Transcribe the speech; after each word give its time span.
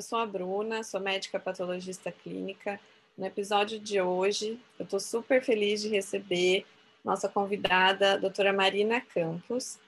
Eu 0.00 0.02
sou 0.02 0.18
a 0.18 0.24
Bruna, 0.24 0.82
sou 0.82 0.98
médica 0.98 1.38
patologista 1.38 2.10
clínica. 2.10 2.80
No 3.18 3.26
episódio 3.26 3.78
de 3.78 4.00
hoje, 4.00 4.58
eu 4.78 4.84
estou 4.84 4.98
super 4.98 5.44
feliz 5.44 5.82
de 5.82 5.90
receber 5.90 6.64
nossa 7.04 7.28
convidada, 7.28 8.18
doutora 8.18 8.50
Marina 8.50 8.98
Campos. 9.02 9.78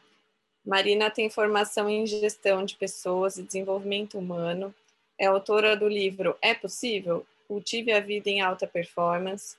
Marina 0.67 1.11
tem 1.11 1.31
formação 1.31 1.89
em 1.89 2.07
gestão 2.07 2.63
de 2.63 2.77
pessoas 2.77 3.39
e 3.39 3.43
desenvolvimento 3.43 4.19
humano, 4.19 4.75
é 5.19 5.25
autora 5.25 5.75
do 5.75 5.89
livro 5.89 6.37
É 6.43 6.53
Possível? 6.53 7.27
Cultive 7.49 7.91
a 7.93 8.01
Vida 8.01 8.29
em 8.29 8.43
Alta 8.43 8.67
Performance. 8.67 9.57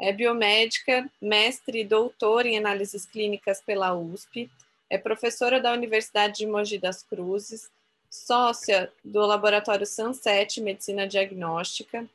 É 0.00 0.14
biomédica, 0.14 1.10
mestre 1.20 1.80
e 1.80 1.84
doutora 1.84 2.48
em 2.48 2.56
análises 2.56 3.04
clínicas 3.04 3.60
pela 3.60 3.94
USP, 3.94 4.50
é 4.88 4.96
professora 4.96 5.60
da 5.60 5.74
Universidade 5.74 6.38
de 6.38 6.46
Mogi 6.46 6.78
das 6.78 7.02
Cruzes 7.02 7.70
sócia 8.14 8.92
do 9.04 9.26
Laboratório 9.26 9.84
Sunset 9.84 10.60
Medicina 10.60 11.04
Diagnóstica, 11.04 12.06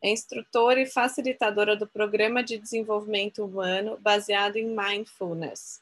é 0.00 0.08
instrutora 0.08 0.80
e 0.80 0.86
facilitadora 0.86 1.74
do 1.74 1.84
Programa 1.84 2.44
de 2.44 2.56
Desenvolvimento 2.56 3.44
Humano 3.44 3.98
baseado 4.00 4.56
em 4.56 4.68
Mindfulness. 4.68 5.80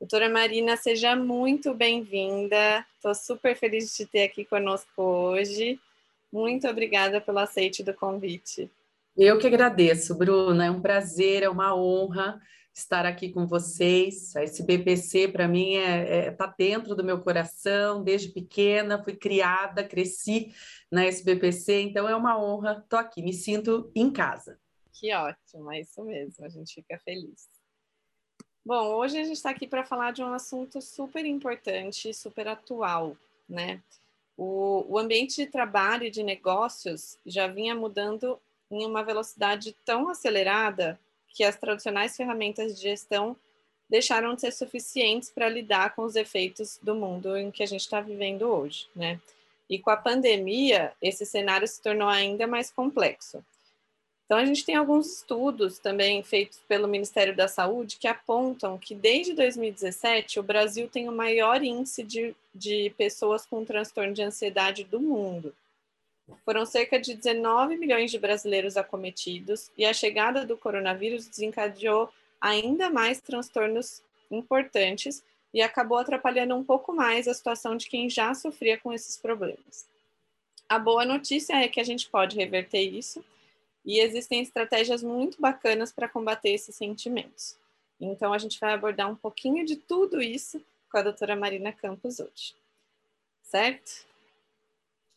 Doutora 0.00 0.30
Marina, 0.30 0.78
seja 0.78 1.14
muito 1.14 1.74
bem-vinda. 1.74 2.86
Estou 2.96 3.14
super 3.14 3.54
feliz 3.54 3.90
de 3.90 3.96
te 3.96 4.06
ter 4.06 4.22
aqui 4.22 4.46
conosco 4.46 5.02
hoje. 5.02 5.78
Muito 6.32 6.66
obrigada 6.66 7.20
pelo 7.20 7.38
aceite 7.38 7.82
do 7.82 7.92
convite. 7.92 8.70
Eu 9.14 9.38
que 9.38 9.46
agradeço, 9.46 10.14
Bruna. 10.14 10.64
É 10.64 10.70
um 10.70 10.80
prazer, 10.80 11.42
é 11.42 11.50
uma 11.50 11.74
honra 11.76 12.40
estar 12.74 13.04
aqui 13.04 13.30
com 13.30 13.46
vocês. 13.46 14.34
A 14.34 14.42
SBPC, 14.42 15.28
para 15.28 15.46
mim, 15.46 15.74
está 15.74 15.90
é, 15.90 16.26
é, 16.26 16.30
tá 16.30 16.46
dentro 16.46 16.94
do 16.94 17.04
meu 17.04 17.20
coração. 17.20 18.02
Desde 18.02 18.28
pequena, 18.28 19.02
fui 19.02 19.14
criada, 19.14 19.84
cresci 19.84 20.54
na 20.90 21.04
SBPC, 21.04 21.82
então 21.82 22.08
é 22.08 22.16
uma 22.16 22.42
honra. 22.42 22.80
Estou 22.82 22.98
aqui, 22.98 23.22
me 23.22 23.32
sinto 23.32 23.90
em 23.94 24.10
casa. 24.10 24.58
Que 24.92 25.12
ótimo, 25.14 25.72
é 25.72 25.80
isso 25.80 26.02
mesmo, 26.04 26.44
a 26.44 26.48
gente 26.48 26.74
fica 26.74 26.98
feliz. 26.98 27.48
Bom, 28.64 28.94
hoje 28.94 29.18
a 29.18 29.24
gente 29.24 29.36
está 29.36 29.50
aqui 29.50 29.66
para 29.66 29.84
falar 29.84 30.12
de 30.12 30.22
um 30.22 30.32
assunto 30.32 30.80
super 30.80 31.24
importante, 31.24 32.14
super 32.14 32.46
atual, 32.46 33.16
né? 33.48 33.82
O, 34.36 34.86
o 34.88 34.98
ambiente 34.98 35.36
de 35.36 35.46
trabalho 35.46 36.04
e 36.04 36.10
de 36.10 36.22
negócios 36.22 37.18
já 37.26 37.48
vinha 37.48 37.74
mudando 37.74 38.40
em 38.70 38.86
uma 38.86 39.02
velocidade 39.02 39.76
tão 39.84 40.08
acelerada 40.08 40.98
que 41.32 41.44
as 41.44 41.56
tradicionais 41.56 42.16
ferramentas 42.16 42.76
de 42.76 42.82
gestão 42.82 43.36
deixaram 43.88 44.34
de 44.34 44.40
ser 44.40 44.52
suficientes 44.52 45.30
para 45.30 45.48
lidar 45.48 45.94
com 45.94 46.02
os 46.02 46.16
efeitos 46.16 46.78
do 46.82 46.94
mundo 46.94 47.36
em 47.36 47.50
que 47.50 47.62
a 47.62 47.66
gente 47.66 47.82
está 47.82 48.00
vivendo 48.00 48.42
hoje, 48.42 48.88
né? 48.96 49.20
E 49.68 49.78
com 49.78 49.90
a 49.90 49.96
pandemia, 49.96 50.92
esse 51.00 51.24
cenário 51.24 51.66
se 51.66 51.80
tornou 51.80 52.08
ainda 52.08 52.46
mais 52.46 52.70
complexo. 52.70 53.44
Então, 54.24 54.38
a 54.38 54.46
gente 54.46 54.64
tem 54.64 54.74
alguns 54.74 55.18
estudos 55.18 55.78
também 55.78 56.22
feitos 56.22 56.58
pelo 56.66 56.88
Ministério 56.88 57.36
da 57.36 57.48
Saúde 57.48 57.98
que 57.98 58.08
apontam 58.08 58.78
que 58.78 58.94
desde 58.94 59.34
2017 59.34 60.40
o 60.40 60.42
Brasil 60.42 60.88
tem 60.88 61.06
o 61.06 61.12
maior 61.12 61.62
índice 61.62 62.02
de, 62.02 62.34
de 62.54 62.94
pessoas 62.96 63.44
com 63.44 63.62
transtorno 63.62 64.14
de 64.14 64.22
ansiedade 64.22 64.84
do 64.84 64.98
mundo. 64.98 65.54
Foram 66.44 66.66
cerca 66.66 66.98
de 67.00 67.14
19 67.14 67.76
milhões 67.76 68.10
de 68.10 68.18
brasileiros 68.18 68.76
acometidos 68.76 69.70
e 69.76 69.84
a 69.84 69.92
chegada 69.92 70.44
do 70.44 70.56
coronavírus 70.56 71.26
desencadeou 71.26 72.10
ainda 72.40 72.90
mais 72.90 73.20
transtornos 73.20 74.02
importantes 74.30 75.22
e 75.54 75.60
acabou 75.60 75.98
atrapalhando 75.98 76.56
um 76.56 76.64
pouco 76.64 76.92
mais 76.92 77.28
a 77.28 77.34
situação 77.34 77.76
de 77.76 77.88
quem 77.88 78.08
já 78.08 78.34
sofria 78.34 78.78
com 78.78 78.92
esses 78.92 79.16
problemas. 79.16 79.86
A 80.68 80.78
boa 80.78 81.04
notícia 81.04 81.54
é 81.54 81.68
que 81.68 81.80
a 81.80 81.84
gente 81.84 82.08
pode 82.08 82.36
reverter 82.36 82.80
isso 82.80 83.24
e 83.84 84.00
existem 84.00 84.40
estratégias 84.40 85.02
muito 85.02 85.40
bacanas 85.40 85.92
para 85.92 86.08
combater 86.08 86.50
esses 86.50 86.74
sentimentos. 86.74 87.56
Então, 88.00 88.32
a 88.32 88.38
gente 88.38 88.58
vai 88.58 88.72
abordar 88.72 89.10
um 89.10 89.14
pouquinho 89.14 89.64
de 89.64 89.76
tudo 89.76 90.20
isso 90.20 90.60
com 90.90 90.98
a 90.98 91.02
doutora 91.02 91.36
Marina 91.36 91.72
Campos 91.72 92.20
hoje. 92.20 92.54
Certo? 93.42 94.06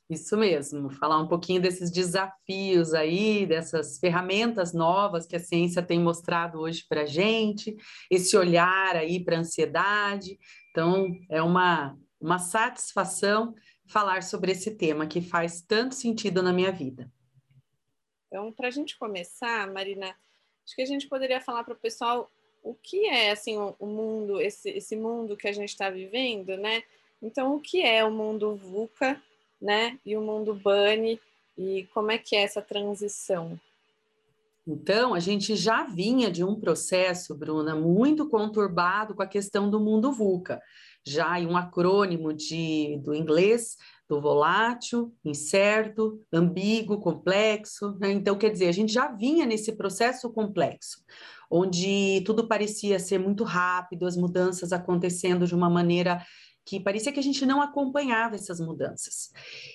Isso 0.07 0.37
mesmo, 0.37 0.91
falar 0.91 1.17
um 1.17 1.27
pouquinho 1.27 1.59
desses 1.59 1.89
desafios 1.89 2.93
aí, 2.93 3.43
dessas 3.47 3.97
ferramentas 3.97 4.71
novas 4.71 5.25
que 5.25 5.35
a 5.35 5.39
ciência 5.39 5.81
tem 5.81 5.99
mostrado 5.99 6.59
hoje 6.59 6.85
para 6.87 7.01
a 7.01 7.05
gente, 7.07 7.75
esse 8.09 8.37
olhar 8.37 8.95
aí 8.95 9.23
para 9.23 9.37
a 9.37 9.39
ansiedade. 9.39 10.37
Então, 10.69 11.07
é 11.27 11.41
uma, 11.41 11.97
uma 12.21 12.37
satisfação 12.37 13.55
falar 13.87 14.21
sobre 14.21 14.51
esse 14.51 14.75
tema 14.75 15.07
que 15.07 15.21
faz 15.21 15.61
tanto 15.61 15.95
sentido 15.95 16.43
na 16.43 16.53
minha 16.53 16.71
vida. 16.71 17.11
Então, 18.27 18.51
para 18.51 18.67
a 18.67 18.71
gente 18.71 18.97
começar, 18.99 19.71
Marina, 19.71 20.15
acho 20.63 20.75
que 20.75 20.83
a 20.83 20.87
gente 20.87 21.07
poderia 21.07 21.41
falar 21.41 21.63
para 21.63 21.73
o 21.73 21.79
pessoal 21.79 22.29
o 22.61 22.75
que 22.75 23.05
é 23.07 23.31
assim 23.31 23.57
o 23.57 23.85
mundo, 23.87 24.39
esse, 24.39 24.69
esse 24.69 24.95
mundo 24.95 25.37
que 25.37 25.47
a 25.47 25.51
gente 25.51 25.69
está 25.69 25.89
vivendo, 25.89 26.57
né? 26.57 26.83
Então, 27.21 27.55
o 27.55 27.59
que 27.59 27.81
é 27.81 28.03
o 28.03 28.11
mundo 28.11 28.55
VUCA 28.55 29.19
né? 29.65 29.97
E 30.05 30.15
o 30.15 30.21
mundo 30.21 30.53
Bunny, 30.53 31.19
e 31.57 31.87
como 31.91 32.11
é 32.11 32.19
que 32.19 32.35
é 32.35 32.43
essa 32.43 32.61
transição? 32.61 33.59
Então, 34.67 35.13
a 35.13 35.19
gente 35.19 35.55
já 35.55 35.83
vinha 35.83 36.29
de 36.31 36.43
um 36.43 36.55
processo, 36.55 37.35
Bruna, 37.35 37.75
muito 37.75 38.29
conturbado 38.29 39.15
com 39.15 39.23
a 39.23 39.27
questão 39.27 39.69
do 39.69 39.79
mundo 39.79 40.11
VUCA, 40.11 40.61
já 41.03 41.39
em 41.39 41.47
um 41.47 41.57
acrônimo 41.57 42.31
de, 42.31 42.99
do 43.03 43.13
inglês, 43.13 43.75
do 44.07 44.21
volátil, 44.21 45.11
incerto, 45.23 46.19
ambíguo, 46.31 46.99
complexo. 46.99 47.95
Né? 47.99 48.11
Então, 48.11 48.37
quer 48.37 48.51
dizer, 48.51 48.67
a 48.67 48.71
gente 48.71 48.93
já 48.93 49.07
vinha 49.07 49.45
nesse 49.45 49.71
processo 49.71 50.31
complexo, 50.31 51.03
onde 51.49 52.21
tudo 52.25 52.47
parecia 52.47 52.99
ser 52.99 53.19
muito 53.19 53.43
rápido, 53.43 54.05
as 54.05 54.15
mudanças 54.15 54.71
acontecendo 54.71 55.47
de 55.47 55.55
uma 55.55 55.69
maneira 55.69 56.23
que 56.65 56.79
parecia 56.79 57.11
que 57.11 57.19
a 57.19 57.23
gente 57.23 57.45
não 57.45 57.61
acompanhava 57.61 58.35
essas 58.35 58.59
mudanças. 58.59 59.31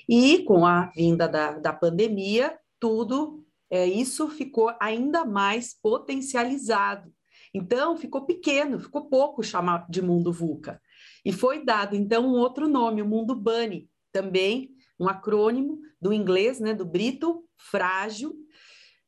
E 0.09 0.43
com 0.43 0.67
a 0.67 0.87
vinda 0.87 1.29
da, 1.29 1.53
da 1.53 1.73
pandemia, 1.73 2.59
tudo 2.81 3.45
é, 3.71 3.87
isso 3.87 4.29
ficou 4.29 4.75
ainda 4.81 5.25
mais 5.25 5.73
potencializado. 5.81 7.13
Então, 7.55 7.97
ficou 7.97 8.27
pequeno, 8.27 8.81
ficou 8.81 9.09
pouco 9.09 9.43
chamar 9.43 9.87
de 9.89 10.03
mundo 10.03 10.33
VUCA. 10.33 10.81
E 11.25 11.33
foi 11.33 11.65
dado, 11.65 11.95
então, 11.95 12.27
um 12.27 12.39
outro 12.39 12.69
nome, 12.69 13.03
o 13.03 13.07
mundo 13.07 13.35
BUNNY, 13.35 13.89
também 14.13 14.71
um 14.99 15.09
acrônimo 15.09 15.81
do 16.01 16.13
inglês, 16.13 16.61
né, 16.61 16.75
do 16.75 16.85
brito, 16.85 17.45
frágil, 17.57 18.31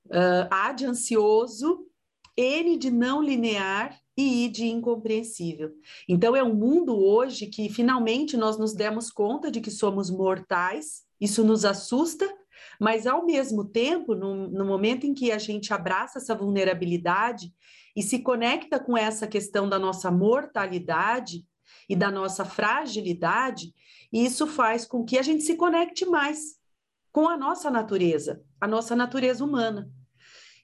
uh, 0.06 0.48
A 0.50 0.72
de 0.72 0.86
ansioso, 0.86 1.86
N 2.36 2.76
de 2.76 2.90
não 2.90 3.22
linear 3.22 4.01
e 4.16 4.48
de 4.48 4.66
incompreensível. 4.66 5.72
Então, 6.08 6.36
é 6.36 6.42
um 6.42 6.54
mundo 6.54 6.96
hoje 6.96 7.46
que 7.46 7.68
finalmente 7.68 8.36
nós 8.36 8.58
nos 8.58 8.74
demos 8.74 9.10
conta 9.10 9.50
de 9.50 9.60
que 9.60 9.70
somos 9.70 10.10
mortais, 10.10 11.02
isso 11.20 11.44
nos 11.44 11.64
assusta, 11.64 12.28
mas 12.80 13.06
ao 13.06 13.24
mesmo 13.24 13.64
tempo, 13.64 14.14
no, 14.14 14.48
no 14.48 14.64
momento 14.64 15.06
em 15.06 15.14
que 15.14 15.32
a 15.32 15.38
gente 15.38 15.72
abraça 15.72 16.18
essa 16.18 16.34
vulnerabilidade 16.34 17.52
e 17.96 18.02
se 18.02 18.20
conecta 18.20 18.78
com 18.78 18.96
essa 18.96 19.26
questão 19.26 19.68
da 19.68 19.78
nossa 19.78 20.10
mortalidade 20.10 21.44
e 21.88 21.96
da 21.96 22.10
nossa 22.10 22.44
fragilidade, 22.44 23.74
isso 24.12 24.46
faz 24.46 24.84
com 24.84 25.04
que 25.04 25.18
a 25.18 25.22
gente 25.22 25.42
se 25.42 25.56
conecte 25.56 26.04
mais 26.04 26.56
com 27.10 27.28
a 27.28 27.36
nossa 27.36 27.70
natureza, 27.70 28.42
a 28.60 28.66
nossa 28.66 28.96
natureza 28.96 29.44
humana. 29.44 29.90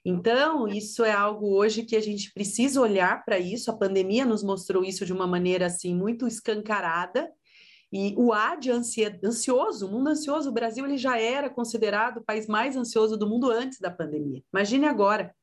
Então, 0.03 0.67
isso 0.67 1.03
é 1.03 1.11
algo 1.11 1.53
hoje 1.53 1.83
que 1.83 1.95
a 1.95 2.01
gente 2.01 2.31
precisa 2.33 2.79
olhar 2.79 3.23
para 3.25 3.37
isso. 3.37 3.69
A 3.69 3.77
pandemia 3.77 4.25
nos 4.25 4.43
mostrou 4.43 4.83
isso 4.83 5.05
de 5.05 5.11
uma 5.11 5.27
maneira 5.27 5.65
assim 5.65 5.93
muito 5.93 6.25
escancarada. 6.25 7.29
E 7.91 8.13
o 8.17 8.31
A 8.31 8.55
de 8.55 8.71
ansioso, 8.71 9.87
o 9.87 9.91
mundo 9.91 10.09
ansioso, 10.09 10.49
o 10.49 10.53
Brasil 10.53 10.85
ele 10.85 10.97
já 10.97 11.19
era 11.19 11.49
considerado 11.49 12.17
o 12.17 12.23
país 12.23 12.47
mais 12.47 12.75
ansioso 12.75 13.17
do 13.17 13.27
mundo 13.27 13.49
antes 13.49 13.79
da 13.79 13.89
pandemia. 13.89 14.43
Imagine 14.53 14.85
agora. 14.85 15.35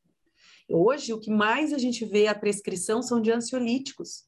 Hoje, 0.69 1.13
o 1.13 1.21
que 1.21 1.31
mais 1.31 1.73
a 1.73 1.79
gente 1.79 2.05
vê 2.05 2.27
a 2.27 2.35
prescrição 2.35 3.03
são 3.03 3.21
de 3.21 3.31
ansiolíticos. 3.31 4.25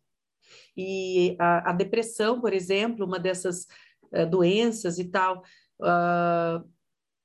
E 0.76 1.36
a, 1.38 1.70
a 1.70 1.72
depressão, 1.72 2.40
por 2.40 2.52
exemplo, 2.52 3.06
uma 3.06 3.18
dessas 3.18 3.66
uh, 4.12 4.28
doenças 4.28 4.98
e 4.98 5.04
tal, 5.04 5.42
uh, 5.80 6.68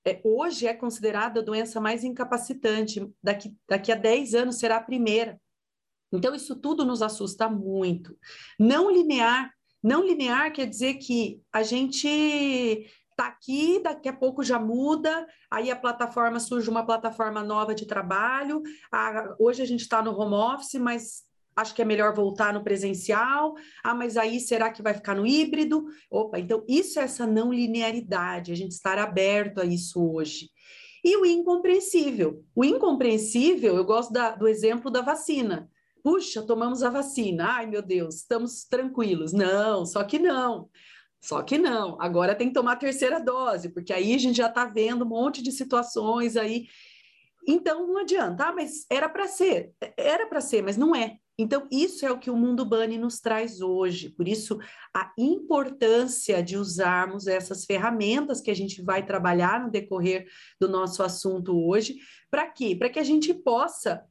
é, 0.06 0.22
hoje 0.24 0.68
é 0.68 0.74
considerada 0.74 1.40
a 1.40 1.44
doença 1.44 1.80
mais 1.80 2.04
incapacitante. 2.04 3.08
Daqui, 3.22 3.56
daqui 3.68 3.92
a 3.92 3.96
10 3.96 4.34
anos 4.36 4.58
será 4.58 4.78
a 4.78 4.84
primeira. 4.84 5.40
Então, 6.12 6.36
isso 6.36 6.56
tudo 6.56 6.86
nos 6.86 7.02
assusta 7.02 7.50
muito. 7.50 8.18
Não 8.60 8.92
linear. 8.92 9.52
Não 9.82 10.06
linear 10.06 10.52
quer 10.52 10.68
dizer 10.68 10.96
que 10.96 11.42
a 11.52 11.64
gente 11.64 12.08
está 13.14 13.28
aqui, 13.28 13.80
daqui 13.80 14.10
a 14.10 14.14
pouco 14.14 14.44
já 14.44 14.60
muda, 14.60 15.28
aí 15.50 15.70
a 15.70 15.76
plataforma 15.76 16.40
surge 16.40 16.70
uma 16.70 16.86
plataforma 16.86 17.44
nova 17.44 17.76
de 17.76 17.86
trabalho. 17.86 18.62
Ah, 18.92 19.36
hoje 19.40 19.62
a 19.62 19.66
gente 19.66 19.82
está 19.82 20.02
no 20.02 20.18
home 20.18 20.36
office, 20.36 20.76
mas 20.76 21.24
acho 21.56 21.74
que 21.74 21.82
é 21.82 21.86
melhor 21.86 22.14
voltar 22.14 22.54
no 22.54 22.64
presencial. 22.64 23.56
Ah, 23.84 23.94
mas 23.96 24.18
aí 24.18 24.40
será 24.40 24.72
que 24.72 24.82
vai 24.82 24.94
ficar 24.94 25.16
no 25.16 25.26
híbrido? 25.26 25.86
Opa, 26.10 26.40
então 26.40 26.64
isso 26.68 27.00
é 27.00 27.04
essa 27.04 27.26
não 27.26 27.54
linearidade, 27.54 28.52
a 28.52 28.56
gente 28.56 28.72
estar 28.72 28.98
aberto 28.98 29.60
a 29.60 29.66
isso 29.66 30.04
hoje. 30.04 30.50
E 31.04 31.18
o 31.18 31.26
incompreensível. 31.26 32.44
O 32.56 32.64
incompreensível, 32.64 33.76
eu 33.76 33.84
gosto 33.84 34.14
da, 34.14 34.32
do 34.32 34.48
exemplo 34.48 34.90
da 34.90 35.02
vacina. 35.02 35.70
Puxa, 36.02 36.42
tomamos 36.42 36.82
a 36.82 36.90
vacina. 36.90 37.46
Ai, 37.48 37.66
meu 37.66 37.82
Deus, 37.82 38.16
estamos 38.16 38.64
tranquilos. 38.64 39.34
Não, 39.34 39.86
só 39.86 40.04
que 40.04 40.18
não. 40.18 40.70
Só 41.22 41.42
que 41.42 41.58
não. 41.58 41.98
Agora 42.02 42.36
tem 42.36 42.50
que 42.50 42.54
tomar 42.54 42.74
a 42.74 42.78
terceira 42.78 43.20
dose, 43.20 43.70
porque 43.70 43.94
aí 43.94 44.14
a 44.14 44.18
gente 44.18 44.38
já 44.38 44.48
está 44.48 44.66
vendo 44.66 45.06
um 45.06 45.08
monte 45.08 45.42
de 45.42 45.52
situações 45.52 46.36
aí. 46.36 46.68
Então 47.48 47.88
não 47.88 48.00
adianta. 48.00 48.46
Ah, 48.46 48.54
mas 48.54 48.86
era 48.90 49.08
para 49.08 49.28
ser. 49.28 49.74
Era 49.98 50.28
para 50.28 50.42
ser, 50.42 50.62
mas 50.62 50.76
não 50.76 50.96
é. 50.96 51.18
Então, 51.38 51.68
isso 51.72 52.06
é 52.06 52.12
o 52.12 52.20
que 52.20 52.30
o 52.30 52.36
mundo 52.36 52.64
Bunny 52.64 52.98
nos 52.98 53.20
traz 53.20 53.60
hoje. 53.60 54.10
Por 54.10 54.28
isso, 54.28 54.60
a 54.96 55.12
importância 55.18 56.44
de 56.44 56.58
usarmos 56.58 57.26
essas 57.26 57.66
ferramentas 57.66 58.40
que 58.40 58.52
a 58.52 58.56
gente 58.56 58.82
vai 58.84 59.06
trabalhar 59.06 59.64
no 59.64 59.72
decorrer 59.72 60.28
do 60.60 60.70
nosso 60.70 61.02
assunto 61.02 61.58
hoje. 61.58 61.98
Para 62.30 62.48
quê? 62.48 62.76
Para 62.76 62.90
que 62.90 63.00
a 63.00 63.04
gente 63.04 63.34
possa 63.34 64.04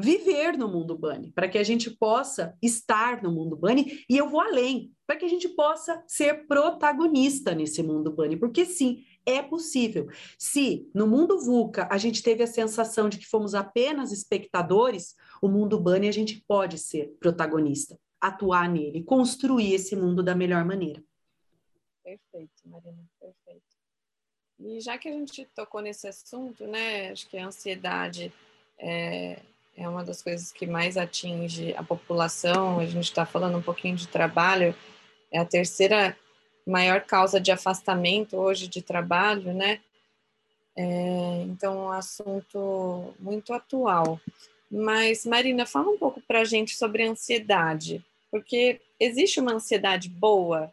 viver 0.00 0.56
no 0.56 0.68
mundo 0.68 0.96
Bunny, 0.96 1.32
para 1.32 1.48
que 1.48 1.58
a 1.58 1.64
gente 1.64 1.90
possa 1.90 2.56
estar 2.62 3.20
no 3.22 3.32
mundo 3.32 3.56
Bunny. 3.56 4.04
E 4.08 4.16
eu 4.16 4.28
vou 4.28 4.40
além, 4.40 4.92
para 5.04 5.16
que 5.16 5.24
a 5.24 5.28
gente 5.28 5.48
possa 5.48 6.02
ser 6.06 6.46
protagonista 6.46 7.54
nesse 7.54 7.82
mundo 7.82 8.12
Bunny. 8.12 8.36
Porque 8.36 8.64
sim, 8.64 9.02
é 9.28 9.42
possível. 9.42 10.08
Se 10.38 10.88
no 10.94 11.06
mundo 11.06 11.38
VUCA 11.38 11.86
a 11.90 11.98
gente 11.98 12.22
teve 12.22 12.42
a 12.42 12.46
sensação 12.46 13.08
de 13.08 13.18
que 13.18 13.26
fomos 13.26 13.54
apenas 13.54 14.10
espectadores, 14.10 15.14
o 15.42 15.48
mundo 15.48 15.78
Bunny 15.78 16.08
a 16.08 16.12
gente 16.12 16.42
pode 16.48 16.78
ser 16.78 17.14
protagonista, 17.20 17.98
atuar 18.18 18.68
nele, 18.68 19.04
construir 19.04 19.74
esse 19.74 19.94
mundo 19.94 20.22
da 20.22 20.34
melhor 20.34 20.64
maneira. 20.64 21.02
Perfeito, 22.02 22.62
Marina, 22.64 23.04
perfeito. 23.20 23.62
E 24.58 24.80
já 24.80 24.96
que 24.96 25.08
a 25.08 25.12
gente 25.12 25.44
tocou 25.54 25.82
nesse 25.82 26.08
assunto, 26.08 26.66
né, 26.66 27.10
acho 27.10 27.28
que 27.28 27.36
a 27.36 27.46
ansiedade 27.46 28.32
é, 28.78 29.40
é 29.76 29.88
uma 29.88 30.02
das 30.02 30.22
coisas 30.22 30.50
que 30.50 30.66
mais 30.66 30.96
atinge 30.96 31.74
a 31.74 31.82
população. 31.82 32.80
A 32.80 32.86
gente 32.86 33.04
está 33.04 33.26
falando 33.26 33.58
um 33.58 33.62
pouquinho 33.62 33.94
de 33.94 34.08
trabalho, 34.08 34.74
é 35.30 35.38
a 35.38 35.44
terceira 35.44 36.16
maior 36.68 37.00
causa 37.00 37.40
de 37.40 37.50
afastamento 37.50 38.36
hoje 38.36 38.68
de 38.68 38.82
trabalho, 38.82 39.54
né? 39.54 39.80
É, 40.76 41.42
então, 41.48 41.86
um 41.86 41.90
assunto 41.90 43.14
muito 43.18 43.52
atual. 43.52 44.20
Mas, 44.70 45.24
Marina, 45.24 45.66
fala 45.66 45.90
um 45.90 45.98
pouco 45.98 46.20
para 46.20 46.42
a 46.42 46.44
gente 46.44 46.76
sobre 46.76 47.02
ansiedade, 47.08 48.04
porque 48.30 48.80
existe 49.00 49.40
uma 49.40 49.54
ansiedade 49.54 50.08
boa? 50.08 50.72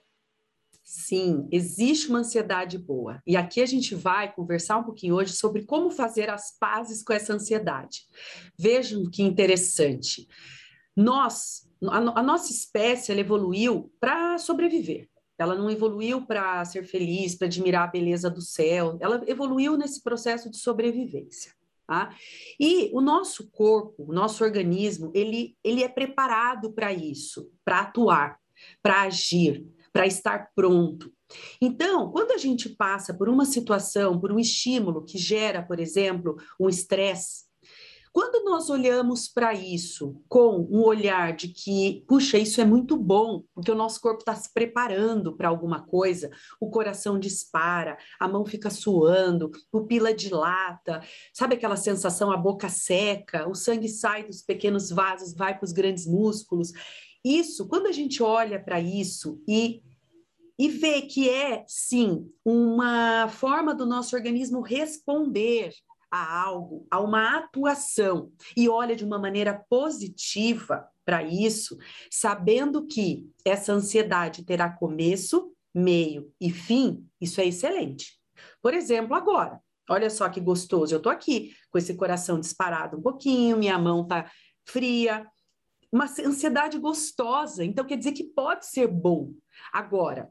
Sim, 0.84 1.48
existe 1.52 2.10
uma 2.10 2.20
ansiedade 2.20 2.78
boa. 2.78 3.24
E 3.26 3.36
aqui 3.36 3.62
a 3.62 3.66
gente 3.66 3.96
vai 3.96 4.32
conversar 4.32 4.78
um 4.78 4.84
pouquinho 4.84 5.16
hoje 5.16 5.34
sobre 5.34 5.64
como 5.64 5.90
fazer 5.90 6.30
as 6.30 6.52
pazes 6.60 7.02
com 7.02 7.14
essa 7.14 7.34
ansiedade. 7.34 8.06
Vejam 8.56 9.10
que 9.10 9.24
interessante. 9.24 10.28
Nós, 10.96 11.68
a, 11.90 12.20
a 12.20 12.22
nossa 12.22 12.52
espécie, 12.52 13.12
ela 13.12 13.22
evoluiu 13.22 13.92
para 14.00 14.38
sobreviver. 14.38 15.10
Ela 15.38 15.56
não 15.56 15.70
evoluiu 15.70 16.26
para 16.26 16.64
ser 16.66 16.86
feliz, 16.86 17.36
para 17.36 17.48
admirar 17.48 17.84
a 17.84 17.92
beleza 17.92 18.30
do 18.30 18.42
céu. 18.42 18.98
Ela 19.02 19.24
evoluiu 19.28 19.78
nesse 19.78 20.02
processo 20.02 20.50
de 20.50 20.58
sobrevivência. 20.58 21.54
Tá? 21.88 22.16
E 22.60 22.90
o 22.94 23.02
nosso 23.02 23.52
corpo, 23.52 24.06
o 24.08 24.14
nosso 24.14 24.44
organismo, 24.44 25.12
ele, 25.14 25.56
ele 25.64 25.84
é 25.84 25.88
preparado 25.88 26.72
para 26.72 26.92
isso, 26.92 27.52
para 27.64 27.82
atuar, 27.82 28.40
para 28.82 29.04
agir, 29.04 29.64
para 29.94 30.08
estar 30.08 30.52
pronto. 30.56 31.14
Então, 31.62 32.12
quando 32.12 32.32
a 32.32 32.38
gente 32.38 32.70
passa 32.70 33.14
por 33.14 33.30
uma 33.30 33.46
situação, 33.46 34.20
por 34.20 34.32
um 34.32 34.40
estímulo 34.40 35.04
que 35.04 35.18
gera, 35.18 35.62
por 35.62 35.80
exemplo, 35.80 36.38
um 36.60 36.68
estresse, 36.68 37.45
quando 38.16 38.46
nós 38.46 38.70
olhamos 38.70 39.28
para 39.28 39.54
isso 39.54 40.24
com 40.30 40.66
um 40.72 40.82
olhar 40.86 41.36
de 41.36 41.50
que, 41.50 42.02
puxa, 42.08 42.38
isso 42.38 42.62
é 42.62 42.66
muito 42.66 42.96
bom, 42.96 43.44
porque 43.54 43.70
o 43.70 43.76
nosso 43.76 44.00
corpo 44.00 44.20
está 44.20 44.34
se 44.34 44.54
preparando 44.54 45.36
para 45.36 45.50
alguma 45.50 45.86
coisa, 45.86 46.32
o 46.58 46.70
coração 46.70 47.20
dispara, 47.20 47.98
a 48.18 48.26
mão 48.26 48.46
fica 48.46 48.70
suando, 48.70 49.52
pupila 49.70 50.14
dilata, 50.14 51.02
sabe 51.34 51.56
aquela 51.56 51.76
sensação, 51.76 52.32
a 52.32 52.38
boca 52.38 52.70
seca, 52.70 53.50
o 53.50 53.54
sangue 53.54 53.90
sai 53.90 54.24
dos 54.24 54.42
pequenos 54.42 54.90
vasos, 54.90 55.34
vai 55.34 55.54
para 55.54 55.66
os 55.66 55.74
grandes 55.74 56.08
músculos. 56.08 56.72
Isso, 57.22 57.68
quando 57.68 57.88
a 57.88 57.92
gente 57.92 58.24
olha 58.24 58.64
para 58.64 58.80
isso 58.80 59.44
e 59.46 59.84
e 60.58 60.70
vê 60.70 61.02
que 61.02 61.30
é, 61.30 61.66
sim, 61.68 62.32
uma 62.46 63.28
forma 63.28 63.76
do 63.76 63.86
nosso 63.86 64.16
organismo 64.16 64.62
responder 64.62 65.74
a 66.12 66.42
algo, 66.42 66.88
a 66.90 67.00
uma 67.00 67.38
atuação 67.38 68.32
e 68.56 68.70
olha 68.70 68.96
de 68.96 69.04
uma 69.04 69.20
maneira 69.20 69.66
positiva 69.70 70.88
para 71.06 71.24
isso, 71.24 71.78
sabendo 72.10 72.88
que 72.88 73.30
essa 73.44 73.74
ansiedade 73.74 74.44
terá 74.44 74.70
começo, 74.70 75.54
meio 75.74 76.32
e 76.40 76.50
fim, 76.50 77.08
isso 77.22 77.40
é 77.40 77.46
excelente. 77.46 78.20
Por 78.62 78.74
exemplo, 78.74 79.16
agora, 79.16 79.60
olha 79.90 80.10
só 80.10 80.28
que 80.30 80.40
gostoso, 80.40 80.94
eu 80.94 80.98
estou 80.98 81.12
aqui 81.12 81.54
com 81.70 81.78
esse 81.78 81.94
coração 81.96 82.40
disparado 82.40 82.98
um 82.98 83.02
pouquinho, 83.02 83.58
minha 83.58 83.78
mão 83.78 84.02
está 84.02 84.30
fria, 84.66 85.26
uma 85.92 86.06
ansiedade 86.06 86.80
gostosa, 86.80 87.64
então 87.64 87.86
quer 87.86 87.98
dizer 87.98 88.12
que 88.12 88.24
pode 88.24 88.66
ser 88.66 88.88
bom. 88.88 89.32
Agora, 89.72 90.30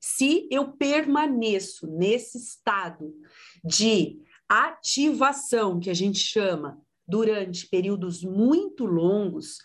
se 0.00 0.48
eu 0.50 0.72
permaneço 0.72 1.86
nesse 1.86 2.38
estado 2.38 3.14
de 3.62 4.18
ativação, 4.50 5.78
que 5.78 5.88
a 5.88 5.94
gente 5.94 6.18
chama, 6.18 6.80
durante 7.06 7.68
períodos 7.68 8.22
muito 8.22 8.84
longos, 8.84 9.58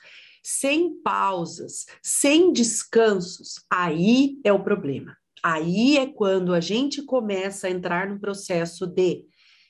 sem 0.43 1.01
pausas, 1.01 1.85
sem 2.03 2.53
descansos, 2.53 3.55
aí 3.67 4.39
é 4.43 4.53
o 4.53 4.63
problema. 4.63 5.17
Aí 5.41 5.97
é 5.97 6.05
quando 6.05 6.53
a 6.53 6.59
gente 6.59 7.01
começa 7.01 7.67
a 7.67 7.71
entrar 7.71 8.07
no 8.07 8.19
processo 8.19 8.85
de 8.85 9.25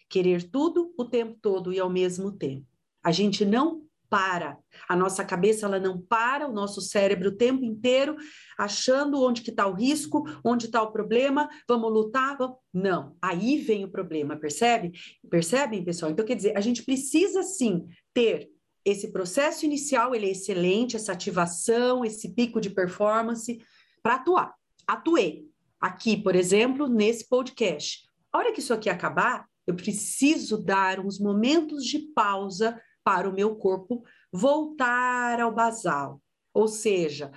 querer 0.09 0.43
tudo 0.49 0.93
o 0.97 1.05
tempo 1.05 1.37
todo 1.41 1.71
e 1.71 1.79
ao 1.79 1.89
mesmo 1.89 2.31
tempo. 2.31 2.65
A 3.03 3.11
gente 3.11 3.45
não 3.45 3.84
para. 4.15 4.57
A 4.87 4.95
nossa 4.95 5.25
cabeça 5.25 5.65
ela 5.65 5.77
não 5.77 5.99
para, 5.99 6.47
o 6.47 6.53
nosso 6.53 6.79
cérebro 6.79 7.31
o 7.31 7.35
tempo 7.35 7.65
inteiro 7.65 8.15
achando 8.57 9.21
onde 9.21 9.41
que 9.41 9.49
está 9.49 9.67
o 9.67 9.73
risco, 9.73 10.23
onde 10.41 10.67
está 10.67 10.81
o 10.81 10.93
problema, 10.93 11.49
vamos 11.67 11.91
lutar, 11.91 12.37
vamos... 12.37 12.55
não. 12.73 13.17
Aí 13.21 13.57
vem 13.57 13.83
o 13.83 13.91
problema, 13.91 14.37
percebe? 14.37 14.93
Percebem, 15.29 15.83
pessoal? 15.83 16.13
Então 16.13 16.25
quer 16.25 16.35
dizer, 16.35 16.57
a 16.57 16.61
gente 16.61 16.85
precisa 16.85 17.43
sim 17.43 17.85
ter 18.13 18.49
esse 18.85 19.11
processo 19.11 19.65
inicial, 19.65 20.15
ele 20.15 20.27
é 20.27 20.31
excelente, 20.31 20.95
essa 20.95 21.11
ativação, 21.11 22.05
esse 22.05 22.33
pico 22.33 22.61
de 22.61 22.69
performance 22.69 23.61
para 24.01 24.15
atuar. 24.15 24.53
Atuei 24.87 25.45
aqui, 25.77 26.15
por 26.15 26.37
exemplo, 26.37 26.87
nesse 26.87 27.27
podcast. 27.27 28.05
A 28.31 28.37
hora 28.37 28.53
que 28.53 28.61
isso 28.61 28.73
aqui 28.73 28.89
acabar, 28.89 29.45
eu 29.67 29.75
preciso 29.75 30.57
dar 30.57 31.01
uns 31.01 31.19
momentos 31.19 31.83
de 31.83 31.99
pausa 32.13 32.79
para 33.05 33.29
o 33.29 33.33
meu 33.33 33.55
corpo 33.55 34.03
voltar 34.33 35.39
ao 35.39 35.53
basal. 35.53 36.19
Ou 36.51 36.67
seja, 36.67 37.31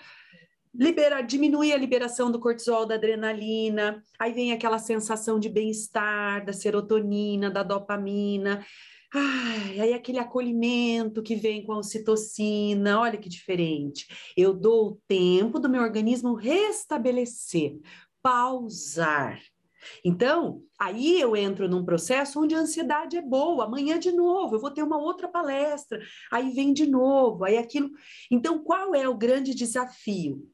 libera, 0.75 1.21
diminuir 1.21 1.75
a 1.75 1.77
liberação 1.77 2.31
do 2.31 2.41
cortisol, 2.41 2.87
da 2.87 2.95
adrenalina, 2.95 4.03
aí 4.19 4.33
vem 4.33 4.51
aquela 4.51 4.79
sensação 4.79 5.39
de 5.39 5.49
bem-estar, 5.51 6.45
da 6.45 6.53
serotonina, 6.55 7.51
da 7.51 7.63
dopamina. 7.63 8.65
Ai, 9.13 9.81
aí 9.81 9.93
aquele 9.93 10.19
acolhimento 10.19 11.23
que 11.23 11.35
vem 11.35 11.65
com 11.65 11.73
a 11.73 11.79
ocitocina, 11.79 13.01
olha 13.01 13.19
que 13.19 13.29
diferente. 13.29 14.07
Eu 14.37 14.55
dou 14.55 14.89
o 14.89 15.01
tempo 15.07 15.59
do 15.59 15.69
meu 15.69 15.83
organismo 15.83 16.35
restabelecer, 16.35 17.79
pausar. 18.23 19.41
Então, 20.05 20.63
aí 20.79 21.21
eu 21.21 21.37
entro 21.37 21.69
num 21.69 21.85
processo 21.85 22.41
onde 22.41 22.55
a 22.55 22.59
ansiedade 22.59 23.17
é 23.17 23.23
boa, 23.23 23.65
amanhã 23.65 23.99
de 23.99 24.13
novo, 24.13 24.57
eu 24.57 24.61
vou 24.61 24.71
ter 24.71 24.83
uma 24.83 24.99
outra 24.99 25.29
palestra, 25.29 26.01
aí 26.31 26.51
vem 26.51 26.73
de 26.73 26.87
novo, 26.87 27.45
aí 27.45 27.57
aquilo. 27.57 27.91
Então, 28.31 28.59
qual 28.59 28.95
é 28.95 29.09
o 29.09 29.17
grande 29.17 29.55
desafio? 29.55 30.49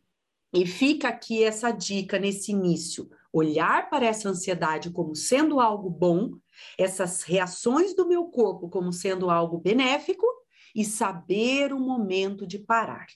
E 0.52 0.66
fica 0.66 1.08
aqui 1.08 1.42
essa 1.42 1.72
dica 1.72 2.18
nesse 2.18 2.52
início: 2.52 3.10
olhar 3.32 3.90
para 3.90 4.06
essa 4.06 4.28
ansiedade 4.28 4.90
como 4.90 5.14
sendo 5.14 5.58
algo 5.58 5.90
bom, 5.90 6.38
essas 6.78 7.22
reações 7.22 7.94
do 7.94 8.06
meu 8.06 8.26
corpo 8.26 8.68
como 8.68 8.92
sendo 8.92 9.28
algo 9.28 9.58
benéfico 9.58 10.24
e 10.74 10.84
saber 10.84 11.72
o 11.72 11.80
momento 11.80 12.46
de 12.46 12.58
parar, 12.58 13.06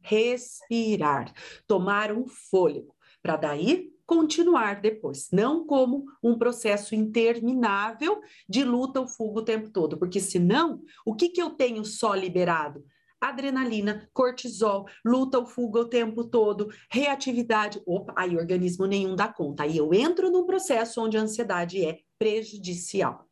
respirar, 0.00 1.32
tomar 1.66 2.12
um 2.12 2.26
fôlego, 2.26 2.94
para 3.22 3.36
daí 3.36 3.92
continuar 4.10 4.80
depois, 4.80 5.28
não 5.30 5.64
como 5.64 6.04
um 6.20 6.36
processo 6.36 6.96
interminável 6.96 8.20
de 8.48 8.64
luta 8.64 8.98
ou 8.98 9.06
fuga 9.06 9.38
o 9.38 9.44
tempo 9.44 9.70
todo, 9.70 9.96
porque 9.96 10.18
senão, 10.18 10.82
o 11.06 11.14
que, 11.14 11.28
que 11.28 11.40
eu 11.40 11.50
tenho 11.50 11.84
só 11.84 12.12
liberado? 12.12 12.84
Adrenalina, 13.20 14.10
cortisol, 14.12 14.86
luta 15.04 15.38
ou 15.38 15.46
fuga 15.46 15.82
o 15.82 15.88
tempo 15.88 16.24
todo, 16.24 16.70
reatividade. 16.90 17.80
Opa, 17.86 18.12
aí 18.16 18.36
organismo 18.36 18.84
nenhum 18.84 19.14
dá 19.14 19.28
conta. 19.28 19.62
Aí 19.62 19.76
eu 19.76 19.94
entro 19.94 20.28
num 20.28 20.44
processo 20.44 21.00
onde 21.00 21.16
a 21.16 21.20
ansiedade 21.20 21.84
é 21.84 22.00
prejudicial. 22.18 23.29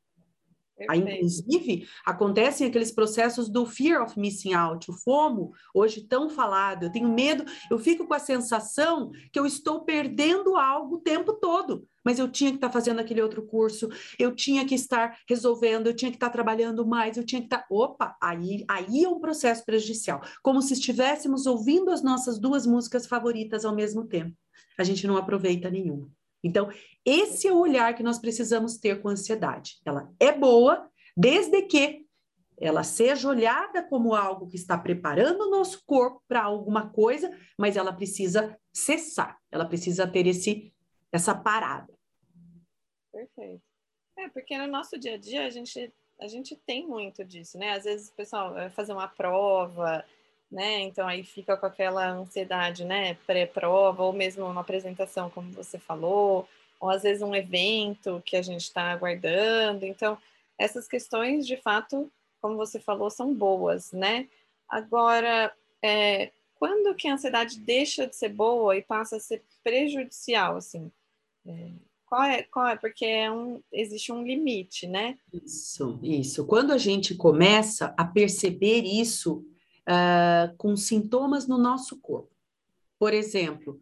Aí, 0.88 1.00
inclusive, 1.00 1.88
acontecem 2.04 2.66
aqueles 2.66 2.92
processos 2.92 3.48
do 3.48 3.66
fear 3.66 4.02
of 4.02 4.18
missing 4.18 4.52
out, 4.52 4.90
o 4.90 4.94
FOMO, 4.94 5.52
hoje 5.74 6.06
tão 6.06 6.28
falado. 6.28 6.84
Eu 6.84 6.92
tenho 6.92 7.08
medo, 7.08 7.44
eu 7.70 7.78
fico 7.78 8.06
com 8.06 8.14
a 8.14 8.18
sensação 8.18 9.10
que 9.32 9.38
eu 9.38 9.46
estou 9.46 9.84
perdendo 9.84 10.56
algo 10.56 10.96
o 10.96 11.00
tempo 11.00 11.32
todo, 11.34 11.86
mas 12.04 12.18
eu 12.18 12.28
tinha 12.28 12.50
que 12.50 12.56
estar 12.56 12.70
fazendo 12.70 13.00
aquele 13.00 13.22
outro 13.22 13.42
curso, 13.46 13.88
eu 14.18 14.34
tinha 14.34 14.64
que 14.64 14.74
estar 14.74 15.18
resolvendo, 15.28 15.88
eu 15.88 15.96
tinha 15.96 16.10
que 16.10 16.16
estar 16.16 16.30
trabalhando 16.30 16.86
mais, 16.86 17.16
eu 17.16 17.24
tinha 17.24 17.40
que 17.40 17.46
estar. 17.46 17.66
Opa, 17.70 18.16
aí, 18.22 18.64
aí 18.68 19.04
é 19.04 19.08
um 19.08 19.20
processo 19.20 19.64
prejudicial, 19.64 20.20
como 20.42 20.62
se 20.62 20.74
estivéssemos 20.74 21.46
ouvindo 21.46 21.90
as 21.90 22.02
nossas 22.02 22.38
duas 22.38 22.66
músicas 22.66 23.06
favoritas 23.06 23.64
ao 23.64 23.74
mesmo 23.74 24.06
tempo. 24.06 24.36
A 24.78 24.84
gente 24.84 25.06
não 25.06 25.16
aproveita 25.16 25.70
nenhuma. 25.70 26.08
Então, 26.42 26.70
esse 27.04 27.48
é 27.48 27.52
o 27.52 27.58
olhar 27.58 27.94
que 27.94 28.02
nós 28.02 28.18
precisamos 28.18 28.78
ter 28.78 29.02
com 29.02 29.08
a 29.08 29.12
ansiedade. 29.12 29.80
Ela 29.84 30.12
é 30.20 30.32
boa, 30.32 30.88
desde 31.16 31.62
que 31.62 32.06
ela 32.60 32.82
seja 32.82 33.28
olhada 33.28 33.82
como 33.82 34.14
algo 34.14 34.48
que 34.48 34.56
está 34.56 34.76
preparando 34.76 35.42
o 35.42 35.50
nosso 35.50 35.82
corpo 35.86 36.22
para 36.26 36.42
alguma 36.42 36.90
coisa, 36.90 37.30
mas 37.56 37.76
ela 37.76 37.92
precisa 37.92 38.58
cessar, 38.72 39.38
ela 39.50 39.64
precisa 39.64 40.06
ter 40.06 40.26
esse, 40.26 40.72
essa 41.12 41.34
parada. 41.34 41.92
Perfeito. 43.12 43.62
É, 44.16 44.28
porque 44.28 44.58
no 44.58 44.66
nosso 44.66 44.98
dia 44.98 45.14
a 45.14 45.18
dia 45.18 45.46
a 45.46 45.50
gente, 45.50 45.92
a 46.20 46.26
gente 46.26 46.56
tem 46.66 46.86
muito 46.86 47.24
disso, 47.24 47.56
né? 47.56 47.72
Às 47.72 47.84
vezes 47.84 48.08
o 48.08 48.14
pessoal 48.14 48.52
vai 48.52 48.68
fazer 48.70 48.92
uma 48.92 49.06
prova, 49.06 50.04
né? 50.50 50.80
Então 50.80 51.06
aí 51.06 51.22
fica 51.22 51.56
com 51.56 51.66
aquela 51.66 52.10
ansiedade, 52.10 52.84
né? 52.84 53.14
Pré-prova, 53.26 54.02
ou 54.02 54.12
mesmo 54.12 54.44
uma 54.46 54.62
apresentação, 54.62 55.30
como 55.30 55.52
você 55.52 55.78
falou, 55.78 56.48
ou 56.80 56.90
às 56.90 57.02
vezes 57.02 57.22
um 57.22 57.34
evento 57.34 58.22
que 58.24 58.36
a 58.36 58.42
gente 58.42 58.62
está 58.62 58.90
aguardando. 58.90 59.84
Então, 59.84 60.16
essas 60.58 60.88
questões, 60.88 61.46
de 61.46 61.56
fato, 61.56 62.10
como 62.40 62.56
você 62.56 62.80
falou, 62.80 63.10
são 63.10 63.34
boas, 63.34 63.92
né? 63.92 64.28
Agora, 64.68 65.52
é, 65.82 66.30
quando 66.54 66.94
que 66.94 67.08
a 67.08 67.14
ansiedade 67.14 67.58
deixa 67.60 68.06
de 68.06 68.16
ser 68.16 68.30
boa 68.30 68.76
e 68.76 68.82
passa 68.82 69.16
a 69.16 69.20
ser 69.20 69.42
prejudicial, 69.62 70.56
assim? 70.56 70.90
É, 71.46 71.70
qual 72.06 72.22
é, 72.22 72.42
qual 72.42 72.66
é? 72.66 72.76
Porque 72.76 73.04
é 73.04 73.30
um, 73.30 73.62
existe 73.72 74.10
um 74.10 74.22
limite, 74.22 74.86
né? 74.86 75.18
Isso, 75.32 76.00
isso. 76.02 76.46
Quando 76.46 76.72
a 76.72 76.78
gente 76.78 77.14
começa 77.14 77.94
a 77.96 78.04
perceber 78.04 78.82
isso 78.84 79.44
uh, 79.88 80.54
com 80.56 80.76
sintomas 80.76 81.48
no 81.48 81.56
nosso 81.56 81.98
corpo. 82.00 82.30
Por 82.98 83.14
exemplo, 83.14 83.80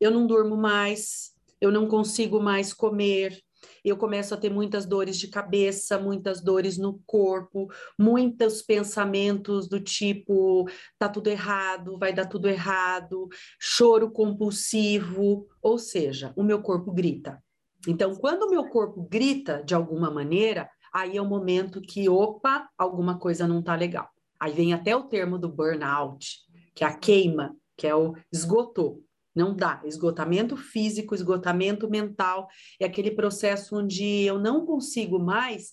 eu 0.00 0.10
não 0.10 0.26
durmo 0.26 0.56
mais, 0.56 1.34
eu 1.60 1.72
não 1.72 1.88
consigo 1.88 2.40
mais 2.40 2.72
comer, 2.72 3.42
eu 3.84 3.96
começo 3.96 4.34
a 4.34 4.36
ter 4.36 4.50
muitas 4.50 4.86
dores 4.86 5.18
de 5.18 5.28
cabeça, 5.28 5.98
muitas 5.98 6.40
dores 6.40 6.76
no 6.76 7.00
corpo, 7.06 7.68
muitos 7.98 8.62
pensamentos 8.62 9.68
do 9.68 9.80
tipo 9.80 10.68
tá 10.98 11.08
tudo 11.08 11.28
errado, 11.28 11.98
vai 11.98 12.12
dar 12.12 12.26
tudo 12.26 12.48
errado, 12.48 13.28
choro 13.58 14.10
compulsivo, 14.10 15.46
ou 15.62 15.78
seja, 15.78 16.32
o 16.36 16.42
meu 16.42 16.62
corpo 16.62 16.92
grita. 16.92 17.42
Então, 17.88 18.14
quando 18.16 18.42
o 18.42 18.50
meu 18.50 18.68
corpo 18.68 19.06
grita 19.08 19.62
de 19.64 19.74
alguma 19.74 20.10
maneira, 20.10 20.68
aí 20.92 21.16
é 21.16 21.22
o 21.22 21.26
momento 21.26 21.80
que, 21.80 22.08
opa, 22.08 22.68
alguma 22.76 23.18
coisa 23.18 23.46
não 23.46 23.62
tá 23.62 23.74
legal. 23.74 24.08
Aí 24.40 24.52
vem 24.52 24.72
até 24.72 24.94
o 24.94 25.04
termo 25.04 25.38
do 25.38 25.48
burnout, 25.48 26.38
que 26.74 26.84
é 26.84 26.86
a 26.86 26.96
queima, 26.96 27.56
que 27.76 27.86
é 27.86 27.94
o 27.94 28.14
esgotou. 28.32 29.02
Não 29.34 29.54
dá. 29.54 29.82
Esgotamento 29.84 30.56
físico, 30.56 31.14
esgotamento 31.14 31.90
mental, 31.90 32.48
é 32.80 32.86
aquele 32.86 33.10
processo 33.10 33.76
onde 33.76 34.22
eu 34.22 34.38
não 34.38 34.64
consigo 34.64 35.18
mais 35.18 35.72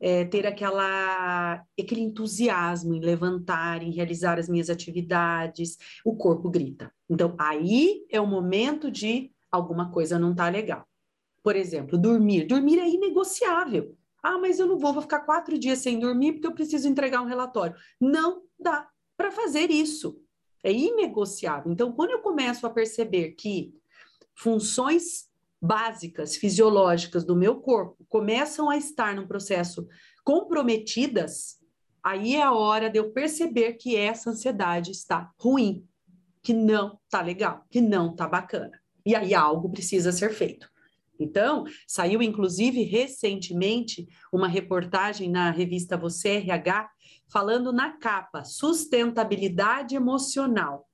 é, 0.00 0.24
ter 0.24 0.46
aquela, 0.46 1.64
aquele 1.78 2.00
entusiasmo 2.00 2.94
em 2.94 3.00
levantar, 3.00 3.82
em 3.82 3.92
realizar 3.92 4.38
as 4.38 4.48
minhas 4.48 4.68
atividades, 4.68 5.78
o 6.04 6.16
corpo 6.16 6.50
grita. 6.50 6.92
Então, 7.08 7.34
aí 7.38 8.04
é 8.10 8.20
o 8.20 8.26
momento 8.26 8.90
de 8.90 9.30
alguma 9.50 9.90
coisa 9.90 10.18
não 10.18 10.34
tá 10.34 10.48
legal. 10.48 10.84
Por 11.42 11.54
exemplo, 11.54 11.96
dormir. 11.96 12.46
Dormir 12.46 12.78
é 12.80 12.88
inegociável. 12.88 13.96
Ah, 14.24 14.38
mas 14.38 14.58
eu 14.58 14.66
não 14.66 14.78
vou, 14.78 14.94
vou 14.94 15.02
ficar 15.02 15.20
quatro 15.20 15.58
dias 15.58 15.80
sem 15.80 15.98
dormir 15.98 16.32
porque 16.32 16.46
eu 16.46 16.54
preciso 16.54 16.88
entregar 16.88 17.20
um 17.20 17.26
relatório. 17.26 17.76
Não 18.00 18.42
dá 18.58 18.88
para 19.18 19.30
fazer 19.30 19.70
isso. 19.70 20.18
É 20.62 20.72
inegociável. 20.72 21.70
Então, 21.70 21.92
quando 21.92 22.12
eu 22.12 22.20
começo 22.20 22.66
a 22.66 22.70
perceber 22.70 23.32
que 23.32 23.74
funções 24.34 25.28
básicas, 25.60 26.36
fisiológicas 26.36 27.22
do 27.22 27.36
meu 27.36 27.56
corpo 27.60 28.02
começam 28.08 28.70
a 28.70 28.78
estar 28.78 29.14
num 29.14 29.26
processo 29.26 29.86
comprometidas, 30.24 31.58
aí 32.02 32.36
é 32.36 32.42
a 32.42 32.54
hora 32.54 32.88
de 32.88 32.98
eu 32.98 33.12
perceber 33.12 33.74
que 33.74 33.94
essa 33.94 34.30
ansiedade 34.30 34.90
está 34.90 35.30
ruim, 35.38 35.86
que 36.42 36.54
não 36.54 36.98
está 37.04 37.20
legal, 37.20 37.66
que 37.70 37.82
não 37.82 38.12
está 38.12 38.26
bacana. 38.26 38.80
E 39.04 39.14
aí 39.14 39.34
algo 39.34 39.68
precisa 39.68 40.12
ser 40.12 40.32
feito. 40.32 40.72
Então, 41.18 41.64
saiu 41.86 42.22
inclusive 42.22 42.82
recentemente 42.82 44.06
uma 44.32 44.48
reportagem 44.48 45.30
na 45.30 45.50
revista 45.50 45.96
Você 45.96 46.36
RH 46.36 46.90
falando 47.28 47.72
na 47.72 47.92
capa 47.98 48.44
sustentabilidade 48.44 49.94
emocional. 49.94 50.88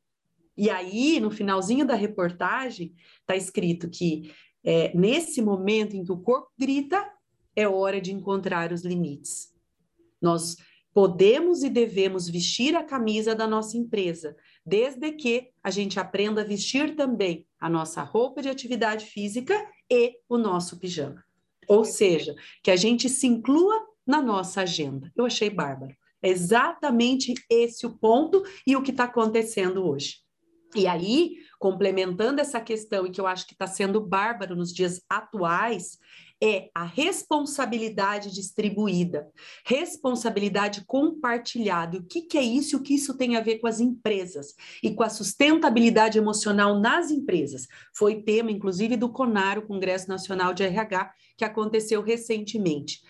E 0.56 0.68
aí, 0.68 1.18
no 1.20 1.30
finalzinho 1.30 1.86
da 1.86 1.94
reportagem, 1.94 2.94
está 3.20 3.34
escrito 3.34 3.88
que 3.88 4.30
é, 4.62 4.94
nesse 4.94 5.40
momento 5.40 5.96
em 5.96 6.04
que 6.04 6.12
o 6.12 6.20
corpo 6.20 6.50
grita, 6.58 7.10
é 7.56 7.66
hora 7.66 8.00
de 8.00 8.12
encontrar 8.12 8.72
os 8.72 8.82
limites. 8.82 9.52
Nós 10.20 10.56
podemos 10.92 11.62
e 11.62 11.70
devemos 11.70 12.28
vestir 12.28 12.74
a 12.76 12.84
camisa 12.84 13.34
da 13.34 13.46
nossa 13.46 13.76
empresa, 13.76 14.36
desde 14.64 15.12
que 15.12 15.50
a 15.62 15.70
gente 15.70 15.98
aprenda 15.98 16.42
a 16.42 16.44
vestir 16.44 16.94
também 16.96 17.46
a 17.58 17.68
nossa 17.68 18.02
roupa 18.02 18.42
de 18.42 18.48
atividade 18.48 19.06
física 19.06 19.54
e 19.90 20.18
o 20.28 20.38
nosso 20.38 20.78
pijama. 20.78 21.24
Ou 21.66 21.84
seja, 21.84 22.34
que 22.62 22.70
a 22.70 22.76
gente 22.76 23.08
se 23.08 23.26
inclua 23.26 23.86
na 24.06 24.20
nossa 24.20 24.62
agenda. 24.62 25.12
Eu 25.16 25.24
achei 25.24 25.50
bárbaro. 25.50 25.94
É 26.22 26.28
exatamente 26.28 27.34
esse 27.48 27.86
o 27.86 27.96
ponto 27.96 28.42
e 28.66 28.76
o 28.76 28.82
que 28.82 28.90
está 28.90 29.04
acontecendo 29.04 29.86
hoje. 29.86 30.18
E 30.74 30.86
aí, 30.86 31.36
complementando 31.58 32.40
essa 32.40 32.60
questão, 32.60 33.06
e 33.06 33.10
que 33.10 33.20
eu 33.20 33.26
acho 33.26 33.46
que 33.46 33.54
está 33.54 33.66
sendo 33.66 34.00
bárbaro 34.00 34.54
nos 34.54 34.72
dias 34.72 35.02
atuais, 35.08 35.98
é 36.42 36.70
a 36.74 36.84
responsabilidade 36.84 38.32
distribuída, 38.32 39.30
responsabilidade 39.64 40.84
compartilhada. 40.86 41.98
O 41.98 42.02
que, 42.02 42.22
que 42.22 42.38
é 42.38 42.42
isso? 42.42 42.78
O 42.78 42.82
que 42.82 42.94
isso 42.94 43.16
tem 43.16 43.36
a 43.36 43.40
ver 43.40 43.58
com 43.58 43.66
as 43.66 43.78
empresas 43.78 44.54
e 44.82 44.94
com 44.94 45.02
a 45.02 45.10
sustentabilidade 45.10 46.16
emocional 46.16 46.80
nas 46.80 47.10
empresas? 47.10 47.66
Foi 47.94 48.22
tema, 48.22 48.50
inclusive, 48.50 48.96
do 48.96 49.12
CONAR, 49.12 49.58
o 49.58 49.66
Congresso 49.66 50.08
Nacional 50.08 50.54
de 50.54 50.62
RH, 50.62 51.12
que 51.36 51.44
aconteceu 51.44 52.00
recentemente. 52.00 53.02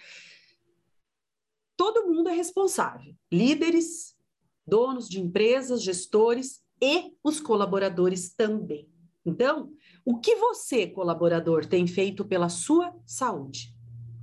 Todo 1.76 2.06
mundo 2.08 2.28
é 2.28 2.34
responsável, 2.34 3.14
líderes, 3.32 4.14
donos 4.66 5.08
de 5.08 5.20
empresas, 5.20 5.82
gestores 5.82 6.60
e 6.82 7.12
os 7.22 7.40
colaboradores 7.40 8.34
também. 8.34 8.88
Então, 9.24 9.72
o 10.04 10.18
que 10.18 10.36
você, 10.36 10.86
colaborador, 10.86 11.66
tem 11.66 11.86
feito 11.86 12.24
pela 12.24 12.48
sua 12.48 12.94
saúde? 13.06 13.74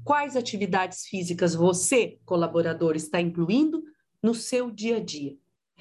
Quais 0.04 0.36
atividades 0.36 1.06
físicas 1.06 1.54
você, 1.54 2.18
colaborador, 2.26 2.96
está 2.96 3.20
incluindo 3.20 3.84
no 4.22 4.34
seu 4.34 4.72
dia 4.72 4.98
a 4.98 5.00
dia? 5.00 5.36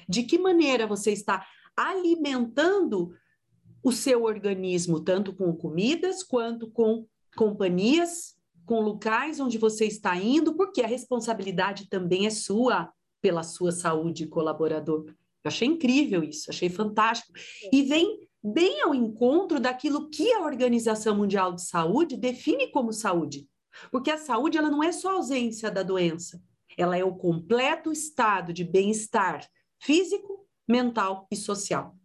De 0.07 0.23
que 0.23 0.37
maneira 0.37 0.85
você 0.85 1.11
está 1.11 1.45
alimentando 1.75 3.13
o 3.83 3.91
seu 3.91 4.23
organismo, 4.23 4.99
tanto 4.99 5.33
com 5.33 5.55
comidas 5.55 6.23
quanto 6.23 6.69
com 6.69 7.05
companhias, 7.35 8.35
com 8.65 8.81
locais 8.81 9.39
onde 9.39 9.57
você 9.57 9.85
está 9.85 10.15
indo, 10.17 10.55
porque 10.55 10.81
a 10.81 10.87
responsabilidade 10.87 11.87
também 11.87 12.25
é 12.25 12.29
sua 12.29 12.91
pela 13.21 13.43
sua 13.43 13.71
saúde, 13.71 14.27
colaborador. 14.27 15.05
Eu 15.07 15.15
achei 15.45 15.67
incrível 15.67 16.23
isso, 16.23 16.49
achei 16.49 16.69
fantástico. 16.69 17.31
E 17.71 17.83
vem 17.83 18.26
bem 18.43 18.81
ao 18.81 18.93
encontro 18.93 19.59
daquilo 19.59 20.09
que 20.09 20.31
a 20.33 20.41
Organização 20.41 21.15
Mundial 21.15 21.53
de 21.53 21.63
Saúde 21.63 22.17
define 22.17 22.71
como 22.71 22.93
saúde. 22.93 23.47
Porque 23.91 24.09
a 24.09 24.17
saúde 24.17 24.57
ela 24.57 24.69
não 24.69 24.83
é 24.83 24.91
só 24.91 25.11
ausência 25.11 25.69
da 25.69 25.83
doença, 25.83 26.41
ela 26.77 26.97
é 26.97 27.03
o 27.03 27.15
completo 27.15 27.91
estado 27.91 28.53
de 28.53 28.63
bem-estar 28.63 29.47
físico, 29.79 30.45
mental 30.67 31.27
e 31.31 31.35
social. 31.35 31.95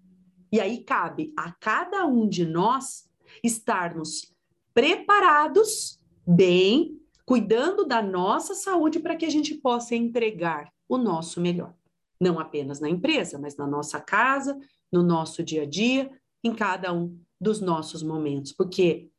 E 0.51 0.61
aí 0.61 0.85
cabe 0.85 1.33
a 1.37 1.53
cada 1.53 2.07
um 2.07 2.29
de 2.29 2.45
nós 2.45 3.09
estarmos 3.43 4.33
preparados, 4.75 5.99
bem, 6.27 6.99
cuidando 7.25 7.85
da 7.85 8.03
nossa 8.03 8.55
saúde 8.55 9.01
para 9.01 9.17
que 9.17 9.25
a 9.25 9.31
gente 9.31 9.55
possa 9.55 9.95
entregar 9.95 10.71
o 10.89 10.99
nosso 10.99 11.41
melhor. 11.41 11.75
Não 12.21 12.39
apenas 12.39 12.81
na 12.81 12.89
empresa, 12.89 13.39
mas 13.39 13.57
na 13.57 13.67
nossa 13.67 14.01
casa, 14.01 14.59
no 14.93 15.03
nosso 15.03 15.43
dia 15.43 15.63
a 15.63 15.67
dia, 15.67 16.11
em 16.43 16.55
cada 16.55 16.93
um 16.93 17.19
dos 17.41 17.61
nossos 17.61 18.03
momentos. 18.03 18.53
Porque, 18.53 19.11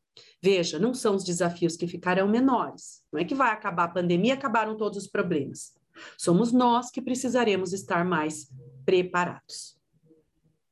veja, 0.41 0.79
não 0.79 0.93
são 0.93 1.15
os 1.15 1.23
desafios 1.23 1.75
que 1.75 1.87
ficarão 1.87 2.27
menores. 2.27 3.03
Não 3.11 3.19
é 3.19 3.25
que 3.25 3.35
vai 3.35 3.51
acabar 3.51 3.85
a 3.85 3.93
pandemia, 3.93 4.33
acabaram 4.33 4.77
todos 4.77 4.97
os 4.97 5.07
problemas. 5.07 5.75
Somos 6.17 6.51
nós 6.51 6.89
que 6.89 7.01
precisaremos 7.01 7.73
estar 7.73 8.03
mais 8.03 8.49
preparados. 8.85 9.77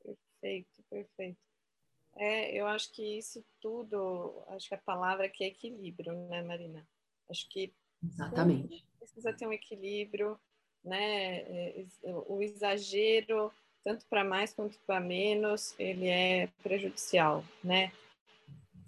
Perfeito, 0.04 0.84
perfeito. 0.90 1.38
É, 2.16 2.56
eu 2.56 2.68
acho 2.68 2.92
que 2.92 3.18
isso 3.18 3.44
tudo, 3.60 4.44
acho 4.48 4.68
que 4.68 4.76
a 4.76 4.80
palavra 4.80 5.26
aqui 5.26 5.44
é 5.44 5.48
equilíbrio, 5.48 6.14
né, 6.28 6.42
Marina? 6.44 6.86
Acho 7.30 7.48
que 7.50 7.74
Exatamente. 8.04 8.86
precisa 9.00 9.34
ter 9.34 9.48
um 9.48 9.54
equilíbrio, 9.54 10.40
né? 10.84 11.38
É, 11.42 11.86
o 12.04 12.42
exagero, 12.42 13.52
tanto 13.84 14.06
para 14.10 14.24
mais 14.24 14.54
quanto 14.54 14.78
para 14.86 15.00
menos, 15.00 15.74
ele 15.78 16.08
é 16.08 16.50
prejudicial, 16.64 17.44
né? 17.64 17.92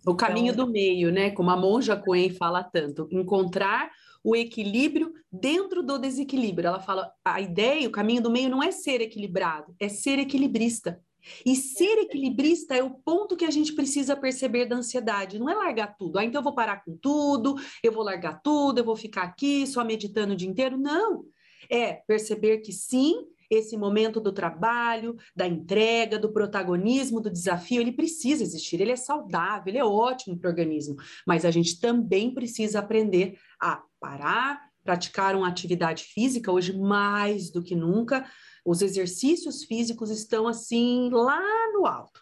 O 0.05 0.15
caminho 0.15 0.51
então, 0.51 0.65
do 0.65 0.71
meio, 0.71 1.11
né? 1.11 1.31
Como 1.31 1.49
a 1.49 1.57
Monja 1.57 1.95
Coen 1.95 2.29
fala 2.29 2.63
tanto, 2.63 3.07
encontrar 3.09 3.89
o 4.23 4.35
equilíbrio 4.35 5.13
dentro 5.31 5.83
do 5.83 5.97
desequilíbrio. 5.97 6.67
Ela 6.67 6.79
fala, 6.79 7.11
a 7.23 7.41
ideia, 7.41 7.87
o 7.87 7.91
caminho 7.91 8.21
do 8.21 8.31
meio 8.31 8.49
não 8.49 8.61
é 8.61 8.71
ser 8.71 9.01
equilibrado, 9.01 9.75
é 9.79 9.89
ser 9.89 10.19
equilibrista. 10.19 11.01
E 11.45 11.55
ser 11.55 11.99
equilibrista 11.99 12.75
é 12.75 12.83
o 12.83 12.89
ponto 12.89 13.37
que 13.37 13.45
a 13.45 13.51
gente 13.51 13.73
precisa 13.73 14.15
perceber 14.15 14.65
da 14.65 14.75
ansiedade, 14.75 15.39
não 15.39 15.49
é 15.49 15.55
largar 15.55 15.95
tudo. 15.97 16.19
Ah, 16.19 16.25
então 16.25 16.39
eu 16.39 16.43
vou 16.43 16.53
parar 16.53 16.83
com 16.83 16.97
tudo, 16.97 17.55
eu 17.81 17.91
vou 17.91 18.03
largar 18.03 18.41
tudo, 18.41 18.79
eu 18.79 18.83
vou 18.83 18.95
ficar 18.95 19.23
aqui 19.23 19.65
só 19.65 19.83
meditando 19.85 20.33
o 20.33 20.35
dia 20.35 20.49
inteiro. 20.49 20.77
Não. 20.77 21.25
É 21.69 21.93
perceber 21.93 22.57
que 22.57 22.73
sim, 22.73 23.25
esse 23.53 23.77
momento 23.77 24.19
do 24.19 24.31
trabalho, 24.31 25.15
da 25.35 25.47
entrega, 25.47 26.19
do 26.19 26.31
protagonismo, 26.31 27.21
do 27.21 27.29
desafio, 27.29 27.81
ele 27.81 27.91
precisa 27.91 28.43
existir, 28.43 28.81
ele 28.81 28.91
é 28.91 28.95
saudável, 28.95 29.67
ele 29.67 29.77
é 29.77 29.85
ótimo 29.85 30.37
para 30.37 30.47
o 30.47 30.51
organismo, 30.51 30.95
mas 31.25 31.45
a 31.45 31.51
gente 31.51 31.79
também 31.79 32.33
precisa 32.33 32.79
aprender 32.79 33.37
a 33.59 33.81
parar, 33.99 34.61
praticar 34.83 35.35
uma 35.35 35.47
atividade 35.47 36.03
física, 36.03 36.51
hoje 36.51 36.77
mais 36.77 37.49
do 37.49 37.63
que 37.63 37.75
nunca, 37.75 38.25
os 38.65 38.81
exercícios 38.81 39.63
físicos 39.63 40.09
estão 40.09 40.47
assim 40.47 41.09
lá 41.11 41.41
no 41.73 41.85
alto, 41.85 42.21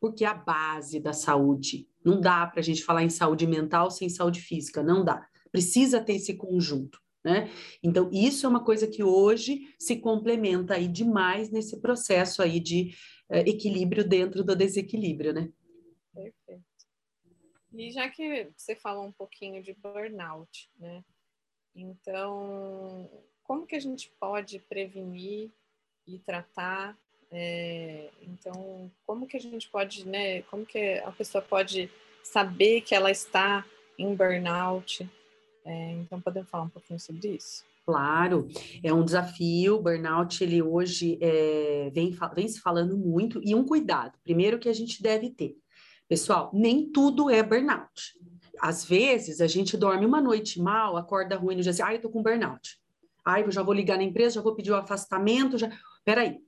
porque 0.00 0.24
é 0.24 0.28
a 0.28 0.34
base 0.34 1.00
da 1.00 1.12
saúde. 1.12 1.88
Não 2.04 2.20
dá 2.20 2.46
para 2.46 2.60
a 2.60 2.62
gente 2.62 2.84
falar 2.84 3.02
em 3.02 3.10
saúde 3.10 3.46
mental 3.46 3.90
sem 3.90 4.08
saúde 4.08 4.40
física, 4.40 4.82
não 4.82 5.04
dá. 5.04 5.26
Precisa 5.50 6.00
ter 6.00 6.14
esse 6.14 6.34
conjunto. 6.34 7.01
Né? 7.24 7.48
Então, 7.82 8.10
isso 8.12 8.44
é 8.44 8.48
uma 8.48 8.64
coisa 8.64 8.86
que 8.86 9.02
hoje 9.02 9.74
se 9.78 9.96
complementa 9.96 10.74
aí 10.74 10.88
demais 10.88 11.50
nesse 11.50 11.80
processo 11.80 12.42
aí 12.42 12.58
de 12.58 12.94
uh, 13.30 13.36
equilíbrio 13.36 14.06
dentro 14.06 14.42
do 14.42 14.56
desequilíbrio, 14.56 15.32
né? 15.32 15.48
Perfeito. 16.12 16.64
E 17.72 17.90
já 17.90 18.08
que 18.08 18.50
você 18.56 18.74
falou 18.74 19.04
um 19.04 19.12
pouquinho 19.12 19.62
de 19.62 19.72
burnout, 19.72 20.68
né? 20.78 21.04
Então, 21.74 23.08
como 23.44 23.66
que 23.66 23.76
a 23.76 23.80
gente 23.80 24.10
pode 24.20 24.58
prevenir 24.58 25.50
e 26.06 26.18
tratar? 26.18 26.98
É, 27.30 28.10
então, 28.20 28.90
como 29.06 29.26
que 29.26 29.36
a 29.36 29.40
gente 29.40 29.70
pode, 29.70 30.06
né? 30.06 30.42
Como 30.42 30.66
que 30.66 30.98
a 30.98 31.12
pessoa 31.12 31.40
pode 31.40 31.88
saber 32.22 32.82
que 32.82 32.94
ela 32.94 33.10
está 33.10 33.64
em 33.98 34.14
burnout? 34.14 35.08
É, 35.64 35.92
então, 35.92 36.20
podemos 36.20 36.50
falar 36.50 36.64
um 36.64 36.68
pouquinho 36.68 36.98
sobre 36.98 37.28
isso? 37.36 37.64
Claro, 37.84 38.48
é 38.82 38.92
um 38.92 39.04
desafio. 39.04 39.76
O 39.76 39.82
burnout, 39.82 40.42
ele 40.42 40.62
hoje 40.62 41.18
é, 41.20 41.90
vem, 41.92 42.16
vem 42.34 42.48
se 42.48 42.60
falando 42.60 42.96
muito. 42.96 43.40
E 43.44 43.54
um 43.54 43.64
cuidado, 43.64 44.18
primeiro 44.22 44.58
que 44.58 44.68
a 44.68 44.72
gente 44.72 45.02
deve 45.02 45.30
ter. 45.30 45.56
Pessoal, 46.08 46.50
nem 46.52 46.90
tudo 46.90 47.30
é 47.30 47.42
burnout. 47.42 48.18
Às 48.60 48.84
vezes, 48.84 49.40
a 49.40 49.46
gente 49.46 49.76
dorme 49.76 50.06
uma 50.06 50.20
noite 50.20 50.60
mal, 50.60 50.96
acorda 50.96 51.36
ruim 51.36 51.56
no 51.56 51.62
dia 51.62 51.70
assim, 51.70 51.82
ai, 51.82 51.96
eu 51.96 52.02
tô 52.02 52.10
com 52.10 52.22
burnout. 52.22 52.78
Ai, 53.24 53.42
eu 53.44 53.50
já 53.50 53.62
vou 53.62 53.74
ligar 53.74 53.96
na 53.96 54.04
empresa, 54.04 54.36
já 54.36 54.40
vou 54.40 54.54
pedir 54.54 54.70
o 54.70 54.76
afastamento, 54.76 55.58
já... 55.58 55.70
Peraí, 56.04 56.40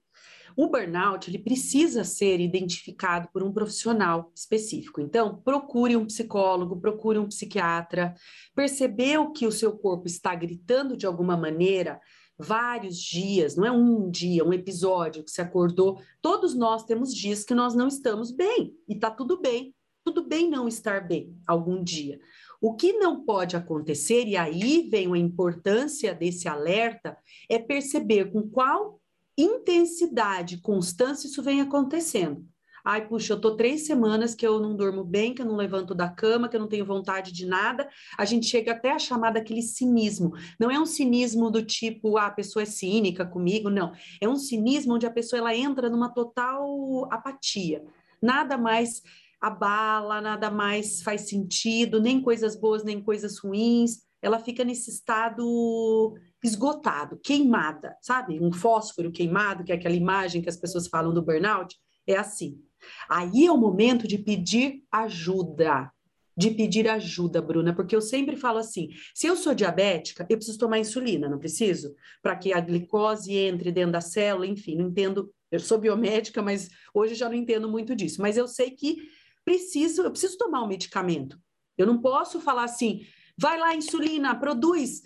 o 0.56 0.68
burnout 0.68 1.28
ele 1.28 1.38
precisa 1.38 2.04
ser 2.04 2.40
identificado 2.40 3.28
por 3.32 3.42
um 3.42 3.52
profissional 3.52 4.30
específico. 4.34 5.00
Então, 5.00 5.40
procure 5.42 5.96
um 5.96 6.06
psicólogo, 6.06 6.80
procure 6.80 7.18
um 7.18 7.28
psiquiatra. 7.28 8.14
Percebeu 8.54 9.32
que 9.32 9.46
o 9.46 9.52
seu 9.52 9.76
corpo 9.76 10.06
está 10.06 10.34
gritando 10.34 10.96
de 10.96 11.06
alguma 11.06 11.36
maneira 11.36 12.00
vários 12.38 12.98
dias, 12.98 13.56
não 13.56 13.64
é 13.64 13.70
um 13.70 14.10
dia, 14.10 14.44
um 14.44 14.52
episódio 14.52 15.24
que 15.24 15.30
se 15.30 15.40
acordou. 15.40 16.00
Todos 16.20 16.54
nós 16.54 16.84
temos 16.84 17.14
dias 17.14 17.44
que 17.44 17.54
nós 17.54 17.74
não 17.74 17.88
estamos 17.88 18.30
bem 18.30 18.74
e 18.88 18.96
tá 18.96 19.10
tudo 19.10 19.40
bem. 19.40 19.74
Tudo 20.04 20.22
bem 20.22 20.50
não 20.50 20.68
estar 20.68 21.08
bem 21.08 21.34
algum 21.46 21.82
dia. 21.82 22.20
O 22.60 22.74
que 22.74 22.92
não 22.92 23.24
pode 23.24 23.56
acontecer, 23.56 24.26
e 24.26 24.36
aí 24.36 24.86
vem 24.90 25.10
a 25.10 25.16
importância 25.16 26.14
desse 26.14 26.46
alerta, 26.46 27.16
é 27.48 27.58
perceber 27.58 28.30
com 28.30 28.48
qual 28.48 29.00
intensidade, 29.36 30.60
constância, 30.60 31.26
isso 31.26 31.42
vem 31.42 31.60
acontecendo. 31.60 32.46
Ai, 32.84 33.08
puxa, 33.08 33.32
eu 33.32 33.40
tô 33.40 33.56
três 33.56 33.86
semanas 33.86 34.34
que 34.34 34.46
eu 34.46 34.60
não 34.60 34.76
durmo 34.76 35.02
bem, 35.02 35.34
que 35.34 35.40
eu 35.40 35.46
não 35.46 35.56
levanto 35.56 35.94
da 35.94 36.06
cama, 36.06 36.50
que 36.50 36.56
eu 36.56 36.60
não 36.60 36.68
tenho 36.68 36.84
vontade 36.84 37.32
de 37.32 37.46
nada. 37.46 37.88
A 38.18 38.26
gente 38.26 38.44
chega 38.44 38.72
até 38.72 38.90
a 38.90 38.98
chamar 38.98 39.30
daquele 39.30 39.62
cinismo. 39.62 40.32
Não 40.60 40.70
é 40.70 40.78
um 40.78 40.84
cinismo 40.84 41.50
do 41.50 41.64
tipo, 41.64 42.18
ah, 42.18 42.26
a 42.26 42.30
pessoa 42.30 42.62
é 42.62 42.66
cínica 42.66 43.24
comigo, 43.24 43.70
não. 43.70 43.92
É 44.20 44.28
um 44.28 44.36
cinismo 44.36 44.94
onde 44.94 45.06
a 45.06 45.10
pessoa 45.10 45.40
ela 45.40 45.56
entra 45.56 45.88
numa 45.88 46.12
total 46.12 47.08
apatia. 47.10 47.82
Nada 48.20 48.58
mais 48.58 49.00
abala, 49.40 50.20
nada 50.20 50.50
mais 50.50 51.00
faz 51.00 51.22
sentido, 51.22 52.02
nem 52.02 52.20
coisas 52.20 52.54
boas, 52.54 52.84
nem 52.84 53.02
coisas 53.02 53.38
ruins. 53.38 54.02
Ela 54.24 54.38
fica 54.38 54.64
nesse 54.64 54.90
estado 54.90 56.14
esgotado, 56.42 57.20
queimada, 57.22 57.94
sabe? 58.00 58.40
Um 58.40 58.50
fósforo 58.50 59.12
queimado, 59.12 59.62
que 59.62 59.70
é 59.70 59.74
aquela 59.74 59.94
imagem 59.94 60.40
que 60.40 60.48
as 60.48 60.56
pessoas 60.56 60.88
falam 60.88 61.12
do 61.12 61.22
burnout, 61.22 61.76
é 62.06 62.16
assim. 62.16 62.58
Aí 63.06 63.44
é 63.44 63.52
o 63.52 63.58
momento 63.58 64.08
de 64.08 64.16
pedir 64.16 64.82
ajuda. 64.90 65.92
De 66.34 66.50
pedir 66.50 66.88
ajuda, 66.88 67.42
Bruna, 67.42 67.74
porque 67.74 67.94
eu 67.94 68.00
sempre 68.00 68.34
falo 68.34 68.58
assim: 68.58 68.88
se 69.14 69.26
eu 69.26 69.36
sou 69.36 69.54
diabética, 69.54 70.26
eu 70.30 70.38
preciso 70.38 70.58
tomar 70.58 70.78
insulina, 70.78 71.28
não 71.28 71.38
preciso? 71.38 71.94
Para 72.22 72.34
que 72.34 72.50
a 72.52 72.60
glicose 72.60 73.34
entre 73.34 73.70
dentro 73.70 73.92
da 73.92 74.00
célula, 74.00 74.46
enfim, 74.46 74.74
não 74.74 74.88
entendo. 74.88 75.30
Eu 75.50 75.60
sou 75.60 75.78
biomédica, 75.78 76.40
mas 76.40 76.70
hoje 76.94 77.14
já 77.14 77.28
não 77.28 77.36
entendo 77.36 77.68
muito 77.68 77.94
disso. 77.94 78.22
Mas 78.22 78.38
eu 78.38 78.48
sei 78.48 78.70
que 78.70 78.96
preciso, 79.44 80.02
eu 80.02 80.10
preciso 80.10 80.38
tomar 80.38 80.62
um 80.62 80.66
medicamento. 80.66 81.38
Eu 81.76 81.86
não 81.86 82.00
posso 82.00 82.40
falar 82.40 82.64
assim, 82.64 83.02
vai 83.38 83.58
lá, 83.58 83.74
insulina, 83.74 84.38
produz 84.38 85.02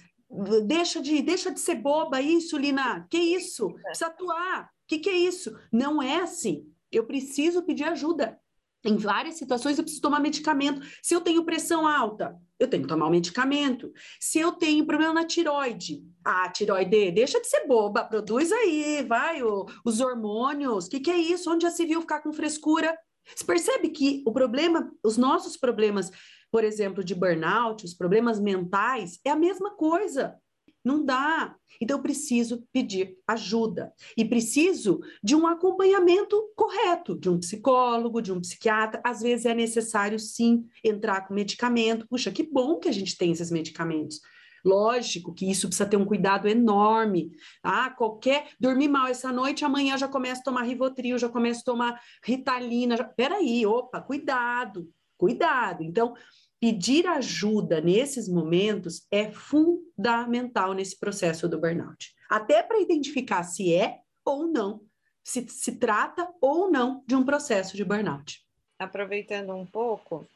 deixa 0.64 1.00
de, 1.00 1.22
deixa 1.22 1.50
de 1.50 1.60
ser 1.60 1.76
boba 1.76 2.20
isso, 2.20 2.56
Lina. 2.56 3.06
Que 3.10 3.18
isso? 3.18 3.70
Precisa 3.74 4.06
atuar. 4.06 4.70
Que 4.86 4.98
que 4.98 5.08
é 5.08 5.16
isso? 5.16 5.56
Não 5.72 6.02
é 6.02 6.20
assim. 6.20 6.66
Eu 6.90 7.06
preciso 7.06 7.62
pedir 7.62 7.84
ajuda. 7.84 8.38
Em 8.84 8.96
várias 8.96 9.34
situações 9.34 9.76
eu 9.76 9.82
preciso 9.82 10.02
tomar 10.02 10.20
medicamento. 10.20 10.80
Se 11.02 11.14
eu 11.14 11.20
tenho 11.20 11.44
pressão 11.44 11.86
alta, 11.86 12.36
eu 12.58 12.68
tenho 12.68 12.84
que 12.84 12.88
tomar 12.88 13.06
o 13.06 13.08
um 13.08 13.12
medicamento. 13.12 13.92
Se 14.20 14.38
eu 14.38 14.52
tenho 14.52 14.86
problema 14.86 15.12
na 15.12 15.24
tiroide, 15.24 16.04
ah, 16.24 16.48
tiroide, 16.48 17.10
deixa 17.10 17.40
de 17.40 17.48
ser 17.48 17.66
boba, 17.66 18.04
produz 18.04 18.52
aí, 18.52 19.02
vai, 19.02 19.42
o, 19.42 19.66
os 19.84 20.00
hormônios. 20.00 20.86
O 20.86 20.90
que, 20.90 21.00
que 21.00 21.10
é 21.10 21.18
isso? 21.18 21.50
Onde 21.50 21.64
já 21.64 21.70
se 21.70 21.84
viu 21.84 22.00
ficar 22.00 22.20
com 22.20 22.32
frescura? 22.32 22.96
Você 23.34 23.44
percebe 23.44 23.90
que 23.90 24.22
o 24.24 24.32
problema, 24.32 24.90
os 25.04 25.16
nossos 25.18 25.56
problemas 25.56 26.10
por 26.50 26.64
exemplo, 26.64 27.04
de 27.04 27.14
burnout, 27.14 27.84
os 27.84 27.94
problemas 27.94 28.40
mentais, 28.40 29.18
é 29.24 29.30
a 29.30 29.36
mesma 29.36 29.76
coisa. 29.76 30.36
Não 30.84 31.04
dá. 31.04 31.54
Então, 31.80 31.98
eu 31.98 32.02
preciso 32.02 32.64
pedir 32.72 33.16
ajuda 33.26 33.92
e 34.16 34.24
preciso 34.24 35.00
de 35.22 35.34
um 35.34 35.46
acompanhamento 35.46 36.50
correto, 36.56 37.18
de 37.18 37.28
um 37.28 37.38
psicólogo, 37.38 38.22
de 38.22 38.32
um 38.32 38.40
psiquiatra. 38.40 39.00
Às 39.04 39.20
vezes 39.20 39.44
é 39.44 39.54
necessário, 39.54 40.18
sim, 40.18 40.64
entrar 40.82 41.26
com 41.26 41.34
medicamento. 41.34 42.06
Puxa, 42.08 42.30
que 42.30 42.42
bom 42.42 42.78
que 42.78 42.88
a 42.88 42.92
gente 42.92 43.16
tem 43.18 43.32
esses 43.32 43.50
medicamentos. 43.50 44.20
Lógico 44.64 45.32
que 45.32 45.50
isso 45.50 45.68
precisa 45.68 45.88
ter 45.88 45.96
um 45.96 46.04
cuidado 46.04 46.48
enorme. 46.48 47.30
Ah, 47.62 47.90
qualquer. 47.90 48.48
Dormir 48.58 48.88
mal 48.88 49.06
essa 49.06 49.32
noite, 49.32 49.64
amanhã 49.64 49.96
já 49.96 50.08
começa 50.08 50.40
a 50.40 50.44
tomar 50.44 50.62
Rivotril, 50.62 51.18
já 51.18 51.28
começa 51.28 51.60
a 51.60 51.64
tomar 51.64 52.00
Ritalina. 52.24 52.96
Já... 52.96 53.04
Peraí, 53.04 53.66
opa, 53.66 54.00
cuidado, 54.00 54.88
cuidado. 55.18 55.82
Então, 55.82 56.14
pedir 56.60 57.06
ajuda 57.06 57.80
nesses 57.80 58.28
momentos 58.28 59.06
é 59.10 59.30
fundamental 59.30 60.72
nesse 60.72 60.98
processo 60.98 61.48
do 61.48 61.60
burnout. 61.60 62.14
Até 62.30 62.62
para 62.62 62.80
identificar 62.80 63.42
se 63.42 63.74
é 63.74 63.98
ou 64.24 64.46
não, 64.46 64.82
se 65.24 65.46
se 65.48 65.72
trata 65.76 66.28
ou 66.40 66.70
não 66.70 67.02
de 67.06 67.14
um 67.14 67.24
processo 67.24 67.76
de 67.76 67.84
burnout. 67.84 68.40
Aproveitando 68.78 69.54
um 69.54 69.66
pouco, 69.66 70.26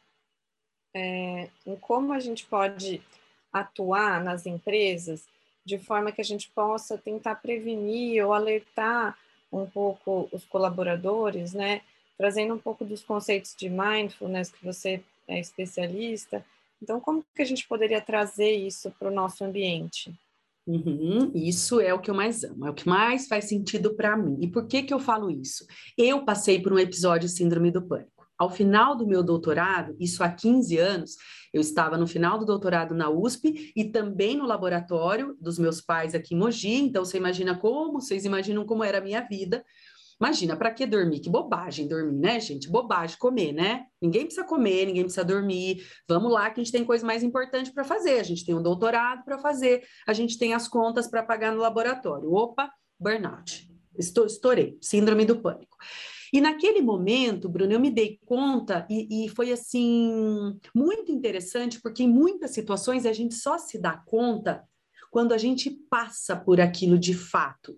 é, 0.95 1.49
em 1.67 1.77
como 1.77 2.13
a 2.13 2.21
gente 2.21 2.45
pode 2.47 3.03
atuar 3.53 4.23
nas 4.23 4.47
empresas 4.47 5.27
de 5.65 5.79
forma 5.79 6.11
que 6.11 6.21
a 6.21 6.25
gente 6.25 6.51
possa 6.51 6.99
tentar 6.99 7.37
prevenir 7.37 8.25
ou 8.25 8.33
alertar 8.33 9.17
um 9.53 9.67
pouco 9.67 10.29
os 10.33 10.45
colaboradores, 10.45 11.53
né? 11.53 11.83
Trazendo 12.23 12.55
um 12.55 12.59
pouco 12.59 12.85
dos 12.85 13.03
conceitos 13.03 13.53
de 13.59 13.69
mindfulness 13.69 14.49
que 14.49 14.65
você 14.65 15.03
é 15.27 15.41
especialista. 15.41 16.47
Então, 16.81 17.01
como 17.01 17.25
que 17.35 17.43
a 17.43 17.45
gente 17.45 17.67
poderia 17.67 18.01
trazer 18.01 18.53
isso 18.53 18.93
para 18.97 19.09
o 19.09 19.11
nosso 19.13 19.43
ambiente? 19.43 20.15
Uhum, 20.65 21.33
isso 21.35 21.81
é 21.81 21.93
o 21.93 21.99
que 21.99 22.09
eu 22.09 22.15
mais 22.15 22.45
amo, 22.45 22.65
é 22.65 22.71
o 22.71 22.75
que 22.75 22.89
mais 22.89 23.27
faz 23.27 23.47
sentido 23.47 23.97
para 23.97 24.17
mim. 24.17 24.39
E 24.41 24.47
por 24.47 24.69
que 24.69 24.85
que 24.85 24.95
eu 24.95 25.01
falo 25.01 25.33
isso? 25.33 25.67
Eu 25.99 26.25
passei 26.25 26.63
por 26.63 26.73
um 26.73 26.79
episódio 26.79 27.29
de 27.29 27.35
síndrome 27.35 27.73
do 27.73 27.83
pânico. 27.83 28.25
Ao 28.39 28.49
final 28.49 28.95
do 28.95 29.05
meu 29.05 29.25
doutorado, 29.25 29.97
isso 29.99 30.23
há 30.23 30.31
15 30.31 30.79
anos, 30.79 31.17
eu 31.53 31.61
estava 31.61 31.99
no 31.99 32.07
final 32.07 32.39
do 32.39 32.47
doutorado 32.47 32.95
na 32.95 33.11
USP 33.11 33.73
e 33.75 33.87
também 33.87 34.37
no 34.37 34.47
laboratório 34.47 35.37
dos 35.41 35.59
meus 35.59 35.81
pais 35.81 36.15
aqui 36.15 36.37
em 36.37 36.39
Mogi. 36.39 36.75
Então, 36.75 37.05
você 37.05 37.17
imagina 37.17 37.59
como, 37.59 38.01
vocês 38.01 38.25
imaginam 38.25 38.65
como 38.65 38.85
era 38.85 38.99
a 38.99 39.03
minha 39.03 39.23
vida 39.23 39.65
Imagina, 40.23 40.57
para 40.57 40.71
que 40.71 40.87
dormir? 40.87 41.19
Que 41.19 41.29
bobagem 41.29 41.89
dormir, 41.89 42.17
né, 42.17 42.39
gente? 42.39 42.71
Bobagem 42.71 43.19
comer, 43.19 43.53
né? 43.53 43.87
Ninguém 44.01 44.25
precisa 44.25 44.47
comer, 44.47 44.87
ninguém 44.87 45.03
precisa 45.03 45.25
dormir. 45.25 45.85
Vamos 46.09 46.31
lá, 46.31 46.49
que 46.49 46.61
a 46.61 46.63
gente 46.63 46.71
tem 46.73 46.85
coisa 46.85 47.05
mais 47.05 47.25
importante 47.25 47.73
para 47.73 47.83
fazer. 47.83 48.21
A 48.21 48.23
gente 48.23 48.47
tem 48.47 48.55
um 48.55 48.63
doutorado 48.63 49.25
para 49.25 49.37
fazer, 49.41 49.83
a 50.07 50.13
gente 50.13 50.39
tem 50.39 50.55
as 50.55 50.69
contas 50.69 51.09
para 51.09 51.25
pagar 51.25 51.51
no 51.53 51.61
laboratório. 51.61 52.33
Opa, 52.33 52.71
burnout. 53.01 53.69
Estou, 53.99 54.25
estourei, 54.25 54.79
síndrome 54.81 55.25
do 55.25 55.41
pânico. 55.41 55.77
E 56.33 56.41
naquele 56.41 56.81
momento, 56.81 57.49
Bruno, 57.49 57.73
eu 57.73 57.81
me 57.81 57.91
dei 57.91 58.21
conta 58.25 58.87
e, 58.89 59.25
e, 59.25 59.29
foi 59.29 59.51
assim 59.51 60.57
muito 60.73 61.11
interessante, 61.11 61.81
porque 61.81 62.05
em 62.05 62.09
muitas 62.09 62.53
situações 62.53 63.07
a 63.07 63.13
gente 63.13 63.35
só 63.35 63.59
se 63.59 63.77
dá 63.77 64.01
conta 64.07 64.63
quando 65.11 65.33
a 65.33 65.39
gente 65.39 65.69
passa 65.91 66.37
por 66.37 66.61
aquilo 66.61 66.97
de 66.97 67.13
fato. 67.13 67.77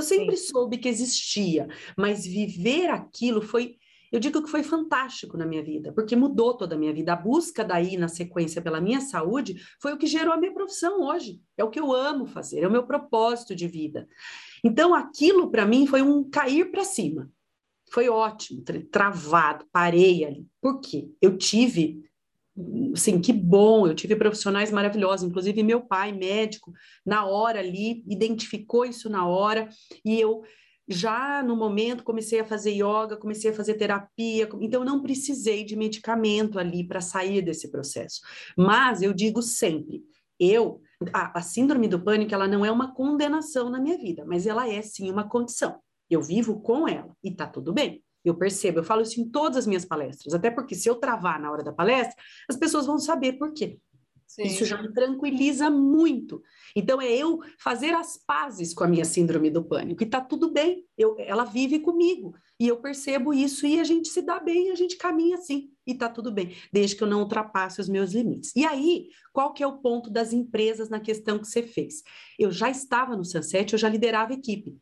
Eu 0.00 0.02
sempre 0.02 0.34
Sim. 0.34 0.50
soube 0.50 0.78
que 0.78 0.88
existia, 0.88 1.68
mas 1.94 2.24
viver 2.24 2.88
aquilo 2.88 3.42
foi, 3.42 3.76
eu 4.10 4.18
digo 4.18 4.42
que 4.42 4.48
foi 4.48 4.62
fantástico 4.62 5.36
na 5.36 5.44
minha 5.44 5.62
vida, 5.62 5.92
porque 5.92 6.16
mudou 6.16 6.56
toda 6.56 6.74
a 6.74 6.78
minha 6.78 6.92
vida. 6.92 7.12
A 7.12 7.16
busca 7.16 7.62
daí 7.62 7.98
na 7.98 8.08
sequência 8.08 8.62
pela 8.62 8.80
minha 8.80 9.02
saúde 9.02 9.62
foi 9.78 9.92
o 9.92 9.98
que 9.98 10.06
gerou 10.06 10.32
a 10.32 10.38
minha 10.38 10.54
profissão 10.54 11.02
hoje. 11.02 11.42
É 11.54 11.62
o 11.62 11.68
que 11.68 11.78
eu 11.78 11.92
amo 11.92 12.24
fazer, 12.24 12.60
é 12.60 12.66
o 12.66 12.70
meu 12.70 12.86
propósito 12.86 13.54
de 13.54 13.68
vida. 13.68 14.08
Então 14.64 14.94
aquilo 14.94 15.50
para 15.50 15.66
mim 15.66 15.86
foi 15.86 16.00
um 16.00 16.24
cair 16.24 16.70
para 16.70 16.82
cima. 16.82 17.30
Foi 17.90 18.08
ótimo, 18.08 18.62
travado, 18.90 19.66
parei 19.70 20.24
ali. 20.24 20.46
Por 20.62 20.80
quê? 20.80 21.10
Eu 21.20 21.36
tive 21.36 22.02
assim, 22.92 23.20
que 23.20 23.32
bom, 23.32 23.86
eu 23.86 23.94
tive 23.94 24.16
profissionais 24.16 24.70
maravilhosos, 24.70 25.28
inclusive 25.28 25.62
meu 25.62 25.80
pai, 25.80 26.12
médico, 26.12 26.72
na 27.04 27.24
hora 27.24 27.60
ali, 27.60 28.04
identificou 28.08 28.84
isso 28.84 29.08
na 29.08 29.26
hora, 29.26 29.68
e 30.04 30.20
eu 30.20 30.42
já 30.88 31.42
no 31.42 31.54
momento 31.54 32.02
comecei 32.02 32.40
a 32.40 32.44
fazer 32.44 32.72
yoga, 32.72 33.16
comecei 33.16 33.52
a 33.52 33.54
fazer 33.54 33.74
terapia, 33.74 34.48
então 34.60 34.84
não 34.84 35.00
precisei 35.00 35.64
de 35.64 35.76
medicamento 35.76 36.58
ali 36.58 36.84
para 36.86 37.00
sair 37.00 37.42
desse 37.42 37.70
processo. 37.70 38.20
Mas 38.56 39.00
eu 39.00 39.12
digo 39.12 39.40
sempre, 39.40 40.02
eu 40.38 40.80
a, 41.12 41.38
a 41.38 41.42
síndrome 41.42 41.86
do 41.88 42.02
pânico 42.02 42.34
ela 42.34 42.48
não 42.48 42.64
é 42.64 42.70
uma 42.70 42.92
condenação 42.92 43.70
na 43.70 43.80
minha 43.80 43.96
vida, 43.96 44.24
mas 44.26 44.46
ela 44.46 44.68
é 44.68 44.82
sim 44.82 45.10
uma 45.10 45.28
condição. 45.28 45.80
Eu 46.10 46.20
vivo 46.20 46.60
com 46.60 46.88
ela 46.88 47.16
e 47.22 47.30
tá 47.30 47.46
tudo 47.46 47.72
bem. 47.72 48.02
Eu 48.24 48.34
percebo, 48.34 48.80
eu 48.80 48.84
falo 48.84 49.02
isso 49.02 49.20
em 49.20 49.28
todas 49.28 49.58
as 49.58 49.66
minhas 49.66 49.84
palestras, 49.84 50.34
até 50.34 50.50
porque 50.50 50.74
se 50.74 50.88
eu 50.88 50.96
travar 50.96 51.40
na 51.40 51.50
hora 51.50 51.62
da 51.62 51.72
palestra, 51.72 52.14
as 52.48 52.56
pessoas 52.56 52.86
vão 52.86 52.98
saber 52.98 53.34
por 53.34 53.52
quê. 53.52 53.78
Sim. 54.30 54.44
Isso 54.44 54.64
já 54.64 54.80
me 54.80 54.92
tranquiliza 54.92 55.68
muito. 55.68 56.40
Então, 56.76 57.02
é 57.02 57.10
eu 57.10 57.40
fazer 57.58 57.92
as 57.94 58.16
pazes 58.16 58.72
com 58.72 58.84
a 58.84 58.86
minha 58.86 59.04
síndrome 59.04 59.50
do 59.50 59.64
pânico. 59.64 60.04
E 60.04 60.06
tá 60.06 60.20
tudo 60.20 60.52
bem, 60.52 60.86
eu, 60.96 61.16
ela 61.18 61.42
vive 61.42 61.80
comigo. 61.80 62.32
E 62.58 62.68
eu 62.68 62.76
percebo 62.76 63.34
isso 63.34 63.66
e 63.66 63.80
a 63.80 63.84
gente 63.84 64.08
se 64.08 64.22
dá 64.22 64.38
bem, 64.38 64.70
a 64.70 64.76
gente 64.76 64.96
caminha 64.96 65.34
assim. 65.34 65.70
E 65.84 65.96
tá 65.96 66.08
tudo 66.08 66.30
bem, 66.30 66.54
desde 66.72 66.94
que 66.94 67.02
eu 67.02 67.08
não 67.08 67.22
ultrapasse 67.22 67.80
os 67.80 67.88
meus 67.88 68.12
limites. 68.12 68.54
E 68.54 68.64
aí, 68.64 69.08
qual 69.32 69.52
que 69.52 69.64
é 69.64 69.66
o 69.66 69.78
ponto 69.78 70.08
das 70.08 70.32
empresas 70.32 70.88
na 70.88 71.00
questão 71.00 71.40
que 71.40 71.48
você 71.48 71.64
fez? 71.64 72.04
Eu 72.38 72.52
já 72.52 72.70
estava 72.70 73.16
no 73.16 73.24
Sunset, 73.24 73.72
eu 73.72 73.78
já 73.80 73.88
liderava 73.88 74.32
equipe. 74.32 74.78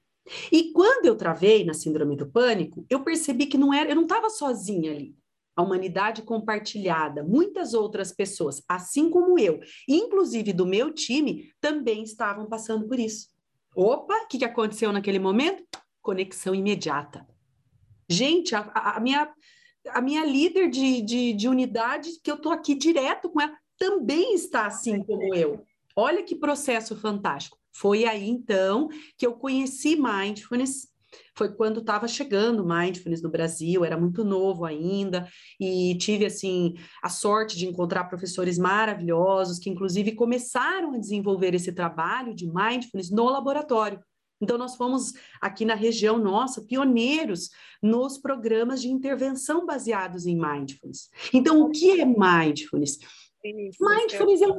E 0.53 0.73
quando 0.73 1.07
eu 1.07 1.17
travei 1.17 1.64
na 1.64 1.75
síndrome 1.75 2.17
do 2.17 2.31
pânico, 2.31 2.85
eu 2.88 3.03
percebi 3.03 3.47
que 3.47 3.59
não 3.59 3.73
era, 3.73 3.91
eu 3.91 3.97
não 3.97 4.03
estava 4.03 4.31
sozinha 4.31 4.91
ali. 4.93 5.17
A 5.57 5.62
humanidade 5.62 6.23
compartilhada, 6.23 7.25
muitas 7.25 7.75
outras 7.75 8.12
pessoas, 8.12 8.62
assim 8.69 9.11
como 9.11 9.38
eu, 9.38 9.59
inclusive 9.88 10.53
do 10.53 10.64
meu 10.64 10.93
time, 10.93 11.53
também 11.61 12.03
estavam 12.03 12.47
passando 12.47 12.87
por 12.87 12.99
isso. 12.99 13.29
Opa, 13.75 14.14
o 14.14 14.29
que, 14.29 14.38
que 14.38 14.45
aconteceu 14.45 14.93
naquele 14.93 15.19
momento? 15.19 15.64
Conexão 16.01 16.55
imediata. 16.55 17.27
Gente, 18.09 18.55
a, 18.55 18.61
a 18.73 19.01
minha, 19.01 19.29
a 19.88 20.01
minha 20.01 20.25
líder 20.25 20.71
de, 20.71 21.03
de, 21.03 21.33
de 21.33 21.49
unidade, 21.49 22.21
que 22.23 22.31
eu 22.31 22.37
estou 22.37 22.53
aqui 22.53 22.75
direto 22.75 23.29
com 23.29 23.41
ela, 23.41 23.57
também 23.77 24.35
está 24.35 24.67
assim 24.67 25.03
como 25.03 25.35
eu. 25.35 25.64
Olha 25.95 26.23
que 26.23 26.37
processo 26.37 26.97
fantástico. 26.97 27.58
Foi 27.72 28.04
aí 28.04 28.28
então 28.28 28.88
que 29.16 29.26
eu 29.26 29.35
conheci 29.35 29.96
mindfulness. 29.96 30.88
Foi 31.35 31.54
quando 31.54 31.81
estava 31.81 32.07
chegando 32.07 32.66
mindfulness 32.66 33.22
no 33.22 33.31
Brasil, 33.31 33.85
era 33.85 33.96
muito 33.98 34.24
novo 34.24 34.64
ainda, 34.64 35.26
e 35.59 35.96
tive 35.96 36.26
assim 36.26 36.74
a 37.02 37.09
sorte 37.09 37.57
de 37.57 37.66
encontrar 37.66 38.04
professores 38.04 38.59
maravilhosos 38.59 39.59
que 39.59 39.70
inclusive 39.70 40.12
começaram 40.12 40.92
a 40.92 40.98
desenvolver 40.98 41.54
esse 41.54 41.72
trabalho 41.72 42.35
de 42.35 42.46
mindfulness 42.46 43.11
no 43.11 43.24
laboratório. 43.24 44.00
Então, 44.40 44.57
nós 44.57 44.76
fomos 44.76 45.12
aqui 45.40 45.64
na 45.64 45.74
região 45.74 46.18
nossa 46.18 46.62
pioneiros 46.62 47.50
nos 47.83 48.18
programas 48.18 48.81
de 48.81 48.88
intervenção 48.88 49.66
baseados 49.66 50.26
em 50.26 50.38
mindfulness. 50.38 51.11
Então, 51.35 51.61
o 51.62 51.70
que 51.70 52.00
é 52.00 52.04
mindfulness? 52.04 52.98
Mindfulness 53.44 54.42
é 54.42 54.46
um, 54.46 54.57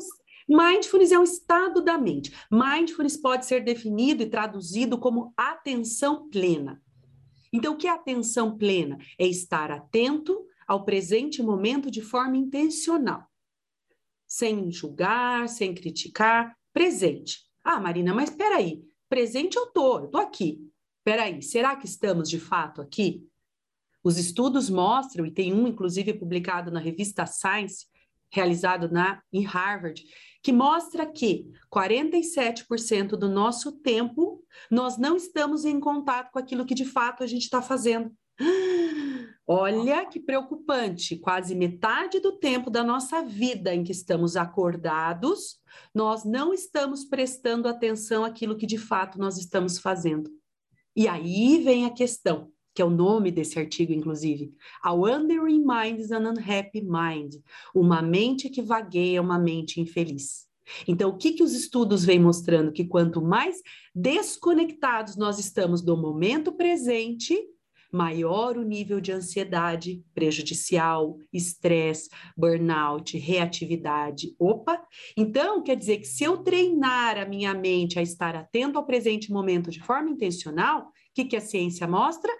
Mindfulness 0.49 1.11
é 1.11 1.19
um 1.19 1.23
estado 1.23 1.79
da 1.79 1.95
mente. 1.95 2.35
Mindfulness 2.51 3.15
pode 3.15 3.45
ser 3.45 3.63
definido 3.63 4.23
e 4.23 4.29
traduzido 4.29 4.97
como 4.97 5.31
atenção 5.37 6.27
plena. 6.27 6.81
Então, 7.53 7.73
o 7.73 7.77
que 7.77 7.87
é 7.87 7.91
atenção 7.91 8.57
plena? 8.57 8.97
É 9.17 9.27
estar 9.27 9.69
atento 9.71 10.43
ao 10.67 10.83
presente 10.83 11.43
momento 11.43 11.91
de 11.91 12.01
forma 12.01 12.35
intencional, 12.35 13.27
sem 14.27 14.71
julgar, 14.71 15.47
sem 15.47 15.73
criticar, 15.73 16.55
presente. 16.73 17.39
Ah, 17.63 17.79
Marina, 17.79 18.13
mas 18.13 18.29
espera 18.29 18.57
aí, 18.57 18.83
presente 19.07 19.55
eu 19.55 19.67
tô, 19.67 19.99
eu 19.99 20.07
tô 20.07 20.17
aqui. 20.17 20.59
Espera 20.99 21.23
aí, 21.23 21.41
será 21.41 21.75
que 21.75 21.85
estamos 21.85 22.29
de 22.29 22.39
fato 22.39 22.81
aqui? 22.81 23.27
Os 24.03 24.17
estudos 24.17 24.69
mostram, 24.69 25.25
e 25.25 25.31
tem 25.31 25.53
um 25.53 25.67
inclusive 25.67 26.13
publicado 26.13 26.71
na 26.71 26.79
revista 26.79 27.25
Science, 27.25 27.87
realizado 28.31 28.89
na, 28.91 29.21
em 29.31 29.43
Harvard, 29.43 30.03
que 30.41 30.51
mostra 30.51 31.05
que 31.05 31.51
47% 31.73 33.09
do 33.09 33.29
nosso 33.29 33.73
tempo 33.81 34.43
nós 34.71 34.97
não 34.97 35.15
estamos 35.15 35.65
em 35.65 35.79
contato 35.79 36.31
com 36.31 36.39
aquilo 36.39 36.65
que 36.65 36.73
de 36.73 36.85
fato 36.85 37.23
a 37.23 37.27
gente 37.27 37.43
está 37.43 37.61
fazendo. 37.61 38.11
Olha 39.45 40.05
que 40.05 40.19
preocupante, 40.19 41.17
quase 41.17 41.55
metade 41.55 42.19
do 42.19 42.37
tempo 42.37 42.69
da 42.69 42.83
nossa 42.83 43.23
vida 43.23 43.73
em 43.73 43.83
que 43.83 43.91
estamos 43.91 44.37
acordados, 44.37 45.59
nós 45.93 46.23
não 46.23 46.53
estamos 46.53 47.03
prestando 47.03 47.67
atenção 47.67 48.23
àquilo 48.23 48.55
que 48.55 48.67
de 48.67 48.77
fato 48.77 49.17
nós 49.17 49.37
estamos 49.37 49.79
fazendo. 49.79 50.29
E 50.95 51.07
aí 51.07 51.63
vem 51.63 51.85
a 51.85 51.89
questão: 51.89 52.51
que 52.79 52.81
é 52.81 52.85
o 52.85 52.89
nome 52.89 53.29
desse 53.29 53.59
artigo, 53.59 53.91
inclusive. 53.91 54.53
A 54.81 54.93
Wandering 54.93 55.65
Mind 55.65 55.99
is 55.99 56.13
an 56.13 56.29
Unhappy 56.29 56.81
Mind. 56.81 57.35
Uma 57.75 58.01
mente 58.01 58.49
que 58.49 58.61
vagueia, 58.61 59.21
uma 59.21 59.37
mente 59.37 59.81
infeliz. 59.81 60.47
Então, 60.87 61.09
o 61.09 61.17
que, 61.17 61.33
que 61.33 61.43
os 61.43 61.51
estudos 61.51 62.05
vêm 62.05 62.21
mostrando? 62.21 62.71
Que 62.71 62.85
quanto 62.85 63.21
mais 63.21 63.57
desconectados 63.93 65.17
nós 65.17 65.39
estamos 65.39 65.81
do 65.81 65.97
momento 65.97 66.53
presente, 66.53 67.37
maior 67.91 68.55
o 68.55 68.63
nível 68.63 69.01
de 69.01 69.11
ansiedade 69.11 70.01
prejudicial, 70.15 71.17
estresse, 71.33 72.09
burnout, 72.37 73.17
reatividade. 73.17 74.33
Opa! 74.39 74.81
Então, 75.17 75.61
quer 75.61 75.75
dizer 75.75 75.97
que 75.97 76.07
se 76.07 76.23
eu 76.23 76.37
treinar 76.37 77.17
a 77.17 77.25
minha 77.25 77.53
mente 77.53 77.99
a 77.99 78.01
estar 78.01 78.37
atento 78.37 78.77
ao 78.77 78.85
presente 78.85 79.33
momento 79.33 79.69
de 79.69 79.83
forma 79.83 80.09
intencional, 80.09 80.83
o 80.83 80.91
que, 81.13 81.25
que 81.25 81.35
a 81.35 81.41
ciência 81.41 81.85
mostra? 81.85 82.31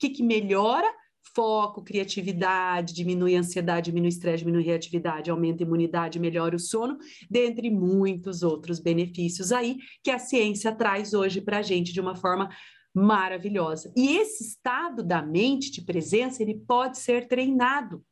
Que, 0.00 0.08
que 0.10 0.22
melhora? 0.22 0.92
Foco, 1.34 1.84
criatividade, 1.84 2.94
diminui 2.94 3.36
a 3.36 3.40
ansiedade, 3.40 3.90
diminui 3.90 4.08
o 4.08 4.10
estresse, 4.10 4.38
diminui 4.38 4.62
a 4.62 4.66
reatividade, 4.66 5.30
aumenta 5.30 5.62
a 5.62 5.66
imunidade, 5.66 6.18
melhora 6.18 6.56
o 6.56 6.58
sono, 6.58 6.98
dentre 7.30 7.70
muitos 7.70 8.42
outros 8.42 8.80
benefícios 8.80 9.52
aí 9.52 9.76
que 10.02 10.10
a 10.10 10.18
ciência 10.18 10.74
traz 10.74 11.14
hoje 11.14 11.40
para 11.40 11.58
a 11.58 11.62
gente 11.62 11.92
de 11.92 12.00
uma 12.00 12.16
forma 12.16 12.48
maravilhosa. 12.92 13.92
E 13.96 14.16
esse 14.16 14.42
estado 14.42 15.04
da 15.04 15.22
mente 15.22 15.70
de 15.70 15.82
presença, 15.82 16.42
ele 16.42 16.58
pode 16.66 16.98
ser 16.98 17.28
treinado. 17.28 18.04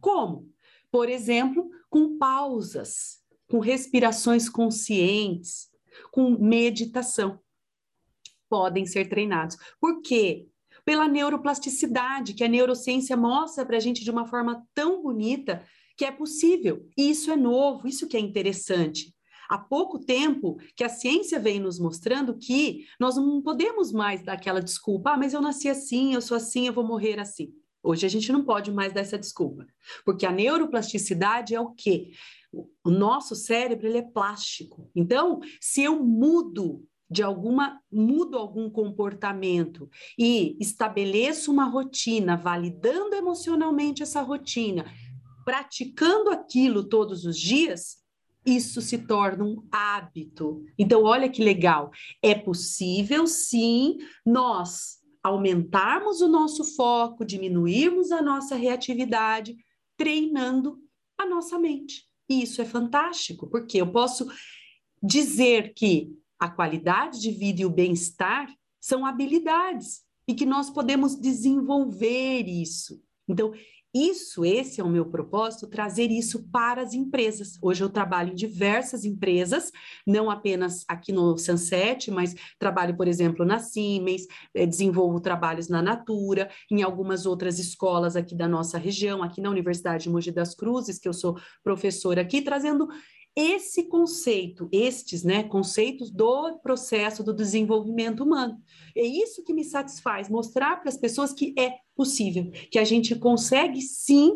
Como? 0.00 0.50
Por 0.90 1.08
exemplo, 1.08 1.70
com 1.88 2.18
pausas, 2.18 3.18
com 3.48 3.60
respirações 3.60 4.48
conscientes, 4.48 5.68
com 6.10 6.30
meditação. 6.30 7.38
Podem 8.48 8.86
ser 8.86 9.08
treinados. 9.08 9.56
Por 9.80 10.02
quê? 10.02 10.48
Pela 10.86 11.06
neuroplasticidade, 11.06 12.32
que 12.32 12.44
a 12.44 12.48
neurociência 12.48 13.16
mostra 13.16 13.66
para 13.66 13.76
a 13.76 13.80
gente 13.80 14.02
de 14.02 14.10
uma 14.10 14.24
forma 14.24 14.64
tão 14.72 15.02
bonita 15.02 15.62
que 15.96 16.04
é 16.04 16.12
possível. 16.12 16.88
E 16.96 17.10
isso 17.10 17.30
é 17.30 17.36
novo, 17.36 17.88
isso 17.88 18.06
que 18.06 18.16
é 18.16 18.20
interessante. 18.20 19.14
Há 19.48 19.58
pouco 19.58 19.98
tempo 19.98 20.58
que 20.74 20.84
a 20.84 20.88
ciência 20.88 21.38
vem 21.38 21.60
nos 21.60 21.78
mostrando 21.78 22.36
que 22.38 22.84
nós 22.98 23.16
não 23.16 23.42
podemos 23.42 23.92
mais 23.92 24.22
dar 24.22 24.34
aquela 24.34 24.60
desculpa, 24.60 25.10
ah, 25.10 25.16
mas 25.16 25.34
eu 25.34 25.40
nasci 25.40 25.68
assim, 25.68 26.14
eu 26.14 26.22
sou 26.22 26.36
assim, 26.36 26.66
eu 26.66 26.72
vou 26.72 26.84
morrer 26.84 27.18
assim. 27.18 27.52
Hoje 27.82 28.04
a 28.04 28.08
gente 28.08 28.32
não 28.32 28.44
pode 28.44 28.72
mais 28.72 28.92
dar 28.92 29.02
essa 29.02 29.18
desculpa, 29.18 29.66
porque 30.04 30.26
a 30.26 30.32
neuroplasticidade 30.32 31.54
é 31.54 31.60
o 31.60 31.70
quê? 31.70 32.10
O 32.52 32.90
nosso 32.90 33.36
cérebro 33.36 33.86
ele 33.86 33.98
é 33.98 34.02
plástico. 34.02 34.90
Então, 34.94 35.40
se 35.60 35.82
eu 35.82 36.02
mudo 36.02 36.84
de 37.08 37.22
alguma 37.22 37.80
mudo 37.90 38.36
algum 38.36 38.68
comportamento 38.68 39.88
e 40.18 40.56
estabeleço 40.60 41.52
uma 41.52 41.64
rotina, 41.64 42.36
validando 42.36 43.14
emocionalmente 43.14 44.02
essa 44.02 44.22
rotina, 44.22 44.84
praticando 45.44 46.30
aquilo 46.30 46.84
todos 46.84 47.24
os 47.24 47.38
dias, 47.38 48.04
isso 48.44 48.80
se 48.80 48.98
torna 48.98 49.44
um 49.44 49.66
hábito. 49.70 50.64
Então, 50.78 51.02
olha 51.02 51.28
que 51.28 51.42
legal. 51.42 51.90
É 52.22 52.34
possível, 52.34 53.26
sim, 53.26 53.98
nós 54.24 54.98
aumentarmos 55.22 56.20
o 56.20 56.28
nosso 56.28 56.64
foco, 56.76 57.24
diminuirmos 57.24 58.12
a 58.12 58.22
nossa 58.22 58.54
reatividade, 58.54 59.56
treinando 59.96 60.78
a 61.18 61.26
nossa 61.26 61.58
mente. 61.58 62.04
E 62.28 62.42
isso 62.42 62.62
é 62.62 62.64
fantástico, 62.64 63.48
porque 63.48 63.80
eu 63.80 63.90
posso 63.90 64.28
dizer 65.02 65.74
que 65.74 66.12
a 66.38 66.48
qualidade 66.48 67.20
de 67.20 67.30
vida 67.30 67.62
e 67.62 67.66
o 67.66 67.70
bem-estar 67.70 68.48
são 68.80 69.04
habilidades 69.06 70.04
e 70.28 70.34
que 70.34 70.46
nós 70.46 70.70
podemos 70.70 71.14
desenvolver 71.14 72.46
isso. 72.46 73.00
Então, 73.28 73.52
isso, 73.98 74.44
esse 74.44 74.78
é 74.78 74.84
o 74.84 74.90
meu 74.90 75.06
propósito, 75.06 75.66
trazer 75.66 76.10
isso 76.10 76.46
para 76.50 76.82
as 76.82 76.92
empresas. 76.92 77.58
Hoje 77.62 77.82
eu 77.82 77.88
trabalho 77.88 78.32
em 78.32 78.34
diversas 78.34 79.06
empresas, 79.06 79.72
não 80.06 80.30
apenas 80.30 80.84
aqui 80.86 81.12
no 81.12 81.38
Sunset, 81.38 82.10
mas 82.10 82.34
trabalho, 82.58 82.94
por 82.94 83.08
exemplo, 83.08 83.42
na 83.46 83.58
Siemens, 83.58 84.26
eh, 84.54 84.66
desenvolvo 84.66 85.18
trabalhos 85.18 85.68
na 85.68 85.80
Natura, 85.80 86.50
em 86.70 86.82
algumas 86.82 87.24
outras 87.24 87.58
escolas 87.58 88.16
aqui 88.16 88.34
da 88.34 88.46
nossa 88.46 88.76
região, 88.76 89.22
aqui 89.22 89.40
na 89.40 89.48
Universidade 89.48 90.04
de 90.04 90.10
Mogi 90.10 90.30
das 90.30 90.54
Cruzes, 90.54 90.98
que 90.98 91.08
eu 91.08 91.14
sou 91.14 91.38
professora 91.64 92.20
aqui, 92.20 92.42
trazendo 92.42 92.88
esse 93.36 93.84
conceito, 93.84 94.66
estes 94.72 95.22
né, 95.22 95.42
conceitos 95.42 96.10
do 96.10 96.58
processo 96.58 97.22
do 97.22 97.34
desenvolvimento 97.34 98.24
humano. 98.24 98.58
É 98.96 99.02
isso 99.02 99.44
que 99.44 99.52
me 99.52 99.62
satisfaz, 99.62 100.30
mostrar 100.30 100.80
para 100.80 100.88
as 100.88 100.96
pessoas 100.96 101.34
que 101.34 101.54
é 101.58 101.74
possível, 101.94 102.50
que 102.70 102.78
a 102.78 102.84
gente 102.84 103.14
consegue 103.14 103.82
sim 103.82 104.32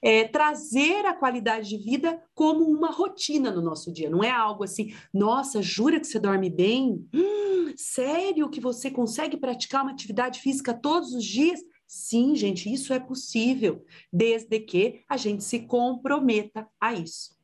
é, 0.00 0.26
trazer 0.26 1.04
a 1.04 1.12
qualidade 1.12 1.68
de 1.68 1.76
vida 1.76 2.22
como 2.34 2.64
uma 2.64 2.90
rotina 2.90 3.50
no 3.50 3.60
nosso 3.60 3.92
dia. 3.92 4.08
Não 4.08 4.24
é 4.24 4.30
algo 4.30 4.64
assim, 4.64 4.94
nossa, 5.12 5.60
jura 5.60 6.00
que 6.00 6.06
você 6.06 6.18
dorme 6.18 6.48
bem? 6.48 7.06
Hum, 7.12 7.74
sério 7.76 8.48
que 8.48 8.60
você 8.60 8.90
consegue 8.90 9.36
praticar 9.36 9.82
uma 9.82 9.92
atividade 9.92 10.40
física 10.40 10.72
todos 10.72 11.12
os 11.12 11.24
dias? 11.24 11.60
Sim, 11.86 12.34
gente, 12.34 12.72
isso 12.72 12.92
é 12.92 13.00
possível, 13.00 13.84
desde 14.12 14.60
que 14.60 15.02
a 15.08 15.16
gente 15.16 15.42
se 15.42 15.60
comprometa 15.60 16.68
a 16.80 16.94
isso. 16.94 17.37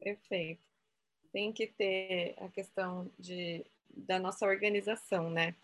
Perfeito. 0.00 0.62
Tem 1.32 1.52
que 1.52 1.66
ter 1.66 2.34
a 2.38 2.48
questão 2.48 3.10
de, 3.18 3.64
da 3.90 4.18
nossa 4.18 4.46
organização, 4.46 5.30
né? 5.30 5.54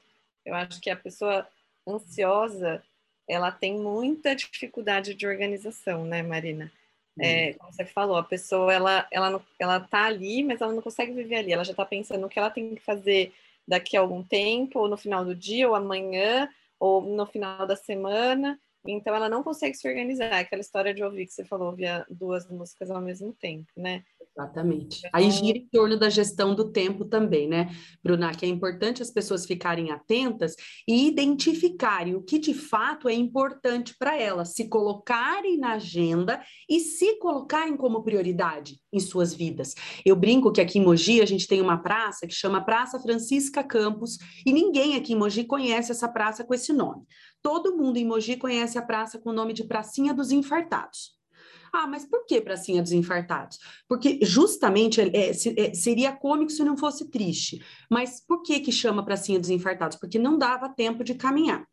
Eu 0.45 0.55
acho 0.55 0.81
que 0.81 0.91
a 0.91 0.97
pessoa 0.97 1.49
ansiosa, 1.87 2.83
ela 3.29 3.51
tem 3.51 3.79
muita 3.79 4.35
dificuldade 4.35 5.15
de 5.15 5.27
organização, 5.27 6.05
né, 6.05 6.23
Marina? 6.23 6.71
É, 7.19 7.53
como 7.55 7.73
você 7.73 7.85
falou, 7.85 8.17
a 8.17 8.25
pessoa 8.25 8.73
ela, 8.73 9.07
ela, 9.11 9.45
ela 9.59 9.81
tá 9.81 10.05
ali, 10.05 10.43
mas 10.43 10.61
ela 10.61 10.73
não 10.73 10.83
consegue 10.83 11.13
viver 11.13 11.37
ali. 11.37 11.53
Ela 11.53 11.65
já 11.65 11.71
está 11.71 11.85
pensando 11.85 12.27
o 12.27 12.29
que 12.29 12.39
ela 12.39 12.51
tem 12.51 12.75
que 12.75 12.83
fazer 12.83 13.33
daqui 13.67 13.97
a 13.97 14.01
algum 14.01 14.23
tempo, 14.23 14.81
ou 14.81 14.89
no 14.89 14.97
final 14.97 15.25
do 15.25 15.35
dia, 15.35 15.69
ou 15.69 15.75
amanhã, 15.75 16.49
ou 16.79 17.03
no 17.03 17.25
final 17.25 17.67
da 17.67 17.77
semana. 17.77 18.59
Então 18.87 19.15
ela 19.15 19.29
não 19.29 19.43
consegue 19.43 19.77
se 19.77 19.89
organizar. 19.89 20.33
Aquela 20.33 20.61
história 20.61 20.93
de 20.93 21.03
ouvir 21.03 21.27
que 21.27 21.33
você 21.33 21.45
falou, 21.45 21.69
ouvir 21.69 22.05
duas 22.11 22.49
músicas 22.51 22.91
ao 22.91 23.01
mesmo 23.01 23.33
tempo, 23.33 23.71
né? 23.77 24.05
Exatamente. 24.37 25.01
Aí 25.13 25.31
gira 25.31 25.57
em 25.57 25.69
torno 25.69 25.97
da 25.97 26.11
gestão 26.11 26.57
do 26.57 26.73
tempo 26.73 27.05
também, 27.05 27.47
né, 27.47 27.71
Bruna? 28.03 28.35
Que 28.35 28.45
é 28.45 28.49
importante 28.49 29.01
as 29.01 29.11
pessoas 29.11 29.47
ficarem 29.47 29.93
atentas 29.93 30.57
e 30.89 31.07
identificarem 31.07 32.17
o 32.17 32.23
que 32.23 32.41
de 32.41 32.53
fato 32.53 33.09
é 33.09 33.15
importante 33.15 33.95
para 33.97 34.21
elas, 34.21 34.55
se 34.55 34.69
colocarem 34.69 35.57
na 35.57 35.75
agenda 35.75 36.43
e 36.69 36.81
se 36.81 37.17
colocarem 37.21 37.77
como 37.77 38.03
prioridade 38.03 38.81
em 38.93 38.99
suas 38.99 39.33
vidas. 39.33 39.77
Eu 40.05 40.17
brinco 40.17 40.51
que 40.51 40.61
aqui 40.61 40.81
em 40.81 40.85
Mogi 40.85 41.21
a 41.21 41.27
gente 41.27 41.47
tem 41.47 41.61
uma 41.61 41.79
praça 41.79 42.27
que 42.27 42.35
chama 42.35 42.65
Praça 42.65 42.99
Francisca 42.99 43.63
Campos 43.63 44.19
e 44.45 44.53
ninguém 44.53 44.97
aqui 44.97 45.13
em 45.13 45.17
Mogi 45.17 45.45
conhece 45.45 45.93
essa 45.93 46.09
praça 46.09 46.43
com 46.43 46.53
esse 46.53 46.73
nome. 46.73 47.05
Todo 47.41 47.77
mundo 47.77 47.99
em 47.99 48.05
Mogi 48.05 48.37
conhece 48.37 48.79
a 48.79 48.83
praça 48.83 49.17
com 49.17 49.31
o 49.31 49.33
nome 49.33 49.53
de 49.53 49.63
Pracinha 49.63 50.13
dos 50.13 50.33
Infartados. 50.33 51.14
Ah, 51.77 51.89
mas 51.89 52.05
por 52.05 52.25
que 52.25 52.41
pracinha 52.41 52.81
dos 52.81 52.93
infartados? 52.93 53.59
Porque 53.89 54.21
justamente 54.23 55.01
é, 55.01 55.31
é, 55.31 55.75
seria 55.75 56.13
cômico 56.13 56.53
se 56.53 56.63
não 56.63 56.77
fosse 56.77 57.11
triste. 57.11 57.61
Mas 57.91 58.21
por 58.25 58.43
que 58.43 58.61
que 58.61 58.71
chama 58.71 59.05
pracinha 59.05 59.41
dos 59.41 59.51
infartados? 59.51 59.99
Porque 59.99 60.17
não 60.17 60.39
dava 60.39 60.69
tempo 60.69 61.03
de 61.03 61.17
caminhar. 61.17 61.67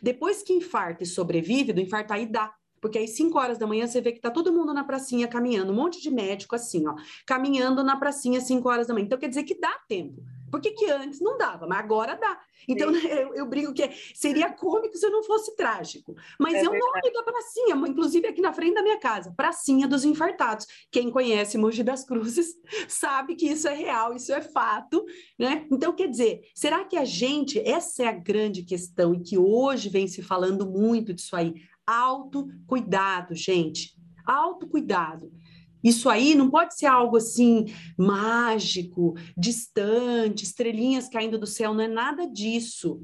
Depois 0.00 0.42
que 0.44 0.52
infarta 0.52 1.02
e 1.02 1.06
sobrevive, 1.06 1.72
do 1.72 1.80
infarto 1.80 2.12
aí 2.12 2.24
dá. 2.24 2.54
Porque 2.80 2.98
aí, 2.98 3.08
5 3.08 3.36
horas 3.36 3.58
da 3.58 3.66
manhã, 3.66 3.88
você 3.88 4.00
vê 4.00 4.12
que 4.12 4.20
tá 4.20 4.30
todo 4.30 4.52
mundo 4.52 4.72
na 4.72 4.84
pracinha 4.84 5.26
caminhando, 5.26 5.72
um 5.72 5.74
monte 5.74 6.00
de 6.00 6.08
médico 6.12 6.54
assim, 6.54 6.86
ó, 6.86 6.94
caminhando 7.26 7.82
na 7.82 7.96
pracinha 7.96 8.40
5 8.40 8.68
horas 8.68 8.86
da 8.86 8.94
manhã. 8.94 9.06
Então, 9.06 9.18
quer 9.18 9.28
dizer 9.28 9.42
que 9.42 9.58
dá 9.58 9.76
tempo. 9.88 10.22
Por 10.50 10.60
que, 10.60 10.70
que 10.72 10.90
antes 10.90 11.20
não 11.20 11.36
dava, 11.36 11.66
mas 11.66 11.78
agora 11.78 12.16
dá. 12.16 12.40
Então, 12.66 12.90
eu, 12.94 13.34
eu 13.34 13.46
brinco 13.46 13.72
que 13.72 13.90
seria 14.14 14.52
cômico 14.52 14.96
se 14.96 15.08
não 15.08 15.22
fosse 15.22 15.54
trágico. 15.56 16.14
Mas 16.38 16.54
é, 16.54 16.64
é 16.64 16.68
o 16.68 16.72
nome 16.72 17.12
da 17.12 17.22
pracinha, 17.22 17.74
inclusive 17.74 18.26
aqui 18.26 18.40
na 18.40 18.52
frente 18.52 18.74
da 18.74 18.82
minha 18.82 18.98
casa, 18.98 19.32
Pracinha 19.36 19.86
dos 19.86 20.04
Infartados. 20.04 20.66
Quem 20.90 21.10
conhece 21.10 21.58
Mogi 21.58 21.82
das 21.82 22.04
Cruzes 22.04 22.54
sabe 22.88 23.34
que 23.34 23.46
isso 23.46 23.68
é 23.68 23.74
real, 23.74 24.14
isso 24.14 24.32
é 24.32 24.40
fato, 24.40 25.04
né? 25.38 25.66
Então, 25.70 25.94
quer 25.94 26.08
dizer, 26.08 26.40
será 26.54 26.84
que 26.84 26.96
a 26.96 27.04
gente, 27.04 27.58
essa 27.60 28.02
é 28.02 28.06
a 28.06 28.12
grande 28.12 28.62
questão, 28.62 29.14
e 29.14 29.20
que 29.20 29.38
hoje 29.38 29.88
vem 29.88 30.06
se 30.06 30.22
falando 30.22 30.66
muito 30.66 31.14
disso 31.14 31.36
aí, 31.36 31.54
autocuidado, 31.86 33.34
gente. 33.34 33.96
Autocuidado. 34.26 35.32
Isso 35.82 36.08
aí 36.08 36.34
não 36.34 36.50
pode 36.50 36.76
ser 36.76 36.86
algo 36.86 37.16
assim 37.16 37.66
mágico, 37.96 39.14
distante, 39.36 40.44
estrelinhas 40.44 41.08
caindo 41.08 41.38
do 41.38 41.46
céu, 41.46 41.72
não 41.74 41.84
é 41.84 41.88
nada 41.88 42.26
disso. 42.26 43.00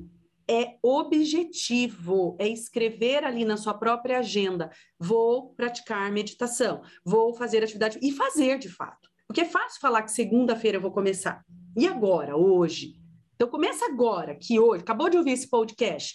É 0.47 0.77
objetivo, 0.83 2.37
é 2.39 2.47
escrever 2.47 3.25
ali 3.25 3.45
na 3.45 3.57
sua 3.57 3.73
própria 3.73 4.19
agenda: 4.19 4.71
vou 4.99 5.55
praticar 5.55 6.13
meditação, 6.13 6.83
vou 7.05 7.35
fazer 7.35 7.63
atividade 7.63 7.99
e 8.03 8.13
fazer 8.13 8.59
de 8.59 8.69
fato. 8.69 9.09
Porque 9.27 9.41
é 9.41 9.47
fácil 9.47 9.81
falar 9.81 10.03
que 10.03 10.13
segunda-feira 10.13 10.77
eu 10.77 10.83
vou 10.83 10.91
começar. 10.91 11.43
E 11.77 11.89
agora, 11.89 12.37
hoje? 12.37 12.95
Então 13.35 13.49
começa 13.49 13.87
agora, 13.87 14.35
que 14.35 14.61
hoje, 14.61 14.83
acabou 14.83 15.09
de 15.09 15.17
ouvir 15.17 15.33
esse 15.33 15.49
podcast. 15.49 16.15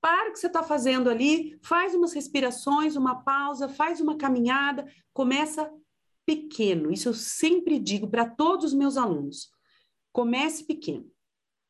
Para 0.00 0.28
o 0.28 0.32
que 0.32 0.38
você 0.38 0.46
está 0.46 0.62
fazendo 0.62 1.10
ali, 1.10 1.58
faz 1.62 1.94
umas 1.94 2.12
respirações, 2.12 2.94
uma 2.94 3.22
pausa, 3.22 3.68
faz 3.68 4.00
uma 4.00 4.16
caminhada, 4.16 4.86
começa 5.12 5.70
pequeno. 6.26 6.92
Isso 6.92 7.08
eu 7.08 7.14
sempre 7.14 7.78
digo 7.78 8.08
para 8.08 8.28
todos 8.28 8.66
os 8.66 8.74
meus 8.74 8.96
alunos. 8.96 9.50
Comece 10.12 10.64
pequeno. 10.64 11.10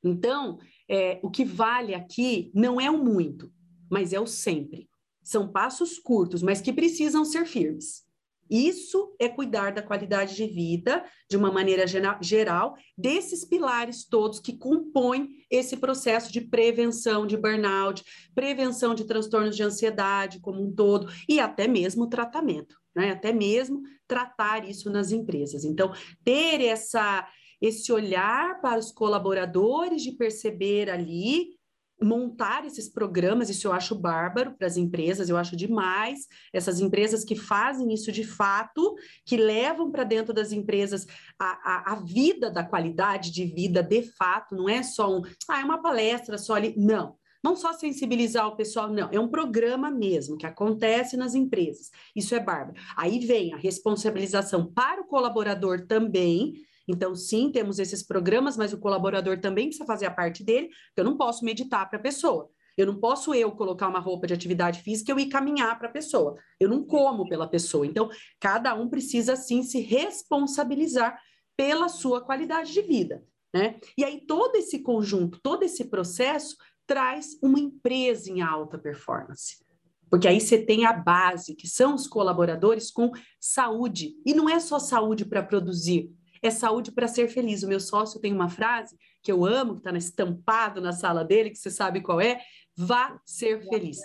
Então, 0.02 0.58
é, 0.88 1.18
o 1.22 1.30
que 1.30 1.44
vale 1.44 1.94
aqui 1.94 2.50
não 2.54 2.80
é 2.80 2.90
o 2.90 3.02
muito, 3.02 3.52
mas 3.90 4.12
é 4.12 4.20
o 4.20 4.26
sempre. 4.26 4.88
São 5.22 5.50
passos 5.50 5.98
curtos, 5.98 6.42
mas 6.42 6.60
que 6.60 6.72
precisam 6.72 7.24
ser 7.24 7.46
firmes. 7.46 8.04
Isso 8.50 9.14
é 9.18 9.28
cuidar 9.28 9.72
da 9.72 9.82
qualidade 9.82 10.34
de 10.36 10.46
vida 10.46 11.04
de 11.30 11.36
uma 11.36 11.50
maneira 11.50 11.86
geral, 12.20 12.76
desses 12.96 13.44
pilares 13.44 14.04
todos 14.04 14.38
que 14.38 14.56
compõem 14.56 15.30
esse 15.50 15.76
processo 15.76 16.30
de 16.30 16.42
prevenção 16.42 17.26
de 17.26 17.36
burnout, 17.36 18.04
prevenção 18.34 18.94
de 18.94 19.06
transtornos 19.06 19.56
de 19.56 19.62
ansiedade 19.62 20.40
como 20.40 20.62
um 20.62 20.72
todo 20.72 21.10
e 21.28 21.40
até 21.40 21.66
mesmo 21.66 22.08
tratamento, 22.08 22.76
né? 22.94 23.10
Até 23.10 23.32
mesmo 23.32 23.82
tratar 24.06 24.68
isso 24.68 24.90
nas 24.90 25.12
empresas. 25.12 25.64
Então, 25.64 25.92
ter 26.22 26.60
essa 26.62 27.28
esse 27.60 27.90
olhar 27.90 28.60
para 28.60 28.78
os 28.78 28.92
colaboradores 28.92 30.02
de 30.02 30.12
perceber 30.12 30.90
ali 30.90 31.54
montar 32.02 32.66
esses 32.66 32.88
programas, 32.88 33.48
isso 33.48 33.66
eu 33.66 33.72
acho 33.72 33.94
bárbaro 33.94 34.54
para 34.56 34.66
as 34.66 34.76
empresas, 34.76 35.28
eu 35.28 35.36
acho 35.36 35.56
demais. 35.56 36.26
Essas 36.52 36.80
empresas 36.80 37.24
que 37.24 37.34
fazem 37.34 37.92
isso 37.92 38.12
de 38.12 38.24
fato, 38.24 38.94
que 39.24 39.36
levam 39.36 39.90
para 39.90 40.04
dentro 40.04 40.34
das 40.34 40.52
empresas 40.52 41.06
a, 41.38 41.46
a, 41.46 41.92
a, 41.92 41.94
vida 41.96 42.50
da 42.50 42.64
qualidade 42.64 43.30
de 43.30 43.46
vida 43.46 43.82
de 43.82 44.02
fato, 44.02 44.54
não 44.54 44.68
é 44.68 44.82
só 44.82 45.16
um, 45.16 45.22
ah, 45.48 45.60
é 45.60 45.64
uma 45.64 45.80
palestra 45.80 46.36
só 46.36 46.54
ali. 46.54 46.74
Não. 46.76 47.16
Não 47.44 47.54
só 47.54 47.74
sensibilizar 47.74 48.48
o 48.48 48.56
pessoal, 48.56 48.88
não, 48.90 49.10
é 49.12 49.20
um 49.20 49.28
programa 49.28 49.90
mesmo 49.90 50.38
que 50.38 50.46
acontece 50.46 51.14
nas 51.14 51.34
empresas. 51.34 51.90
Isso 52.16 52.34
é 52.34 52.40
bárbaro. 52.40 52.80
Aí 52.96 53.18
vem 53.18 53.52
a 53.52 53.58
responsabilização 53.58 54.64
para 54.72 55.02
o 55.02 55.06
colaborador 55.06 55.86
também, 55.86 56.54
então, 56.88 57.14
sim, 57.14 57.50
temos 57.50 57.78
esses 57.78 58.02
programas, 58.02 58.56
mas 58.56 58.72
o 58.72 58.78
colaborador 58.78 59.38
também 59.40 59.66
precisa 59.66 59.86
fazer 59.86 60.06
a 60.06 60.10
parte 60.10 60.42
dele, 60.42 60.70
eu 60.96 61.04
não 61.04 61.16
posso 61.16 61.44
meditar 61.44 61.88
para 61.88 61.98
a 61.98 62.02
pessoa. 62.02 62.50
Eu 62.76 62.86
não 62.86 62.96
posso 62.98 63.32
eu 63.34 63.52
colocar 63.52 63.88
uma 63.88 64.00
roupa 64.00 64.26
de 64.26 64.34
atividade 64.34 64.80
física 64.80 65.10
e 65.10 65.14
eu 65.14 65.18
ir 65.18 65.26
caminhar 65.26 65.78
para 65.78 65.88
a 65.88 65.92
pessoa. 65.92 66.36
Eu 66.58 66.68
não 66.68 66.84
como 66.84 67.28
pela 67.28 67.46
pessoa. 67.46 67.86
Então, 67.86 68.10
cada 68.40 68.74
um 68.74 68.88
precisa 68.88 69.36
sim 69.36 69.62
se 69.62 69.80
responsabilizar 69.80 71.18
pela 71.56 71.88
sua 71.88 72.20
qualidade 72.20 72.72
de 72.72 72.82
vida, 72.82 73.22
né? 73.54 73.78
E 73.96 74.04
aí 74.04 74.26
todo 74.26 74.56
esse 74.56 74.80
conjunto, 74.80 75.38
todo 75.40 75.62
esse 75.62 75.84
processo 75.84 76.56
traz 76.86 77.38
uma 77.42 77.58
empresa 77.58 78.30
em 78.30 78.40
alta 78.40 78.78
performance. 78.78 79.64
Porque 80.10 80.28
aí 80.28 80.40
você 80.40 80.58
tem 80.58 80.86
a 80.86 80.92
base, 80.92 81.54
que 81.54 81.66
são 81.66 81.94
os 81.94 82.06
colaboradores 82.06 82.90
com 82.90 83.10
saúde. 83.40 84.14
E 84.24 84.32
não 84.34 84.48
é 84.48 84.60
só 84.60 84.78
saúde 84.78 85.24
para 85.24 85.42
produzir, 85.42 86.10
é 86.42 86.50
saúde 86.50 86.92
para 86.92 87.08
ser 87.08 87.28
feliz. 87.28 87.62
O 87.62 87.68
meu 87.68 87.80
sócio 87.80 88.20
tem 88.20 88.32
uma 88.32 88.48
frase 88.48 88.96
que 89.22 89.32
eu 89.32 89.44
amo, 89.44 89.74
que 89.74 89.80
está 89.80 89.96
estampado 89.96 90.80
na 90.80 90.92
sala 90.92 91.24
dele, 91.24 91.50
que 91.50 91.58
você 91.58 91.70
sabe 91.70 92.00
qual 92.00 92.20
é: 92.20 92.40
vá 92.76 93.18
ser 93.24 93.66
feliz. 93.68 93.98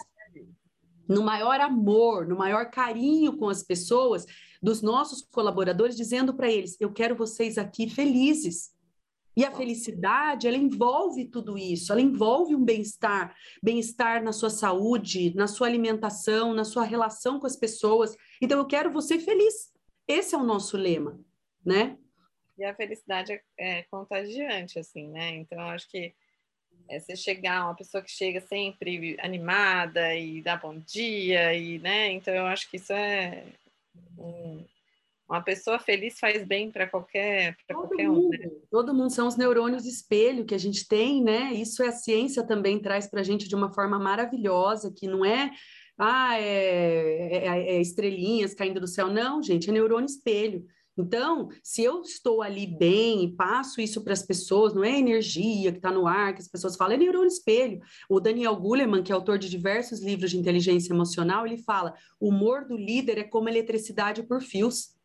No 1.07 1.21
maior 1.21 1.59
amor, 1.59 2.27
no 2.27 2.37
maior 2.37 2.69
carinho 2.71 3.35
com 3.37 3.49
as 3.49 3.61
pessoas, 3.61 4.25
dos 4.61 4.81
nossos 4.81 5.21
colaboradores, 5.21 5.95
dizendo 5.95 6.33
para 6.33 6.49
eles: 6.49 6.77
eu 6.79 6.91
quero 6.91 7.15
vocês 7.15 7.57
aqui 7.57 7.89
felizes. 7.89 8.71
E 9.39 9.45
a 9.45 9.56
felicidade, 9.56 10.49
ela 10.49 10.58
envolve 10.58 11.23
tudo 11.23 11.58
isso, 11.58 11.93
ela 11.93 12.02
envolve 12.02 12.54
um 12.54 12.62
bem-estar, 12.62 13.34
bem-estar 13.63 14.21
na 14.21 14.34
sua 14.34 14.49
saúde, 14.49 15.34
na 15.34 15.47
sua 15.47 15.65
alimentação, 15.65 16.54
na 16.54 16.65
sua 16.65 16.84
relação 16.84 17.39
com 17.39 17.47
as 17.47 17.56
pessoas. 17.56 18.17
Então, 18.41 18.58
eu 18.58 18.67
quero 18.67 18.91
você 18.91 19.17
feliz. 19.17 19.71
Esse 20.06 20.36
é 20.36 20.38
o 20.38 20.43
nosso 20.43 20.75
lema, 20.75 21.17
né? 21.65 21.97
E 22.58 22.65
a 22.65 22.75
felicidade 22.75 23.32
é, 23.32 23.41
é 23.58 23.84
contagiante, 23.84 24.78
assim, 24.78 25.08
né? 25.08 25.30
Então, 25.38 25.58
acho 25.69 25.89
que 25.89 26.13
é 26.89 26.99
você 26.99 27.15
chegar, 27.15 27.63
uma 27.63 27.75
pessoa 27.78 28.04
que 28.04 28.12
chega 28.12 28.41
sempre 28.41 29.15
animada 29.21 30.15
e 30.15 30.41
dá 30.41 30.58
bom 30.58 30.78
dia, 30.80 31.54
e, 31.54 31.80
né? 31.80 32.12
Então, 32.12 32.34
eu 32.34 32.45
acho 32.45 32.69
que 32.69 32.75
isso 32.75 32.91
é. 32.91 33.45
Um, 34.17 34.65
uma 35.29 35.41
pessoa 35.41 35.77
feliz 35.77 36.17
faz 36.19 36.43
bem 36.43 36.71
para 36.71 36.87
qualquer, 36.87 37.55
pra 37.67 37.75
todo 37.75 37.87
qualquer 37.87 38.07
mundo, 38.07 38.25
um. 38.25 38.29
Né? 38.29 38.49
Todo 38.71 38.93
mundo 38.93 39.11
são 39.11 39.27
os 39.27 39.37
neurônios 39.37 39.85
espelho 39.85 40.45
que 40.45 40.55
a 40.55 40.59
gente 40.59 40.87
tem, 40.87 41.23
né? 41.23 41.53
Isso 41.53 41.83
é 41.83 41.89
a 41.89 41.91
ciência 41.91 42.43
também 42.43 42.79
traz 42.79 43.07
para 43.07 43.21
a 43.21 43.23
gente 43.23 43.47
de 43.47 43.55
uma 43.55 43.71
forma 43.71 43.99
maravilhosa, 43.99 44.91
que 44.91 45.07
não 45.07 45.23
é 45.23 45.51
ah, 45.99 46.39
é, 46.39 47.45
é, 47.45 47.75
é, 47.75 47.81
estrelinhas 47.81 48.55
caindo 48.55 48.79
do 48.79 48.87
céu. 48.87 49.07
Não, 49.07 49.43
gente, 49.43 49.69
é 49.69 49.73
neurônio 49.73 50.07
espelho. 50.07 50.65
Então, 50.97 51.49
se 51.63 51.81
eu 51.81 52.01
estou 52.01 52.41
ali 52.41 52.67
bem 52.67 53.23
e 53.23 53.35
passo 53.35 53.79
isso 53.79 54.03
para 54.03 54.11
as 54.11 54.21
pessoas, 54.21 54.73
não 54.73 54.83
é 54.83 54.97
energia 54.97 55.71
que 55.71 55.77
está 55.77 55.91
no 55.91 56.05
ar, 56.07 56.33
que 56.33 56.41
as 56.41 56.47
pessoas 56.47 56.75
falam, 56.75 56.95
é 56.95 56.97
neurônio 56.97 57.27
espelho. 57.27 57.79
O 58.09 58.19
Daniel 58.19 58.55
Goleman, 58.55 59.01
que 59.01 59.11
é 59.11 59.15
autor 59.15 59.37
de 59.37 59.49
diversos 59.49 60.01
livros 60.01 60.31
de 60.31 60.37
inteligência 60.37 60.91
emocional, 60.91 61.45
ele 61.45 61.57
fala: 61.57 61.93
o 62.19 62.29
humor 62.29 62.65
do 62.65 62.75
líder 62.75 63.17
é 63.19 63.23
como 63.23 63.47
eletricidade 63.47 64.23
por 64.23 64.41
fios. 64.41 64.98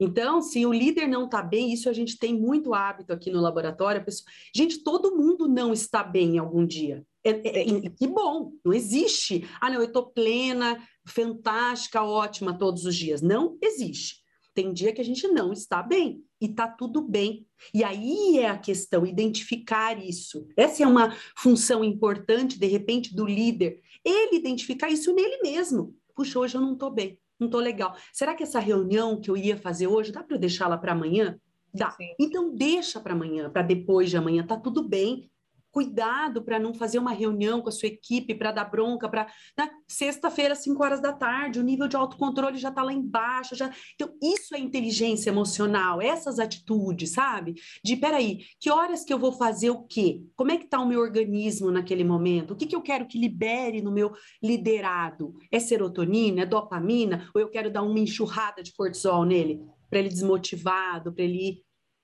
Então, 0.00 0.40
se 0.40 0.64
o 0.64 0.72
líder 0.72 1.08
não 1.08 1.24
está 1.24 1.42
bem, 1.42 1.72
isso 1.72 1.88
a 1.88 1.92
gente 1.92 2.18
tem 2.18 2.32
muito 2.32 2.72
hábito 2.72 3.12
aqui 3.12 3.30
no 3.30 3.40
laboratório. 3.40 4.04
Pessoa... 4.04 4.30
Gente, 4.54 4.82
todo 4.82 5.16
mundo 5.16 5.48
não 5.48 5.72
está 5.72 6.04
bem 6.04 6.38
algum 6.38 6.64
dia. 6.64 7.04
É, 7.24 7.30
é, 7.30 7.68
é, 7.68 7.90
que 7.90 8.06
bom, 8.06 8.52
não 8.64 8.72
existe. 8.72 9.48
Ah, 9.60 9.68
não, 9.68 9.80
eu 9.80 9.86
estou 9.86 10.06
plena, 10.06 10.80
fantástica, 11.06 12.02
ótima 12.02 12.56
todos 12.56 12.84
os 12.84 12.94
dias. 12.94 13.20
Não 13.20 13.58
existe. 13.60 14.22
Tem 14.54 14.72
dia 14.72 14.92
que 14.92 15.00
a 15.00 15.04
gente 15.04 15.26
não 15.28 15.52
está 15.52 15.82
bem 15.82 16.22
e 16.40 16.48
tá 16.48 16.68
tudo 16.68 17.02
bem. 17.02 17.46
E 17.74 17.84
aí 17.84 18.38
é 18.38 18.48
a 18.48 18.58
questão, 18.58 19.06
identificar 19.06 20.02
isso. 20.04 20.46
Essa 20.56 20.82
é 20.82 20.86
uma 20.86 21.14
função 21.36 21.84
importante, 21.84 22.58
de 22.58 22.66
repente, 22.66 23.14
do 23.14 23.26
líder. 23.26 23.80
Ele 24.04 24.36
identificar 24.36 24.88
isso 24.88 25.12
nele 25.14 25.40
mesmo. 25.42 25.94
Puxa, 26.14 26.38
hoje 26.38 26.56
eu 26.56 26.60
não 26.60 26.72
estou 26.72 26.90
bem, 26.90 27.16
não 27.38 27.46
estou 27.46 27.60
legal. 27.60 27.96
Será 28.12 28.34
que 28.34 28.42
essa 28.42 28.58
reunião 28.58 29.20
que 29.20 29.30
eu 29.30 29.36
ia 29.36 29.56
fazer 29.56 29.86
hoje, 29.86 30.12
dá 30.12 30.22
para 30.22 30.36
eu 30.36 30.40
deixá-la 30.40 30.76
para 30.76 30.92
amanhã? 30.92 31.38
Dá. 31.72 31.90
Sim. 31.90 32.14
Então 32.18 32.54
deixa 32.54 33.00
para 33.00 33.12
amanhã, 33.12 33.50
para 33.50 33.62
depois 33.62 34.10
de 34.10 34.16
amanhã, 34.16 34.46
tá 34.46 34.56
tudo 34.56 34.86
bem 34.88 35.30
cuidado 35.78 36.42
para 36.42 36.58
não 36.58 36.74
fazer 36.74 36.98
uma 36.98 37.12
reunião 37.12 37.62
com 37.62 37.68
a 37.68 37.72
sua 37.72 37.86
equipe 37.86 38.34
para 38.34 38.50
dar 38.50 38.64
bronca 38.64 39.08
para 39.08 39.28
né? 39.56 39.70
sexta-feira, 39.86 40.56
5 40.56 40.82
horas 40.82 41.00
da 41.00 41.12
tarde, 41.12 41.60
o 41.60 41.62
nível 41.62 41.86
de 41.86 41.94
autocontrole 41.94 42.58
já 42.58 42.70
está 42.70 42.82
lá 42.82 42.92
embaixo. 42.92 43.54
Já... 43.54 43.72
Então, 43.94 44.12
isso 44.20 44.56
é 44.56 44.58
inteligência 44.58 45.30
emocional, 45.30 46.02
essas 46.02 46.40
atitudes, 46.40 47.12
sabe? 47.12 47.54
De 47.84 47.94
peraí, 47.94 48.40
que 48.58 48.68
horas 48.72 49.04
que 49.04 49.12
eu 49.14 49.20
vou 49.20 49.30
fazer 49.30 49.70
o 49.70 49.84
quê? 49.84 50.20
Como 50.34 50.50
é 50.50 50.56
que 50.56 50.64
está 50.64 50.80
o 50.80 50.88
meu 50.88 50.98
organismo 50.98 51.70
naquele 51.70 52.02
momento? 52.02 52.54
O 52.54 52.56
que, 52.56 52.66
que 52.66 52.74
eu 52.74 52.82
quero 52.82 53.06
que 53.06 53.16
libere 53.16 53.80
no 53.80 53.92
meu 53.92 54.12
liderado? 54.42 55.36
É 55.48 55.60
serotonina? 55.60 56.42
É 56.42 56.46
dopamina? 56.46 57.30
Ou 57.32 57.40
eu 57.40 57.50
quero 57.50 57.70
dar 57.70 57.82
uma 57.82 58.00
enxurrada 58.00 58.64
de 58.64 58.72
cortisol 58.72 59.24
nele? 59.24 59.60
Para 59.88 60.00
ele 60.00 60.08
desmotivado, 60.08 61.12
para 61.12 61.22
ele. 61.22 61.62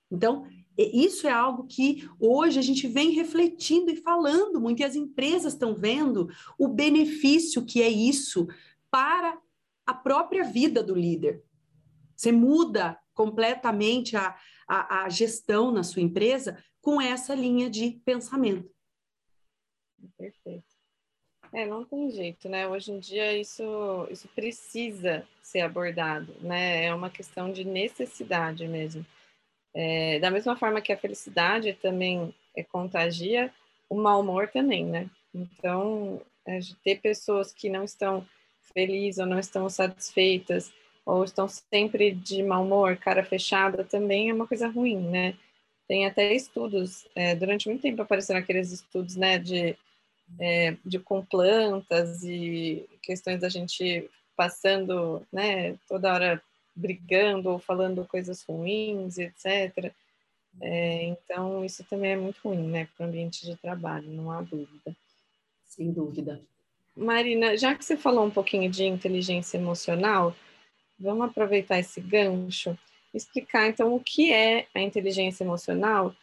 Então, 0.09 0.45
isso 0.77 1.27
é 1.27 1.31
algo 1.31 1.65
que 1.67 2.09
hoje 2.19 2.59
a 2.59 2.61
gente 2.61 2.87
vem 2.87 3.11
refletindo 3.11 3.91
e 3.91 3.97
falando 3.97 4.59
muito, 4.59 4.81
e 4.81 4.83
as 4.83 4.95
empresas 4.95 5.53
estão 5.53 5.73
vendo 5.73 6.29
o 6.57 6.67
benefício 6.67 7.65
que 7.65 7.81
é 7.81 7.89
isso 7.89 8.47
para 8.91 9.39
a 9.85 9.93
própria 9.93 10.43
vida 10.43 10.83
do 10.83 10.95
líder. 10.95 11.43
Você 12.15 12.31
muda 12.31 12.99
completamente 13.13 14.17
a, 14.17 14.35
a, 14.67 15.03
a 15.03 15.09
gestão 15.09 15.71
na 15.71 15.83
sua 15.83 16.01
empresa 16.01 16.61
com 16.81 17.01
essa 17.01 17.33
linha 17.33 17.69
de 17.69 18.01
pensamento. 18.05 18.69
Perfeito. 20.17 20.75
É, 21.53 21.65
não 21.65 21.85
tem 21.85 22.11
jeito, 22.11 22.49
né? 22.49 22.67
Hoje 22.67 22.91
em 22.91 22.99
dia 22.99 23.37
isso, 23.37 23.63
isso 24.11 24.27
precisa 24.35 25.25
ser 25.41 25.61
abordado, 25.61 26.33
né? 26.41 26.85
É 26.85 26.93
uma 26.93 27.09
questão 27.09 27.51
de 27.51 27.63
necessidade 27.63 28.67
mesmo. 28.67 29.05
É, 29.75 30.19
da 30.19 30.31
mesma 30.31 30.55
forma 30.55 30.79
que 30.79 30.93
a 30.93 30.97
felicidade 30.97 31.73
também 31.73 32.33
é, 32.55 32.63
contagia, 32.63 33.51
o 33.89 33.95
mau 33.95 34.21
humor 34.21 34.47
também, 34.47 34.85
né? 34.85 35.09
Então, 35.33 36.21
é, 36.47 36.59
ter 36.81 37.01
pessoas 37.01 37.51
que 37.51 37.69
não 37.69 37.83
estão 37.83 38.25
felizes 38.73 39.19
ou 39.19 39.25
não 39.25 39.37
estão 39.37 39.69
satisfeitas 39.69 40.71
ou 41.05 41.25
estão 41.25 41.47
sempre 41.47 42.11
de 42.11 42.41
mau 42.41 42.63
humor, 42.63 42.95
cara 42.97 43.23
fechada, 43.23 43.83
também 43.83 44.29
é 44.29 44.33
uma 44.33 44.47
coisa 44.47 44.67
ruim, 44.67 44.97
né? 44.97 45.35
Tem 45.87 46.05
até 46.05 46.33
estudos, 46.33 47.05
é, 47.13 47.35
durante 47.35 47.67
muito 47.67 47.81
tempo 47.81 48.01
apareceram 48.01 48.39
aqueles 48.39 48.71
estudos, 48.71 49.15
né, 49.15 49.37
de, 49.37 49.77
é, 50.39 50.75
de 50.83 50.97
com 50.97 51.23
plantas 51.23 52.23
e 52.23 52.87
questões 53.03 53.39
da 53.39 53.49
gente 53.49 54.09
passando, 54.35 55.21
né, 55.31 55.75
toda 55.87 56.11
hora 56.11 56.41
brigando 56.75 57.49
ou 57.49 57.59
falando 57.59 58.05
coisas 58.05 58.43
ruins, 58.43 59.17
etc. 59.17 59.93
É, 60.61 61.03
então, 61.03 61.63
isso 61.63 61.83
também 61.85 62.11
é 62.11 62.17
muito 62.17 62.39
ruim, 62.43 62.67
né, 62.67 62.87
para 62.95 63.05
o 63.05 63.09
ambiente 63.09 63.45
de 63.45 63.55
trabalho, 63.57 64.09
não 64.09 64.31
há 64.31 64.41
dúvida. 64.41 64.95
Sem 65.63 65.91
dúvida. 65.91 66.41
Marina, 66.95 67.57
já 67.57 67.75
que 67.75 67.83
você 67.83 67.97
falou 67.97 68.25
um 68.25 68.31
pouquinho 68.31 68.69
de 68.69 68.85
inteligência 68.85 69.57
emocional, 69.57 70.33
vamos 70.97 71.27
aproveitar 71.27 71.77
esse 71.77 71.99
gancho, 71.99 72.77
explicar 73.13 73.67
então 73.67 73.93
o 73.93 73.99
que 73.99 74.31
é 74.31 74.67
a 74.73 74.81
inteligência 74.81 75.43
emocional 75.43 76.15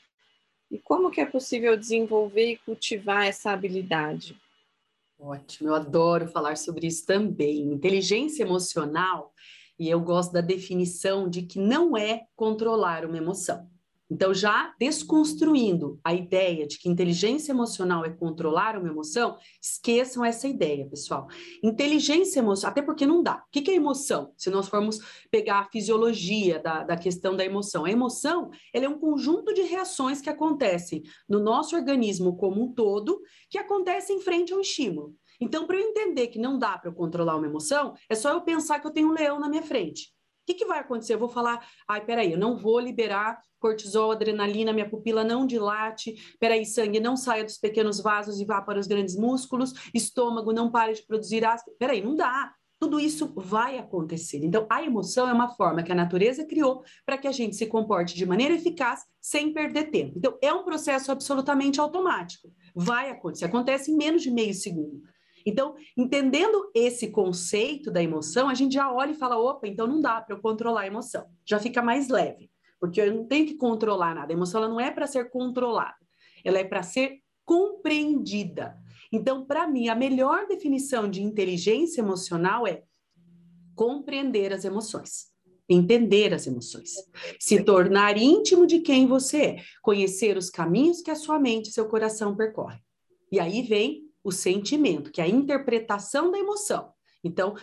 e 0.70 0.78
como 0.78 1.11
que 1.11 1.20
é 1.20 1.26
possível 1.26 1.76
desenvolver 1.76 2.53
e 2.53 2.57
cultivar 2.57 3.26
essa 3.26 3.50
habilidade. 3.50 4.34
Ótimo, 5.18 5.68
eu 5.68 5.74
adoro 5.74 6.26
falar 6.26 6.57
sobre 6.57 6.86
isso 6.86 7.07
também. 7.07 7.61
Inteligência 7.61 8.42
emocional, 8.42 9.32
e 9.79 9.89
eu 9.89 10.01
gosto 10.01 10.33
da 10.33 10.41
definição 10.41 11.29
de 11.29 11.43
que 11.43 11.59
não 11.59 11.97
é 11.97 12.25
controlar 12.37 13.05
uma 13.05 13.16
emoção. 13.16 13.70
Então, 14.12 14.35
já 14.35 14.75
desconstruindo 14.79 15.99
a 16.05 16.12
ideia 16.12 16.66
de 16.66 16.79
que 16.79 16.87
inteligência 16.87 17.51
emocional 17.51 18.05
é 18.05 18.11
controlar 18.11 18.77
uma 18.77 18.89
emoção, 18.89 19.39
esqueçam 19.59 20.23
essa 20.23 20.47
ideia, 20.47 20.87
pessoal. 20.87 21.29
Inteligência 21.64 22.41
emocional, 22.41 22.73
até 22.73 22.83
porque 22.83 23.07
não 23.07 23.23
dá. 23.23 23.37
O 23.37 23.51
que 23.51 23.70
é 23.70 23.75
emoção? 23.75 24.35
Se 24.37 24.51
nós 24.51 24.68
formos 24.68 24.99
pegar 25.31 25.61
a 25.61 25.70
fisiologia 25.70 26.59
da, 26.59 26.85
da 26.85 26.95
questão 26.95 27.35
da 27.35 27.43
emoção, 27.43 27.87
a 27.87 27.91
emoção 27.91 28.51
é 28.75 28.87
um 28.87 28.99
conjunto 28.99 29.55
de 29.55 29.62
reações 29.62 30.20
que 30.20 30.29
acontecem 30.29 31.03
no 31.27 31.41
nosso 31.41 31.75
organismo 31.75 32.37
como 32.37 32.62
um 32.62 32.70
todo, 32.70 33.18
que 33.49 33.57
acontecem 33.57 34.16
em 34.16 34.20
frente 34.20 34.53
ao 34.53 34.61
estímulo. 34.61 35.16
Então, 35.43 35.66
para 35.66 35.76
eu 35.76 35.88
entender 35.88 36.28
que 36.28 36.38
não 36.38 36.57
dá 36.57 36.78
para 36.78 36.88
eu 36.88 36.95
controlar 36.95 37.36
uma 37.36 37.47
emoção, 37.47 37.95
é 38.09 38.14
só 38.14 38.32
eu 38.32 38.43
pensar 38.43 38.78
que 38.78 38.86
eu 38.86 38.93
tenho 38.93 39.09
um 39.09 39.12
leão 39.12 39.40
na 39.40 39.49
minha 39.49 39.62
frente. 39.62 40.12
O 40.43 40.47
que, 40.47 40.55
que, 40.55 40.64
vai 40.64 40.80
acontecer? 40.80 41.14
Eu 41.14 41.18
vou 41.18 41.28
falar, 41.28 41.64
ai, 41.86 42.05
peraí, 42.05 42.32
eu 42.32 42.38
não 42.38 42.57
vou 42.57 42.80
liberar 42.80 43.40
cortisol, 43.61 44.11
adrenalina, 44.11 44.72
minha 44.72 44.88
pupila 44.88 45.22
não 45.22 45.47
dilate, 45.47 46.36
peraí, 46.40 46.66
sangue 46.66 46.99
não 46.99 47.16
saia 47.16 47.45
dos 47.45 47.59
pequenos 47.59 48.01
vasos 48.01 48.40
e 48.40 48.45
vá 48.45 48.61
para 48.61 48.78
os 48.78 48.88
grandes 48.88 49.16
músculos, 49.16 49.72
estômago 49.95 50.53
não 50.53 50.70
pare 50.70 50.95
de 50.95 51.03
produzir 51.07 51.45
ácido. 51.45 51.76
Peraí, 51.78 52.03
não 52.03 52.16
dá. 52.16 52.53
Tudo 52.80 52.99
isso 52.99 53.32
vai 53.36 53.78
acontecer. 53.78 54.45
Então, 54.45 54.66
a 54.68 54.82
emoção 54.82 55.28
é 55.28 55.32
uma 55.32 55.49
forma 55.49 55.84
que 55.84 55.93
a 55.93 55.95
natureza 55.95 56.45
criou 56.45 56.82
para 57.07 57.16
que 57.16 57.28
a 57.28 57.32
gente 57.32 57.55
se 57.55 57.66
comporte 57.66 58.16
de 58.16 58.26
maneira 58.26 58.55
eficaz 58.55 59.05
sem 59.20 59.53
perder 59.53 59.93
tempo. 59.93 60.14
Então, 60.18 60.36
é 60.43 60.53
um 60.53 60.64
processo 60.64 61.12
absolutamente 61.12 61.80
automático. 61.80 62.53
Vai 62.74 63.11
acontecer. 63.11 63.45
Acontece 63.45 63.93
em 63.93 63.97
menos 63.97 64.22
de 64.22 64.32
meio 64.32 64.53
segundo. 64.53 65.01
Então, 65.47 65.74
entendendo 65.97 66.70
esse 66.74 67.11
conceito 67.11 67.90
da 67.90 68.03
emoção, 68.03 68.49
a 68.49 68.55
gente 68.55 68.74
já 68.74 68.93
olha 68.93 69.12
e 69.12 69.16
fala: 69.16 69.38
opa, 69.38 69.66
então 69.66 69.86
não 69.86 70.01
dá 70.01 70.20
para 70.20 70.34
eu 70.34 70.40
controlar 70.40 70.82
a 70.82 70.86
emoção. 70.86 71.26
Já 71.45 71.59
fica 71.59 71.82
mais 71.82 72.09
leve, 72.09 72.51
porque 72.80 73.01
eu 73.01 73.14
não 73.14 73.26
tenho 73.26 73.47
que 73.47 73.55
controlar 73.55 74.14
nada. 74.14 74.32
A 74.32 74.36
emoção 74.36 74.62
ela 74.62 74.70
não 74.70 74.80
é 74.80 74.90
para 74.90 75.07
ser 75.07 75.30
controlada, 75.30 75.97
ela 76.45 76.59
é 76.59 76.64
para 76.64 76.82
ser 76.82 77.20
compreendida. 77.45 78.76
Então, 79.12 79.45
para 79.45 79.66
mim, 79.66 79.88
a 79.88 79.95
melhor 79.95 80.47
definição 80.47 81.09
de 81.09 81.22
inteligência 81.22 82.01
emocional 82.01 82.66
é 82.66 82.82
compreender 83.74 84.53
as 84.53 84.64
emoções 84.64 85.32
entender 85.68 86.34
as 86.34 86.47
emoções, 86.47 86.95
se 87.38 87.62
tornar 87.62 88.16
íntimo 88.18 88.66
de 88.66 88.80
quem 88.80 89.07
você 89.07 89.43
é, 89.43 89.62
conhecer 89.80 90.36
os 90.36 90.51
caminhos 90.51 91.01
que 91.01 91.11
a 91.11 91.16
sua 91.16 91.38
mente 91.38 91.70
e 91.70 91.72
seu 91.72 91.86
coração 91.88 92.36
percorrem. 92.36 92.80
E 93.30 93.40
aí 93.40 93.62
vem 93.62 94.03
o 94.25 94.31
sentimento, 94.31 95.11
que 95.11 95.20
é 95.20 95.25
a 95.25 95.29
interpretação 95.29 96.31
da 96.31 96.39
emoção. 96.39 96.93
Então, 97.25 97.57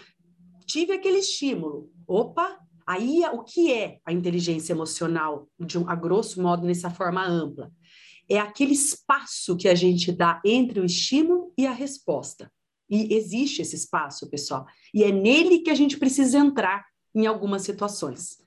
tive 0.65 0.93
aquele 0.93 1.19
estímulo. 1.19 1.91
Opa, 2.07 2.59
aí 2.85 3.21
o 3.33 3.43
que 3.43 3.71
é 3.71 3.99
a 4.05 4.11
inteligência 4.11 4.73
emocional, 4.73 5.49
de 5.59 5.77
um, 5.77 5.89
a 5.89 5.95
grosso 5.95 6.41
modo, 6.41 6.65
nessa 6.65 6.89
forma 6.89 7.25
ampla? 7.25 7.71
É 8.29 8.39
aquele 8.39 8.73
espaço 8.73 9.57
que 9.57 9.67
a 9.67 9.75
gente 9.75 10.11
dá 10.11 10.41
entre 10.45 10.79
o 10.79 10.85
estímulo 10.85 11.51
e 11.57 11.65
a 11.65 11.71
resposta. 11.71 12.51
E 12.89 13.13
existe 13.13 13.61
esse 13.61 13.75
espaço, 13.75 14.29
pessoal. 14.29 14.65
E 14.93 15.03
é 15.03 15.11
nele 15.11 15.59
que 15.59 15.69
a 15.69 15.75
gente 15.75 15.97
precisa 15.97 16.37
entrar 16.37 16.85
em 17.13 17.25
algumas 17.25 17.63
situações. 17.63 18.37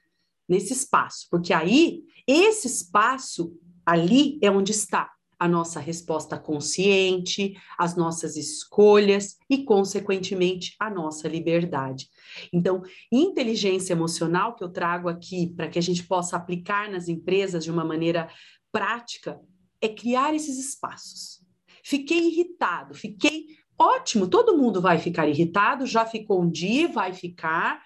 Nesse 0.49 0.73
espaço. 0.73 1.27
Porque 1.31 1.53
aí, 1.53 2.03
esse 2.27 2.67
espaço 2.67 3.57
ali 3.85 4.39
é 4.43 4.51
onde 4.51 4.73
está 4.73 5.11
a 5.43 5.49
nossa 5.49 5.81
resposta 5.81 6.39
consciente, 6.39 7.55
as 7.77 7.97
nossas 7.97 8.37
escolhas 8.37 9.39
e, 9.51 9.65
consequentemente, 9.65 10.77
a 10.79 10.89
nossa 10.89 11.27
liberdade. 11.27 12.07
Então, 12.53 12.81
inteligência 13.11 13.93
emocional 13.93 14.55
que 14.55 14.63
eu 14.63 14.69
trago 14.69 15.09
aqui 15.09 15.53
para 15.57 15.67
que 15.67 15.81
a 15.81 15.83
gente 15.83 16.05
possa 16.05 16.37
aplicar 16.37 16.89
nas 16.89 17.09
empresas 17.09 17.65
de 17.65 17.73
uma 17.73 17.85
maneira 17.85 18.31
prática 18.71 19.41
é 19.81 19.89
criar 19.89 20.33
esses 20.33 20.57
espaços. 20.61 21.41
Fiquei 21.83 22.29
irritado, 22.29 22.95
fiquei 22.95 23.47
ótimo, 23.77 24.29
todo 24.29 24.57
mundo 24.57 24.81
vai 24.81 24.97
ficar 24.97 25.27
irritado, 25.27 25.87
já 25.87 26.07
ficou 26.07 26.41
um 26.41 26.49
dia, 26.49 26.87
vai 26.87 27.13
ficar, 27.13 27.83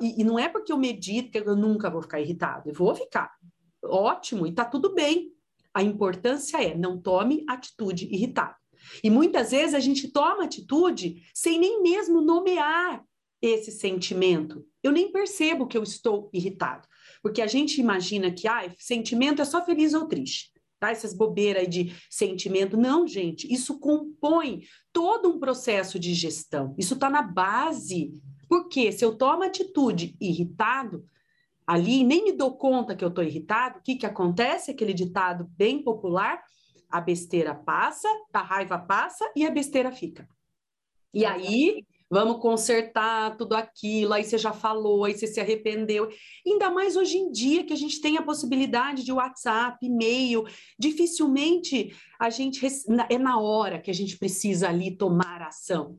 e, 0.00 0.20
e 0.20 0.22
não 0.22 0.38
é 0.38 0.48
porque 0.48 0.72
eu 0.72 0.78
medito 0.78 1.32
que 1.32 1.38
eu 1.40 1.56
nunca 1.56 1.90
vou 1.90 2.02
ficar 2.02 2.20
irritado, 2.20 2.70
eu 2.70 2.74
vou 2.74 2.94
ficar. 2.94 3.32
Ótimo, 3.82 4.46
e 4.46 4.52
tá 4.52 4.64
tudo 4.64 4.94
bem, 4.94 5.32
a 5.74 5.82
importância 5.82 6.62
é 6.62 6.76
não 6.76 7.00
tome 7.00 7.44
atitude 7.48 8.06
irritada. 8.12 8.56
E 9.04 9.10
muitas 9.10 9.50
vezes 9.50 9.74
a 9.74 9.80
gente 9.80 10.08
toma 10.08 10.44
atitude 10.44 11.22
sem 11.34 11.58
nem 11.58 11.82
mesmo 11.82 12.20
nomear 12.20 13.04
esse 13.40 13.70
sentimento. 13.70 14.64
Eu 14.82 14.92
nem 14.92 15.12
percebo 15.12 15.66
que 15.66 15.76
eu 15.76 15.82
estou 15.82 16.30
irritado, 16.32 16.86
porque 17.22 17.40
a 17.40 17.46
gente 17.46 17.80
imagina 17.80 18.30
que 18.30 18.48
ah, 18.48 18.70
sentimento 18.78 19.42
é 19.42 19.44
só 19.44 19.64
feliz 19.64 19.94
ou 19.94 20.06
triste. 20.06 20.50
Tá? 20.78 20.90
Essas 20.90 21.12
bobeiras 21.12 21.68
de 21.68 21.94
sentimento. 22.08 22.74
Não, 22.74 23.06
gente, 23.06 23.52
isso 23.52 23.78
compõe 23.78 24.62
todo 24.90 25.28
um 25.28 25.38
processo 25.38 25.98
de 25.98 26.14
gestão. 26.14 26.74
Isso 26.78 26.94
está 26.94 27.10
na 27.10 27.20
base. 27.20 28.14
Porque 28.48 28.90
se 28.90 29.04
eu 29.04 29.14
tomo 29.14 29.42
atitude 29.42 30.16
irritado, 30.18 31.04
ali, 31.70 32.02
nem 32.02 32.24
me 32.24 32.32
dou 32.32 32.56
conta 32.56 32.96
que 32.96 33.04
eu 33.04 33.10
estou 33.10 33.22
irritado, 33.22 33.78
o 33.78 33.82
que, 33.82 33.94
que 33.94 34.04
acontece? 34.04 34.72
Aquele 34.72 34.92
ditado 34.92 35.48
bem 35.56 35.84
popular, 35.84 36.42
a 36.90 37.00
besteira 37.00 37.54
passa, 37.54 38.08
a 38.32 38.42
raiva 38.42 38.76
passa 38.76 39.30
e 39.36 39.46
a 39.46 39.50
besteira 39.52 39.92
fica. 39.92 40.28
E 41.14 41.24
aí, 41.24 41.84
vamos 42.10 42.42
consertar 42.42 43.36
tudo 43.36 43.54
aquilo, 43.54 44.14
aí 44.14 44.24
você 44.24 44.36
já 44.36 44.52
falou, 44.52 45.04
aí 45.04 45.16
você 45.16 45.28
se 45.28 45.38
arrependeu. 45.38 46.08
Ainda 46.44 46.72
mais 46.72 46.96
hoje 46.96 47.18
em 47.18 47.30
dia 47.30 47.62
que 47.62 47.72
a 47.72 47.76
gente 47.76 48.00
tem 48.00 48.16
a 48.16 48.22
possibilidade 48.22 49.04
de 49.04 49.12
WhatsApp, 49.12 49.78
e-mail, 49.80 50.42
dificilmente 50.76 51.94
a 52.18 52.30
gente 52.30 52.66
é 53.08 53.16
na 53.16 53.38
hora 53.38 53.80
que 53.80 53.92
a 53.92 53.94
gente 53.94 54.18
precisa 54.18 54.68
ali 54.68 54.96
tomar 54.96 55.40
ação. 55.40 55.96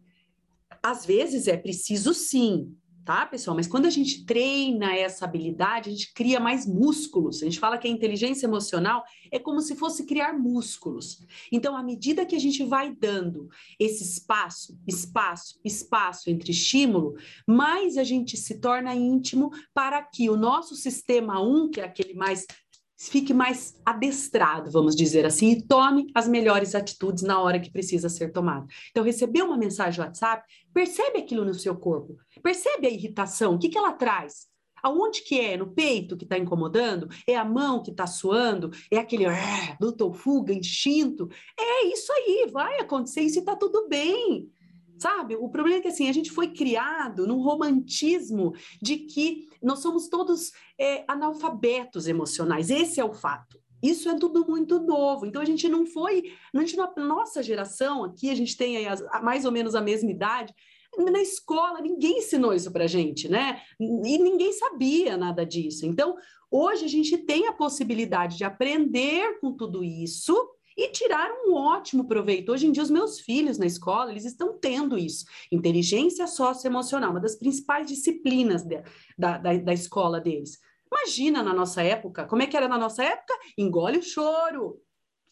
Às 0.83 1.05
vezes 1.05 1.47
é 1.47 1.55
preciso 1.55 2.13
sim, 2.13 2.75
tá, 3.03 3.25
pessoal? 3.25 3.55
Mas 3.55 3.67
quando 3.67 3.85
a 3.85 3.89
gente 3.89 4.25
treina 4.25 4.95
essa 4.95 5.25
habilidade, 5.25 5.89
a 5.89 5.91
gente 5.91 6.13
cria 6.13 6.39
mais 6.39 6.65
músculos. 6.65 7.41
A 7.41 7.45
gente 7.45 7.59
fala 7.59 7.77
que 7.77 7.87
a 7.87 7.91
inteligência 7.91 8.45
emocional 8.45 9.03
é 9.31 9.39
como 9.39 9.61
se 9.61 9.75
fosse 9.75 10.05
criar 10.05 10.33
músculos. 10.33 11.25
Então, 11.51 11.75
à 11.75 11.83
medida 11.83 12.25
que 12.25 12.35
a 12.35 12.39
gente 12.39 12.63
vai 12.63 12.95
dando 12.95 13.49
esse 13.79 14.03
espaço, 14.03 14.77
espaço, 14.87 15.59
espaço 15.63 16.29
entre 16.29 16.51
estímulo, 16.51 17.15
mais 17.47 17.97
a 17.97 18.03
gente 18.03 18.37
se 18.37 18.59
torna 18.59 18.95
íntimo 18.95 19.51
para 19.73 20.01
que 20.01 20.29
o 20.29 20.37
nosso 20.37 20.75
sistema 20.75 21.41
1, 21.41 21.71
que 21.71 21.81
é 21.81 21.85
aquele 21.85 22.13
mais 22.13 22.45
fique 23.09 23.33
mais 23.33 23.75
adestrado, 23.85 24.69
vamos 24.69 24.95
dizer 24.95 25.25
assim, 25.25 25.51
e 25.51 25.61
tome 25.61 26.07
as 26.13 26.27
melhores 26.27 26.75
atitudes 26.75 27.23
na 27.23 27.39
hora 27.39 27.59
que 27.59 27.71
precisa 27.71 28.09
ser 28.09 28.31
tomado. 28.31 28.67
Então, 28.91 29.03
receber 29.03 29.41
uma 29.41 29.57
mensagem 29.57 30.03
WhatsApp, 30.03 30.43
percebe 30.73 31.19
aquilo 31.19 31.45
no 31.45 31.53
seu 31.53 31.75
corpo, 31.75 32.17
percebe 32.43 32.87
a 32.87 32.91
irritação, 32.91 33.55
o 33.55 33.59
que, 33.59 33.69
que 33.69 33.77
ela 33.77 33.93
traz? 33.93 34.51
Aonde 34.83 35.23
que 35.23 35.39
é? 35.39 35.57
No 35.57 35.73
peito 35.73 36.17
que 36.17 36.23
está 36.23 36.37
incomodando? 36.37 37.07
É 37.27 37.35
a 37.35 37.45
mão 37.45 37.83
que 37.83 37.91
está 37.91 38.07
suando? 38.07 38.71
É 38.89 38.97
aquele 38.97 39.25
ah, 39.25 39.77
luta 39.79 40.03
ou 40.03 40.11
fuga, 40.11 40.53
instinto? 40.53 41.29
É 41.59 41.85
isso 41.85 42.11
aí, 42.11 42.49
vai 42.51 42.79
acontecer 42.79 43.21
isso 43.21 43.37
e 43.37 43.41
está 43.41 43.55
tudo 43.55 43.87
bem. 43.87 44.49
Sabe? 44.97 45.35
O 45.35 45.49
problema 45.49 45.77
é 45.77 45.81
que 45.81 45.87
assim, 45.87 46.09
a 46.09 46.11
gente 46.11 46.31
foi 46.31 46.49
criado 46.49 47.27
num 47.27 47.41
romantismo 47.41 48.53
de 48.81 48.97
que 48.97 49.47
nós 49.61 49.79
somos 49.79 50.07
todos 50.07 50.51
é, 50.77 51.03
analfabetos 51.07 52.07
emocionais. 52.07 52.69
Esse 52.69 52.99
é 52.99 53.05
o 53.05 53.13
fato. 53.13 53.59
Isso 53.81 54.09
é 54.09 54.15
tudo 54.15 54.45
muito 54.47 54.79
novo. 54.79 55.25
Então 55.25 55.41
a 55.41 55.45
gente 55.45 55.67
não 55.67 55.85
foi, 55.85 56.31
a 56.53 56.59
gente 56.59 56.77
nossa 56.97 57.41
geração 57.41 58.03
aqui, 58.03 58.29
a 58.29 58.35
gente 58.35 58.55
tem 58.55 58.87
as, 58.87 59.01
mais 59.23 59.43
ou 59.45 59.51
menos 59.51 59.73
a 59.73 59.81
mesma 59.81 60.11
idade. 60.11 60.53
Na 60.97 61.21
escola 61.21 61.81
ninguém 61.81 62.19
ensinou 62.19 62.53
isso 62.53 62.71
para 62.71 62.85
gente, 62.85 63.29
né? 63.29 63.61
E 63.79 64.17
ninguém 64.17 64.53
sabia 64.53 65.17
nada 65.17 65.45
disso. 65.45 65.85
Então 65.85 66.15
hoje 66.49 66.85
a 66.85 66.89
gente 66.89 67.17
tem 67.17 67.47
a 67.47 67.53
possibilidade 67.53 68.37
de 68.37 68.43
aprender 68.43 69.39
com 69.39 69.53
tudo 69.53 69.83
isso 69.83 70.35
e 70.81 70.89
tirar 70.91 71.29
um 71.45 71.53
ótimo 71.53 72.07
proveito. 72.07 72.51
Hoje 72.51 72.65
em 72.65 72.71
dia, 72.71 72.81
os 72.81 72.89
meus 72.89 73.19
filhos 73.19 73.59
na 73.59 73.67
escola, 73.67 74.09
eles 74.09 74.25
estão 74.25 74.57
tendo 74.57 74.97
isso. 74.97 75.25
Inteligência 75.51 76.25
socioemocional, 76.25 77.11
uma 77.11 77.19
das 77.19 77.35
principais 77.35 77.85
disciplinas 77.87 78.63
de, 78.63 78.81
da, 79.15 79.37
da, 79.37 79.55
da 79.57 79.73
escola 79.73 80.19
deles. 80.19 80.57
Imagina 80.91 81.43
na 81.43 81.53
nossa 81.53 81.83
época, 81.83 82.25
como 82.25 82.41
é 82.41 82.47
que 82.47 82.57
era 82.57 82.67
na 82.67 82.79
nossa 82.79 83.03
época? 83.03 83.33
Engole 83.55 83.99
o 83.99 84.03
choro, 84.03 84.81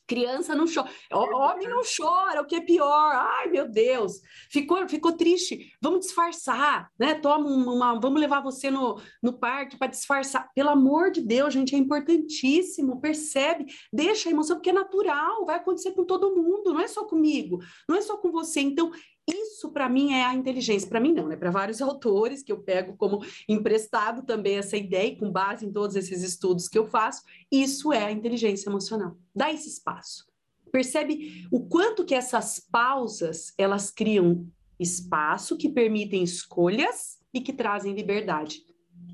Criança 0.09 0.55
não 0.55 0.65
chora, 0.65 0.89
homem 1.11 1.67
não 1.67 1.81
chora, 1.83 2.41
o 2.41 2.45
que 2.45 2.55
é 2.55 2.61
pior. 2.61 3.13
Ai, 3.13 3.47
meu 3.47 3.69
Deus, 3.69 4.19
ficou, 4.49 4.89
ficou 4.89 5.11
triste. 5.11 5.71
Vamos 5.79 5.99
disfarçar, 6.07 6.89
né? 6.97 7.13
Toma 7.13 7.47
uma, 7.47 7.99
vamos 7.99 8.19
levar 8.19 8.41
você 8.41 8.71
no, 8.71 8.99
no 9.21 9.33
parque 9.37 9.77
para 9.77 9.85
disfarçar. 9.85 10.49
Pelo 10.55 10.69
amor 10.69 11.11
de 11.11 11.21
Deus, 11.21 11.53
gente, 11.53 11.75
é 11.75 11.77
importantíssimo. 11.77 12.99
Percebe? 12.99 13.67
Deixa 13.93 14.29
a 14.29 14.31
emoção, 14.31 14.55
porque 14.55 14.71
é 14.71 14.73
natural, 14.73 15.45
vai 15.45 15.57
acontecer 15.57 15.91
com 15.91 16.03
todo 16.03 16.35
mundo, 16.35 16.73
não 16.73 16.79
é 16.79 16.87
só 16.87 17.05
comigo, 17.05 17.59
não 17.87 17.95
é 17.95 18.01
só 18.01 18.17
com 18.17 18.31
você. 18.31 18.61
Então, 18.61 18.91
isso 19.29 19.69
para 19.71 19.89
mim 19.89 20.13
é 20.13 20.25
a 20.25 20.33
inteligência. 20.33 20.87
Para 20.87 20.99
mim 20.99 21.13
não, 21.13 21.27
né? 21.27 21.35
Para 21.35 21.51
vários 21.51 21.81
autores 21.83 22.43
que 22.43 22.51
eu 22.51 22.59
pego 22.59 22.95
como 22.97 23.23
emprestado 23.47 24.23
também 24.23 24.57
essa 24.57 24.77
ideia, 24.77 25.15
com 25.17 25.31
base 25.31 25.65
em 25.65 25.71
todos 25.71 25.95
esses 25.95 26.23
estudos 26.23 26.67
que 26.67 26.77
eu 26.77 26.87
faço, 26.87 27.23
isso 27.51 27.91
é 27.93 28.05
a 28.05 28.11
inteligência 28.11 28.69
emocional. 28.69 29.17
Dá 29.35 29.51
esse 29.51 29.69
espaço. 29.69 30.27
Percebe 30.71 31.47
o 31.51 31.67
quanto 31.67 32.05
que 32.05 32.13
essas 32.13 32.59
pausas, 32.59 33.53
elas 33.57 33.89
criam 33.89 34.47
espaço 34.79 35.57
que 35.57 35.67
permitem 35.67 36.23
escolhas 36.23 37.17
e 37.33 37.41
que 37.41 37.51
trazem 37.51 37.93
liberdade. 37.93 38.63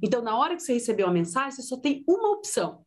Então, 0.01 0.22
na 0.22 0.38
hora 0.38 0.55
que 0.55 0.61
você 0.61 0.74
recebeu 0.74 1.07
a 1.07 1.11
mensagem, 1.11 1.51
você 1.51 1.63
só 1.63 1.78
tem 1.78 2.03
uma 2.07 2.32
opção. 2.32 2.86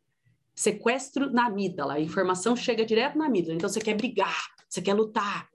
Sequestro 0.55 1.31
na 1.33 1.47
amígdala. 1.47 1.95
A 1.95 2.01
informação 2.01 2.55
chega 2.55 2.85
direto 2.85 3.17
na 3.17 3.27
amígdala. 3.27 3.57
Então, 3.57 3.69
você 3.69 3.81
quer 3.81 3.95
brigar, 3.95 4.49
você 4.69 4.83
quer 4.83 4.95
lutar. 4.95 5.49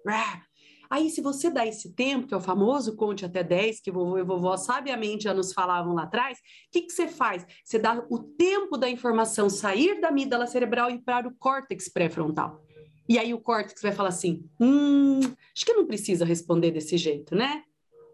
Aí, 0.93 1.09
se 1.09 1.21
você 1.21 1.49
dá 1.49 1.65
esse 1.65 1.95
tempo, 1.95 2.27
que 2.27 2.35
é 2.35 2.37
o 2.37 2.39
famoso 2.39 2.95
conte 2.95 3.25
até 3.25 3.43
10, 3.43 3.81
que 3.81 3.89
vovô 3.89 4.15
e 4.19 4.23
vovó 4.23 4.55
sabiamente 4.55 5.23
já 5.23 5.33
nos 5.33 5.51
falavam 5.51 5.95
lá 5.95 6.03
atrás, 6.03 6.37
o 6.37 6.41
que, 6.71 6.83
que 6.83 6.93
você 6.93 7.07
faz? 7.07 7.43
Você 7.65 7.79
dá 7.79 8.05
o 8.11 8.19
tempo 8.19 8.77
da 8.77 8.87
informação 8.87 9.49
sair 9.49 9.99
da 9.99 10.09
amígdala 10.09 10.45
cerebral 10.45 10.91
e 10.91 11.01
para 11.01 11.27
o 11.27 11.33
córtex 11.33 11.89
pré-frontal. 11.89 12.63
E 13.09 13.17
aí 13.17 13.33
o 13.33 13.39
córtex 13.39 13.81
vai 13.81 13.91
falar 13.91 14.09
assim: 14.09 14.47
hum, 14.61 15.19
acho 15.55 15.65
que 15.65 15.73
não 15.73 15.87
precisa 15.87 16.23
responder 16.23 16.69
desse 16.69 16.95
jeito, 16.95 17.35
né? 17.35 17.63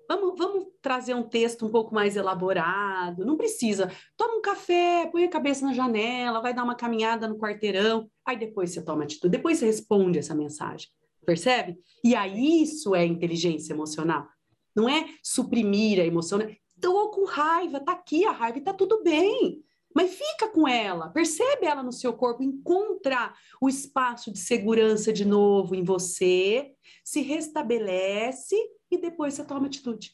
Vamos, 0.08 0.38
vamos 0.38 0.68
trazer 0.82 1.14
um 1.14 1.24
texto 1.24 1.66
um 1.66 1.70
pouco 1.70 1.94
mais 1.94 2.16
elaborado. 2.16 3.26
Não 3.26 3.36
precisa. 3.36 3.92
Toma 4.16 4.38
um 4.38 4.42
café, 4.42 5.06
põe 5.12 5.26
a 5.26 5.30
cabeça 5.30 5.66
na 5.66 5.74
janela, 5.74 6.40
vai 6.40 6.54
dar 6.54 6.64
uma 6.64 6.76
caminhada 6.76 7.28
no 7.28 7.38
quarteirão. 7.38 8.10
Aí 8.26 8.38
depois 8.38 8.72
você 8.72 8.82
toma 8.82 9.04
atitude, 9.04 9.36
depois 9.36 9.58
você 9.58 9.66
responde 9.66 10.18
essa 10.18 10.34
mensagem. 10.34 10.88
Percebe? 11.26 11.78
E 12.03 12.15
aí 12.15 12.63
isso 12.63 12.95
é 12.95 13.05
inteligência 13.05 13.74
emocional. 13.74 14.28
Não 14.76 14.88
é 14.88 15.05
suprimir 15.24 15.99
a 15.99 16.05
emoção. 16.05 16.39
Né? 16.39 16.55
Tô 16.80 17.09
com 17.09 17.26
raiva, 17.26 17.80
tá 17.80 17.93
aqui 17.93 18.26
a 18.26 18.32
raiva 18.32 18.57
e 18.57 18.63
tá 18.63 18.74
tudo 18.74 19.03
bem. 19.03 19.63
Mas 19.93 20.13
fica 20.13 20.47
com 20.49 20.67
ela, 20.67 21.09
percebe 21.09 21.65
ela 21.65 21.82
no 21.82 21.91
seu 21.91 22.13
corpo, 22.13 22.43
encontra 22.43 23.34
o 23.59 23.67
espaço 23.67 24.32
de 24.32 24.38
segurança 24.38 25.11
de 25.11 25.26
novo 25.26 25.74
em 25.74 25.84
você, 25.84 26.76
se 27.03 27.22
restabelece 27.22 28.55
e 28.91 28.97
depois 28.97 29.34
você 29.34 29.43
toma 29.43 29.65
atitude. 29.65 30.13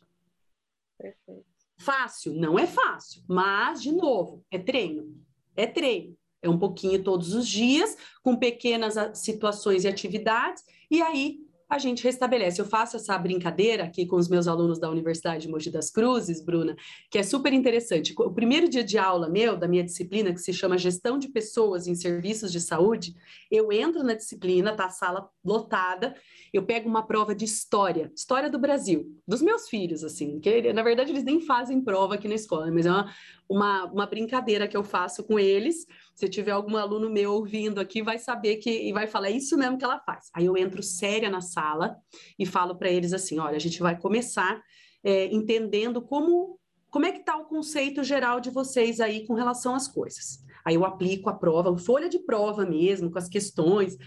Perfeito. 0.97 1.45
Fácil? 1.77 2.33
Não 2.33 2.57
é 2.57 2.65
fácil, 2.65 3.21
mas, 3.27 3.81
de 3.81 3.91
novo, 3.91 4.45
é 4.49 4.57
treino. 4.57 5.21
É 5.57 5.67
treino. 5.67 6.17
É 6.45 6.49
um 6.49 6.59
pouquinho 6.59 7.03
todos 7.03 7.33
os 7.33 7.47
dias, 7.47 7.97
com 8.23 8.35
pequenas 8.35 8.95
situações 9.17 9.83
e 9.83 9.87
atividades, 9.87 10.63
e 10.89 11.01
aí 11.01 11.39
a 11.69 11.79
gente 11.79 12.03
restabelece. 12.03 12.61
Eu 12.61 12.65
faço 12.65 12.95
essa 12.95 13.17
brincadeira 13.17 13.85
aqui 13.85 14.05
com 14.05 14.15
os 14.15 14.29
meus 14.29 14.47
alunos 14.47 14.79
da 14.79 14.89
Universidade 14.89 15.43
de 15.43 15.51
Mogi 15.51 15.71
das 15.71 15.89
Cruzes, 15.89 16.39
Bruna, 16.39 16.75
que 17.09 17.17
é 17.17 17.23
super 17.23 17.51
interessante. 17.53 18.13
O 18.17 18.31
primeiro 18.31 18.69
dia 18.69 18.83
de 18.83 18.97
aula 18.97 19.27
meu, 19.27 19.57
da 19.57 19.67
minha 19.67 19.83
disciplina, 19.83 20.31
que 20.31 20.39
se 20.39 20.53
chama 20.53 20.77
Gestão 20.77 21.17
de 21.17 21.27
Pessoas 21.27 21.87
em 21.87 21.95
Serviços 21.95 22.51
de 22.51 22.61
Saúde, 22.61 23.15
eu 23.51 23.71
entro 23.71 24.03
na 24.03 24.13
disciplina, 24.13 24.75
tá 24.75 24.85
a 24.85 24.89
sala 24.89 25.27
lotada, 25.43 26.15
eu 26.53 26.63
pego 26.63 26.87
uma 26.87 27.05
prova 27.05 27.33
de 27.33 27.45
história, 27.45 28.11
história 28.15 28.49
do 28.49 28.59
Brasil, 28.59 29.11
dos 29.27 29.41
meus 29.41 29.67
filhos, 29.67 30.03
assim, 30.03 30.39
que 30.39 30.71
na 30.71 30.83
verdade 30.83 31.11
eles 31.11 31.23
nem 31.23 31.41
fazem 31.41 31.81
prova 31.81 32.13
aqui 32.15 32.27
na 32.27 32.35
escola, 32.35 32.71
mas 32.71 32.85
é 32.85 32.91
uma, 32.91 33.11
uma, 33.49 33.85
uma 33.85 34.05
brincadeira 34.05 34.67
que 34.67 34.75
eu 34.75 34.83
faço 34.83 35.23
com 35.23 35.39
eles. 35.39 35.85
Se 36.15 36.27
tiver 36.27 36.51
algum 36.51 36.77
aluno 36.77 37.09
meu 37.09 37.33
ouvindo 37.33 37.79
aqui, 37.79 38.01
vai 38.01 38.17
saber 38.17 38.57
que 38.57 38.69
e 38.69 38.91
vai 38.91 39.07
falar 39.07 39.29
é 39.29 39.31
isso 39.31 39.57
mesmo 39.57 39.77
que 39.77 39.85
ela 39.85 39.99
faz. 39.99 40.29
Aí 40.33 40.45
eu 40.45 40.57
entro 40.57 40.81
séria 40.81 41.29
na 41.29 41.41
sala 41.41 41.95
e 42.37 42.45
falo 42.45 42.75
para 42.75 42.89
eles 42.89 43.13
assim: 43.13 43.39
olha, 43.39 43.55
a 43.55 43.59
gente 43.59 43.79
vai 43.79 43.99
começar 43.99 44.61
é, 45.03 45.25
entendendo 45.27 46.01
como 46.01 46.59
como 46.89 47.05
é 47.05 47.11
que 47.11 47.19
está 47.19 47.35
o 47.35 47.43
conceito 47.43 48.01
geral 48.05 48.39
de 48.39 48.49
vocês 48.49 49.01
aí 49.01 49.27
com 49.27 49.33
relação 49.33 49.75
às 49.75 49.85
coisas. 49.85 50.39
Aí 50.63 50.75
eu 50.75 50.85
aplico 50.85 51.29
a 51.29 51.33
prova, 51.33 51.77
folha 51.77 52.07
de 52.07 52.19
prova 52.19 52.65
mesmo, 52.65 53.11
com 53.11 53.19
as 53.19 53.27
questões. 53.27 53.97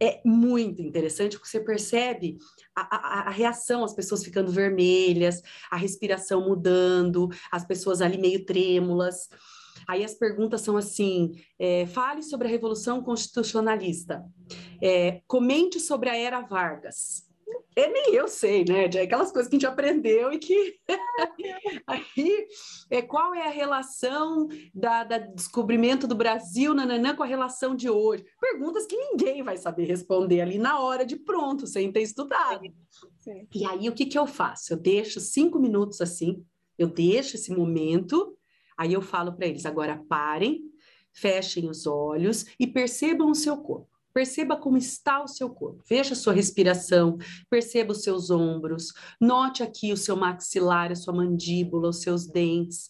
É 0.00 0.20
muito 0.24 0.82
interessante 0.82 1.36
porque 1.36 1.48
você 1.48 1.60
percebe 1.60 2.36
a, 2.74 2.96
a, 2.96 3.28
a, 3.28 3.30
reação, 3.30 3.82
as 3.82 3.94
pessoas 3.94 4.22
ficando 4.22 4.50
vermelhas, 4.52 5.40
a 5.70 5.76
respiração 5.76 6.46
mudando, 6.46 7.28
as 7.50 7.64
pessoas 7.66 8.00
ali 8.02 8.18
meio 8.18 8.44
trêmulas. 8.44 9.28
Aí 9.88 10.04
as 10.04 10.14
perguntas 10.14 10.60
são 10.60 10.76
assim: 10.76 11.32
é, 11.58 11.86
fale 11.86 12.22
sobre 12.22 12.46
a 12.46 12.50
Revolução 12.50 13.02
Constitucionalista, 13.02 14.24
é, 14.82 15.22
comente 15.26 15.80
sobre 15.80 16.10
a 16.10 16.16
Era 16.16 16.40
Vargas. 16.40 17.26
É, 17.76 17.88
nem 17.88 18.14
eu 18.14 18.26
sei, 18.26 18.64
né? 18.64 18.88
De 18.88 18.98
aquelas 18.98 19.30
coisas 19.30 19.48
que 19.48 19.56
a 19.56 19.58
gente 19.58 19.66
aprendeu 19.66 20.32
e 20.32 20.38
que. 20.38 20.76
Aí, 21.86 22.46
é, 22.90 23.02
qual 23.02 23.34
é 23.34 23.46
a 23.46 23.50
relação 23.50 24.48
da, 24.74 25.04
da 25.04 25.18
descobrimento 25.18 26.06
do 26.06 26.14
Brasil 26.14 26.74
nananã, 26.74 27.14
com 27.14 27.22
a 27.22 27.26
relação 27.26 27.76
de 27.76 27.88
hoje? 27.88 28.24
Perguntas 28.40 28.86
que 28.86 28.96
ninguém 28.96 29.42
vai 29.42 29.56
saber 29.56 29.84
responder 29.84 30.40
ali 30.40 30.58
na 30.58 30.80
hora 30.80 31.04
de 31.04 31.16
pronto, 31.16 31.66
sem 31.66 31.92
ter 31.92 32.02
estudado. 32.02 32.62
Sim. 33.18 33.46
E 33.54 33.64
aí, 33.64 33.88
o 33.88 33.94
que, 33.94 34.06
que 34.06 34.18
eu 34.18 34.26
faço? 34.26 34.72
Eu 34.72 34.78
deixo 34.78 35.20
cinco 35.20 35.58
minutos 35.58 36.00
assim, 36.00 36.44
eu 36.78 36.88
deixo 36.88 37.36
esse 37.36 37.52
momento 37.54 38.36
Aí 38.76 38.92
eu 38.92 39.00
falo 39.00 39.32
para 39.32 39.46
eles: 39.46 39.64
agora 39.64 40.02
parem, 40.08 40.62
fechem 41.12 41.68
os 41.68 41.86
olhos 41.86 42.44
e 42.58 42.66
percebam 42.66 43.30
o 43.30 43.34
seu 43.34 43.56
corpo. 43.56 43.95
Perceba 44.16 44.56
como 44.56 44.78
está 44.78 45.22
o 45.22 45.28
seu 45.28 45.50
corpo. 45.50 45.84
Veja 45.86 46.14
a 46.14 46.16
sua 46.16 46.32
respiração, 46.32 47.18
perceba 47.50 47.92
os 47.92 48.02
seus 48.02 48.30
ombros, 48.30 48.94
note 49.20 49.62
aqui 49.62 49.92
o 49.92 49.96
seu 49.96 50.16
maxilar, 50.16 50.90
a 50.90 50.94
sua 50.94 51.12
mandíbula, 51.12 51.90
os 51.90 52.00
seus 52.00 52.26
dentes. 52.26 52.88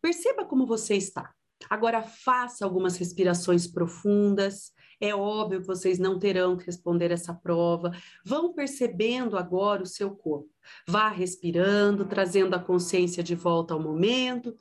Perceba 0.00 0.46
como 0.46 0.64
você 0.64 0.94
está. 0.94 1.30
Agora 1.68 2.02
faça 2.02 2.64
algumas 2.64 2.96
respirações 2.96 3.66
profundas. 3.66 4.72
É 4.98 5.14
óbvio 5.14 5.60
que 5.60 5.66
vocês 5.66 5.98
não 5.98 6.18
terão 6.18 6.56
que 6.56 6.64
responder 6.64 7.10
essa 7.10 7.34
prova. 7.34 7.90
Vão 8.24 8.54
percebendo 8.54 9.36
agora 9.36 9.82
o 9.82 9.86
seu 9.86 10.16
corpo. 10.16 10.48
Vá 10.88 11.10
respirando, 11.10 12.06
trazendo 12.06 12.54
a 12.54 12.58
consciência 12.58 13.22
de 13.22 13.34
volta 13.34 13.74
ao 13.74 13.82
momento. 13.82 14.56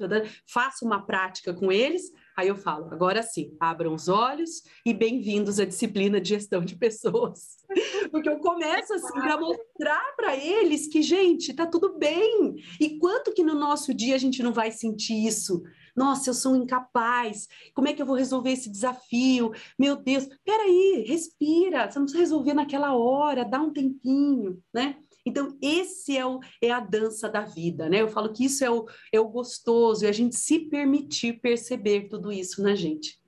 Faça 0.45 0.84
uma 0.84 1.05
prática 1.05 1.53
com 1.53 1.72
eles. 1.72 2.12
Aí 2.36 2.47
eu 2.47 2.55
falo, 2.55 2.88
agora 2.91 3.21
sim, 3.21 3.55
abram 3.59 3.93
os 3.93 4.07
olhos 4.07 4.63
e 4.86 4.93
bem-vindos 4.93 5.59
à 5.59 5.65
disciplina 5.65 6.19
de 6.19 6.29
gestão 6.29 6.63
de 6.63 6.75
pessoas. 6.75 7.57
Porque 8.09 8.29
eu 8.29 8.39
começo 8.39 8.93
assim 8.93 9.19
para 9.19 9.38
mostrar 9.38 10.15
para 10.15 10.36
eles 10.36 10.88
que, 10.88 11.01
gente, 11.01 11.53
tá 11.53 11.67
tudo 11.67 11.97
bem. 11.97 12.55
E 12.79 12.97
quanto 12.97 13.34
que 13.34 13.43
no 13.43 13.53
nosso 13.53 13.93
dia 13.93 14.15
a 14.15 14.17
gente 14.17 14.41
não 14.41 14.53
vai 14.53 14.71
sentir 14.71 15.25
isso? 15.25 15.61
Nossa, 15.95 16.29
eu 16.29 16.34
sou 16.34 16.55
incapaz. 16.55 17.47
Como 17.73 17.89
é 17.89 17.93
que 17.93 18.01
eu 18.01 18.05
vou 18.05 18.15
resolver 18.15 18.51
esse 18.51 18.69
desafio? 18.69 19.51
Meu 19.77 19.97
Deus, 19.97 20.27
peraí, 20.45 21.03
respira. 21.05 21.89
Você 21.89 21.99
não 21.99 22.05
precisa 22.05 22.23
resolver 22.23 22.53
naquela 22.53 22.95
hora, 22.95 23.43
dá 23.43 23.61
um 23.61 23.73
tempinho, 23.73 24.61
né? 24.73 24.97
Então, 25.26 25.57
esse 25.61 26.17
é, 26.17 26.26
o, 26.26 26.39
é 26.61 26.72
a 26.72 26.80
dança 26.80 27.30
da 27.30 27.41
vida, 27.41 27.88
né? 27.88 28.01
Eu 28.01 28.09
falo 28.09 28.34
que 28.34 28.45
isso 28.45 28.63
é 28.65 28.69
o, 28.69 28.88
é 29.13 29.19
o 29.19 29.30
gostoso, 29.30 30.03
e 30.03 30.07
a 30.07 30.11
gente 30.11 30.36
se 30.36 30.59
permitir 30.59 31.39
perceber 31.39 32.07
tudo 32.07 32.32
isso 32.32 32.63
na 32.63 32.74
gente. 32.74 33.22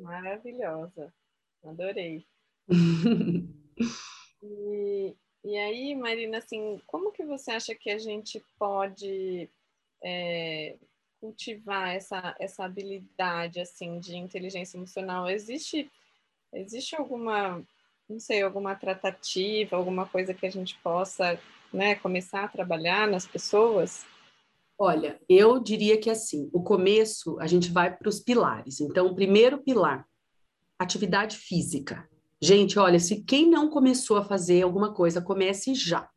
Maravilhosa, 0.00 1.12
adorei. 1.64 2.24
e, 4.42 5.16
e 5.44 5.56
aí, 5.56 5.94
Marina, 5.96 6.38
assim, 6.38 6.80
como 6.86 7.10
que 7.10 7.24
você 7.24 7.50
acha 7.50 7.74
que 7.74 7.90
a 7.90 7.98
gente 7.98 8.42
pode 8.56 9.50
é, 10.02 10.76
cultivar 11.20 11.96
essa, 11.96 12.36
essa 12.38 12.64
habilidade, 12.64 13.58
assim, 13.58 13.98
de 13.98 14.16
inteligência 14.16 14.76
emocional? 14.76 15.28
Existe, 15.28 15.90
existe 16.52 16.94
alguma 16.94 17.66
não 18.08 18.20
sei, 18.20 18.42
alguma 18.42 18.74
tratativa, 18.74 19.76
alguma 19.76 20.06
coisa 20.06 20.34
que 20.34 20.46
a 20.46 20.50
gente 20.50 20.78
possa 20.82 21.38
né, 21.72 21.94
começar 21.96 22.44
a 22.44 22.48
trabalhar 22.48 23.08
nas 23.08 23.26
pessoas? 23.26 24.04
Olha, 24.78 25.20
eu 25.28 25.58
diria 25.58 25.98
que 25.98 26.10
assim, 26.10 26.50
o 26.52 26.62
começo 26.62 27.38
a 27.40 27.46
gente 27.46 27.70
vai 27.70 27.96
para 27.96 28.08
os 28.08 28.20
pilares. 28.20 28.80
Então, 28.80 29.06
o 29.06 29.14
primeiro 29.14 29.58
pilar, 29.58 30.06
atividade 30.78 31.36
física. 31.36 32.08
Gente, 32.42 32.78
olha, 32.78 32.98
se 32.98 33.22
quem 33.22 33.48
não 33.48 33.70
começou 33.70 34.18
a 34.18 34.24
fazer 34.24 34.62
alguma 34.62 34.92
coisa, 34.92 35.22
comece 35.22 35.74
já, 35.74 36.08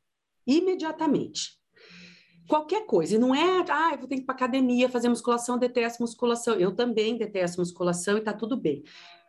imediatamente. 0.45 1.55
Qualquer 2.49 2.85
coisa, 2.85 3.15
e 3.15 3.17
não 3.17 3.35
é, 3.35 3.65
ah, 3.69 3.91
eu 3.93 3.99
vou 3.99 4.07
ter 4.07 4.15
que 4.15 4.21
ir 4.21 4.25
para 4.25 4.35
academia 4.35 4.89
fazer 4.89 5.09
musculação, 5.09 5.57
detesto 5.57 6.01
musculação. 6.01 6.55
Eu 6.55 6.75
também 6.75 7.17
detesto 7.17 7.59
musculação 7.59 8.17
e 8.17 8.21
tá 8.21 8.33
tudo 8.33 8.57
bem 8.57 8.83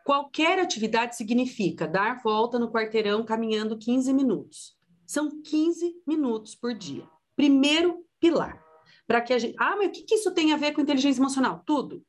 Qualquer 0.09 0.59
atividade 0.59 1.16
significa 1.16 1.86
dar 1.86 2.22
volta 2.22 2.59
no 2.59 2.72
quarteirão 2.72 3.22
caminhando 3.26 3.76
15 3.76 4.11
minutos. 4.14 4.74
São 5.06 5.42
15 5.42 6.00
minutos 6.06 6.54
por 6.54 6.72
dia. 6.72 7.06
Primeiro 7.36 8.06
pilar. 8.18 8.59
Para 9.06 9.20
que 9.20 9.34
a 9.34 9.38
gente. 9.38 9.54
Ah, 9.61 9.76
mas 9.76 9.88
o 9.88 9.92
que, 9.92 10.04
que 10.04 10.14
isso 10.14 10.32
tem 10.32 10.50
a 10.50 10.56
ver 10.56 10.72
com 10.72 10.80
inteligência 10.80 11.20
emocional? 11.20 11.62
Tudo. 11.66 12.02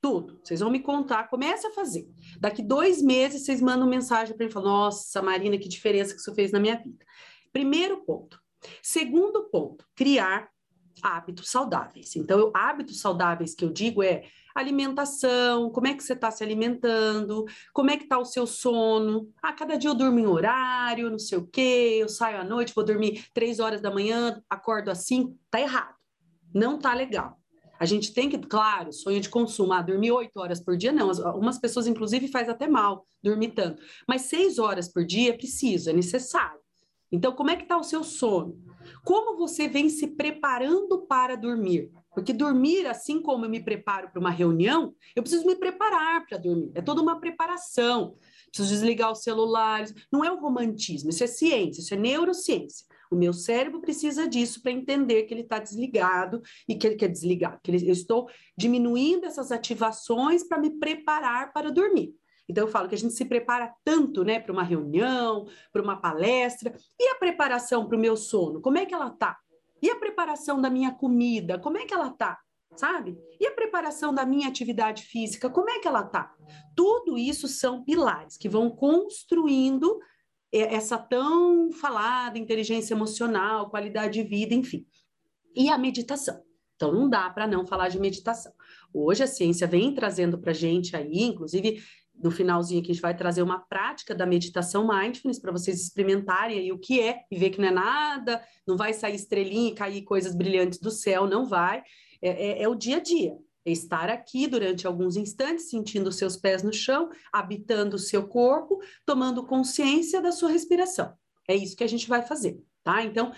Tudo. 0.00 0.38
Vocês 0.44 0.60
vão 0.60 0.70
me 0.70 0.78
contar, 0.78 1.28
comece 1.28 1.66
a 1.66 1.72
fazer. 1.72 2.08
Daqui 2.38 2.62
dois 2.62 3.02
meses, 3.02 3.44
vocês 3.44 3.60
mandam 3.60 3.88
mensagem 3.88 4.36
para 4.36 4.46
mim 4.46 4.52
falam: 4.52 4.70
Nossa, 4.70 5.20
Marina, 5.20 5.58
que 5.58 5.68
diferença 5.68 6.14
que 6.14 6.20
isso 6.20 6.32
fez 6.32 6.52
na 6.52 6.60
minha 6.60 6.76
vida. 6.80 7.04
Primeiro 7.52 8.04
ponto. 8.04 8.40
Segundo 8.80 9.50
ponto, 9.50 9.84
criar 9.96 10.48
hábitos 11.02 11.50
saudáveis. 11.50 12.14
Então, 12.16 12.50
hábitos 12.54 13.00
saudáveis 13.00 13.54
que 13.54 13.64
eu 13.64 13.72
digo 13.72 14.02
é 14.02 14.24
alimentação, 14.54 15.70
como 15.70 15.86
é 15.86 15.94
que 15.94 16.02
você 16.02 16.12
está 16.12 16.30
se 16.30 16.42
alimentando, 16.42 17.44
como 17.72 17.90
é 17.90 17.96
que 17.96 18.04
está 18.04 18.18
o 18.18 18.24
seu 18.24 18.46
sono. 18.46 19.32
Ah, 19.42 19.52
cada 19.52 19.76
dia 19.76 19.90
eu 19.90 19.94
durmo 19.94 20.18
em 20.18 20.26
horário, 20.26 21.10
não 21.10 21.18
sei 21.18 21.38
o 21.38 21.46
quê, 21.46 21.98
eu 22.00 22.08
saio 22.08 22.40
à 22.40 22.44
noite, 22.44 22.74
vou 22.74 22.84
dormir 22.84 23.26
três 23.32 23.60
horas 23.60 23.80
da 23.80 23.90
manhã, 23.90 24.42
acordo 24.48 24.90
às 24.90 25.06
cinco. 25.06 25.38
Tá 25.50 25.60
errado. 25.60 25.94
Não 26.52 26.78
tá 26.78 26.94
legal. 26.94 27.38
A 27.78 27.86
gente 27.86 28.12
tem 28.12 28.28
que, 28.28 28.36
claro, 28.36 28.92
sonho 28.92 29.20
de 29.20 29.30
consumo, 29.30 29.72
ah, 29.72 29.80
dormir 29.80 30.12
oito 30.12 30.38
horas 30.38 30.60
por 30.60 30.76
dia, 30.76 30.92
não. 30.92 31.10
Algumas 31.26 31.58
pessoas, 31.58 31.86
inclusive, 31.86 32.28
faz 32.28 32.46
até 32.48 32.68
mal 32.68 33.06
dormir 33.22 33.52
tanto. 33.52 33.82
Mas 34.06 34.22
seis 34.22 34.58
horas 34.58 34.86
por 34.92 35.04
dia 35.04 35.30
é 35.30 35.32
preciso, 35.32 35.88
é 35.88 35.92
necessário. 35.92 36.59
Então, 37.12 37.32
como 37.32 37.50
é 37.50 37.56
que 37.56 37.62
está 37.62 37.76
o 37.76 37.84
seu 37.84 38.04
sono? 38.04 38.56
Como 39.04 39.36
você 39.36 39.68
vem 39.68 39.88
se 39.88 40.06
preparando 40.08 41.06
para 41.06 41.36
dormir? 41.36 41.90
Porque 42.14 42.32
dormir, 42.32 42.86
assim 42.86 43.22
como 43.22 43.44
eu 43.44 43.50
me 43.50 43.62
preparo 43.62 44.10
para 44.10 44.20
uma 44.20 44.30
reunião, 44.30 44.94
eu 45.14 45.22
preciso 45.22 45.46
me 45.46 45.54
preparar 45.54 46.26
para 46.26 46.38
dormir. 46.38 46.70
É 46.74 46.82
toda 46.82 47.00
uma 47.00 47.20
preparação. 47.20 48.16
Preciso 48.46 48.68
desligar 48.68 49.12
os 49.12 49.22
celulares. 49.22 49.94
Não 50.10 50.24
é 50.24 50.30
o 50.30 50.40
romantismo, 50.40 51.10
isso 51.10 51.22
é 51.22 51.26
ciência, 51.26 51.80
isso 51.80 51.94
é 51.94 51.96
neurociência. 51.96 52.86
O 53.10 53.16
meu 53.16 53.32
cérebro 53.32 53.80
precisa 53.80 54.28
disso 54.28 54.62
para 54.62 54.70
entender 54.70 55.24
que 55.24 55.34
ele 55.34 55.40
está 55.40 55.58
desligado 55.58 56.40
e 56.68 56.76
que 56.76 56.86
ele 56.86 56.94
quer 56.94 57.08
desligar, 57.08 57.60
que 57.60 57.72
eu 57.72 57.92
estou 57.92 58.28
diminuindo 58.56 59.26
essas 59.26 59.50
ativações 59.50 60.44
para 60.44 60.60
me 60.60 60.78
preparar 60.78 61.52
para 61.52 61.72
dormir. 61.72 62.14
Então, 62.50 62.64
eu 62.64 62.70
falo 62.70 62.88
que 62.88 62.94
a 62.96 62.98
gente 62.98 63.14
se 63.14 63.24
prepara 63.24 63.72
tanto 63.84 64.24
né, 64.24 64.40
para 64.40 64.52
uma 64.52 64.64
reunião, 64.64 65.46
para 65.72 65.80
uma 65.80 66.00
palestra. 66.00 66.74
E 66.98 67.08
a 67.10 67.14
preparação 67.14 67.86
para 67.86 67.96
o 67.96 68.00
meu 68.00 68.16
sono? 68.16 68.60
Como 68.60 68.76
é 68.76 68.84
que 68.84 68.92
ela 68.92 69.06
está? 69.06 69.38
E 69.80 69.88
a 69.88 69.96
preparação 69.96 70.60
da 70.60 70.68
minha 70.68 70.92
comida? 70.92 71.58
Como 71.60 71.78
é 71.78 71.86
que 71.86 71.94
ela 71.94 72.08
está? 72.08 72.38
Sabe? 72.74 73.16
E 73.38 73.46
a 73.46 73.52
preparação 73.52 74.12
da 74.12 74.26
minha 74.26 74.48
atividade 74.48 75.04
física? 75.04 75.48
Como 75.48 75.70
é 75.70 75.78
que 75.78 75.86
ela 75.86 76.02
está? 76.02 76.34
Tudo 76.74 77.16
isso 77.16 77.46
são 77.46 77.84
pilares 77.84 78.36
que 78.36 78.48
vão 78.48 78.68
construindo 78.68 80.00
essa 80.52 80.98
tão 80.98 81.70
falada 81.70 82.36
inteligência 82.36 82.94
emocional, 82.94 83.70
qualidade 83.70 84.20
de 84.20 84.28
vida, 84.28 84.54
enfim. 84.54 84.84
E 85.54 85.68
a 85.68 85.78
meditação. 85.78 86.42
Então, 86.74 86.92
não 86.92 87.08
dá 87.08 87.28
para 87.30 87.46
não 87.46 87.66
falar 87.66 87.88
de 87.88 88.00
meditação. 88.00 88.52
Hoje 88.92 89.22
a 89.22 89.26
ciência 89.26 89.66
vem 89.66 89.94
trazendo 89.94 90.38
para 90.38 90.52
gente 90.52 90.96
aí, 90.96 91.22
inclusive 91.22 91.82
no 92.22 92.30
finalzinho 92.30 92.80
aqui 92.80 92.90
a 92.90 92.94
gente 92.94 93.02
vai 93.02 93.16
trazer 93.16 93.42
uma 93.42 93.60
prática 93.60 94.14
da 94.14 94.26
meditação 94.26 94.86
mindfulness 94.86 95.38
para 95.38 95.52
vocês 95.52 95.80
experimentarem 95.80 96.58
aí 96.58 96.72
o 96.72 96.78
que 96.78 97.00
é 97.00 97.20
e 97.30 97.38
ver 97.38 97.50
que 97.50 97.60
não 97.60 97.68
é 97.68 97.70
nada, 97.70 98.42
não 98.66 98.76
vai 98.76 98.92
sair 98.92 99.14
estrelinha 99.14 99.70
e 99.70 99.74
cair 99.74 100.02
coisas 100.02 100.34
brilhantes 100.34 100.78
do 100.78 100.90
céu, 100.90 101.26
não 101.26 101.46
vai. 101.46 101.82
É, 102.22 102.28
é, 102.30 102.62
é 102.62 102.68
o 102.68 102.74
dia 102.74 102.96
a 102.96 103.00
dia. 103.00 103.36
É 103.64 103.70
estar 103.70 104.08
aqui 104.08 104.46
durante 104.46 104.86
alguns 104.86 105.16
instantes, 105.16 105.68
sentindo 105.68 106.08
os 106.08 106.16
seus 106.16 106.36
pés 106.36 106.62
no 106.62 106.72
chão, 106.72 107.10
habitando 107.32 107.96
o 107.96 107.98
seu 107.98 108.26
corpo, 108.26 108.80
tomando 109.04 109.46
consciência 109.46 110.20
da 110.20 110.32
sua 110.32 110.50
respiração. 110.50 111.12
É 111.48 111.54
isso 111.54 111.76
que 111.76 111.84
a 111.84 111.88
gente 111.88 112.08
vai 112.08 112.22
fazer, 112.22 112.58
tá? 112.82 113.02
Então, 113.02 113.32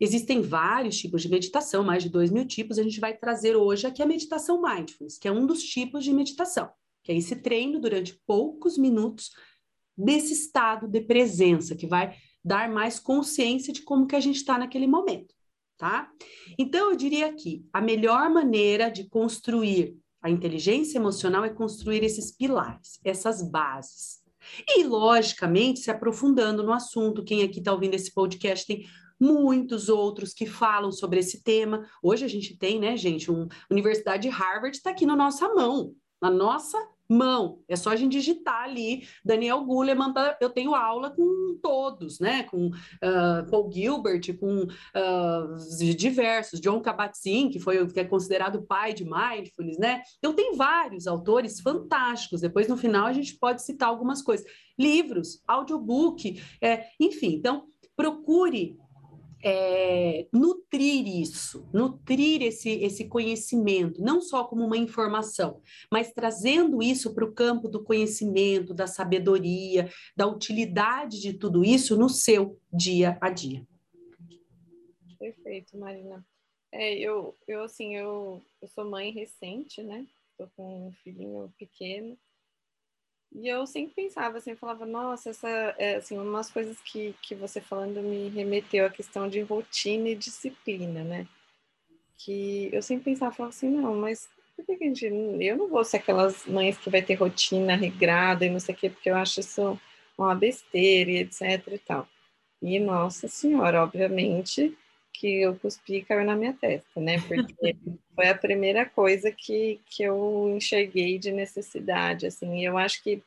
existem 0.00 0.40
vários 0.40 0.96
tipos 0.96 1.22
de 1.22 1.28
meditação, 1.28 1.84
mais 1.84 2.02
de 2.02 2.08
dois 2.08 2.30
mil 2.30 2.44
tipos. 2.44 2.78
A 2.78 2.82
gente 2.82 2.98
vai 2.98 3.16
trazer 3.16 3.54
hoje 3.54 3.86
aqui 3.86 4.02
a 4.02 4.06
meditação 4.06 4.60
mindfulness, 4.60 5.18
que 5.18 5.28
é 5.28 5.32
um 5.32 5.46
dos 5.46 5.62
tipos 5.62 6.02
de 6.02 6.12
meditação 6.12 6.70
que 7.08 7.12
é 7.12 7.16
esse 7.16 7.36
treino 7.36 7.80
durante 7.80 8.20
poucos 8.26 8.76
minutos 8.76 9.30
desse 9.96 10.34
estado 10.34 10.86
de 10.86 11.00
presença, 11.00 11.74
que 11.74 11.86
vai 11.86 12.14
dar 12.44 12.68
mais 12.68 13.00
consciência 13.00 13.72
de 13.72 13.80
como 13.80 14.06
que 14.06 14.14
a 14.14 14.20
gente 14.20 14.36
está 14.36 14.58
naquele 14.58 14.86
momento, 14.86 15.34
tá? 15.78 16.10
Então, 16.58 16.90
eu 16.90 16.96
diria 16.96 17.32
que 17.32 17.64
a 17.72 17.80
melhor 17.80 18.28
maneira 18.28 18.90
de 18.90 19.08
construir 19.08 19.96
a 20.20 20.28
inteligência 20.28 20.98
emocional 20.98 21.46
é 21.46 21.48
construir 21.48 22.04
esses 22.04 22.30
pilares, 22.36 23.00
essas 23.02 23.42
bases. 23.42 24.18
E, 24.68 24.84
logicamente, 24.84 25.80
se 25.80 25.90
aprofundando 25.90 26.62
no 26.62 26.74
assunto, 26.74 27.24
quem 27.24 27.42
aqui 27.42 27.58
está 27.58 27.72
ouvindo 27.72 27.94
esse 27.94 28.12
podcast 28.12 28.66
tem 28.66 28.86
muitos 29.18 29.88
outros 29.88 30.34
que 30.34 30.44
falam 30.44 30.92
sobre 30.92 31.20
esse 31.20 31.42
tema. 31.42 31.88
Hoje 32.02 32.26
a 32.26 32.28
gente 32.28 32.56
tem, 32.58 32.78
né, 32.78 32.98
gente, 32.98 33.30
uma 33.30 33.48
Universidade 33.70 34.24
de 34.24 34.28
Harvard 34.28 34.76
está 34.76 34.90
aqui 34.90 35.06
na 35.06 35.16
nossa 35.16 35.48
mão, 35.54 35.94
na 36.20 36.30
nossa 36.30 36.78
mão. 37.08 37.60
É 37.66 37.74
só 37.74 37.90
a 37.90 37.96
gente 37.96 38.12
digitar 38.12 38.64
ali. 38.64 39.06
Daniel 39.24 39.64
Goleman, 39.64 40.12
eu 40.40 40.50
tenho 40.50 40.74
aula 40.74 41.10
com 41.10 41.58
todos, 41.62 42.20
né? 42.20 42.42
Com 42.44 42.66
uh, 42.68 43.50
Paul 43.50 43.70
Gilbert, 43.72 44.36
com 44.38 44.64
uh, 44.64 45.96
diversos, 45.96 46.60
John 46.60 46.80
Kabat-Zinn, 46.80 47.50
que 47.50 47.58
foi 47.58 47.86
que 47.88 48.00
é 48.00 48.04
considerado 48.04 48.56
o 48.56 48.62
pai 48.62 48.92
de 48.92 49.04
mindfulness, 49.04 49.78
né? 49.78 50.02
Então 50.18 50.34
tem 50.34 50.56
vários 50.56 51.06
autores 51.06 51.60
fantásticos. 51.60 52.40
Depois 52.40 52.68
no 52.68 52.76
final 52.76 53.06
a 53.06 53.12
gente 53.12 53.36
pode 53.38 53.62
citar 53.62 53.88
algumas 53.88 54.20
coisas, 54.20 54.46
livros, 54.78 55.42
audiobook, 55.46 56.42
é, 56.60 56.86
enfim. 57.00 57.34
Então 57.34 57.66
procure 57.96 58.78
é, 59.42 60.26
nutrir 60.32 61.06
isso, 61.06 61.68
nutrir 61.72 62.42
esse, 62.42 62.70
esse 62.70 63.08
conhecimento, 63.08 64.02
não 64.02 64.20
só 64.20 64.44
como 64.44 64.64
uma 64.64 64.76
informação, 64.76 65.60
mas 65.90 66.12
trazendo 66.12 66.82
isso 66.82 67.14
para 67.14 67.24
o 67.24 67.32
campo 67.32 67.68
do 67.68 67.84
conhecimento, 67.84 68.74
da 68.74 68.86
sabedoria, 68.86 69.88
da 70.16 70.26
utilidade 70.26 71.20
de 71.20 71.32
tudo 71.32 71.64
isso 71.64 71.96
no 71.96 72.08
seu 72.08 72.58
dia 72.72 73.16
a 73.20 73.30
dia. 73.30 73.66
Perfeito, 75.18 75.76
Marina. 75.76 76.24
É, 76.70 76.94
eu, 76.94 77.34
eu 77.46 77.62
assim, 77.62 77.96
eu, 77.96 78.42
eu 78.60 78.68
sou 78.68 78.84
mãe 78.84 79.10
recente, 79.10 79.82
né? 79.82 80.06
Estou 80.32 80.48
com 80.56 80.88
um 80.88 80.92
filhinho 80.92 81.52
pequeno. 81.58 82.16
E 83.32 83.46
eu 83.46 83.66
sempre 83.66 83.94
pensava 83.94 84.38
assim, 84.38 84.50
eu 84.50 84.56
falava, 84.56 84.86
nossa, 84.86 85.30
essa, 85.30 85.48
é, 85.78 85.96
assim, 85.96 86.18
umas 86.18 86.50
coisas 86.50 86.80
que, 86.80 87.14
que 87.22 87.34
você 87.34 87.60
falando 87.60 88.00
me 88.02 88.28
remeteu 88.28 88.86
à 88.86 88.90
questão 88.90 89.28
de 89.28 89.40
rotina 89.42 90.08
e 90.08 90.14
disciplina, 90.14 91.04
né? 91.04 91.26
Que 92.16 92.70
eu 92.72 92.82
sempre 92.82 93.12
pensava, 93.12 93.34
falava 93.34 93.54
assim, 93.54 93.68
não, 93.68 93.94
mas 93.94 94.28
por 94.56 94.64
que 94.64 94.72
a 94.72 94.86
gente, 94.86 95.04
eu 95.04 95.56
não 95.56 95.68
vou 95.68 95.84
ser 95.84 95.98
aquelas 95.98 96.46
mães 96.46 96.76
que 96.78 96.90
vai 96.90 97.02
ter 97.02 97.14
rotina 97.14 97.76
regrada 97.76 98.44
e 98.44 98.50
não 98.50 98.58
sei 98.58 98.74
o 98.74 98.78
quê, 98.78 98.90
porque 98.90 99.10
eu 99.10 99.16
acho 99.16 99.40
isso 99.40 99.78
uma 100.16 100.34
besteira 100.34 101.10
e 101.10 101.18
etc 101.18 101.62
e 101.68 101.78
tal. 101.78 102.08
E, 102.60 102.80
nossa 102.80 103.28
senhora, 103.28 103.84
obviamente, 103.84 104.76
que 105.18 105.42
eu 105.42 105.56
cuspi 105.56 106.02
caiu 106.02 106.24
na 106.24 106.36
minha 106.36 106.52
testa, 106.52 107.00
né? 107.00 107.20
Porque 107.26 107.76
foi 108.14 108.28
a 108.28 108.34
primeira 108.34 108.86
coisa 108.86 109.32
que, 109.32 109.80
que 109.86 110.04
eu 110.04 110.54
enxerguei 110.56 111.18
de 111.18 111.32
necessidade, 111.32 112.26
assim, 112.26 112.60
e 112.60 112.64
eu 112.64 112.78
acho 112.78 113.02
que 113.02 113.20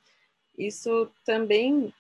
isso 0.57 1.09
também 1.25 1.93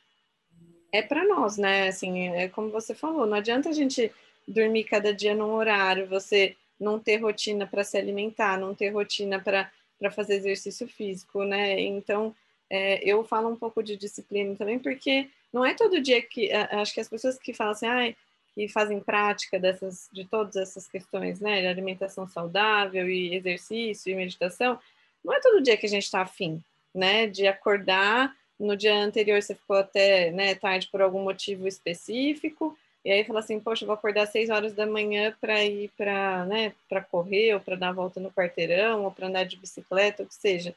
é 0.93 1.01
para 1.01 1.25
nós, 1.25 1.57
né? 1.57 1.89
Assim, 1.89 2.29
é 2.29 2.47
como 2.47 2.69
você 2.69 2.95
falou, 2.95 3.25
não 3.25 3.37
adianta 3.37 3.69
a 3.69 3.73
gente 3.73 4.11
dormir 4.47 4.85
cada 4.85 5.13
dia 5.13 5.35
num 5.35 5.53
horário, 5.53 6.07
você 6.07 6.55
não 6.79 6.97
ter 6.97 7.17
rotina 7.17 7.67
para 7.67 7.83
se 7.83 7.97
alimentar, 7.97 8.57
não 8.57 8.73
ter 8.73 8.89
rotina 8.89 9.39
para 9.39 9.69
fazer 10.11 10.35
exercício 10.35 10.87
físico, 10.87 11.43
né? 11.43 11.79
Então, 11.79 12.33
é, 12.69 13.03
eu 13.03 13.23
falo 13.25 13.49
um 13.49 13.55
pouco 13.57 13.83
de 13.83 13.97
disciplina 13.97 14.55
também, 14.55 14.79
porque 14.79 15.29
não 15.51 15.65
é 15.65 15.73
todo 15.73 16.01
dia 16.01 16.21
que 16.21 16.49
acho 16.53 16.93
que 16.93 17.01
as 17.01 17.09
pessoas 17.09 17.37
que 17.37 17.53
falam 17.53 17.73
assim, 17.73 17.87
ah, 17.87 18.13
que 18.53 18.67
fazem 18.67 18.99
prática 18.99 19.59
dessas, 19.59 20.09
de 20.11 20.25
todas 20.25 20.55
essas 20.55 20.87
questões, 20.87 21.39
né, 21.39 21.61
de 21.61 21.67
alimentação 21.67 22.27
saudável 22.27 23.09
e 23.09 23.35
exercício 23.35 24.11
e 24.11 24.15
meditação, 24.15 24.79
não 25.23 25.33
é 25.33 25.39
todo 25.39 25.61
dia 25.61 25.77
que 25.77 25.85
a 25.85 25.89
gente 25.89 26.03
está 26.03 26.21
afim, 26.21 26.61
né, 26.93 27.27
de 27.27 27.47
acordar, 27.47 28.35
no 28.59 28.75
dia 28.75 28.95
anterior 28.95 29.41
você 29.41 29.55
ficou 29.55 29.77
até, 29.77 30.31
né, 30.31 30.55
tarde 30.55 30.87
por 30.91 31.01
algum 31.01 31.23
motivo 31.23 31.67
específico, 31.67 32.77
e 33.03 33.11
aí 33.11 33.23
fala 33.23 33.39
assim, 33.39 33.59
poxa, 33.59 33.85
vou 33.85 33.95
acordar 33.95 34.23
às 34.23 34.29
seis 34.29 34.49
horas 34.49 34.75
da 34.75 34.85
manhã 34.85 35.35
para 35.41 35.63
ir 35.65 35.89
para, 35.97 36.45
né, 36.45 36.73
para 36.87 37.01
correr, 37.01 37.55
ou 37.55 37.59
para 37.59 37.75
dar 37.75 37.89
a 37.89 37.93
volta 37.93 38.19
no 38.19 38.31
quarteirão, 38.31 39.05
ou 39.05 39.11
para 39.11 39.27
andar 39.27 39.43
de 39.43 39.57
bicicleta, 39.57 40.21
ou 40.21 40.29
que 40.29 40.35
seja. 40.35 40.75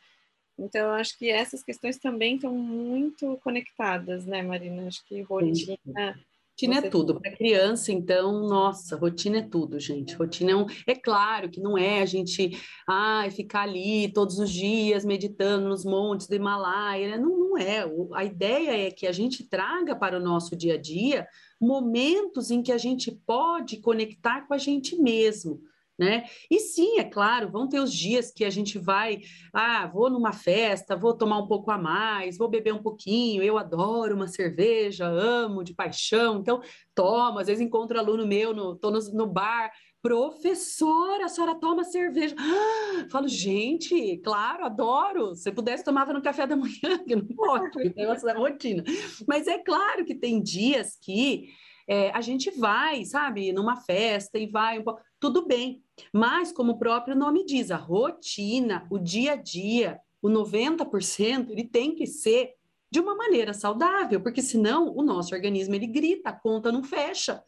Então, 0.59 0.87
eu 0.87 0.93
acho 0.93 1.19
que 1.19 1.31
essas 1.31 1.63
questões 1.63 1.99
também 1.99 2.37
estão 2.37 2.55
muito 2.55 3.39
conectadas, 3.43 4.25
né, 4.25 4.41
Marina? 4.41 4.87
Acho 4.87 5.05
que 5.05 5.21
rotina 5.21 6.19
Rotina 6.55 6.79
é 6.79 6.89
tudo. 6.89 7.21
Para 7.21 7.37
criança, 7.37 7.91
então, 7.91 8.47
nossa, 8.47 8.97
rotina 8.97 9.39
é 9.39 9.43
tudo, 9.43 9.81
gente. 9.81 10.15
Rotina 10.15 10.53
é 10.53 10.57
um. 10.57 10.67
É 10.87 10.95
claro 10.95 11.51
que 11.51 11.61
não 11.61 11.77
é 11.77 12.01
a 12.01 12.07
gente 12.07 12.57
ah, 12.89 13.27
ficar 13.33 13.63
ali 13.63 14.13
todos 14.13 14.39
os 14.39 14.49
dias 14.51 15.05
meditando 15.05 15.69
nos 15.69 15.85
montes 15.85 16.29
do 16.29 16.37
Himalaia. 16.37 17.09
Né? 17.09 17.19
Não, 17.19 17.37
não 17.37 17.59
é. 17.59 17.85
A 18.13 18.25
ideia 18.25 18.87
é 18.87 18.91
que 18.93 19.05
a 19.05 19.11
gente 19.11 19.43
traga 19.49 19.97
para 19.97 20.17
o 20.17 20.23
nosso 20.23 20.55
dia 20.55 20.75
a 20.75 20.81
dia 20.81 21.27
momentos 21.61 22.53
em 22.53 22.63
que 22.63 22.71
a 22.71 22.79
gente 22.79 23.11
pode 23.11 23.79
conectar 23.79 24.47
com 24.47 24.55
a 24.55 24.59
gente 24.59 24.97
mesmo 24.97 25.61
né? 25.99 26.25
E 26.51 26.59
sim, 26.59 26.99
é 26.99 27.05
claro, 27.05 27.51
vão 27.51 27.69
ter 27.69 27.81
os 27.81 27.93
dias 27.93 28.33
que 28.33 28.45
a 28.45 28.51
gente 28.51 28.79
vai, 28.79 29.21
ah, 29.53 29.87
vou 29.87 30.11
numa 30.11 30.33
festa, 30.33 30.97
vou 30.97 31.15
tomar 31.15 31.39
um 31.39 31.47
pouco 31.47 31.71
a 31.71 31.79
mais, 31.79 32.37
vou 32.37 32.49
beber 32.49 32.75
um 32.75 32.83
pouquinho, 32.83 33.43
eu 33.43 33.57
adoro 33.57 34.15
uma 34.15 34.27
cerveja, 34.27 35.07
amo 35.07 35.63
de 35.63 35.75
paixão, 35.75 36.41
então 36.41 36.61
toma, 36.95 37.41
às 37.41 37.47
vezes 37.47 37.65
encontro 37.65 37.99
aluno 37.99 38.27
meu, 38.27 38.53
no, 38.55 38.77
tô 38.77 38.91
no, 38.91 38.99
no 39.13 39.27
bar, 39.27 39.71
professora, 40.05 41.25
a 41.25 41.29
senhora 41.29 41.55
toma 41.55 41.83
cerveja. 41.83 42.37
Ah, 42.39 43.07
falo, 43.11 43.27
gente, 43.27 44.19
claro, 44.19 44.67
adoro. 44.67 45.35
Se 45.35 45.51
pudesse, 45.51 45.83
tomava 45.83 46.13
no 46.13 46.21
café 46.21 46.47
da 46.47 46.55
manhã, 46.55 46.99
que 47.09 47.17
não 47.17 47.25
pode, 47.25 47.71
é 47.97 48.07
uma 48.07 48.33
rotina. 48.35 48.85
Mas 49.27 49.47
é 49.47 49.57
claro 49.57 50.05
que 50.05 50.15
tem 50.15 50.43
dias 50.43 50.99
que 51.01 51.49
é, 51.87 52.11
a 52.11 52.21
gente 52.21 52.51
vai, 52.51 53.05
sabe, 53.05 53.53
numa 53.53 53.77
festa 53.77 54.39
e 54.39 54.47
vai 54.47 54.79
um 54.79 54.83
pouco, 54.83 55.01
tudo 55.21 55.47
bem. 55.47 55.83
Mas, 56.13 56.53
como 56.53 56.73
o 56.73 56.79
próprio 56.79 57.17
nome 57.17 57.45
diz, 57.45 57.71
a 57.71 57.77
rotina, 57.77 58.87
o 58.91 58.99
dia 58.99 59.33
a 59.33 59.37
dia, 59.37 60.01
o 60.21 60.29
90%, 60.29 61.51
ele 61.51 61.65
tem 61.65 61.95
que 61.95 62.07
ser 62.07 62.55
de 62.91 63.01
uma 63.01 63.15
maneira 63.15 63.53
saudável, 63.53 64.21
porque 64.21 64.41
senão 64.41 64.95
o 64.95 65.03
nosso 65.03 65.35
organismo 65.35 65.75
ele 65.75 65.87
grita, 65.87 66.31
a 66.31 66.33
conta 66.33 66.71
não 66.71 66.83
fecha. 66.83 67.43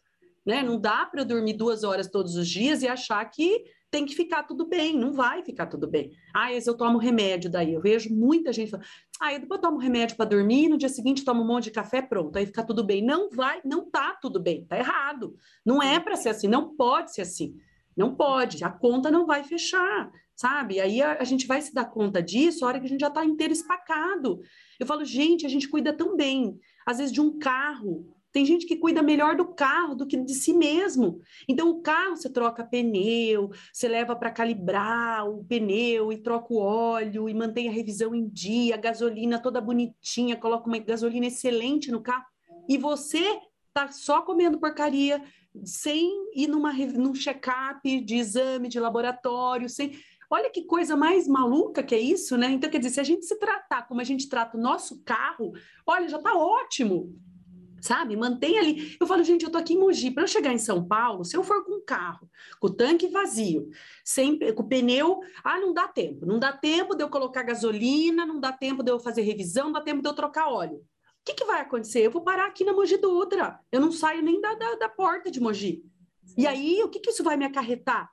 Né? 0.45 0.61
Não 0.61 0.79
dá 0.79 1.05
para 1.05 1.23
dormir 1.23 1.53
duas 1.53 1.83
horas 1.83 2.07
todos 2.07 2.35
os 2.35 2.47
dias 2.47 2.83
e 2.83 2.87
achar 2.87 3.23
que 3.25 3.65
tem 3.89 4.05
que 4.05 4.15
ficar 4.15 4.43
tudo 4.43 4.67
bem, 4.67 4.97
não 4.97 5.13
vai 5.13 5.43
ficar 5.43 5.65
tudo 5.67 5.87
bem. 5.87 6.11
Ah, 6.35 6.51
eu 6.53 6.77
tomo 6.77 6.97
remédio 6.97 7.49
daí. 7.49 7.73
Eu 7.73 7.81
vejo 7.81 8.13
muita 8.13 8.51
gente 8.51 8.71
falando, 8.71 8.87
ah, 9.19 9.33
eu 9.33 9.39
depois 9.39 9.61
tomo 9.61 9.77
remédio 9.77 10.17
para 10.17 10.29
dormir, 10.29 10.67
no 10.67 10.77
dia 10.77 10.89
seguinte 10.89 11.23
tomo 11.23 11.41
um 11.41 11.47
monte 11.47 11.65
de 11.65 11.71
café, 11.71 12.01
pronto, 12.01 12.37
aí 12.37 12.45
fica 12.45 12.63
tudo 12.63 12.83
bem. 12.83 13.01
Não 13.01 13.29
vai, 13.29 13.61
não 13.63 13.89
tá 13.89 14.17
tudo 14.21 14.39
bem, 14.41 14.65
tá 14.65 14.77
errado. 14.77 15.35
Não 15.65 15.81
é 15.81 15.99
para 15.99 16.15
ser 16.15 16.29
assim, 16.29 16.47
não 16.47 16.75
pode 16.75 17.13
ser 17.13 17.21
assim. 17.21 17.55
Não 17.95 18.13
pode, 18.13 18.63
a 18.63 18.69
conta 18.69 19.09
não 19.09 19.25
vai 19.25 19.43
fechar, 19.43 20.11
sabe? 20.35 20.79
Aí 20.79 21.01
a, 21.01 21.17
a 21.19 21.23
gente 21.23 21.47
vai 21.47 21.61
se 21.61 21.73
dar 21.73 21.85
conta 21.85 22.21
disso 22.21 22.63
a 22.63 22.67
hora 22.67 22.79
que 22.79 22.85
a 22.85 22.89
gente 22.89 23.01
já 23.01 23.07
está 23.07 23.25
inteiro 23.25 23.53
espacado. 23.53 24.41
Eu 24.79 24.85
falo, 24.85 25.03
gente, 25.03 25.45
a 25.45 25.49
gente 25.49 25.67
cuida 25.67 25.91
tão 25.91 26.15
bem, 26.15 26.59
às 26.85 26.99
vezes 26.99 27.11
de 27.11 27.19
um 27.19 27.39
carro, 27.39 28.05
tem 28.37 28.45
gente 28.45 28.67
que 28.67 28.75
cuida 28.75 29.01
melhor 29.01 29.35
do 29.35 29.47
carro 29.47 29.95
do 29.95 30.05
que 30.05 30.15
de 30.15 30.35
si 30.35 30.53
mesmo. 30.53 31.19
Então, 31.49 31.71
o 31.71 31.81
carro 31.81 32.15
você 32.15 32.29
troca 32.29 32.63
pneu, 32.63 33.49
você 33.73 33.87
leva 33.87 34.15
para 34.15 34.29
calibrar 34.29 35.27
o 35.27 35.43
pneu 35.43 36.13
e 36.13 36.17
troca 36.19 36.53
o 36.53 36.57
óleo 36.57 37.27
e 37.27 37.33
mantém 37.33 37.67
a 37.67 37.71
revisão 37.71 38.13
em 38.13 38.29
dia, 38.29 38.75
a 38.75 38.77
gasolina 38.77 39.41
toda 39.41 39.59
bonitinha, 39.59 40.35
coloca 40.35 40.67
uma 40.67 40.77
gasolina 40.77 41.25
excelente 41.25 41.89
no 41.89 41.99
carro. 41.99 42.25
E 42.69 42.77
você 42.77 43.39
tá 43.73 43.87
só 43.87 44.21
comendo 44.21 44.59
porcaria, 44.59 45.19
sem 45.65 46.07
ir 46.35 46.45
numa, 46.45 46.71
num 46.73 47.15
check-up 47.15 48.01
de 48.01 48.17
exame 48.17 48.69
de 48.69 48.79
laboratório, 48.79 49.67
sem. 49.67 49.97
Olha 50.29 50.51
que 50.51 50.65
coisa 50.65 50.95
mais 50.95 51.27
maluca 51.27 51.81
que 51.81 51.95
é 51.95 51.99
isso, 51.99 52.37
né? 52.37 52.51
Então, 52.51 52.69
quer 52.69 52.77
dizer, 52.77 52.91
se 52.91 52.99
a 52.99 53.03
gente 53.03 53.25
se 53.25 53.39
tratar 53.39 53.87
como 53.87 53.99
a 53.99 54.03
gente 54.03 54.29
trata 54.29 54.59
o 54.59 54.61
nosso 54.61 55.01
carro, 55.03 55.53
olha, 55.87 56.07
já 56.07 56.19
tá 56.19 56.35
ótimo 56.35 57.17
sabe? 57.81 58.15
Mantém 58.15 58.57
ali. 58.57 58.97
Eu 58.99 59.07
falo, 59.07 59.23
gente, 59.23 59.45
eu 59.45 59.51
tô 59.51 59.57
aqui 59.57 59.73
em 59.73 59.79
Mogi, 59.79 60.11
para 60.11 60.23
eu 60.23 60.27
chegar 60.27 60.53
em 60.53 60.57
São 60.57 60.85
Paulo, 60.85 61.23
se 61.23 61.35
eu 61.35 61.43
for 61.43 61.63
com 61.65 61.81
carro, 61.81 62.29
com 62.59 62.67
o 62.67 62.73
tanque 62.73 63.07
vazio, 63.07 63.69
sem, 64.03 64.37
com 64.53 64.63
o 64.63 64.67
pneu, 64.67 65.19
ah, 65.43 65.59
não 65.59 65.73
dá 65.73 65.87
tempo. 65.87 66.25
Não 66.25 66.39
dá 66.39 66.51
tempo 66.51 66.95
de 66.95 67.03
eu 67.03 67.09
colocar 67.09 67.43
gasolina, 67.43 68.25
não 68.25 68.39
dá 68.39 68.51
tempo 68.51 68.83
de 68.83 68.91
eu 68.91 68.99
fazer 68.99 69.21
revisão, 69.21 69.65
não 69.65 69.73
dá 69.73 69.81
tempo 69.81 70.01
de 70.01 70.07
eu 70.07 70.13
trocar 70.13 70.49
óleo. 70.49 70.77
O 70.77 70.83
que, 71.25 71.33
que 71.33 71.45
vai 71.45 71.61
acontecer? 71.61 72.05
Eu 72.05 72.11
vou 72.11 72.21
parar 72.21 72.47
aqui 72.47 72.63
na 72.63 72.73
Mogi 72.73 72.97
Dutra. 72.97 73.59
Eu 73.71 73.81
não 73.81 73.91
saio 73.91 74.23
nem 74.23 74.39
da, 74.39 74.53
da, 74.55 74.75
da 74.75 74.89
porta 74.89 75.29
de 75.29 75.41
Mogi. 75.41 75.83
E 76.37 76.47
aí, 76.47 76.81
o 76.83 76.89
que, 76.89 76.99
que 76.99 77.09
isso 77.09 77.23
vai 77.23 77.35
me 77.35 77.45
acarretar? 77.45 78.09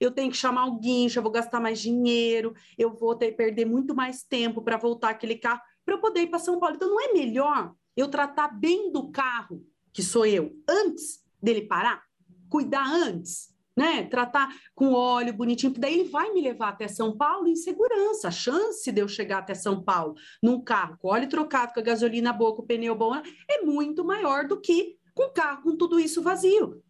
eu 0.00 0.10
tenho 0.10 0.30
que 0.30 0.36
chamar 0.36 0.66
o 0.66 0.78
guincho, 0.78 1.18
eu 1.18 1.22
vou 1.22 1.32
gastar 1.32 1.60
mais 1.60 1.80
dinheiro, 1.80 2.54
eu 2.76 2.92
vou 2.92 3.14
ter 3.14 3.32
perder 3.32 3.64
muito 3.64 3.94
mais 3.94 4.22
tempo 4.22 4.60
para 4.60 4.76
voltar 4.76 5.10
aquele 5.10 5.36
carro 5.36 5.60
para 5.84 5.94
eu 5.94 6.00
poder 6.00 6.22
ir 6.22 6.26
para 6.28 6.38
São 6.38 6.58
Paulo. 6.58 6.76
Então 6.76 6.88
não 6.88 7.00
é 7.00 7.12
melhor 7.12 7.74
eu 7.96 8.08
tratar 8.08 8.48
bem 8.48 8.90
do 8.92 9.10
carro, 9.10 9.66
que 9.92 10.02
sou 10.02 10.26
eu, 10.26 10.56
antes 10.68 11.24
dele 11.42 11.62
parar, 11.62 12.02
cuidar 12.48 12.86
antes, 12.86 13.54
né? 13.76 14.04
Tratar 14.04 14.48
com 14.74 14.92
óleo 14.92 15.32
bonitinho, 15.32 15.72
porque 15.72 15.80
daí 15.80 16.00
ele 16.00 16.08
vai 16.08 16.32
me 16.32 16.40
levar 16.40 16.68
até 16.68 16.86
São 16.88 17.16
Paulo 17.16 17.48
em 17.48 17.56
segurança. 17.56 18.28
A 18.28 18.30
chance 18.30 18.90
de 18.90 19.00
eu 19.00 19.08
chegar 19.08 19.38
até 19.38 19.54
São 19.54 19.82
Paulo 19.82 20.14
num 20.42 20.62
carro 20.62 20.96
com 20.98 21.08
óleo 21.08 21.28
trocado, 21.28 21.72
com 21.72 21.80
a 21.80 21.82
gasolina 21.82 22.32
boa, 22.32 22.54
com 22.54 22.62
o 22.62 22.66
pneu 22.66 22.94
bom, 22.94 23.14
é 23.14 23.62
muito 23.62 24.04
maior 24.04 24.46
do 24.46 24.60
que 24.60 24.96
com 25.14 25.24
o 25.24 25.32
carro 25.32 25.62
com 25.62 25.76
tudo 25.76 25.98
isso 25.98 26.22
vazio. 26.22 26.82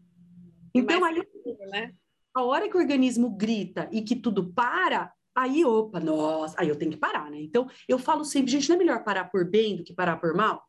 Então, 0.75 1.05
aí, 1.05 1.23
né? 1.71 1.95
a 2.35 2.43
hora 2.43 2.69
que 2.69 2.77
o 2.77 2.81
organismo 2.81 3.31
grita 3.31 3.89
e 3.93 4.03
que 4.03 4.17
tudo 4.17 4.53
para, 4.53 5.13
aí, 5.35 5.65
opa, 5.65 6.01
nossa, 6.01 6.57
aí 6.59 6.69
eu 6.69 6.77
tenho 6.77 6.91
que 6.91 6.97
parar, 6.97 7.31
né? 7.31 7.41
Então, 7.41 7.69
eu 7.89 7.99
falo 7.99 8.25
sempre, 8.25 8.51
gente, 8.51 8.69
não 8.69 8.77
é 8.77 8.79
melhor 8.79 9.05
parar 9.05 9.31
por 9.31 9.49
bem 9.49 9.77
do 9.77 9.85
que 9.85 9.95
parar 9.95 10.17
por 10.17 10.35
mal? 10.35 10.65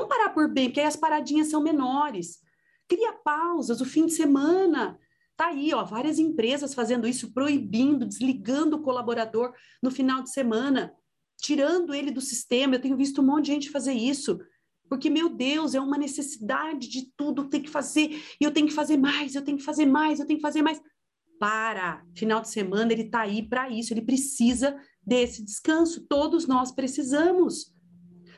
Vamos 0.00 0.16
parar 0.16 0.30
por 0.30 0.48
bem, 0.48 0.68
porque 0.68 0.80
aí 0.80 0.86
as 0.86 0.96
paradinhas 0.96 1.48
são 1.48 1.62
menores. 1.62 2.38
Cria 2.88 3.12
pausas, 3.12 3.82
o 3.82 3.84
fim 3.84 4.06
de 4.06 4.12
semana. 4.12 4.98
Tá 5.36 5.48
aí, 5.48 5.74
ó, 5.74 5.84
várias 5.84 6.18
empresas 6.18 6.72
fazendo 6.72 7.06
isso, 7.06 7.34
proibindo, 7.34 8.06
desligando 8.06 8.76
o 8.76 8.82
colaborador 8.82 9.52
no 9.82 9.90
final 9.90 10.22
de 10.22 10.30
semana, 10.30 10.90
tirando 11.36 11.92
ele 11.92 12.10
do 12.10 12.20
sistema. 12.20 12.74
Eu 12.74 12.80
tenho 12.80 12.96
visto 12.96 13.20
um 13.20 13.26
monte 13.26 13.46
de 13.46 13.52
gente 13.52 13.70
fazer 13.70 13.92
isso. 13.92 14.40
Porque, 14.88 15.10
meu 15.10 15.28
Deus, 15.28 15.74
é 15.74 15.80
uma 15.80 15.98
necessidade 15.98 16.88
de 16.88 17.12
tudo, 17.14 17.50
tem 17.50 17.60
que 17.60 17.70
fazer, 17.70 18.22
e 18.40 18.44
eu 18.44 18.50
tenho 18.50 18.66
que 18.66 18.72
fazer 18.72 18.96
mais, 18.96 19.34
eu 19.34 19.42
tenho 19.42 19.58
que 19.58 19.64
fazer 19.64 19.84
mais, 19.84 20.18
eu 20.18 20.26
tenho 20.26 20.38
que 20.38 20.42
fazer 20.42 20.62
mais. 20.62 20.80
Para, 21.38 22.04
final 22.14 22.40
de 22.40 22.48
semana 22.48 22.92
ele 22.92 23.02
está 23.02 23.20
aí 23.20 23.46
para 23.46 23.68
isso, 23.70 23.92
ele 23.92 24.02
precisa 24.02 24.78
desse 25.02 25.44
descanso, 25.44 26.06
todos 26.06 26.46
nós 26.46 26.72
precisamos. 26.72 27.72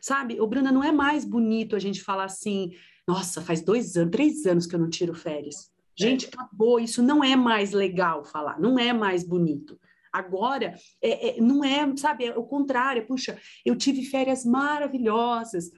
Sabe, 0.02 0.40
o 0.40 0.46
Bruna, 0.48 0.72
não 0.72 0.82
é 0.82 0.90
mais 0.90 1.24
bonito 1.24 1.76
a 1.76 1.78
gente 1.78 2.02
falar 2.02 2.24
assim, 2.24 2.72
nossa, 3.06 3.40
faz 3.40 3.60
dois 3.62 3.96
anos, 3.96 4.10
três 4.10 4.44
anos 4.46 4.66
que 4.66 4.74
eu 4.74 4.80
não 4.80 4.90
tiro 4.90 5.14
férias. 5.14 5.70
Gente, 5.96 6.26
acabou, 6.26 6.80
isso 6.80 7.00
não 7.00 7.22
é 7.22 7.36
mais 7.36 7.70
legal 7.70 8.24
falar, 8.24 8.58
não 8.58 8.76
é 8.76 8.92
mais 8.92 9.22
bonito. 9.22 9.78
Agora, 10.12 10.74
é, 11.00 11.38
é, 11.38 11.40
não 11.40 11.64
é, 11.64 11.96
sabe, 11.96 12.24
é 12.24 12.36
o 12.36 12.42
contrário, 12.42 13.06
puxa, 13.06 13.38
eu 13.64 13.76
tive 13.76 14.02
férias 14.02 14.44
maravilhosas, 14.44 15.70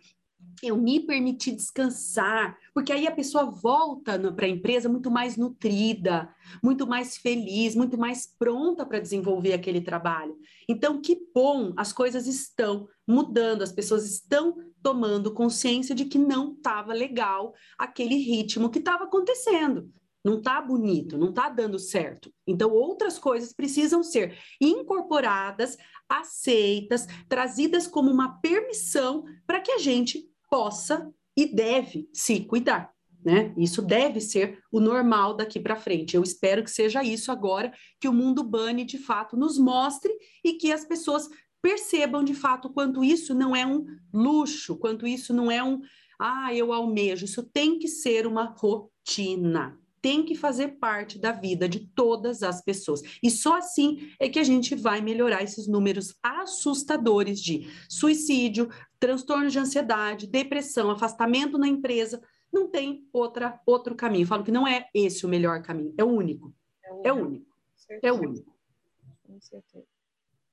eu 0.62 0.76
me 0.76 1.00
permiti 1.00 1.52
descansar, 1.52 2.56
porque 2.72 2.92
aí 2.92 3.06
a 3.06 3.14
pessoa 3.14 3.44
volta 3.44 4.18
para 4.32 4.46
a 4.46 4.48
empresa 4.48 4.88
muito 4.88 5.10
mais 5.10 5.36
nutrida, 5.36 6.34
muito 6.62 6.86
mais 6.86 7.16
feliz, 7.16 7.74
muito 7.74 7.98
mais 7.98 8.26
pronta 8.26 8.84
para 8.84 9.00
desenvolver 9.00 9.52
aquele 9.52 9.80
trabalho. 9.80 10.36
Então, 10.68 11.00
que 11.00 11.18
bom, 11.34 11.72
as 11.76 11.92
coisas 11.92 12.26
estão 12.26 12.88
mudando, 13.06 13.62
as 13.62 13.72
pessoas 13.72 14.04
estão 14.04 14.56
tomando 14.82 15.32
consciência 15.32 15.94
de 15.94 16.04
que 16.04 16.18
não 16.18 16.52
estava 16.52 16.92
legal 16.92 17.54
aquele 17.78 18.16
ritmo 18.16 18.70
que 18.70 18.78
estava 18.78 19.04
acontecendo. 19.04 19.90
Não 20.24 20.38
está 20.38 20.58
bonito, 20.60 21.18
não 21.18 21.28
está 21.28 21.50
dando 21.50 21.78
certo. 21.78 22.32
Então, 22.46 22.72
outras 22.72 23.18
coisas 23.18 23.52
precisam 23.52 24.02
ser 24.02 24.38
incorporadas, 24.58 25.76
aceitas, 26.08 27.06
trazidas 27.28 27.86
como 27.86 28.10
uma 28.10 28.40
permissão 28.40 29.24
para 29.46 29.60
que 29.60 29.70
a 29.70 29.78
gente 29.78 30.26
possa 30.54 31.12
e 31.36 31.52
deve 31.52 32.08
se 32.12 32.44
cuidar. 32.44 32.94
Né? 33.24 33.52
Isso 33.56 33.82
deve 33.82 34.20
ser 34.20 34.62
o 34.70 34.78
normal 34.78 35.34
daqui 35.34 35.58
para 35.58 35.74
frente. 35.74 36.14
Eu 36.14 36.22
espero 36.22 36.62
que 36.62 36.70
seja 36.70 37.02
isso 37.02 37.32
agora, 37.32 37.72
que 38.00 38.06
o 38.06 38.12
mundo 38.12 38.44
Bunny 38.44 38.84
de 38.84 38.96
fato 38.96 39.36
nos 39.36 39.58
mostre 39.58 40.16
e 40.44 40.52
que 40.52 40.70
as 40.70 40.84
pessoas 40.84 41.28
percebam 41.60 42.22
de 42.22 42.34
fato 42.34 42.70
quanto 42.70 43.02
isso 43.02 43.34
não 43.34 43.56
é 43.56 43.66
um 43.66 43.84
luxo, 44.12 44.76
quanto 44.76 45.08
isso 45.08 45.34
não 45.34 45.50
é 45.50 45.60
um 45.60 45.80
ah, 46.20 46.54
eu 46.54 46.72
almejo. 46.72 47.24
Isso 47.24 47.42
tem 47.42 47.76
que 47.76 47.88
ser 47.88 48.24
uma 48.24 48.44
rotina 48.44 49.76
tem 50.04 50.22
que 50.22 50.34
fazer 50.34 50.76
parte 50.76 51.18
da 51.18 51.32
vida 51.32 51.66
de 51.66 51.86
todas 51.86 52.42
as 52.42 52.62
pessoas. 52.62 53.00
E 53.22 53.30
só 53.30 53.56
assim 53.56 54.14
é 54.20 54.28
que 54.28 54.38
a 54.38 54.42
gente 54.42 54.74
vai 54.74 55.00
melhorar 55.00 55.42
esses 55.42 55.66
números 55.66 56.14
assustadores 56.22 57.40
de 57.40 57.66
suicídio, 57.88 58.68
transtorno 59.00 59.48
de 59.48 59.58
ansiedade, 59.58 60.26
depressão, 60.26 60.90
afastamento 60.90 61.56
na 61.56 61.66
empresa. 61.66 62.20
Não 62.52 62.68
tem 62.68 63.08
outra, 63.14 63.58
outro 63.64 63.94
caminho. 63.94 64.24
Eu 64.24 64.28
falo 64.28 64.44
que 64.44 64.52
não 64.52 64.68
é 64.68 64.90
esse 64.92 65.24
o 65.24 65.28
melhor 65.28 65.62
caminho, 65.62 65.94
é 65.96 66.04
o 66.04 66.08
único. 66.08 66.54
É 67.02 67.10
o 67.10 67.16
único. 67.16 67.56
É 68.02 68.12
o 68.12 68.16
único. 68.16 68.54
Com 69.26 69.40
certeza. 69.40 69.86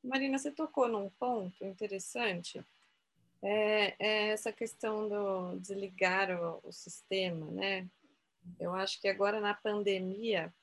Marina, 0.02 0.40
você 0.40 0.50
tocou 0.50 0.88
num 0.88 1.10
ponto 1.20 1.66
interessante 1.66 2.64
É, 3.44 3.96
é 4.00 4.28
essa 4.30 4.54
questão 4.54 5.10
do 5.10 5.60
desligar 5.60 6.32
o, 6.42 6.62
o 6.64 6.72
sistema, 6.72 7.52
né? 7.52 7.90
Eu 8.60 8.74
acho 8.74 9.00
que 9.00 9.08
agora 9.08 9.40
na 9.40 9.54
pandemia 9.54 10.54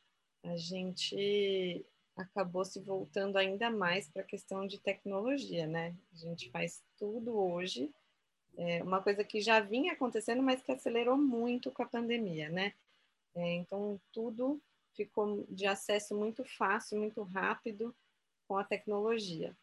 a 0.43 0.57
gente 0.57 1.85
acabou 2.17 2.65
se 2.65 2.81
voltando 2.81 3.37
ainda 3.37 3.71
mais 3.71 4.09
para 4.09 4.23
a 4.23 4.27
questão 4.27 4.67
de 4.67 4.79
tecnologia, 4.79 5.67
né? 5.67 5.95
A 6.13 6.17
gente 6.17 6.51
faz 6.51 6.83
tudo 6.97 7.39
hoje, 7.39 7.91
é 8.57 8.83
uma 8.83 9.01
coisa 9.01 9.23
que 9.23 9.41
já 9.41 9.61
vinha 9.61 9.93
acontecendo, 9.93 10.43
mas 10.43 10.61
que 10.63 10.73
acelerou 10.73 11.17
muito 11.17 11.71
com 11.71 11.83
a 11.83 11.89
pandemia, 11.89 12.49
né? 12.49 12.75
É, 13.35 13.55
então 13.55 14.01
tudo 14.13 14.61
ficou 14.95 15.47
de 15.49 15.67
acesso 15.67 16.17
muito 16.17 16.45
fácil, 16.45 16.99
muito 16.99 17.23
rápido 17.23 17.95
com 18.49 18.57
a 18.57 18.65
tecnologia. 18.65 19.57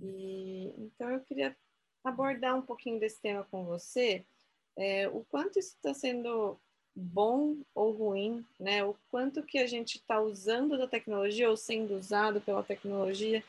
E 0.00 0.72
então 0.78 1.10
eu 1.10 1.20
queria 1.20 1.54
abordar 2.02 2.56
um 2.56 2.62
pouquinho 2.62 2.98
desse 2.98 3.20
tema 3.20 3.44
com 3.50 3.64
você, 3.64 4.24
é, 4.76 5.08
o 5.08 5.24
quanto 5.24 5.58
isso 5.58 5.74
está 5.76 5.92
sendo 5.92 6.58
bom 6.94 7.56
ou 7.74 7.92
ruim, 7.92 8.44
né? 8.58 8.84
O 8.84 8.94
quanto 9.10 9.42
que 9.42 9.58
a 9.58 9.66
gente 9.66 9.96
está 9.96 10.20
usando 10.20 10.76
da 10.76 10.86
tecnologia 10.86 11.48
ou 11.48 11.56
sendo 11.56 11.96
usado 11.96 12.40
pela 12.40 12.62
tecnologia. 12.62 13.42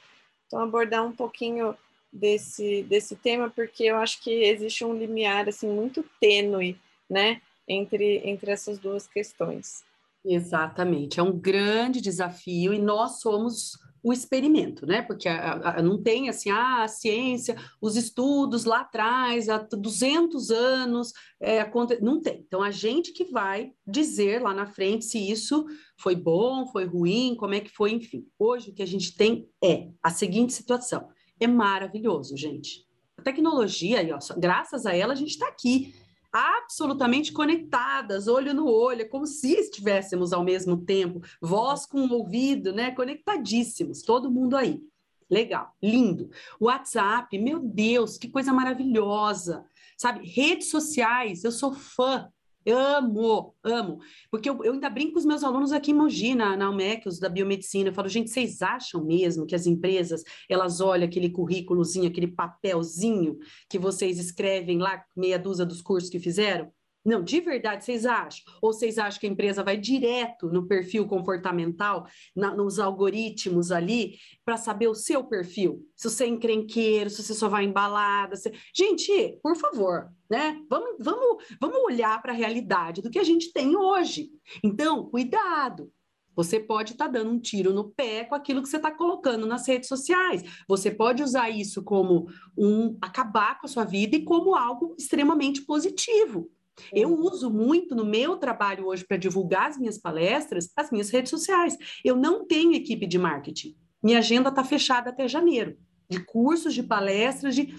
Então, 0.48 0.60
abordar 0.60 1.06
um 1.06 1.12
pouquinho 1.12 1.76
desse, 2.12 2.84
desse 2.84 3.16
tema, 3.16 3.50
porque 3.50 3.84
eu 3.86 3.98
acho 3.98 4.22
que 4.22 4.32
existe 4.32 4.86
um 4.86 4.96
limiar, 4.96 5.50
assim, 5.50 5.68
muito 5.68 6.06
tênue, 6.20 6.78
né? 7.10 7.42
Entre, 7.68 8.22
entre 8.26 8.52
essas 8.52 8.78
duas 8.78 9.08
questões. 9.08 9.84
Exatamente, 10.26 11.20
é 11.20 11.24
um 11.24 11.38
grande 11.38 12.00
desafio 12.00 12.74
e 12.74 12.80
nós 12.80 13.20
somos 13.20 13.78
o 14.04 14.12
experimento, 14.12 14.86
né? 14.86 15.02
Porque 15.02 15.30
a, 15.30 15.78
a, 15.78 15.82
não 15.82 16.02
tem 16.02 16.28
assim, 16.28 16.52
ah, 16.52 16.84
a 16.84 16.88
ciência, 16.90 17.56
os 17.82 17.96
estudos 17.96 18.66
lá 18.66 18.82
atrás, 18.82 19.48
há 19.48 19.58
200 19.58 20.52
anos, 20.52 21.14
é, 21.40 21.66
não 22.02 22.20
tem. 22.20 22.44
Então, 22.46 22.62
a 22.62 22.70
gente 22.70 23.14
que 23.14 23.24
vai 23.24 23.72
dizer 23.88 24.42
lá 24.42 24.54
na 24.54 24.66
frente 24.66 25.06
se 25.06 25.18
isso 25.32 25.66
foi 25.98 26.16
bom, 26.16 26.68
foi 26.68 26.84
ruim, 26.84 27.36
como 27.40 27.54
é 27.54 27.62
que 27.62 27.72
foi, 27.72 27.92
enfim. 27.92 28.28
Hoje, 28.38 28.72
o 28.72 28.74
que 28.74 28.84
a 28.84 28.88
gente 28.88 29.16
tem 29.16 29.48
é 29.64 29.88
a 30.04 30.10
seguinte 30.10 30.52
situação. 30.52 31.08
É 31.40 31.48
maravilhoso, 31.48 32.36
gente. 32.36 32.86
A 33.18 33.22
tecnologia, 33.22 34.00
aí, 34.00 34.12
ó, 34.12 34.20
graças 34.38 34.86
a 34.86 34.94
ela, 34.94 35.14
a 35.14 35.16
gente 35.16 35.32
está 35.32 35.48
aqui 35.48 35.96
absolutamente 36.34 37.32
conectadas, 37.32 38.28
olho 38.28 38.56
no 38.56 38.68
olho, 38.68 39.04
é 39.04 39.06
como 39.06 39.28
se 39.28 39.54
estivéssemos 39.54 40.34
ao 40.34 40.44
mesmo 40.44 40.78
tempo, 40.84 41.22
voz 41.40 41.86
com 41.86 42.08
ouvido, 42.10 42.74
né? 42.74 42.90
Conectadíssimos, 42.92 44.02
todo 44.02 44.32
mundo 44.32 44.58
aí. 44.58 44.82
Legal, 45.30 45.76
lindo. 45.82 46.30
WhatsApp, 46.60 47.38
meu 47.38 47.60
Deus, 47.60 48.18
que 48.18 48.28
coisa 48.28 48.52
maravilhosa. 48.52 49.66
Sabe, 49.96 50.28
redes 50.28 50.70
sociais, 50.70 51.44
eu 51.44 51.52
sou 51.52 51.74
fã 51.74 52.28
amo, 52.68 53.56
amo. 53.64 54.00
Porque 54.30 54.50
eu, 54.50 54.64
eu, 54.64 54.74
ainda 54.74 54.90
brinco 54.90 55.14
com 55.14 55.20
os 55.20 55.26
meus 55.26 55.44
alunos 55.44 55.72
aqui 55.72 55.92
em 55.92 55.94
Mogi, 55.94 56.36
na, 56.36 56.56
na 56.56 56.70
UMEC, 56.70 57.08
os 57.08 57.20
da 57.20 57.30
biomedicina. 57.30 57.90
Eu 57.90 57.94
falo, 57.94 58.08
gente, 58.08 58.30
vocês 58.30 58.62
acham 58.62 59.04
mesmo 59.04 59.46
que 59.46 59.56
as 59.56 59.66
empresas, 59.66 60.24
elas 60.50 60.82
olham 60.82 61.06
aquele 61.06 61.30
currículozinho, 61.30 62.08
aquele 62.10 62.28
papelzinho 62.28 63.38
que 63.70 63.80
vocês 63.80 64.20
escrevem 64.20 64.78
lá, 64.78 65.04
meia 65.16 65.40
dúzia 65.40 65.66
dos 65.66 65.82
cursos 65.82 66.10
que 66.10 66.20
fizeram? 66.20 66.72
Não, 67.06 67.22
de 67.22 67.42
verdade, 67.42 67.84
vocês 67.84 68.06
acham? 68.06 68.46
Ou 68.62 68.72
vocês 68.72 68.98
acham 68.98 69.20
que 69.20 69.28
a 69.28 69.30
empresa 69.30 69.64
vai 69.64 69.76
direto 69.76 70.50
no 70.50 70.66
perfil 70.66 71.06
comportamental, 71.06 72.08
na, 72.34 72.56
nos 72.56 72.80
algoritmos 72.80 73.72
ali, 73.72 74.18
para 74.46 74.56
saber 74.56 74.88
o 74.88 74.96
seu 74.96 75.24
perfil? 75.24 75.86
Se 75.98 76.10
você 76.10 76.24
é 76.24 76.28
encrenqueiro, 76.28 77.10
se 77.10 77.22
você 77.22 77.34
só 77.34 77.50
vai 77.50 77.66
embalada. 77.66 78.38
Se... 78.38 78.52
Gente, 78.74 79.38
por 79.44 79.56
favor, 79.58 80.10
né? 80.30 80.62
Vamos, 80.70 80.96
vamos, 81.00 81.44
vamos 81.60 81.78
olhar 81.80 82.22
para 82.22 82.32
a 82.32 82.36
realidade 82.36 83.02
do 83.02 83.10
que 83.10 83.20
a 83.20 83.24
gente 83.24 83.52
tem 83.52 83.76
hoje. 83.76 84.30
Então, 84.64 85.10
cuidado. 85.10 85.92
Você 86.36 86.60
pode 86.60 86.94
estar 86.94 87.06
tá 87.06 87.12
dando 87.12 87.32
um 87.32 87.40
tiro 87.40 87.74
no 87.74 87.90
pé 87.92 88.24
com 88.24 88.34
aquilo 88.34 88.62
que 88.62 88.70
você 88.70 88.78
está 88.78 88.92
colocando 88.92 89.46
nas 89.46 89.68
redes 89.68 89.88
sociais. 89.88 90.42
Você 90.68 90.90
pode 90.90 91.22
usar 91.22 91.50
isso 91.50 91.84
como 91.84 92.28
um 92.58 92.98
acabar 93.02 93.60
com 93.60 93.68
a 93.68 93.70
sua 93.70 93.84
vida 93.84 94.16
e 94.16 94.24
como 94.24 94.56
algo 94.56 94.96
extremamente 94.98 95.62
positivo. 95.62 96.50
Eu 96.92 97.14
uso 97.14 97.50
muito 97.50 97.96
no 97.96 98.06
meu 98.06 98.38
trabalho 98.38 98.88
hoje 98.88 99.06
para 99.06 99.18
divulgar 99.18 99.70
as 99.70 99.78
minhas 99.78 99.98
palestras, 99.98 100.72
as 100.76 100.92
minhas 100.92 101.10
redes 101.10 101.30
sociais. 101.30 101.78
Eu 102.04 102.16
não 102.16 102.46
tenho 102.46 102.74
equipe 102.74 103.06
de 103.06 103.18
marketing. 103.18 103.76
Minha 104.02 104.20
agenda 104.20 104.50
está 104.50 104.64
fechada 104.64 105.10
até 105.10 105.28
janeiro, 105.28 105.78
de 106.10 106.20
cursos, 106.24 106.74
de 106.74 106.84
palestras, 106.84 107.56
de, 107.56 107.74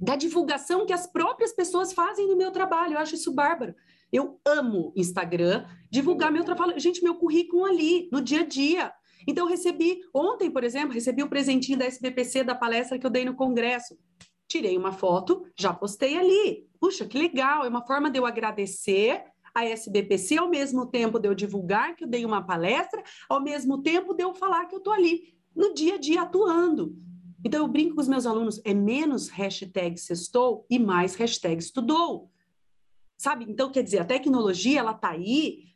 da 0.00 0.16
divulgação 0.16 0.86
que 0.86 0.92
as 0.92 1.06
próprias 1.06 1.52
pessoas 1.52 1.92
fazem 1.92 2.26
no 2.26 2.36
meu 2.36 2.50
trabalho. 2.50 2.94
Eu 2.94 2.98
acho 2.98 3.14
isso 3.14 3.34
bárbaro. 3.34 3.74
Eu 4.12 4.40
amo 4.46 4.92
Instagram, 4.96 5.66
divulgar 5.90 6.30
meu 6.30 6.44
trabalho. 6.44 6.78
Gente, 6.78 7.02
meu 7.02 7.16
currículo 7.16 7.64
ali, 7.64 8.08
no 8.12 8.20
dia 8.20 8.40
a 8.40 8.46
dia. 8.46 8.92
Então, 9.26 9.44
eu 9.46 9.50
recebi, 9.50 10.00
ontem, 10.12 10.50
por 10.50 10.64
exemplo, 10.64 10.92
recebi 10.92 11.22
o 11.22 11.28
presentinho 11.28 11.78
da 11.78 11.84
SBPC 11.84 12.44
da 12.44 12.54
palestra 12.54 12.98
que 12.98 13.06
eu 13.06 13.10
dei 13.10 13.24
no 13.24 13.34
congresso 13.34 13.96
tirei 14.52 14.76
uma 14.76 14.92
foto, 14.92 15.46
já 15.58 15.72
postei 15.72 16.18
ali. 16.18 16.66
Puxa, 16.82 17.06
que 17.06 17.16
legal, 17.16 17.64
é 17.64 17.68
uma 17.68 17.86
forma 17.86 18.10
de 18.10 18.18
eu 18.18 18.26
agradecer 18.26 19.22
a 19.54 19.64
SBPC, 19.64 20.38
ao 20.38 20.50
mesmo 20.50 20.84
tempo 20.84 21.16
de 21.20 21.28
eu 21.28 21.34
divulgar 21.34 21.94
que 21.94 22.02
eu 22.02 22.08
dei 22.08 22.26
uma 22.26 22.42
palestra, 22.42 23.04
ao 23.28 23.40
mesmo 23.40 23.80
tempo 23.80 24.12
de 24.12 24.24
eu 24.24 24.34
falar 24.34 24.66
que 24.66 24.74
eu 24.74 24.78
estou 24.78 24.92
ali, 24.92 25.32
no 25.54 25.72
dia 25.72 25.94
a 25.94 25.96
dia, 25.96 26.22
atuando. 26.22 26.96
Então, 27.44 27.60
eu 27.60 27.68
brinco 27.68 27.94
com 27.94 28.00
os 28.00 28.08
meus 28.08 28.26
alunos, 28.26 28.60
é 28.64 28.74
menos 28.74 29.28
hashtag 29.28 29.96
sextou 29.96 30.66
e 30.68 30.76
mais 30.76 31.14
hashtag 31.14 31.62
estudou. 31.62 32.32
Sabe? 33.16 33.46
Então, 33.48 33.70
quer 33.70 33.84
dizer, 33.84 34.00
a 34.00 34.04
tecnologia, 34.04 34.80
ela 34.80 34.90
está 34.90 35.10
aí 35.10 35.71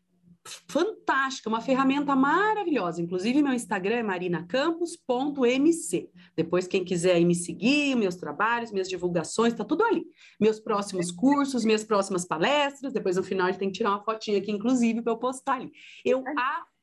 fantástica, 0.46 1.48
uma 1.48 1.60
ferramenta 1.60 2.14
maravilhosa. 2.14 3.02
Inclusive, 3.02 3.42
meu 3.42 3.52
Instagram 3.52 3.96
é 3.96 4.02
marinacampos.mc. 4.02 6.10
Depois, 6.36 6.66
quem 6.66 6.84
quiser 6.84 7.20
me 7.24 7.34
seguir, 7.34 7.96
meus 7.96 8.16
trabalhos, 8.16 8.70
minhas 8.70 8.88
divulgações, 8.88 9.52
está 9.52 9.64
tudo 9.64 9.84
ali. 9.84 10.04
Meus 10.40 10.60
próximos 10.60 11.10
cursos, 11.10 11.64
minhas 11.64 11.84
próximas 11.84 12.24
palestras. 12.24 12.92
Depois, 12.92 13.16
no 13.16 13.22
final, 13.22 13.46
a 13.46 13.50
gente 13.50 13.58
tem 13.58 13.70
que 13.70 13.78
tirar 13.78 13.90
uma 13.90 14.04
fotinha 14.04 14.38
aqui, 14.38 14.52
inclusive, 14.52 15.02
para 15.02 15.12
eu 15.12 15.18
postar 15.18 15.54
ali. 15.54 15.72
Eu 16.04 16.22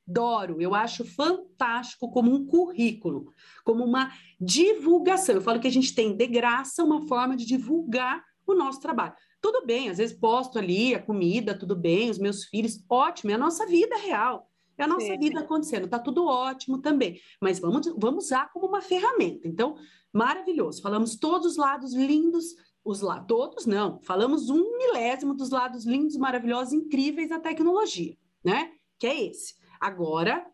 adoro, 0.07 0.61
eu 0.61 0.76
acho 0.76 1.05
fantástico 1.05 2.11
como 2.11 2.34
um 2.34 2.45
currículo, 2.45 3.32
como 3.64 3.84
uma 3.84 4.11
divulgação. 4.39 5.36
Eu 5.36 5.41
falo 5.41 5.59
que 5.59 5.68
a 5.68 5.72
gente 5.72 5.95
tem 5.95 6.16
de 6.16 6.28
graça 6.28 6.84
uma 6.84 7.07
forma 7.07 7.36
de 7.36 7.45
divulgar 7.45 8.24
o 8.45 8.53
nosso 8.53 8.80
trabalho. 8.80 9.14
Tudo 9.44 9.66
bem, 9.66 9.89
às 9.89 9.98
vezes 9.98 10.18
posto 10.18 10.58
ali 10.58 10.96
a 10.96 11.02
comida, 11.04 11.54
tudo 11.54 11.76
bem, 11.76 12.10
os 12.10 12.18
meus 12.18 12.46
filhos, 12.46 12.82
ótimo, 12.89 13.30
é 13.30 13.34
a 13.34 13.38
nossa 13.38 13.66
vida 13.66 13.98
real. 13.98 14.50
É 14.78 14.86
a 14.86 14.88
nossa 14.88 15.06
Sim. 15.06 15.20
vida 15.20 15.41
acontecendo, 15.41 15.86
tá 15.86 16.00
tudo 16.00 16.26
ótimo 16.26 16.78
também. 16.78 17.20
Mas 17.41 17.60
vamos, 17.60 17.86
vamos 17.98 18.24
usar 18.24 18.50
como 18.54 18.68
uma 18.68 18.82
ferramenta. 18.82 19.46
Então, 19.46 19.76
maravilhoso. 20.14 20.82
Falamos 20.82 21.18
todos 21.18 21.46
os 21.46 21.58
lados 21.58 21.94
lindos, 21.94 22.56
os 22.86 23.02
lá, 23.02 23.20
todos 23.20 23.66
não. 23.66 24.00
Falamos 24.04 24.50
um 24.50 24.78
milésimo 24.78 25.34
dos 25.34 25.50
lados 25.50 25.86
lindos, 25.86 26.16
maravilhosos, 26.16 26.72
incríveis 26.72 27.28
da 27.28 27.38
tecnologia, 27.38 28.16
né? 28.46 28.72
Que 28.98 29.08
é 29.08 29.26
esse. 29.26 29.56
Agora, 29.78 30.48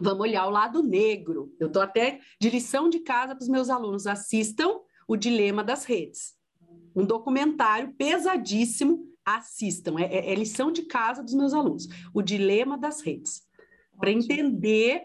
vamos 0.00 0.22
olhar 0.22 0.46
o 0.46 0.50
lado 0.50 0.82
negro. 0.82 1.54
Eu 1.60 1.70
tô 1.70 1.80
até 1.80 2.18
de 2.40 2.48
lição 2.48 2.88
de 2.88 3.00
casa 3.00 3.34
para 3.34 3.42
os 3.42 3.48
meus 3.48 3.68
alunos. 3.68 4.06
Assistam 4.06 4.80
o 5.06 5.18
Dilema 5.18 5.62
das 5.62 5.84
Redes 5.84 6.40
um 6.94 7.04
documentário 7.04 7.92
pesadíssimo, 7.94 9.06
assistam, 9.24 9.98
é, 9.98 10.04
é, 10.04 10.32
é 10.32 10.34
lição 10.34 10.72
de 10.72 10.82
casa 10.82 11.22
dos 11.22 11.34
meus 11.34 11.54
alunos, 11.54 11.86
o 12.12 12.22
dilema 12.22 12.76
das 12.76 13.00
redes, 13.00 13.42
para 13.98 14.10
entender 14.10 15.04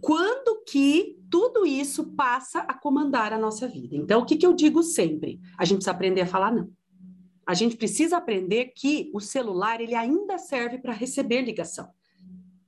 quando 0.00 0.62
que 0.64 1.18
tudo 1.30 1.66
isso 1.66 2.12
passa 2.14 2.60
a 2.60 2.74
comandar 2.74 3.32
a 3.32 3.38
nossa 3.38 3.68
vida. 3.68 3.96
Então, 3.96 4.20
o 4.20 4.26
que, 4.26 4.36
que 4.36 4.46
eu 4.46 4.52
digo 4.52 4.82
sempre? 4.82 5.40
A 5.58 5.64
gente 5.64 5.78
precisa 5.78 5.90
aprender 5.90 6.20
a 6.22 6.26
falar 6.26 6.52
não. 6.52 6.70
A 7.46 7.54
gente 7.54 7.76
precisa 7.76 8.16
aprender 8.16 8.72
que 8.74 9.10
o 9.14 9.20
celular 9.20 9.80
ele 9.80 9.94
ainda 9.94 10.38
serve 10.38 10.78
para 10.78 10.92
receber 10.92 11.42
ligação. 11.42 11.88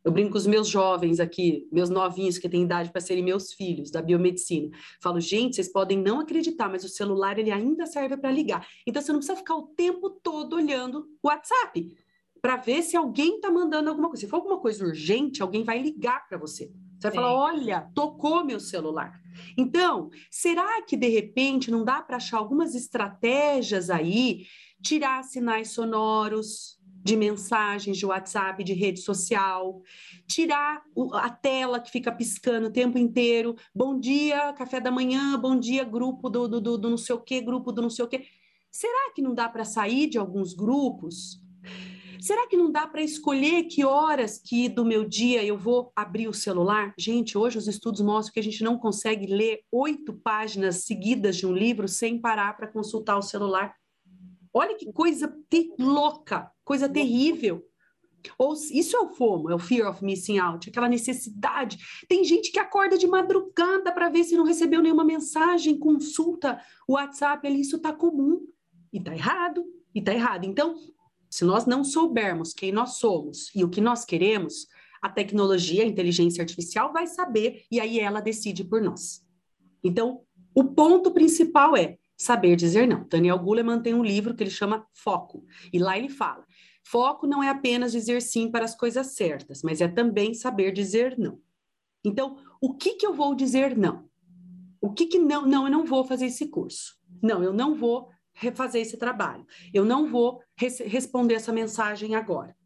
Eu 0.05 0.13
brinco 0.13 0.33
com 0.33 0.39
os 0.39 0.47
meus 0.47 0.69
jovens 0.69 1.21
aqui, 1.21 1.69
meus 1.73 1.91
novinhos 1.91 2.39
que 2.39 2.49
têm 2.49 2.63
idade 2.63 2.91
para 2.91 3.01
serem 3.01 3.23
meus 3.23 3.53
filhos 3.53 3.91
da 3.91 4.01
biomedicina. 4.01 4.71
Falo, 5.03 5.21
gente, 5.21 5.57
vocês 5.57 5.71
podem 5.71 5.99
não 5.99 6.21
acreditar, 6.21 6.69
mas 6.69 6.85
o 6.85 6.89
celular 6.89 7.39
ele 7.39 7.51
ainda 7.51 7.85
serve 7.85 8.17
para 8.17 8.31
ligar. 8.31 8.67
Então 8.87 9.03
você 9.03 9.13
não 9.13 9.19
precisa 9.19 9.37
ficar 9.37 9.57
o 9.57 9.67
tempo 9.69 10.11
todo 10.11 10.57
olhando 10.57 11.09
o 11.23 11.29
WhatsApp 11.29 11.97
para 12.41 12.57
ver 12.57 12.83
se 12.83 12.97
alguém 12.97 13.37
está 13.37 13.51
mandando 13.51 13.91
alguma 13.91 14.09
coisa. 14.09 14.21
Se 14.21 14.31
for 14.31 14.37
alguma 14.37 14.59
coisa 14.59 14.85
urgente, 14.85 15.43
alguém 15.43 15.65
vai 15.65 15.81
ligar 15.81 16.27
para 16.29 16.39
você. 16.39 16.71
Você 16.99 17.03
vai 17.03 17.11
Sim. 17.11 17.17
falar: 17.17 17.35
olha, 17.35 17.91
tocou 17.95 18.45
meu 18.45 18.61
celular. 18.61 19.21
Então, 19.57 20.11
será 20.31 20.83
que 20.83 20.97
de 20.97 21.09
repente 21.09 21.71
não 21.71 21.85
dá 21.85 22.03
para 22.03 22.17
achar 22.17 22.39
algumas 22.39 22.75
estratégias 22.75 23.91
aí, 23.91 24.47
tirar 24.83 25.23
sinais 25.25 25.71
sonoros, 25.71 26.78
de 27.09 27.17
mensagens, 27.17 27.97
de 27.97 28.05
WhatsApp, 28.05 28.63
de 28.63 28.75
rede 28.75 29.01
social, 29.01 29.81
tirar 30.27 30.83
a 31.15 31.31
tela 31.31 31.81
que 31.81 31.91
fica 31.91 32.13
piscando 32.13 32.69
o 32.69 32.73
tempo 32.73 32.99
inteiro. 32.99 33.57
Bom 33.75 33.99
dia, 33.99 34.53
café 34.53 34.79
da 34.79 34.91
manhã, 34.91 35.41
bom 35.41 35.59
dia, 35.59 35.85
grupo 35.85 36.29
do, 36.29 36.47
do, 36.47 36.61
do, 36.61 36.77
do 36.77 36.91
não 36.91 36.99
sei 36.99 37.15
o 37.15 37.21
quê, 37.21 37.41
grupo 37.41 37.73
do 37.73 37.81
não 37.81 37.89
sei 37.89 38.05
o 38.05 38.09
quê. 38.09 38.27
Será 38.71 39.11
que 39.15 39.23
não 39.23 39.35
dá 39.35 39.49
para 39.49 39.65
sair 39.65 40.07
de 40.07 40.19
alguns 40.19 40.53
grupos? 40.53 41.41
Será 42.21 42.47
que 42.47 42.59
não 42.59 42.71
dá 42.71 42.87
para 42.87 43.01
escolher 43.01 43.65
que 43.65 43.87
horas 43.87 44.39
que 44.39 44.69
do 44.69 44.85
meu 44.85 45.09
dia 45.09 45.43
eu 45.43 45.57
vou 45.57 45.91
abrir 45.97 46.29
o 46.29 46.35
celular? 46.35 46.93
Gente, 46.99 47.39
hoje 47.39 47.57
os 47.57 47.67
estudos 47.67 48.03
mostram 48.03 48.35
que 48.35 48.41
a 48.41 48.43
gente 48.43 48.63
não 48.63 48.77
consegue 48.77 49.25
ler 49.25 49.61
oito 49.73 50.13
páginas 50.13 50.85
seguidas 50.85 51.39
de 51.39 51.47
um 51.47 51.55
livro 51.55 51.89
sem 51.89 52.21
parar 52.21 52.55
para 52.55 52.69
consultar 52.69 53.17
o 53.17 53.23
celular. 53.23 53.75
Olha 54.53 54.77
que 54.77 54.93
coisa 54.93 55.33
louca, 55.79 56.51
coisa 56.69 56.87
terrível. 56.87 57.67
Ou 58.37 58.53
isso 58.53 58.95
é 58.95 59.01
o 59.01 59.09
FOMO, 59.09 59.49
é 59.49 59.55
o 59.55 59.59
fear 59.59 59.89
of 59.91 60.05
missing 60.05 60.39
out, 60.39 60.69
aquela 60.69 60.89
necessidade. 60.89 61.79
Tem 62.07 62.23
gente 62.25 62.53
que 62.53 62.59
acorda 62.59 62.99
de 62.99 63.07
madrugada 63.07 63.91
para 63.91 64.11
ver 64.11 64.25
se 64.25 64.37
não 64.37 64.45
recebeu 64.45 64.83
nenhuma 64.83 65.05
mensagem, 65.05 65.79
consulta 65.79 66.61
o 66.87 66.93
WhatsApp 66.93 67.47
ali, 67.47 67.63
isso 67.63 67.77
está 67.77 67.91
comum. 67.91 68.47
E 68.93 68.99
está 68.99 69.15
errado, 69.15 69.65
e 69.95 70.01
está 70.01 70.13
errado. 70.13 70.45
Então, 70.45 70.75
se 71.31 71.45
nós 71.45 71.65
não 71.65 71.83
soubermos 71.83 72.53
quem 72.53 72.71
nós 72.71 72.99
somos 72.99 73.51
e 73.55 73.65
o 73.65 73.69
que 73.71 73.81
nós 73.81 74.05
queremos, 74.05 74.67
a 75.01 75.09
tecnologia, 75.09 75.85
a 75.85 75.87
inteligência 75.87 76.43
artificial 76.43 76.93
vai 76.93 77.07
saber 77.07 77.65
e 77.71 77.81
aí 77.81 77.99
ela 77.99 78.21
decide 78.21 78.63
por 78.63 78.83
nós. 78.83 79.25
Então, 79.83 80.23
o 80.55 80.65
ponto 80.65 81.13
principal 81.13 81.75
é 81.77 81.97
saber 82.19 82.57
dizer 82.57 82.89
não. 82.89 83.07
Daniel 83.09 83.39
Goleman 83.39 83.81
tem 83.81 83.95
um 83.95 84.03
livro 84.03 84.35
que 84.35 84.43
ele 84.43 84.51
chama 84.51 84.85
Foco, 84.93 85.45
e 85.73 85.79
lá 85.79 85.97
ele 85.97 86.09
fala: 86.09 86.45
foco 86.91 87.27
não 87.27 87.43
é 87.43 87.49
apenas 87.49 87.93
dizer 87.93 88.23
sim 88.23 88.51
para 88.51 88.65
as 88.65 88.75
coisas 88.75 89.09
certas, 89.09 89.63
mas 89.63 89.81
é 89.81 89.89
também 89.89 90.33
saber 90.33 90.73
dizer 90.73 91.19
não. 91.19 91.41
Então, 92.05 92.39
o 92.61 92.75
que 92.75 92.95
que 92.95 93.07
eu 93.07 93.13
vou 93.13 93.35
dizer 93.35 93.77
não? 93.77 94.09
O 94.81 94.93
que 94.93 95.07
que 95.07 95.19
não, 95.19 95.47
não, 95.47 95.65
eu 95.65 95.71
não 95.71 95.85
vou 95.85 96.05
fazer 96.05 96.27
esse 96.27 96.49
curso. 96.49 96.97
Não, 97.23 97.43
eu 97.43 97.53
não 97.53 97.75
vou 97.75 98.09
refazer 98.33 98.83
esse 98.83 98.97
trabalho. 98.97 99.45
Eu 99.75 99.85
não 99.85 100.09
vou 100.09 100.41
res 100.57 100.79
responder 100.79 101.35
essa 101.35 101.53
mensagem 101.53 102.15
agora. 102.15 102.57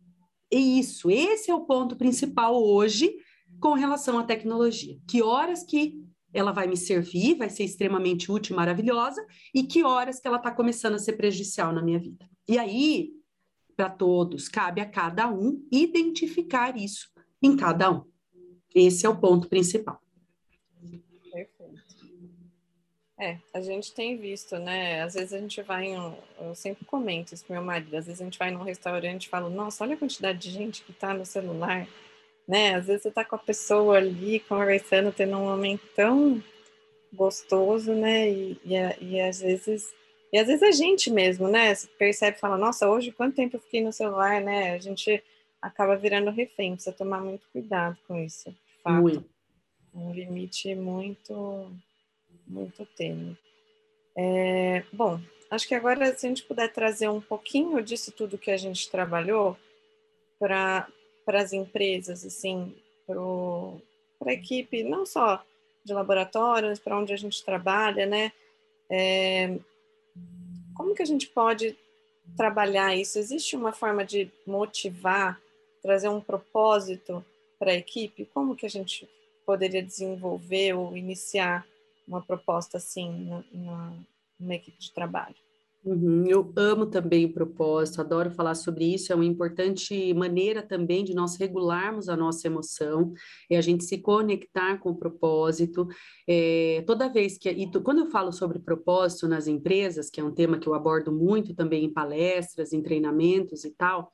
E 0.51 0.79
isso, 0.79 1.11
esse 1.11 1.51
é 1.51 1.55
o 1.55 1.65
ponto 1.65 1.97
principal 1.97 2.63
hoje 2.63 3.17
com 3.59 3.73
relação 3.73 4.19
à 4.19 4.25
tecnologia. 4.25 4.99
Que 5.09 5.23
horas 5.23 5.65
que 5.65 6.01
ela 6.33 6.53
vai 6.53 6.67
me 6.67 6.77
servir, 6.77 7.37
vai 7.37 7.51
ser 7.51 7.65
extremamente 7.65 8.31
útil 8.31 8.55
e 8.55 8.57
maravilhosa, 8.57 9.25
e 9.55 9.65
que 9.65 9.83
horas 9.83 10.21
que 10.21 10.29
ela 10.29 10.37
está 10.37 10.51
começando 10.51 10.95
a 10.95 10.99
ser 10.99 11.15
prejudicial 11.15 11.73
na 11.73 11.83
minha 11.83 11.99
vida. 11.99 12.29
E 12.49 12.59
aí, 12.59 13.22
para 13.83 13.91
todos, 13.91 14.49
cabe 14.49 14.81
a 14.81 14.87
cada 14.87 15.29
um 15.29 15.67
identificar 15.73 16.77
isso 16.77 17.11
em 17.43 17.57
cada 17.57 17.91
um. 17.91 18.05
Esse 18.73 19.05
é 19.05 19.09
o 19.09 19.19
ponto 19.19 19.49
principal. 19.49 20.01
É, 23.19 23.39
a 23.53 23.61
gente 23.61 23.93
tem 23.93 24.17
visto, 24.17 24.57
né? 24.59 25.03
Às 25.03 25.15
vezes 25.15 25.33
a 25.33 25.39
gente 25.39 25.61
vai 25.63 25.87
em 25.87 25.99
um, 25.99 26.15
eu 26.41 26.55
sempre 26.55 26.85
comento 26.85 27.35
isso 27.35 27.45
com 27.45 27.53
meu 27.53 27.63
marido, 27.63 27.97
às 27.97 28.07
vezes 28.07 28.21
a 28.21 28.25
gente 28.25 28.39
vai 28.39 28.53
num 28.53 28.63
restaurante 28.63 29.25
e 29.25 29.29
fala, 29.29 29.51
nossa, 29.51 29.83
olha 29.83 29.95
a 29.95 29.99
quantidade 29.99 30.39
de 30.39 30.51
gente 30.51 30.83
que 30.85 30.93
tá 30.93 31.13
no 31.13 31.27
celular, 31.27 31.87
né? 32.47 32.77
Às 32.77 32.87
vezes 32.87 33.03
você 33.03 33.11
tá 33.11 33.25
com 33.25 33.35
a 33.35 33.39
pessoa 33.39 33.97
ali 33.97 34.41
conversando, 34.41 35.13
tendo 35.13 35.37
um 35.37 35.47
momento 35.47 35.83
tão 35.97 36.43
gostoso, 37.13 37.93
né? 37.93 38.31
E, 38.31 38.61
e, 38.65 38.75
e 39.01 39.21
às 39.21 39.41
vezes 39.41 39.93
e 40.33 40.39
às 40.39 40.47
vezes 40.47 40.63
a 40.63 40.71
gente 40.71 41.11
mesmo, 41.11 41.49
né? 41.49 41.75
Percebe 41.99 42.37
e 42.37 42.41
fala, 42.41 42.57
nossa, 42.57 42.89
hoje 42.89 43.13
quanto 43.13 43.37
tempo 43.37 43.57
eu 43.57 43.61
fiquei 43.61 43.83
no 43.83 43.93
celular, 43.93 44.41
né? 44.41 44.73
A 44.73 44.79
gente 44.79 45.23
acaba 45.61 45.97
virando 45.97 46.31
refém, 46.31 46.75
precisa 46.75 46.97
tomar 46.97 47.21
muito 47.21 47.47
cuidado 47.53 47.99
com 48.09 48.19
isso, 48.19 48.51
de 48.51 48.83
fato. 48.83 49.03
Muito. 49.03 49.31
Um 49.95 50.13
limite 50.13 50.75
muito 50.75 51.71
muito 52.47 52.85
tênue. 52.97 53.37
É, 54.17 54.83
bom, 54.93 55.21
acho 55.51 55.67
que 55.67 55.75
agora, 55.75 56.17
se 56.17 56.27
a 56.27 56.29
gente 56.29 56.43
puder 56.43 56.73
trazer 56.73 57.09
um 57.09 57.21
pouquinho 57.21 57.83
disso 57.83 58.13
tudo 58.13 58.39
que 58.39 58.51
a 58.51 58.57
gente 58.57 58.91
trabalhou 58.91 59.57
para 60.39 60.87
as 61.29 61.53
empresas, 61.53 62.25
assim, 62.25 62.75
para 63.07 64.31
a 64.31 64.35
equipe, 64.35 64.83
não 64.83 65.07
só 65.07 65.45
de 65.85 65.93
laboratórios, 65.93 66.79
para 66.79 66.99
onde 66.99 67.13
a 67.13 67.17
gente 67.17 67.45
trabalha, 67.45 68.07
né? 68.07 68.33
É, 68.91 69.59
como 70.83 70.97
que 70.97 71.03
a 71.03 71.07
gente 71.07 71.29
pode 71.29 71.79
trabalhar 72.37 72.93
isso? 72.97 73.17
Existe 73.17 73.55
uma 73.55 73.73
forma 73.73 74.05
de 74.05 74.29
motivar, 74.45 75.41
trazer 75.81 76.09
um 76.09 76.21
propósito 76.21 77.25
para 77.57 77.71
a 77.71 77.77
equipe? 77.77 78.29
Como 78.35 78.57
que 78.57 78.67
a 78.67 78.69
gente 78.69 79.09
poderia 79.47 79.81
desenvolver 79.81 80.75
ou 80.75 80.97
iniciar 80.97 81.65
uma 82.07 82.21
proposta 82.21 82.79
assim 82.79 83.45
na, 83.53 83.93
numa 84.41 84.55
equipe 84.57 84.77
de 84.77 84.91
trabalho. 84.91 85.37
Uhum, 85.85 86.25
eu 86.29 86.53
amo 86.57 86.87
também 86.87 87.25
o 87.25 87.33
propósito, 87.33 88.01
adoro 88.01 88.31
falar 88.31 88.55
sobre 88.55 88.85
isso. 88.95 89.13
É 89.13 89.17
uma 89.17 89.25
importante 89.25 90.15
maneira 90.15 90.63
também 90.63 91.03
de 91.03 91.13
nós 91.13 91.37
regularmos 91.37 92.09
a 92.09 92.17
nossa 92.17 92.47
emoção, 92.47 93.13
é 93.51 93.57
a 93.57 93.61
gente 93.61 93.83
se 93.85 93.99
conectar 93.99 94.79
com 94.79 94.91
o 94.91 94.97
propósito. 94.97 95.89
É, 96.29 96.85
toda 96.87 97.09
vez 97.13 97.37
que. 97.37 97.51
E 97.51 97.69
quando 97.83 97.99
eu 97.99 98.11
falo 98.11 98.31
sobre 98.31 98.61
propósito 98.61 99.27
nas 99.27 99.49
empresas, 99.49 100.09
que 100.09 100.21
é 100.21 100.25
um 100.25 100.31
tema 100.33 100.57
que 100.57 100.69
eu 100.69 100.75
abordo 100.75 101.11
muito 101.11 101.53
também 101.53 101.85
em 101.85 101.93
palestras, 101.93 102.73
em 102.73 102.81
treinamentos 102.81 103.65
e 103.65 103.71
tal, 103.71 104.13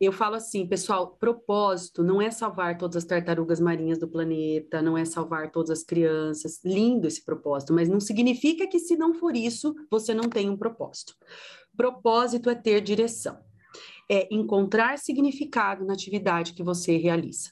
eu 0.00 0.12
falo 0.12 0.36
assim, 0.36 0.66
pessoal, 0.66 1.16
propósito 1.18 2.02
não 2.02 2.22
é 2.22 2.30
salvar 2.30 2.78
todas 2.78 2.96
as 2.96 3.04
tartarugas 3.04 3.60
marinhas 3.60 3.98
do 3.98 4.08
planeta, 4.08 4.80
não 4.80 4.96
é 4.96 5.04
salvar 5.04 5.50
todas 5.50 5.70
as 5.70 5.84
crianças. 5.84 6.58
Lindo 6.64 7.06
esse 7.06 7.22
propósito, 7.22 7.74
mas 7.74 7.86
não 7.86 8.00
significa 8.00 8.66
que 8.66 8.78
se 8.78 8.96
não 8.96 9.12
for 9.12 9.36
isso, 9.36 9.74
você 9.90 10.14
não 10.14 10.30
tem 10.30 10.48
um 10.48 10.56
propósito. 10.56 11.14
Propósito 11.76 12.48
é 12.48 12.54
ter 12.54 12.80
direção. 12.80 13.38
É 14.10 14.26
encontrar 14.34 14.98
significado 14.98 15.84
na 15.84 15.92
atividade 15.92 16.54
que 16.54 16.62
você 16.62 16.96
realiza. 16.96 17.50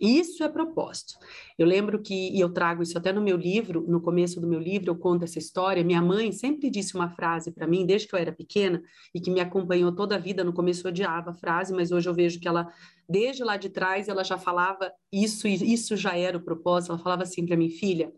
Isso 0.00 0.42
é 0.42 0.48
propósito. 0.48 1.18
Eu 1.58 1.66
lembro 1.66 2.00
que, 2.00 2.30
e 2.30 2.40
eu 2.40 2.50
trago 2.50 2.82
isso 2.82 2.96
até 2.96 3.12
no 3.12 3.20
meu 3.20 3.36
livro, 3.36 3.84
no 3.86 4.00
começo 4.00 4.40
do 4.40 4.46
meu 4.46 4.58
livro, 4.58 4.90
eu 4.90 4.96
conto 4.96 5.24
essa 5.24 5.38
história. 5.38 5.84
Minha 5.84 6.00
mãe 6.00 6.32
sempre 6.32 6.70
disse 6.70 6.94
uma 6.94 7.10
frase 7.10 7.52
para 7.52 7.66
mim, 7.66 7.84
desde 7.84 8.08
que 8.08 8.14
eu 8.14 8.18
era 8.18 8.32
pequena, 8.32 8.82
e 9.14 9.20
que 9.20 9.30
me 9.30 9.40
acompanhou 9.40 9.94
toda 9.94 10.14
a 10.14 10.18
vida. 10.18 10.42
No 10.42 10.54
começo 10.54 10.86
eu 10.86 10.90
odiava 10.90 11.32
a 11.32 11.34
frase, 11.34 11.74
mas 11.74 11.92
hoje 11.92 12.08
eu 12.08 12.14
vejo 12.14 12.40
que 12.40 12.48
ela, 12.48 12.72
desde 13.06 13.44
lá 13.44 13.58
de 13.58 13.68
trás, 13.68 14.08
ela 14.08 14.24
já 14.24 14.38
falava 14.38 14.90
isso, 15.12 15.46
e 15.46 15.72
isso 15.72 15.94
já 15.96 16.16
era 16.16 16.38
o 16.38 16.42
propósito. 16.42 16.92
Ela 16.92 17.02
falava 17.02 17.24
assim 17.24 17.44
para 17.44 17.56
mim, 17.56 17.68
filha, 17.68 18.10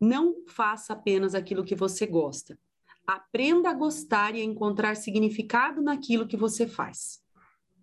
não 0.00 0.36
faça 0.48 0.94
apenas 0.94 1.34
aquilo 1.34 1.62
que 1.62 1.74
você 1.74 2.06
gosta. 2.06 2.58
Aprenda 3.06 3.68
a 3.68 3.74
gostar 3.74 4.34
e 4.34 4.40
a 4.40 4.44
encontrar 4.44 4.96
significado 4.96 5.82
naquilo 5.82 6.26
que 6.26 6.36
você 6.38 6.66
faz. 6.66 7.20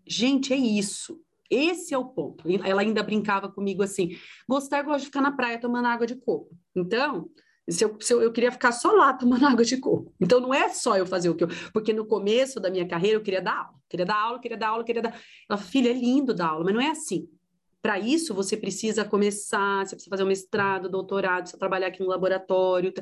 Gente, 0.07 0.51
é 0.51 0.57
isso. 0.57 1.21
Esse 1.49 1.93
é 1.93 1.97
o 1.97 2.05
ponto. 2.05 2.43
Ela 2.63 2.81
ainda 2.81 3.01
brincava 3.01 3.49
comigo 3.49 3.81
assim: 3.81 4.15
gostar, 4.47 4.83
gosto 4.83 4.99
de 4.99 5.05
ficar 5.05 5.21
na 5.21 5.31
praia 5.31 5.59
tomando 5.59 5.87
água 5.87 6.05
de 6.05 6.15
coco. 6.15 6.55
Então, 6.75 7.29
se 7.69 7.83
eu, 7.83 7.97
se 7.99 8.13
eu, 8.13 8.21
eu, 8.21 8.31
queria 8.31 8.51
ficar 8.51 8.71
só 8.71 8.91
lá 8.91 9.13
tomando 9.17 9.45
água 9.45 9.65
de 9.65 9.77
coco. 9.77 10.13
Então, 10.19 10.39
não 10.39 10.53
é 10.53 10.69
só 10.69 10.97
eu 10.97 11.05
fazer 11.05 11.29
o 11.29 11.35
que 11.35 11.43
eu. 11.43 11.49
Porque 11.73 11.93
no 11.93 12.05
começo 12.05 12.59
da 12.59 12.69
minha 12.69 12.87
carreira 12.87 13.17
eu 13.17 13.23
queria 13.23 13.41
dar 13.41 13.57
aula. 13.57 13.79
Queria 13.89 14.05
dar 14.05 14.15
aula, 14.15 14.39
queria 14.39 14.57
dar 14.57 14.67
aula, 14.69 14.83
queria 14.83 15.01
dar. 15.01 15.19
Ela, 15.49 15.57
filha, 15.57 15.89
é 15.89 15.93
lindo 15.93 16.33
dar 16.33 16.49
aula, 16.49 16.65
mas 16.65 16.73
não 16.73 16.81
é 16.81 16.89
assim. 16.89 17.27
Para 17.81 17.97
isso, 17.97 18.33
você 18.33 18.57
precisa 18.57 19.05
começar, 19.05 19.85
você 19.85 19.95
precisa 19.95 20.09
fazer 20.09 20.23
um 20.23 20.27
mestrado, 20.27 20.89
doutorado, 20.89 21.47
você 21.47 21.57
trabalhar 21.57 21.87
aqui 21.87 22.01
no 22.01 22.09
laboratório. 22.09 22.93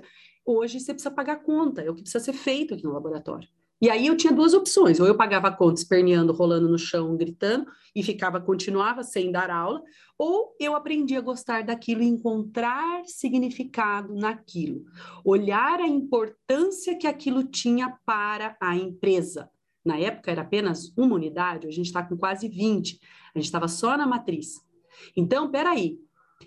Hoje, 0.45 0.79
você 0.79 0.93
precisa 0.93 1.13
pagar 1.13 1.37
conta, 1.37 1.81
é 1.81 1.89
o 1.89 1.95
que 1.95 2.03
precisa 2.03 2.23
ser 2.23 2.33
feito 2.33 2.73
aqui 2.75 2.83
no 2.83 2.93
laboratório. 2.93 3.49
E 3.79 3.91
aí 3.91 4.07
eu 4.07 4.17
tinha 4.17 4.33
duas 4.33 4.55
opções, 4.55 4.99
ou 4.99 5.05
eu 5.05 5.15
pagava 5.15 5.49
a 5.49 5.55
conta 5.55 5.79
esperneando, 5.79 6.33
rolando 6.33 6.67
no 6.67 6.79
chão, 6.79 7.15
gritando, 7.15 7.67
e 7.95 8.01
ficava, 8.01 8.41
continuava 8.41 9.03
sem 9.03 9.31
dar 9.31 9.51
aula, 9.51 9.83
ou 10.17 10.55
eu 10.59 10.75
aprendi 10.75 11.15
a 11.15 11.21
gostar 11.21 11.63
daquilo 11.63 12.01
e 12.01 12.07
encontrar 12.07 13.03
significado 13.05 14.15
naquilo, 14.15 14.83
olhar 15.23 15.79
a 15.79 15.87
importância 15.87 16.97
que 16.97 17.05
aquilo 17.05 17.43
tinha 17.43 17.95
para 18.03 18.57
a 18.59 18.75
empresa. 18.75 19.47
Na 19.85 19.97
época 19.97 20.31
era 20.31 20.41
apenas 20.41 20.91
uma 20.97 21.15
unidade, 21.15 21.67
a 21.67 21.71
gente 21.71 21.85
está 21.85 22.01
com 22.01 22.17
quase 22.17 22.49
20, 22.49 22.99
a 23.35 23.37
gente 23.37 23.45
estava 23.45 23.67
só 23.67 23.95
na 23.95 24.07
matriz. 24.07 24.59
Então, 25.15 25.51
peraí, 25.51 25.99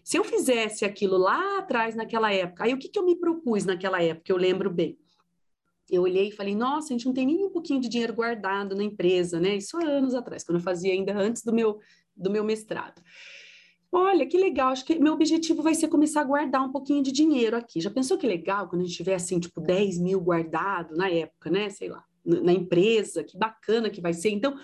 se 0.02 0.16
eu 0.16 0.24
fizesse 0.24 0.84
aquilo 0.84 1.16
lá 1.16 1.58
atrás, 1.58 1.94
naquela 1.94 2.32
época, 2.32 2.64
aí 2.64 2.74
o 2.74 2.78
que, 2.78 2.88
que 2.88 2.98
eu 2.98 3.06
me 3.06 3.14
propus 3.14 3.64
naquela 3.64 4.02
época, 4.02 4.32
eu 4.32 4.36
lembro 4.36 4.68
bem 4.68 4.98
eu 5.90 6.02
olhei 6.02 6.28
e 6.28 6.32
falei, 6.32 6.54
nossa, 6.54 6.88
a 6.88 6.92
gente 6.92 7.06
não 7.06 7.12
tem 7.12 7.26
nem 7.26 7.44
um 7.44 7.50
pouquinho 7.50 7.80
de 7.80 7.88
dinheiro 7.88 8.14
guardado 8.14 8.74
na 8.74 8.84
empresa, 8.84 9.40
né? 9.40 9.56
Isso 9.56 9.76
há 9.76 9.84
anos 9.84 10.14
atrás, 10.14 10.44
quando 10.44 10.58
eu 10.58 10.64
fazia 10.64 10.92
ainda 10.92 11.16
antes 11.16 11.42
do 11.42 11.52
meu, 11.52 11.78
do 12.16 12.30
meu 12.30 12.44
mestrado. 12.44 13.02
Olha, 13.92 14.24
que 14.26 14.38
legal, 14.38 14.68
acho 14.70 14.84
que 14.84 14.98
meu 14.98 15.14
objetivo 15.14 15.62
vai 15.62 15.74
ser 15.74 15.88
começar 15.88 16.20
a 16.20 16.24
guardar 16.24 16.62
um 16.62 16.70
pouquinho 16.70 17.02
de 17.02 17.10
dinheiro 17.10 17.56
aqui. 17.56 17.80
Já 17.80 17.90
pensou 17.90 18.16
que 18.16 18.26
legal 18.26 18.68
quando 18.68 18.82
a 18.82 18.84
gente 18.84 18.96
tiver, 18.96 19.14
assim, 19.14 19.40
tipo, 19.40 19.60
10 19.60 19.98
mil 19.98 20.20
guardado 20.20 20.96
na 20.96 21.10
época, 21.10 21.50
né? 21.50 21.68
Sei 21.70 21.88
lá, 21.88 22.04
na 22.24 22.52
empresa, 22.52 23.24
que 23.24 23.36
bacana 23.36 23.90
que 23.90 24.00
vai 24.00 24.12
ser. 24.12 24.30
Então, 24.30 24.56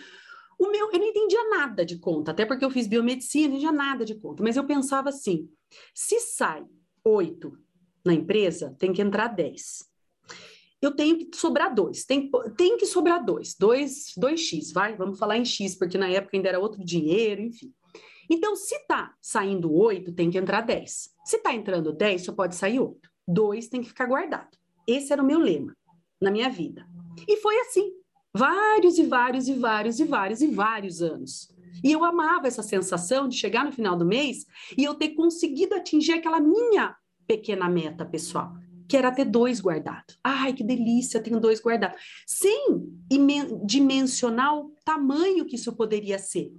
O 0.59 0.71
meu, 0.71 0.91
eu 0.91 0.99
não 0.99 1.07
entendia 1.07 1.49
nada 1.51 1.85
de 1.85 1.99
conta, 1.99 2.31
até 2.31 2.47
porque 2.47 2.65
eu 2.65 2.71
fiz 2.71 2.87
biomedicina, 2.87 3.49
não 3.49 3.57
entendia 3.57 3.73
nada 3.73 4.05
de 4.05 4.15
conta, 4.15 4.43
mas 4.43 4.57
eu 4.57 4.65
pensava 4.65 5.11
assim: 5.11 5.49
se 5.95 6.19
sai 6.21 6.65
oito 7.05 7.59
na 8.05 8.15
empresa, 8.15 8.75
tem 8.79 8.93
que 8.93 9.03
entrar 9.03 9.29
dez. 9.29 9.85
Eu 10.87 10.95
tenho 10.95 11.19
que 11.19 11.37
sobrar 11.37 11.75
dois, 11.75 12.05
tem, 12.05 12.31
tem 12.57 12.77
que 12.77 12.87
sobrar 12.87 13.25
dois, 13.25 13.57
dois, 13.59 14.13
dois 14.17 14.41
X, 14.41 14.71
vai, 14.71 14.97
vamos 14.97 15.19
falar 15.19 15.37
em 15.37 15.45
X, 15.45 15.75
porque 15.75 15.99
na 15.99 16.09
época 16.09 16.37
ainda 16.37 16.49
era 16.49 16.61
outro 16.61 16.85
dinheiro, 16.85 17.43
enfim. 17.43 17.75
Então, 18.31 18.55
se 18.55 18.79
tá 18.87 19.13
saindo 19.21 19.73
oito, 19.73 20.13
tem 20.13 20.31
que 20.31 20.39
entrar 20.39 20.61
dez. 20.61 21.11
Se 21.25 21.39
tá 21.39 21.53
entrando 21.53 21.93
dez, 21.93 22.23
só 22.23 22.33
pode 22.33 22.55
sair 22.55 22.79
oito. 22.79 23.11
Dois 23.27 23.67
tem 23.67 23.81
que 23.81 23.89
ficar 23.89 24.07
guardado. 24.07 24.57
Esse 24.87 25.13
era 25.13 25.21
o 25.21 25.27
meu 25.27 25.41
lema 25.41 25.77
na 26.21 26.31
minha 26.31 26.49
vida. 26.49 26.87
E 27.27 27.37
foi 27.39 27.59
assim, 27.63 27.91
vários 28.33 28.97
e 28.97 29.07
vários 29.07 29.49
e 29.49 29.55
vários 29.55 29.99
e 29.99 30.05
vários 30.05 30.41
e 30.41 30.47
vários 30.47 31.03
anos. 31.03 31.53
E 31.83 31.91
eu 31.91 32.05
amava 32.05 32.47
essa 32.47 32.63
sensação 32.63 33.27
de 33.27 33.37
chegar 33.37 33.65
no 33.65 33.73
final 33.73 33.97
do 33.97 34.07
mês 34.07 34.47
e 34.79 34.85
eu 34.85 34.95
ter 34.95 35.11
conseguido 35.11 35.75
atingir 35.75 36.13
aquela 36.13 36.39
minha 36.39 36.95
pequena 37.27 37.69
meta 37.69 38.05
pessoal, 38.05 38.55
que 38.89 38.97
era 38.97 39.11
ter 39.11 39.25
dois 39.25 39.61
guardados. 39.61 40.19
Ai, 40.23 40.53
que 40.53 40.65
delícia, 40.65 41.23
tenho 41.23 41.41
dois 41.41 41.61
guardados. 41.61 42.01
Sem 42.27 42.69
dimensionar 43.65 44.57
o 44.57 44.75
tamanho 44.85 45.45
que 45.45 45.57
isso 45.57 45.75
poderia 45.75 46.19
ser, 46.19 46.53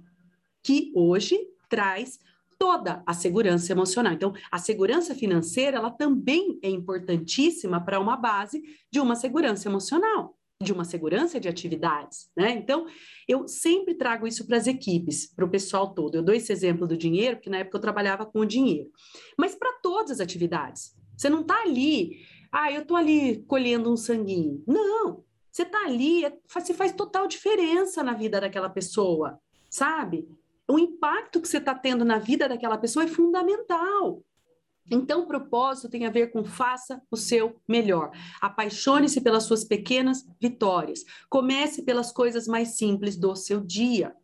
que 0.62 0.92
hoje 0.94 1.38
traz 1.68 2.18
toda 2.58 3.02
a 3.06 3.14
segurança 3.14 3.72
emocional. 3.72 4.12
Então, 4.12 4.32
a 4.50 4.58
segurança 4.58 5.14
financeira, 5.14 5.76
ela 5.76 5.90
também 5.90 6.58
é 6.62 6.68
importantíssima 6.68 7.82
para 7.82 8.00
uma 8.00 8.16
base 8.16 8.62
de 8.90 8.98
uma 8.98 9.14
segurança 9.14 9.68
emocional, 9.68 10.36
de 10.60 10.72
uma 10.72 10.84
segurança 10.84 11.38
de 11.38 11.48
atividades, 11.48 12.28
né? 12.36 12.50
Então, 12.50 12.86
eu 13.28 13.46
sempre 13.46 13.94
trago 13.94 14.26
isso 14.26 14.44
para 14.44 14.56
as 14.56 14.66
equipes, 14.66 15.32
para 15.32 15.44
o 15.44 15.50
pessoal 15.50 15.94
todo. 15.94 16.16
Eu 16.16 16.22
dou 16.22 16.34
esse 16.34 16.52
exemplo 16.52 16.86
do 16.86 16.96
dinheiro, 16.96 17.36
porque 17.36 17.50
na 17.50 17.58
época 17.58 17.76
eu 17.76 17.82
trabalhava 17.82 18.26
com 18.26 18.40
o 18.40 18.46
dinheiro. 18.46 18.90
Mas 19.38 19.54
para 19.54 19.72
todas 19.80 20.12
as 20.12 20.20
atividades. 20.20 20.98
Você 21.18 21.28
não 21.28 21.40
está 21.40 21.62
ali, 21.62 22.20
ah, 22.52 22.70
eu 22.72 22.82
estou 22.82 22.96
ali 22.96 23.42
colhendo 23.48 23.92
um 23.92 23.96
sanguinho. 23.96 24.62
Não, 24.66 25.24
você 25.50 25.62
está 25.62 25.84
ali, 25.84 26.24
é, 26.24 26.32
você 26.48 26.72
faz 26.72 26.92
total 26.92 27.26
diferença 27.26 28.02
na 28.02 28.14
vida 28.14 28.40
daquela 28.40 28.70
pessoa, 28.70 29.38
sabe? 29.68 30.28
o 30.68 30.78
impacto 30.78 31.40
que 31.40 31.48
você 31.48 31.56
está 31.56 31.74
tendo 31.74 32.04
na 32.04 32.18
vida 32.18 32.48
daquela 32.48 32.76
pessoa 32.76 33.04
é 33.04 33.08
fundamental. 33.08 34.22
Então, 34.90 35.26
propósito 35.26 35.88
tem 35.88 36.06
a 36.06 36.10
ver 36.10 36.30
com 36.30 36.44
faça 36.44 37.00
o 37.10 37.16
seu 37.16 37.60
melhor. 37.66 38.10
Apaixone-se 38.40 39.20
pelas 39.20 39.44
suas 39.44 39.64
pequenas 39.64 40.26
vitórias. 40.40 41.04
Comece 41.28 41.82
pelas 41.82 42.12
coisas 42.12 42.46
mais 42.46 42.76
simples 42.76 43.16
do 43.16 43.34
seu 43.34 43.60
dia. 43.60 44.14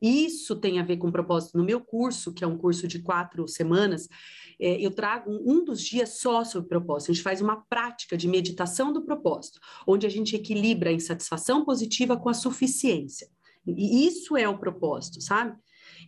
Isso 0.00 0.56
tem 0.56 0.78
a 0.78 0.84
ver 0.84 0.96
com 0.96 1.10
propósito. 1.10 1.58
No 1.58 1.64
meu 1.64 1.80
curso, 1.80 2.32
que 2.32 2.42
é 2.44 2.46
um 2.46 2.58
curso 2.58 2.86
de 2.86 3.00
quatro 3.00 3.46
semanas, 3.48 4.08
é, 4.60 4.80
eu 4.80 4.90
trago 4.90 5.30
um, 5.30 5.64
dos 5.64 5.80
dias 5.80 6.18
só 6.20 6.44
sobre 6.44 6.68
propósito. 6.68 7.10
A 7.10 7.14
gente 7.14 7.22
faz 7.22 7.40
uma 7.40 7.64
prática 7.68 8.16
de 8.16 8.26
meditação 8.26 8.92
do 8.92 9.04
propósito, 9.04 9.60
onde 9.86 10.06
a 10.06 10.10
gente 10.10 10.34
equilibra 10.34 10.90
a 10.90 10.92
insatisfação 10.92 11.64
positiva 11.64 12.16
com 12.16 12.28
a 12.28 12.34
suficiência. 12.34 13.28
E 13.66 14.06
isso 14.06 14.36
é 14.36 14.48
o 14.48 14.58
propósito, 14.58 15.20
sabe? 15.20 15.56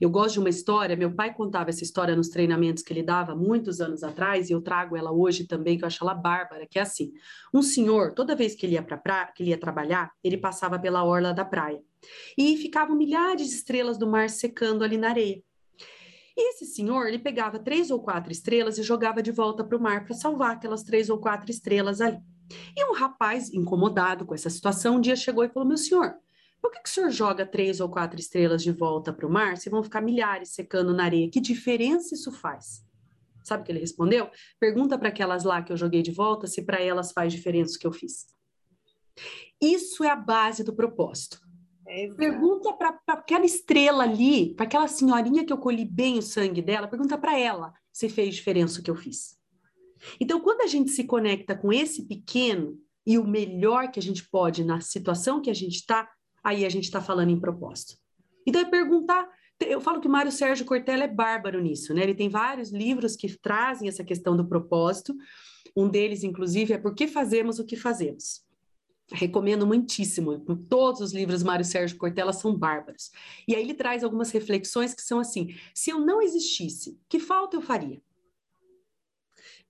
Eu 0.01 0.09
gosto 0.09 0.35
de 0.35 0.39
uma 0.41 0.49
história, 0.49 0.97
meu 0.97 1.15
pai 1.15 1.35
contava 1.35 1.69
essa 1.69 1.85
história 1.85 2.17
nos 2.17 2.29
treinamentos 2.29 2.83
que 2.83 2.93
ele 2.93 3.03
dava 3.03 3.35
muitos 3.35 3.81
anos 3.81 4.03
atrás, 4.03 4.49
e 4.49 4.53
eu 4.53 4.63
trago 4.63 4.97
ela 4.97 5.13
hoje 5.13 5.47
também, 5.47 5.77
que 5.77 5.85
eu 5.85 5.87
acho 5.87 6.03
ela 6.03 6.15
bárbara, 6.15 6.67
que 6.67 6.79
é 6.79 6.83
assim: 6.83 7.13
um 7.53 7.61
senhor, 7.61 8.15
toda 8.15 8.35
vez 8.35 8.55
que 8.55 8.65
ele 8.65 8.75
ia 8.75 8.83
para 8.83 8.97
pra, 8.97 9.27
que 9.27 9.43
ele 9.43 9.51
ia 9.51 9.59
trabalhar, 9.59 10.11
ele 10.25 10.39
passava 10.39 10.79
pela 10.79 11.05
orla 11.05 11.35
da 11.35 11.45
praia. 11.45 11.81
E 12.37 12.57
ficavam 12.57 12.97
milhares 12.97 13.49
de 13.49 13.55
estrelas 13.55 13.99
do 13.99 14.07
mar 14.07 14.31
secando 14.31 14.83
ali 14.83 14.97
na 14.97 15.11
areia. 15.11 15.43
Esse 16.43 16.65
senhor, 16.65 17.07
ele 17.07 17.19
pegava 17.19 17.59
três 17.59 17.91
ou 17.91 18.01
quatro 18.01 18.33
estrelas 18.33 18.79
e 18.79 18.83
jogava 18.83 19.23
de 19.23 19.31
volta 19.31 19.63
para 19.63 19.77
o 19.77 19.81
mar 19.81 20.05
para 20.05 20.15
salvar 20.15 20.53
aquelas 20.53 20.83
três 20.83 21.11
ou 21.11 21.19
quatro 21.19 21.51
estrelas 21.51 22.01
ali. 22.01 22.19
E 22.75 22.85
um 22.91 22.95
rapaz, 22.95 23.53
incomodado 23.53 24.25
com 24.25 24.35
essa 24.35 24.49
situação, 24.49 24.97
um 24.97 25.01
dia 25.01 25.15
chegou 25.15 25.45
e 25.45 25.49
falou: 25.51 25.69
Meu 25.69 25.77
senhor, 25.77 26.15
por 26.61 26.71
que, 26.71 26.81
que 26.81 26.89
o 26.89 26.93
senhor 26.93 27.11
joga 27.11 27.45
três 27.45 27.79
ou 27.79 27.91
quatro 27.91 28.19
estrelas 28.19 28.63
de 28.63 28.73
volta 28.73 29.13
para 29.13 29.27
o 29.27 29.31
mar 29.31 29.59
se 29.59 29.69
vão 29.69 29.83
ficar 29.83 30.01
milhares 30.01 30.51
secando 30.55 30.95
na 30.95 31.05
areia? 31.05 31.31
Que 31.31 31.41
diferença 31.41 32.15
isso 32.15 32.33
faz? 32.33 32.85
Sabe 33.45 33.63
o 33.63 33.67
que 33.67 33.73
ele 33.73 33.81
respondeu? 33.81 34.31
Pergunta 34.59 34.99
para 34.99 35.09
aquelas 35.09 35.45
lá 35.45 35.63
que 35.63 35.73
eu 35.73 35.77
joguei 35.77 36.03
de 36.03 36.11
volta 36.11 36.47
se 36.47 36.63
para 36.63 36.81
elas 36.81 37.13
faz 37.13 37.33
diferença 37.33 37.77
o 37.77 37.79
que 37.79 37.87
eu 37.87 37.93
fiz. 37.93 38.27
Isso 39.61 40.03
é 40.03 40.11
a 40.11 40.17
base 40.17 40.65
do 40.65 40.75
propósito. 40.75 41.41
Exato. 41.91 42.17
Pergunta 42.17 42.73
para 42.73 43.01
aquela 43.09 43.45
estrela 43.45 44.05
ali, 44.05 44.55
para 44.55 44.65
aquela 44.65 44.87
senhorinha 44.87 45.45
que 45.45 45.53
eu 45.53 45.59
colhi 45.59 45.85
bem 45.85 46.19
o 46.19 46.23
sangue 46.23 46.63
dela, 46.63 46.87
pergunta 46.87 47.19
para 47.19 47.39
ela 47.39 47.73
se 47.93 48.09
fez 48.09 48.37
diferença 48.37 48.81
o 48.81 48.83
que 48.83 48.91
eu 48.91 48.95
fiz. 48.95 49.37
Então, 50.21 50.41
quando 50.41 50.63
a 50.63 50.67
gente 50.67 50.91
se 50.91 51.05
conecta 51.05 51.55
com 51.55 51.73
esse 51.73 52.07
pequeno 52.07 52.79
e 53.07 53.19
o 53.19 53.27
melhor 53.27 53.91
que 53.91 53.99
a 53.99 54.03
gente 54.03 54.29
pode 54.29 54.65
na 54.65 54.81
situação 54.81 55.41
que 55.41 55.51
a 55.51 55.55
gente 55.55 55.77
está, 55.77 56.09
aí 56.43 56.65
a 56.65 56.69
gente 56.69 56.85
está 56.85 57.01
falando 57.01 57.31
em 57.31 57.41
propósito. 57.41 57.95
Então, 58.47 58.61
é 58.61 58.65
perguntar. 58.65 59.29
Eu 59.61 59.81
falo 59.81 60.01
que 60.01 60.09
o 60.09 60.11
Mário 60.11 60.33
Sérgio 60.33 60.65
Cortella 60.65 61.05
é 61.05 61.09
bárbaro 61.09 61.61
nisso, 61.61 61.93
né? 61.93 62.03
Ele 62.03 62.15
tem 62.15 62.31
vários 62.31 62.71
livros 62.71 63.15
que 63.15 63.29
trazem 63.39 63.89
essa 63.89 64.03
questão 64.03 64.35
do 64.35 64.49
propósito. 64.49 65.15
Um 65.77 65.89
deles, 65.89 66.25
inclusive, 66.25 66.73
é 66.73 66.79
Por 66.79 66.95
que 66.95 67.07
Fazemos 67.07 67.59
o 67.59 67.67
que 67.67 67.77
Fazemos. 67.77 68.43
Recomendo 69.13 69.67
muitíssimo. 69.67 70.39
Todos 70.69 71.01
os 71.01 71.13
livros 71.13 71.43
Mário 71.43 71.65
Sérgio 71.65 71.99
Cortella 71.99 72.33
são 72.33 72.57
bárbaros. 72.57 73.11
E 73.47 73.55
aí 73.55 73.63
ele 73.63 73.75
traz 73.75 74.05
algumas 74.05 74.31
reflexões 74.31 74.95
que 74.95 75.03
são 75.03 75.19
assim: 75.19 75.55
se 75.75 75.91
eu 75.91 75.99
não 75.99 76.23
existisse, 76.23 77.01
que 77.09 77.19
falta 77.19 77.57
eu 77.57 77.63
faria? 77.63 78.01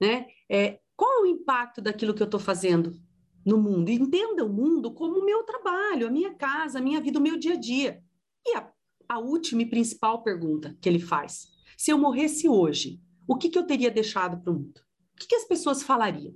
Né? 0.00 0.26
É, 0.48 0.80
qual 0.96 1.20
é 1.20 1.22
o 1.22 1.26
impacto 1.26 1.80
daquilo 1.80 2.14
que 2.14 2.22
eu 2.22 2.26
estou 2.26 2.40
fazendo 2.40 3.00
no 3.44 3.58
mundo. 3.58 3.90
Entenda 3.90 4.44
o 4.44 4.48
mundo 4.48 4.92
como 4.92 5.18
o 5.18 5.24
meu 5.24 5.42
trabalho, 5.42 6.06
a 6.06 6.10
minha 6.10 6.34
casa, 6.34 6.78
a 6.78 6.82
minha 6.82 7.00
vida, 7.00 7.18
o 7.18 7.22
meu 7.22 7.38
dia 7.38 7.54
a 7.54 7.58
dia. 7.58 8.02
E 8.44 8.56
a, 8.56 8.70
a 9.08 9.18
última 9.18 9.62
e 9.62 9.66
principal 9.66 10.22
pergunta 10.22 10.76
que 10.80 10.88
ele 10.88 10.98
faz: 10.98 11.48
se 11.76 11.90
eu 11.90 11.98
morresse 11.98 12.48
hoje, 12.48 13.00
o 13.26 13.36
que, 13.36 13.48
que 13.48 13.58
eu 13.58 13.66
teria 13.66 13.90
deixado 13.90 14.40
para 14.40 14.52
o 14.52 14.54
mundo? 14.54 14.80
O 15.14 15.16
que, 15.16 15.26
que 15.26 15.34
as 15.34 15.44
pessoas 15.44 15.82
falariam? 15.82 16.34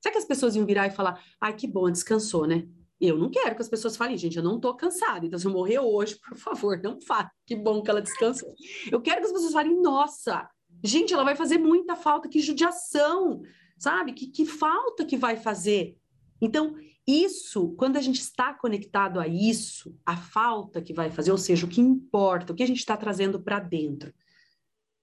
Será 0.00 0.12
que 0.12 0.18
as 0.18 0.24
pessoas 0.24 0.56
iam 0.56 0.66
virar 0.66 0.86
e 0.86 0.90
falar: 0.90 1.22
ai, 1.40 1.54
que 1.54 1.66
bom, 1.66 1.90
descansou, 1.90 2.46
né? 2.46 2.66
Eu 3.00 3.16
não 3.16 3.30
quero 3.30 3.54
que 3.54 3.62
as 3.62 3.68
pessoas 3.68 3.96
falem, 3.96 4.16
gente, 4.16 4.36
eu 4.36 4.42
não 4.42 4.56
estou 4.56 4.74
cansada, 4.74 5.24
então 5.24 5.38
se 5.38 5.46
eu 5.46 5.52
morrer 5.52 5.78
hoje, 5.78 6.18
por 6.18 6.36
favor, 6.36 6.80
não 6.82 7.00
fale, 7.00 7.28
que 7.46 7.54
bom 7.54 7.80
que 7.80 7.90
ela 7.90 8.02
descansou. 8.02 8.52
Eu 8.90 9.00
quero 9.00 9.20
que 9.20 9.26
as 9.26 9.32
pessoas 9.32 9.52
falem, 9.52 9.80
nossa, 9.80 10.48
gente, 10.82 11.14
ela 11.14 11.22
vai 11.22 11.36
fazer 11.36 11.58
muita 11.58 11.94
falta, 11.94 12.28
que 12.28 12.40
judiação, 12.40 13.42
sabe? 13.78 14.12
Que, 14.12 14.26
que 14.26 14.44
falta 14.44 15.04
que 15.04 15.16
vai 15.16 15.36
fazer. 15.36 15.96
Então, 16.40 16.74
isso, 17.06 17.74
quando 17.78 17.96
a 17.96 18.00
gente 18.00 18.20
está 18.20 18.52
conectado 18.52 19.20
a 19.20 19.28
isso, 19.28 19.96
a 20.04 20.16
falta 20.16 20.82
que 20.82 20.92
vai 20.92 21.10
fazer, 21.10 21.30
ou 21.30 21.38
seja, 21.38 21.66
o 21.66 21.68
que 21.68 21.80
importa, 21.80 22.52
o 22.52 22.56
que 22.56 22.62
a 22.62 22.66
gente 22.66 22.78
está 22.78 22.96
trazendo 22.96 23.40
para 23.40 23.60
dentro, 23.60 24.12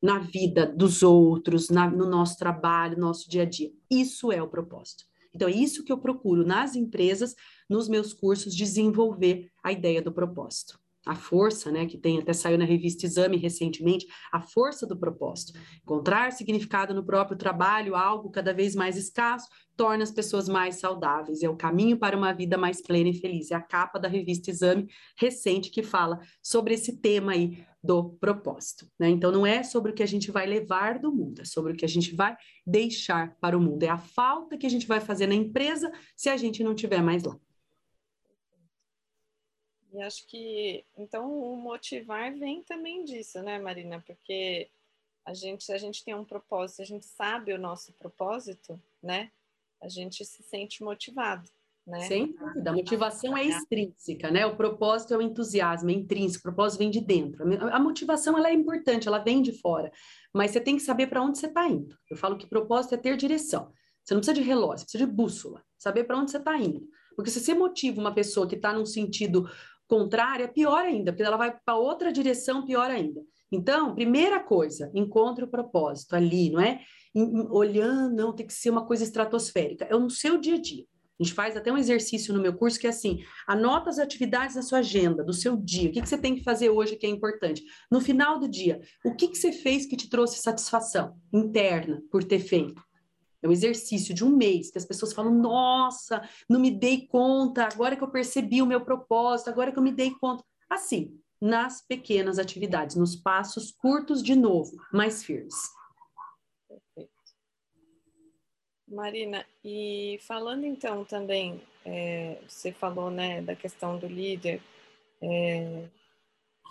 na 0.05 0.19
vida 0.19 0.67
dos 0.67 1.01
outros, 1.01 1.69
na, 1.69 1.89
no 1.89 2.07
nosso 2.07 2.37
trabalho, 2.37 2.95
no 2.95 3.07
nosso 3.07 3.27
dia 3.27 3.41
a 3.41 3.45
dia, 3.45 3.71
isso 3.89 4.31
é 4.31 4.39
o 4.39 4.47
propósito. 4.47 5.03
Então, 5.33 5.49
é 5.49 5.51
isso 5.51 5.83
que 5.83 5.91
eu 5.91 5.97
procuro 5.97 6.45
nas 6.45 6.75
empresas, 6.75 7.33
nos 7.67 7.89
meus 7.89 8.13
cursos, 8.13 8.55
desenvolver 8.55 9.49
a 9.63 9.71
ideia 9.71 10.01
do 10.01 10.13
propósito 10.13 10.79
a 11.05 11.13
força, 11.13 11.71
né, 11.71 11.85
que 11.85 11.97
tem 11.97 12.17
até 12.17 12.33
saiu 12.33 12.57
na 12.57 12.65
revista 12.65 13.05
Exame 13.05 13.37
recentemente, 13.37 14.07
a 14.31 14.41
força 14.41 14.87
do 14.87 14.97
propósito. 14.97 15.53
Encontrar 15.83 16.31
significado 16.31 16.93
no 16.93 17.05
próprio 17.05 17.37
trabalho, 17.37 17.95
algo 17.95 18.31
cada 18.31 18.53
vez 18.53 18.73
mais 18.73 18.97
escasso, 18.97 19.47
torna 19.77 20.03
as 20.03 20.11
pessoas 20.11 20.49
mais 20.49 20.77
saudáveis. 20.77 21.43
É 21.43 21.49
o 21.49 21.55
caminho 21.55 21.97
para 21.97 22.17
uma 22.17 22.33
vida 22.33 22.57
mais 22.57 22.81
plena 22.81 23.09
e 23.09 23.19
feliz. 23.19 23.51
É 23.51 23.55
a 23.55 23.61
capa 23.61 23.99
da 23.99 24.07
revista 24.07 24.49
Exame 24.49 24.87
recente 25.15 25.69
que 25.69 25.83
fala 25.83 26.19
sobre 26.41 26.73
esse 26.73 26.97
tema 26.99 27.33
aí 27.33 27.63
do 27.85 28.09
propósito. 28.15 28.89
Né? 28.97 29.09
Então, 29.09 29.31
não 29.31 29.45
é 29.45 29.63
sobre 29.63 29.91
o 29.91 29.95
que 29.95 30.03
a 30.03 30.07
gente 30.07 30.31
vai 30.31 30.45
levar 30.45 30.99
do 30.99 31.11
mundo, 31.11 31.41
é 31.41 31.45
sobre 31.45 31.73
o 31.73 31.75
que 31.75 31.85
a 31.85 31.87
gente 31.87 32.15
vai 32.15 32.35
deixar 32.65 33.35
para 33.39 33.57
o 33.57 33.61
mundo. 33.61 33.83
É 33.83 33.89
a 33.89 33.97
falta 33.97 34.57
que 34.57 34.65
a 34.65 34.69
gente 34.69 34.87
vai 34.87 34.99
fazer 34.99 35.27
na 35.27 35.35
empresa 35.35 35.91
se 36.15 36.29
a 36.29 36.37
gente 36.37 36.63
não 36.63 36.73
tiver 36.73 37.01
mais 37.01 37.23
lá. 37.23 37.39
E 39.93 40.01
acho 40.01 40.27
que, 40.27 40.83
então, 40.97 41.31
o 41.31 41.55
motivar 41.55 42.33
vem 42.37 42.61
também 42.63 43.05
disso, 43.05 43.41
né, 43.41 43.57
Marina? 43.57 44.03
Porque 44.05 44.69
a 45.23 45.33
gente, 45.33 45.71
a 45.71 45.77
gente 45.77 46.03
tem 46.03 46.13
um 46.13 46.25
propósito, 46.25 46.81
a 46.81 46.85
gente 46.85 47.05
sabe 47.05 47.53
o 47.53 47.57
nosso 47.57 47.93
propósito, 47.93 48.81
né? 49.01 49.31
A 49.81 49.87
gente 49.87 50.25
se 50.25 50.43
sente 50.43 50.83
motivado, 50.83 51.49
né? 51.85 52.01
Sem 52.01 52.33
dúvida. 52.33 52.71
A 52.71 52.73
motivação 52.73 53.37
é 53.37 53.45
extrínseca, 53.45 54.31
né? 54.31 54.45
O 54.45 54.55
propósito 54.55 55.13
é 55.13 55.17
o 55.17 55.21
entusiasmo, 55.21 55.89
é 55.89 55.93
intrínseco. 55.93 56.39
O 56.39 56.53
propósito 56.53 56.79
vem 56.79 56.89
de 56.89 56.99
dentro. 56.99 57.43
A 57.71 57.79
motivação, 57.79 58.37
ela 58.37 58.49
é 58.49 58.53
importante, 58.53 59.07
ela 59.07 59.19
vem 59.19 59.41
de 59.41 59.51
fora. 59.59 59.91
Mas 60.33 60.51
você 60.51 60.59
tem 60.59 60.75
que 60.75 60.81
saber 60.81 61.07
para 61.07 61.21
onde 61.21 61.37
você 61.37 61.47
está 61.47 61.67
indo. 61.67 61.95
Eu 62.09 62.17
falo 62.17 62.37
que 62.37 62.47
propósito 62.47 62.95
é 62.95 62.97
ter 62.97 63.15
direção. 63.15 63.71
Você 64.03 64.13
não 64.13 64.21
precisa 64.21 64.39
de 64.39 64.47
relógio, 64.47 64.79
você 64.79 64.85
precisa 64.85 65.05
de 65.05 65.11
bússola. 65.11 65.63
Saber 65.77 66.03
para 66.05 66.17
onde 66.17 66.31
você 66.31 66.37
está 66.37 66.57
indo. 66.57 66.87
Porque 67.15 67.31
se 67.31 67.39
você 67.39 67.53
motiva 67.53 68.01
uma 68.01 68.13
pessoa 68.13 68.47
que 68.47 68.55
está 68.55 68.73
num 68.73 68.85
sentido 68.85 69.49
contrária, 69.87 70.47
pior 70.47 70.83
ainda, 70.83 71.11
porque 71.11 71.23
ela 71.23 71.37
vai 71.37 71.55
para 71.63 71.75
outra 71.75 72.11
direção, 72.11 72.65
pior 72.65 72.89
ainda. 72.89 73.21
Então, 73.51 73.93
primeira 73.93 74.39
coisa, 74.39 74.91
encontre 74.93 75.45
o 75.45 75.47
propósito 75.47 76.15
ali, 76.15 76.49
não 76.49 76.59
é? 76.59 76.81
Olhando, 77.49 78.15
não, 78.15 78.33
tem 78.33 78.45
que 78.45 78.53
ser 78.53 78.69
uma 78.69 78.85
coisa 78.85 79.03
estratosférica. 79.03 79.85
É 79.85 79.97
no 79.97 80.09
seu 80.09 80.37
dia 80.37 80.55
a 80.55 80.59
dia. 80.59 80.85
A 81.19 81.23
gente 81.23 81.33
faz 81.33 81.55
até 81.55 81.71
um 81.71 81.77
exercício 81.77 82.33
no 82.33 82.41
meu 82.41 82.53
curso 82.53 82.79
que 82.79 82.87
é 82.87 82.89
assim: 82.89 83.23
anota 83.47 83.89
as 83.89 83.99
atividades 83.99 84.55
da 84.55 84.61
sua 84.61 84.79
agenda, 84.79 85.23
do 85.23 85.33
seu 85.33 85.55
dia. 85.55 85.89
O 85.89 85.93
que, 85.93 86.01
que 86.01 86.09
você 86.09 86.17
tem 86.17 86.35
que 86.35 86.43
fazer 86.43 86.69
hoje 86.69 86.97
que 86.97 87.05
é 87.05 87.09
importante? 87.09 87.63
No 87.89 88.01
final 88.01 88.37
do 88.37 88.49
dia, 88.49 88.81
o 89.03 89.15
que, 89.15 89.29
que 89.29 89.37
você 89.37 89.51
fez 89.51 89.85
que 89.85 89.95
te 89.95 90.09
trouxe 90.09 90.41
satisfação 90.41 91.15
interna 91.33 92.01
por 92.11 92.23
ter 92.23 92.39
feito? 92.39 92.83
É 93.41 93.47
um 93.47 93.51
exercício 93.51 94.13
de 94.13 94.25
um 94.25 94.35
mês 94.35 94.69
que 94.69 94.77
as 94.77 94.85
pessoas 94.85 95.13
falam: 95.13 95.33
nossa, 95.33 96.21
não 96.49 96.59
me 96.59 96.71
dei 96.71 97.07
conta, 97.07 97.69
agora 97.71 97.95
que 97.95 98.03
eu 98.03 98.11
percebi 98.11 98.61
o 98.61 98.65
meu 98.65 98.81
propósito, 98.81 99.49
agora 99.49 99.71
que 99.71 99.79
eu 99.79 99.83
me 99.83 99.93
dei 99.93 100.11
conta. 100.19 100.43
Assim, 100.69 101.17
nas 101.39 101.81
pequenas 101.81 102.39
atividades, 102.39 102.95
nos 102.95 103.15
passos 103.15 103.71
curtos, 103.71 104.21
de 104.21 104.35
novo, 104.35 104.71
mais 104.91 105.23
firmes. 105.23 105.55
Marina, 108.87 109.45
e 109.63 110.19
falando 110.21 110.65
então 110.65 111.03
também, 111.03 111.61
é, 111.83 112.37
você 112.47 112.71
falou 112.71 113.09
né, 113.09 113.41
da 113.41 113.55
questão 113.55 113.97
do 113.97 114.07
líder, 114.07 114.61
é, 115.21 115.85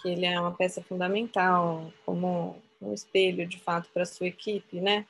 que 0.00 0.08
ele 0.08 0.26
é 0.26 0.38
uma 0.38 0.54
peça 0.54 0.82
fundamental, 0.82 1.92
como 2.06 2.62
um 2.80 2.92
espelho 2.92 3.46
de 3.46 3.58
fato 3.58 3.88
para 3.92 4.02
a 4.02 4.06
sua 4.06 4.26
equipe, 4.26 4.80
né? 4.80 5.06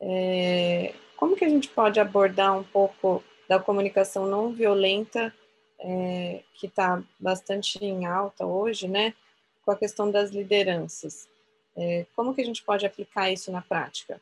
É, 0.00 0.94
como 1.16 1.36
que 1.36 1.44
a 1.44 1.48
gente 1.48 1.68
pode 1.68 2.00
abordar 2.00 2.58
um 2.58 2.64
pouco 2.64 3.22
da 3.48 3.58
comunicação 3.58 4.26
não 4.26 4.52
violenta, 4.52 5.34
é, 5.78 6.42
que 6.54 6.66
está 6.66 7.02
bastante 7.18 7.84
em 7.84 8.06
alta 8.06 8.46
hoje, 8.46 8.88
né? 8.88 9.14
Com 9.64 9.70
a 9.70 9.76
questão 9.76 10.10
das 10.10 10.30
lideranças. 10.30 11.28
É, 11.76 12.06
como 12.14 12.34
que 12.34 12.40
a 12.40 12.44
gente 12.44 12.62
pode 12.62 12.86
aplicar 12.86 13.30
isso 13.30 13.50
na 13.50 13.62
prática? 13.62 14.20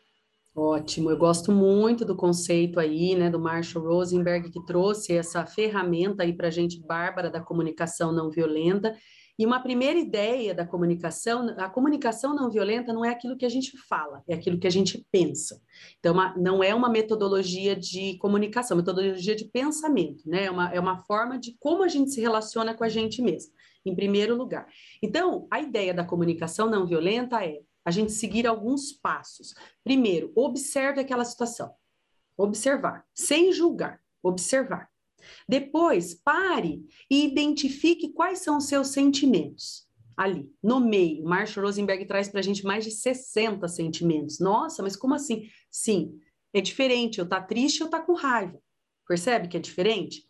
Ótimo, 0.62 1.10
eu 1.10 1.16
gosto 1.16 1.50
muito 1.50 2.04
do 2.04 2.14
conceito 2.14 2.78
aí, 2.78 3.14
né, 3.14 3.30
do 3.30 3.40
Marshall 3.40 3.82
Rosenberg, 3.82 4.50
que 4.50 4.62
trouxe 4.66 5.14
essa 5.14 5.46
ferramenta 5.46 6.22
aí 6.22 6.34
para 6.34 6.48
a 6.48 6.50
gente, 6.50 6.78
bárbara, 6.78 7.30
da 7.30 7.40
comunicação 7.40 8.12
não 8.12 8.28
violenta. 8.28 8.94
E 9.38 9.46
uma 9.46 9.60
primeira 9.60 9.98
ideia 9.98 10.54
da 10.54 10.66
comunicação, 10.66 11.54
a 11.56 11.66
comunicação 11.66 12.34
não 12.34 12.50
violenta 12.50 12.92
não 12.92 13.02
é 13.02 13.08
aquilo 13.08 13.38
que 13.38 13.46
a 13.46 13.48
gente 13.48 13.74
fala, 13.88 14.22
é 14.28 14.34
aquilo 14.34 14.58
que 14.58 14.66
a 14.66 14.70
gente 14.70 15.02
pensa. 15.10 15.58
Então, 15.98 16.12
uma, 16.12 16.36
não 16.36 16.62
é 16.62 16.74
uma 16.74 16.90
metodologia 16.90 17.74
de 17.74 18.18
comunicação, 18.18 18.76
é 18.76 18.80
metodologia 18.80 19.34
de 19.34 19.46
pensamento, 19.46 20.28
né? 20.28 20.44
É 20.44 20.50
uma, 20.50 20.70
é 20.74 20.78
uma 20.78 20.98
forma 21.04 21.38
de 21.38 21.56
como 21.58 21.82
a 21.82 21.88
gente 21.88 22.10
se 22.10 22.20
relaciona 22.20 22.74
com 22.74 22.84
a 22.84 22.88
gente 22.90 23.22
mesmo, 23.22 23.50
em 23.82 23.94
primeiro 23.94 24.36
lugar. 24.36 24.66
Então, 25.02 25.48
a 25.50 25.58
ideia 25.58 25.94
da 25.94 26.04
comunicação 26.04 26.68
não 26.68 26.86
violenta 26.86 27.42
é 27.42 27.60
a 27.84 27.90
gente 27.90 28.12
seguir 28.12 28.46
alguns 28.46 28.92
passos. 28.92 29.54
Primeiro, 29.82 30.32
observe 30.34 31.00
aquela 31.00 31.24
situação. 31.24 31.72
Observar, 32.36 33.04
sem 33.14 33.52
julgar, 33.52 34.00
observar. 34.22 34.90
Depois, 35.48 36.14
pare 36.14 36.82
e 37.10 37.24
identifique 37.24 38.12
quais 38.12 38.40
são 38.40 38.58
os 38.58 38.66
seus 38.66 38.88
sentimentos. 38.88 39.88
Ali, 40.16 40.52
no 40.62 40.80
meio, 40.80 41.24
Marshall 41.24 41.64
Rosenberg 41.64 42.04
traz 42.04 42.28
para 42.28 42.40
a 42.40 42.42
gente 42.42 42.64
mais 42.64 42.84
de 42.84 42.90
60 42.90 43.66
sentimentos. 43.68 44.38
Nossa, 44.38 44.82
mas 44.82 44.96
como 44.96 45.14
assim? 45.14 45.48
Sim, 45.70 46.18
é 46.52 46.60
diferente. 46.60 47.18
Eu 47.18 47.28
tá 47.28 47.40
triste, 47.40 47.80
eu 47.80 47.88
tá 47.88 48.00
com 48.00 48.12
raiva. 48.12 48.60
Percebe 49.06 49.48
que 49.48 49.56
é 49.56 49.60
diferente? 49.60 50.24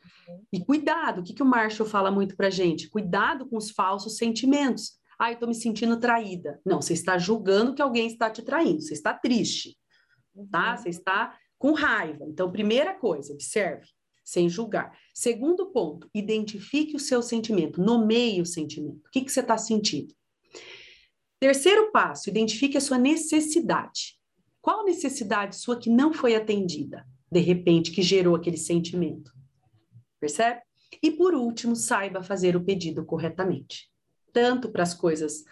E 0.52 0.64
cuidado, 0.64 1.20
o 1.20 1.24
que, 1.24 1.34
que 1.34 1.42
o 1.42 1.46
Marshall 1.46 1.88
fala 1.88 2.10
muito 2.10 2.36
para 2.36 2.50
gente? 2.50 2.88
Cuidado 2.88 3.46
com 3.46 3.56
os 3.56 3.70
falsos 3.70 4.16
sentimentos. 4.16 4.99
Ah, 5.20 5.28
eu 5.28 5.34
estou 5.34 5.46
me 5.46 5.54
sentindo 5.54 6.00
traída. 6.00 6.58
Não, 6.64 6.80
você 6.80 6.94
está 6.94 7.18
julgando 7.18 7.74
que 7.74 7.82
alguém 7.82 8.06
está 8.06 8.30
te 8.30 8.40
traindo, 8.40 8.80
você 8.80 8.94
está 8.94 9.12
triste, 9.12 9.76
tá? 10.50 10.70
Uhum. 10.70 10.76
Você 10.78 10.88
está 10.88 11.38
com 11.58 11.72
raiva. 11.72 12.24
Então, 12.26 12.50
primeira 12.50 12.94
coisa, 12.94 13.34
observe, 13.34 13.86
sem 14.24 14.48
julgar. 14.48 14.98
Segundo 15.12 15.66
ponto, 15.72 16.08
identifique 16.14 16.96
o 16.96 16.98
seu 16.98 17.20
sentimento, 17.20 17.82
nomeie 17.82 18.40
o 18.40 18.46
sentimento. 18.46 19.06
O 19.06 19.10
que, 19.12 19.20
que 19.20 19.30
você 19.30 19.40
está 19.40 19.58
sentindo? 19.58 20.14
Terceiro 21.38 21.92
passo, 21.92 22.30
identifique 22.30 22.78
a 22.78 22.80
sua 22.80 22.96
necessidade. 22.96 24.18
Qual 24.62 24.86
necessidade 24.86 25.56
sua 25.56 25.78
que 25.78 25.90
não 25.90 26.14
foi 26.14 26.34
atendida, 26.34 27.06
de 27.30 27.40
repente, 27.40 27.90
que 27.90 28.00
gerou 28.00 28.34
aquele 28.34 28.56
sentimento? 28.56 29.30
Percebe? 30.18 30.62
E 31.02 31.10
por 31.10 31.34
último, 31.34 31.76
saiba 31.76 32.22
fazer 32.22 32.56
o 32.56 32.64
pedido 32.64 33.04
corretamente 33.04 33.89
tanto 34.32 34.70
para 34.70 34.82
as 34.82 34.94
coisas 34.94 35.44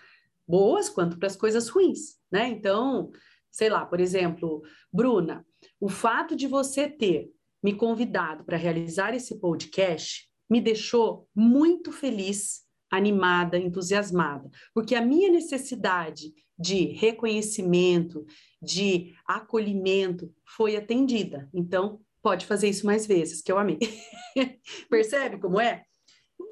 boas 0.47 0.89
quanto 0.89 1.19
para 1.19 1.27
as 1.27 1.37
coisas 1.37 1.69
ruins, 1.69 2.17
né? 2.31 2.49
Então, 2.49 3.11
sei 3.51 3.69
lá, 3.69 3.85
por 3.85 4.01
exemplo, 4.01 4.63
Bruna, 4.93 5.47
o 5.81 5.89
fato 5.89 6.35
de 6.35 6.47
você 6.47 6.89
ter 6.89 7.31
me 7.63 7.75
convidado 7.75 8.45
para 8.45 8.57
realizar 8.57 9.15
esse 9.15 9.39
podcast 9.39 10.29
me 10.49 10.61
deixou 10.61 11.29
muito 11.35 11.93
feliz, 11.93 12.63
animada, 12.91 13.59
entusiasmada, 13.59 14.49
porque 14.73 14.95
a 14.95 15.05
minha 15.05 15.31
necessidade 15.31 16.33
de 16.59 16.87
reconhecimento, 16.87 18.25
de 18.61 19.15
acolhimento 19.27 20.33
foi 20.45 20.75
atendida. 20.75 21.49
Então, 21.53 22.01
pode 22.23 22.47
fazer 22.47 22.69
isso 22.69 22.87
mais 22.87 23.07
vezes, 23.07 23.43
que 23.43 23.53
eu 23.53 23.59
amei. 23.59 23.79
Percebe 24.91 25.39
como 25.39 25.61
é? 25.61 25.85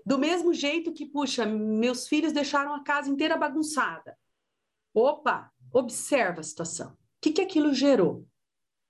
Do 0.04 0.18
mesmo 0.18 0.54
jeito 0.54 0.92
que, 0.92 1.04
puxa, 1.04 1.44
meus 1.44 2.06
filhos 2.06 2.32
deixaram 2.32 2.74
a 2.74 2.82
casa 2.82 3.10
inteira 3.10 3.36
bagunçada. 3.36 4.16
Opa, 4.94 5.50
observa 5.72 6.40
a 6.40 6.44
situação. 6.44 6.90
O 6.90 6.96
que, 7.20 7.32
que 7.32 7.42
aquilo 7.42 7.74
gerou? 7.74 8.26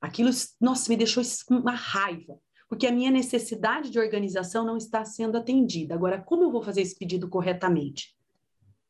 Aquilo, 0.01 0.31
nossa, 0.61 0.91
me 0.91 0.97
deixou 0.97 1.23
uma 1.51 1.73
raiva, 1.73 2.39
porque 2.69 2.87
a 2.87 2.93
minha 2.93 3.11
necessidade 3.11 3.91
de 3.91 3.99
organização 3.99 4.65
não 4.65 4.77
está 4.77 5.05
sendo 5.05 5.39
atendida. 5.39 5.95
Agora, 5.95 6.21
como 6.21 6.45
eu 6.45 6.51
vou 6.51 6.63
fazer 6.63 6.83
esse 6.83 6.97
pedido 6.97 7.29
corretamente? 7.29 8.15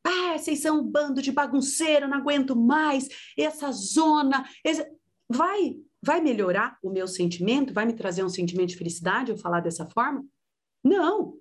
Ah, 0.05 0.37
vocês 0.37 0.61
são 0.61 0.81
um 0.81 0.85
bando 0.85 1.23
de 1.23 1.33
bagunceiro, 1.33 2.09
não 2.09 2.19
aguento 2.19 2.55
mais, 2.55 3.09
essa 3.37 3.71
zona. 3.73 4.45
Esse... 4.65 4.87
Vai, 5.29 5.79
vai 6.03 6.21
melhorar 6.21 6.79
o 6.83 6.91
meu 6.91 7.09
sentimento? 7.09 7.73
Vai 7.73 7.87
me 7.87 7.95
trazer 7.95 8.25
um 8.25 8.29
sentimento 8.29 8.71
de 8.71 8.77
felicidade 8.77 9.31
eu 9.31 9.39
falar 9.39 9.61
dessa 9.61 9.87
forma? 9.87 10.25
Não, 10.85 11.35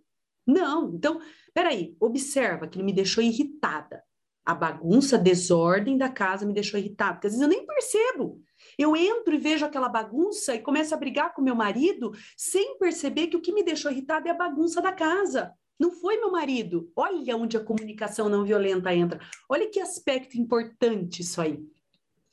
não. 0.45 0.93
Então, 0.93 1.19
peraí, 1.53 1.95
observa 1.99 2.67
que 2.67 2.77
ele 2.77 2.85
me 2.85 2.93
deixou 2.93 3.23
irritada. 3.23 4.03
A 4.45 4.53
bagunça, 4.53 5.15
a 5.15 5.19
desordem 5.19 5.97
da 5.97 6.07
casa 6.07 6.45
me 6.45 6.53
deixou 6.53 6.79
irritada, 6.79 7.13
porque 7.13 7.27
às 7.27 7.33
vezes 7.33 7.41
eu 7.41 7.49
nem 7.49 7.65
percebo. 7.65 8.41
Eu 8.77 8.95
entro 8.95 9.33
e 9.33 9.39
vejo 9.39 9.65
aquela 9.65 9.89
bagunça 9.89 10.53
e 10.53 10.59
começo 10.59 10.93
a 10.93 10.97
brigar 10.97 11.33
com 11.33 11.41
meu 11.41 11.55
marido 11.55 12.11
sem 12.37 12.77
perceber 12.77 13.27
que 13.27 13.37
o 13.37 13.41
que 13.41 13.51
me 13.51 13.63
deixou 13.63 13.91
irritada 13.91 14.27
é 14.29 14.31
a 14.31 14.37
bagunça 14.37 14.81
da 14.81 14.91
casa. 14.91 15.51
Não 15.79 15.91
foi 15.91 16.17
meu 16.17 16.31
marido. 16.31 16.91
Olha 16.95 17.35
onde 17.35 17.57
a 17.57 17.63
comunicação 17.63 18.29
não 18.29 18.45
violenta 18.45 18.93
entra. 18.93 19.19
Olha 19.49 19.69
que 19.69 19.79
aspecto 19.79 20.37
importante 20.37 21.21
isso 21.21 21.41
aí. 21.41 21.59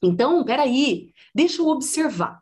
Então, 0.03 0.45
peraí, 0.45 1.13
deixa 1.35 1.63
eu 1.63 1.69
observar. 1.69 2.42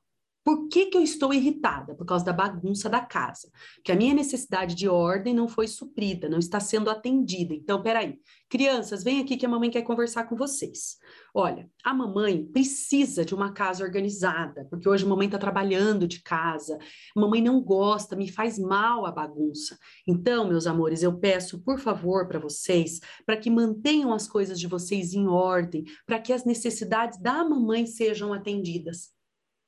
Por 0.51 0.67
que, 0.67 0.87
que 0.87 0.99
eu 0.99 1.03
estou 1.03 1.33
irritada? 1.33 1.95
Por 1.95 2.05
causa 2.05 2.25
da 2.25 2.33
bagunça 2.33 2.91
da 2.91 3.01
casa. 3.01 3.49
Que 3.85 3.93
a 3.93 3.95
minha 3.95 4.13
necessidade 4.13 4.75
de 4.75 4.89
ordem 4.89 5.33
não 5.33 5.47
foi 5.47 5.69
suprida, 5.69 6.29
não 6.29 6.41
está 6.41 6.59
sendo 6.59 6.91
atendida. 6.91 7.55
Então, 7.55 7.81
peraí. 7.81 8.19
Crianças, 8.49 9.05
vem 9.05 9.21
aqui 9.21 9.37
que 9.37 9.47
a 9.47 9.49
mamãe 9.49 9.71
quer 9.71 9.83
conversar 9.83 10.25
com 10.25 10.35
vocês. 10.35 10.97
Olha, 11.33 11.71
a 11.85 11.95
mamãe 11.95 12.45
precisa 12.47 13.25
de 13.25 13.33
uma 13.33 13.53
casa 13.53 13.85
organizada, 13.85 14.67
porque 14.69 14.89
hoje 14.89 15.05
a 15.05 15.09
mamãe 15.09 15.27
está 15.27 15.39
trabalhando 15.39 16.09
de 16.09 16.21
casa. 16.21 16.77
A 17.17 17.21
mamãe 17.21 17.41
não 17.41 17.63
gosta, 17.63 18.17
me 18.17 18.29
faz 18.29 18.59
mal 18.59 19.07
a 19.07 19.13
bagunça. 19.13 19.79
Então, 20.05 20.49
meus 20.49 20.67
amores, 20.67 21.05
eu 21.05 21.17
peço, 21.17 21.63
por 21.63 21.79
favor, 21.79 22.27
para 22.27 22.41
vocês, 22.41 22.99
para 23.25 23.37
que 23.37 23.49
mantenham 23.49 24.13
as 24.13 24.27
coisas 24.27 24.59
de 24.59 24.67
vocês 24.67 25.15
em 25.15 25.29
ordem, 25.29 25.85
para 26.05 26.19
que 26.19 26.33
as 26.33 26.45
necessidades 26.45 27.21
da 27.21 27.45
mamãe 27.45 27.87
sejam 27.87 28.33
atendidas. 28.33 29.20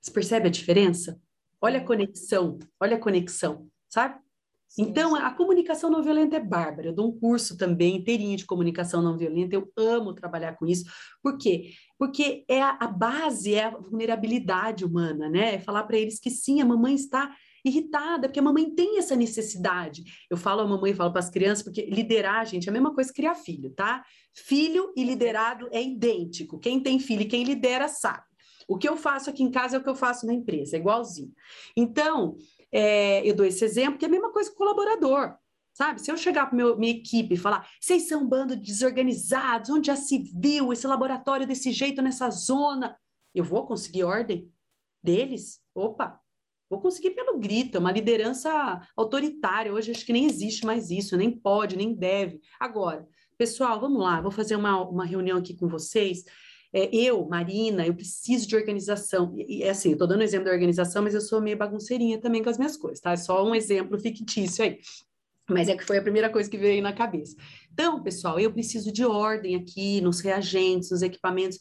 Você 0.02 0.10
percebe 0.10 0.48
a 0.48 0.50
diferença? 0.50 1.20
Olha 1.60 1.78
a 1.78 1.84
conexão, 1.84 2.58
olha 2.80 2.96
a 2.96 3.00
conexão, 3.00 3.68
sabe? 3.88 4.20
Então, 4.76 5.14
a 5.14 5.30
comunicação 5.30 5.90
não 5.90 6.02
violenta 6.02 6.36
é 6.36 6.40
bárbara. 6.40 6.88
Eu 6.88 6.94
dou 6.94 7.08
um 7.08 7.18
curso 7.18 7.58
também 7.58 7.96
inteirinho 7.96 8.36
de 8.36 8.46
comunicação 8.46 9.02
não 9.02 9.18
violenta. 9.18 9.54
Eu 9.54 9.70
amo 9.76 10.14
trabalhar 10.14 10.56
com 10.56 10.66
isso. 10.66 10.84
Por 11.22 11.36
quê? 11.36 11.72
Porque 11.98 12.44
é 12.48 12.62
a, 12.62 12.78
a 12.80 12.88
base, 12.88 13.54
é 13.54 13.64
a 13.64 13.70
vulnerabilidade 13.70 14.84
humana, 14.84 15.28
né? 15.28 15.56
É 15.56 15.58
falar 15.58 15.84
para 15.84 15.98
eles 15.98 16.18
que 16.18 16.30
sim, 16.30 16.60
a 16.62 16.64
mamãe 16.64 16.94
está 16.94 17.36
irritada, 17.64 18.28
porque 18.28 18.40
a 18.40 18.42
mamãe 18.42 18.74
tem 18.74 18.98
essa 18.98 19.14
necessidade. 19.14 20.02
Eu 20.28 20.38
falo 20.38 20.62
a 20.62 20.66
mamãe, 20.66 20.94
falo 20.94 21.12
para 21.12 21.20
as 21.20 21.30
crianças, 21.30 21.62
porque 21.62 21.82
liderar, 21.82 22.44
gente, 22.46 22.66
é 22.66 22.70
a 22.70 22.72
mesma 22.72 22.94
coisa 22.94 23.10
que 23.10 23.16
criar 23.16 23.34
filho, 23.34 23.70
tá? 23.70 24.02
Filho 24.34 24.92
e 24.96 25.04
liderado 25.04 25.68
é 25.70 25.82
idêntico. 25.82 26.58
Quem 26.58 26.80
tem 26.80 26.98
filho 26.98 27.22
e 27.22 27.26
quem 27.26 27.44
lidera 27.44 27.88
sabe. 27.88 28.31
O 28.68 28.78
que 28.78 28.88
eu 28.88 28.96
faço 28.96 29.30
aqui 29.30 29.42
em 29.42 29.50
casa 29.50 29.76
é 29.76 29.78
o 29.78 29.82
que 29.82 29.88
eu 29.88 29.94
faço 29.94 30.26
na 30.26 30.32
empresa, 30.32 30.76
é 30.76 30.80
igualzinho. 30.80 31.32
Então, 31.76 32.36
é, 32.70 33.26
eu 33.28 33.34
dou 33.34 33.44
esse 33.44 33.64
exemplo, 33.64 33.98
que 33.98 34.04
é 34.04 34.08
a 34.08 34.10
mesma 34.10 34.32
coisa 34.32 34.50
com 34.50 34.56
o 34.56 34.58
colaborador. 34.58 35.36
Sabe? 35.74 36.02
Se 36.02 36.10
eu 36.10 36.16
chegar 36.18 36.46
para 36.46 36.76
minha 36.76 36.92
equipe 36.92 37.34
e 37.34 37.38
falar, 37.38 37.66
vocês 37.80 38.06
são 38.06 38.22
um 38.22 38.28
bando 38.28 38.54
de 38.54 38.62
desorganizados, 38.62 39.70
onde 39.70 39.86
já 39.86 39.96
se 39.96 40.18
viu 40.18 40.72
esse 40.72 40.86
laboratório 40.86 41.46
desse 41.46 41.72
jeito 41.72 42.02
nessa 42.02 42.28
zona, 42.30 42.96
eu 43.34 43.42
vou 43.42 43.66
conseguir 43.66 44.04
ordem 44.04 44.50
deles? 45.02 45.60
Opa, 45.74 46.20
vou 46.68 46.80
conseguir 46.80 47.12
pelo 47.12 47.38
grito, 47.38 47.76
é 47.76 47.80
uma 47.80 47.90
liderança 47.90 48.86
autoritária. 48.94 49.72
Hoje 49.72 49.90
acho 49.90 50.04
que 50.04 50.12
nem 50.12 50.26
existe 50.26 50.66
mais 50.66 50.90
isso, 50.90 51.16
nem 51.16 51.30
pode, 51.30 51.76
nem 51.76 51.94
deve. 51.94 52.40
Agora, 52.60 53.08
pessoal, 53.38 53.80
vamos 53.80 54.00
lá, 54.00 54.20
vou 54.20 54.30
fazer 54.30 54.56
uma, 54.56 54.78
uma 54.82 55.06
reunião 55.06 55.38
aqui 55.38 55.56
com 55.56 55.68
vocês. 55.68 56.24
É, 56.72 56.88
eu, 56.94 57.26
Marina, 57.26 57.86
eu 57.86 57.94
preciso 57.94 58.48
de 58.48 58.56
organização. 58.56 59.34
E, 59.36 59.58
e 59.58 59.64
assim, 59.68 59.90
eu 59.90 59.94
estou 59.94 60.08
dando 60.08 60.22
exemplo 60.22 60.46
da 60.46 60.52
organização, 60.52 61.02
mas 61.02 61.14
eu 61.14 61.20
sou 61.20 61.40
meio 61.40 61.56
bagunceirinha 61.56 62.18
também 62.18 62.42
com 62.42 62.48
as 62.48 62.58
minhas 62.58 62.76
coisas, 62.76 63.00
tá? 63.00 63.12
É 63.12 63.16
só 63.16 63.44
um 63.44 63.54
exemplo 63.54 63.98
fictício 63.98 64.64
aí. 64.64 64.78
Mas 65.50 65.68
é 65.68 65.76
que 65.76 65.84
foi 65.84 65.98
a 65.98 66.02
primeira 66.02 66.30
coisa 66.30 66.48
que 66.48 66.56
veio 66.56 66.82
na 66.82 66.92
cabeça. 66.92 67.36
Então, 67.72 68.02
pessoal, 68.02 68.38
eu 68.40 68.52
preciso 68.52 68.92
de 68.92 69.04
ordem 69.04 69.56
aqui 69.56 70.00
nos 70.00 70.20
reagentes, 70.20 70.90
nos 70.90 71.02
equipamentos, 71.02 71.58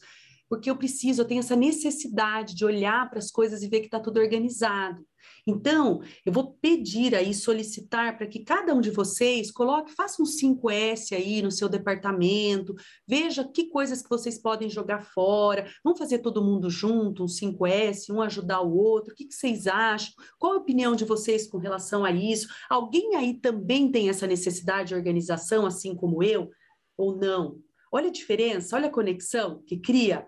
porque 0.48 0.70
eu 0.70 0.76
preciso, 0.76 1.22
eu 1.22 1.26
tenho 1.26 1.40
essa 1.40 1.56
necessidade 1.56 2.54
de 2.54 2.64
olhar 2.64 3.08
para 3.10 3.18
as 3.18 3.30
coisas 3.30 3.62
e 3.62 3.68
ver 3.68 3.80
que 3.80 3.86
está 3.86 4.00
tudo 4.00 4.20
organizado. 4.20 5.04
Então, 5.46 6.00
eu 6.24 6.32
vou 6.32 6.54
pedir 6.60 7.14
aí, 7.16 7.34
solicitar 7.34 8.16
para 8.16 8.28
que 8.28 8.44
cada 8.44 8.72
um 8.72 8.80
de 8.80 8.90
vocês 8.90 9.50
coloque, 9.50 9.92
faça 9.92 10.22
um 10.22 10.24
5S 10.24 11.16
aí 11.16 11.42
no 11.42 11.50
seu 11.50 11.68
departamento, 11.68 12.74
veja 13.06 13.42
que 13.42 13.68
coisas 13.68 14.00
que 14.00 14.08
vocês 14.08 14.40
podem 14.40 14.70
jogar 14.70 15.02
fora, 15.02 15.68
vamos 15.82 15.98
fazer 15.98 16.20
todo 16.20 16.44
mundo 16.44 16.70
junto, 16.70 17.24
um 17.24 17.26
5S, 17.26 18.08
um 18.10 18.22
ajudar 18.22 18.60
o 18.60 18.76
outro, 18.76 19.12
o 19.12 19.16
que, 19.16 19.26
que 19.26 19.34
vocês 19.34 19.66
acham? 19.66 20.12
Qual 20.38 20.52
a 20.52 20.58
opinião 20.58 20.94
de 20.94 21.04
vocês 21.04 21.48
com 21.48 21.58
relação 21.58 22.04
a 22.04 22.12
isso? 22.12 22.46
Alguém 22.70 23.16
aí 23.16 23.34
também 23.34 23.90
tem 23.90 24.08
essa 24.08 24.28
necessidade 24.28 24.90
de 24.90 24.94
organização, 24.94 25.66
assim 25.66 25.96
como 25.96 26.22
eu, 26.22 26.50
ou 26.96 27.16
não? 27.16 27.58
Olha 27.90 28.08
a 28.08 28.12
diferença, 28.12 28.76
olha 28.76 28.86
a 28.86 28.92
conexão 28.92 29.60
que 29.66 29.76
cria 29.76 30.26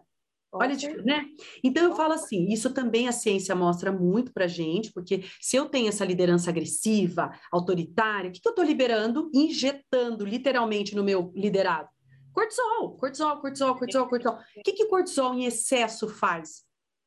Olha, 0.57 0.77
né? 1.05 1.27
Então 1.65 1.83
eu 1.83 1.97
falo 1.97 2.13
assim, 2.13 2.47
isso 2.53 2.73
também 2.73 3.09
a 3.09 3.13
ciência 3.13 3.57
mostra 3.57 3.91
muito 3.91 4.33
para 4.33 4.47
gente, 4.47 4.93
porque 4.93 5.25
se 5.41 5.57
eu 5.57 5.67
tenho 5.67 5.89
essa 5.89 6.05
liderança 6.05 6.49
agressiva, 6.49 7.33
autoritária, 7.51 8.31
o 8.31 8.33
que, 8.33 8.41
que 8.41 8.47
eu 8.47 8.53
estou 8.53 8.65
liberando, 8.65 9.31
injetando 9.35 10.25
literalmente 10.25 10.95
no 10.95 11.03
meu 11.03 11.33
liderado? 11.35 11.89
Cortisol, 12.33 12.97
cortisol, 12.97 13.41
cortisol, 13.41 13.77
cortisol, 13.77 14.09
cortisol. 14.09 14.39
O 14.57 14.63
que, 14.63 14.73
que 14.73 14.87
cortisol 14.87 15.35
em 15.35 15.45
excesso 15.45 16.09
faz? 16.09 16.65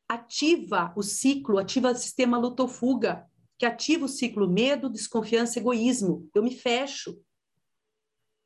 Ativa 0.09 0.93
o 0.95 1.01
ciclo, 1.01 1.57
ativa 1.57 1.91
o 1.91 1.95
sistema 1.95 2.37
lutofuga, 2.37 3.25
que 3.57 3.65
ativa 3.65 4.05
o 4.05 4.09
ciclo 4.09 4.49
medo, 4.49 4.89
desconfiança, 4.89 5.57
egoísmo. 5.57 6.29
Eu 6.35 6.43
me 6.43 6.51
fecho. 6.51 7.17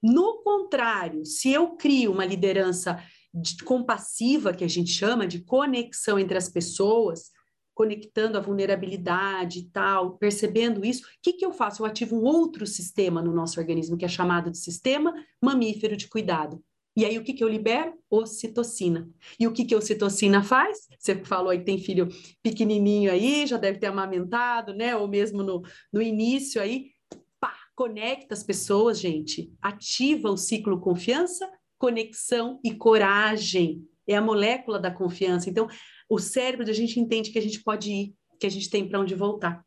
No 0.01 0.41
contrário, 0.43 1.25
se 1.25 1.51
eu 1.51 1.75
crio 1.75 2.11
uma 2.11 2.25
liderança 2.25 3.03
de 3.33 3.63
compassiva, 3.63 4.53
que 4.53 4.63
a 4.63 4.67
gente 4.67 4.91
chama, 4.91 5.25
de 5.25 5.39
conexão 5.43 6.19
entre 6.19 6.37
as 6.37 6.49
pessoas, 6.49 7.31
conectando 7.73 8.37
a 8.37 8.41
vulnerabilidade 8.41 9.59
e 9.59 9.69
tal, 9.69 10.17
percebendo 10.17 10.85
isso, 10.85 11.03
o 11.03 11.07
que, 11.21 11.33
que 11.33 11.45
eu 11.45 11.51
faço? 11.51 11.81
Eu 11.81 11.85
ativo 11.85 12.15
um 12.15 12.23
outro 12.23 12.67
sistema 12.67 13.21
no 13.21 13.33
nosso 13.33 13.59
organismo, 13.59 13.97
que 13.97 14.05
é 14.05 14.09
chamado 14.09 14.51
de 14.51 14.57
sistema 14.57 15.13
mamífero 15.41 15.95
de 15.95 16.07
cuidado. 16.07 16.61
E 16.95 17.05
aí, 17.05 17.17
o 17.17 17.23
que, 17.23 17.33
que 17.33 17.43
eu 17.43 17.47
libero? 17.47 17.93
Ocitocina. 18.09 19.09
E 19.39 19.47
o 19.47 19.53
que, 19.53 19.63
que 19.63 19.73
a 19.73 19.77
ocitocina 19.77 20.43
faz? 20.43 20.89
Você 20.99 21.15
falou 21.23 21.49
aí 21.49 21.59
que 21.59 21.65
tem 21.65 21.79
filho 21.79 22.09
pequenininho 22.43 23.09
aí, 23.09 23.47
já 23.47 23.57
deve 23.57 23.79
ter 23.79 23.87
amamentado, 23.87 24.73
né? 24.73 24.95
Ou 24.95 25.07
mesmo 25.07 25.41
no, 25.41 25.61
no 25.91 26.01
início 26.01 26.61
aí. 26.61 26.91
Pá, 27.39 27.55
conecta 27.75 28.33
as 28.33 28.43
pessoas, 28.43 28.99
gente. 28.99 29.53
Ativa 29.61 30.29
o 30.29 30.35
ciclo 30.35 30.81
confiança, 30.81 31.49
conexão 31.81 32.59
e 32.63 32.75
coragem. 32.75 33.83
É 34.07 34.15
a 34.15 34.21
molécula 34.21 34.79
da 34.79 34.91
confiança. 34.91 35.49
Então, 35.49 35.67
o 36.07 36.19
cérebro 36.19 36.69
a 36.69 36.73
gente 36.73 36.99
entende 36.99 37.31
que 37.31 37.39
a 37.39 37.41
gente 37.41 37.63
pode 37.63 37.91
ir, 37.91 38.15
que 38.39 38.45
a 38.45 38.51
gente 38.51 38.69
tem 38.69 38.87
para 38.87 38.99
onde 38.99 39.15
voltar. 39.15 39.65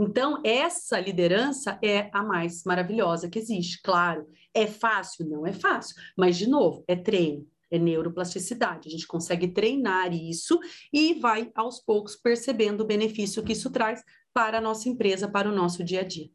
Então, 0.00 0.40
essa 0.42 0.98
liderança 0.98 1.78
é 1.84 2.08
a 2.10 2.22
mais 2.22 2.64
maravilhosa 2.64 3.28
que 3.28 3.38
existe. 3.38 3.82
Claro, 3.82 4.26
é 4.54 4.66
fácil? 4.66 5.28
Não 5.28 5.46
é 5.46 5.52
fácil. 5.52 5.94
Mas, 6.16 6.38
de 6.38 6.48
novo, 6.48 6.82
é 6.88 6.96
treino, 6.96 7.46
é 7.70 7.78
neuroplasticidade. 7.78 8.88
A 8.88 8.90
gente 8.90 9.06
consegue 9.06 9.48
treinar 9.48 10.10
isso 10.14 10.58
e 10.90 11.12
vai, 11.12 11.52
aos 11.54 11.80
poucos, 11.80 12.16
percebendo 12.16 12.80
o 12.80 12.86
benefício 12.86 13.44
que 13.44 13.52
isso 13.52 13.70
traz 13.70 14.02
para 14.32 14.56
a 14.56 14.60
nossa 14.60 14.88
empresa, 14.88 15.28
para 15.28 15.50
o 15.50 15.54
nosso 15.54 15.84
dia 15.84 16.00
a 16.00 16.04
dia. 16.04 16.30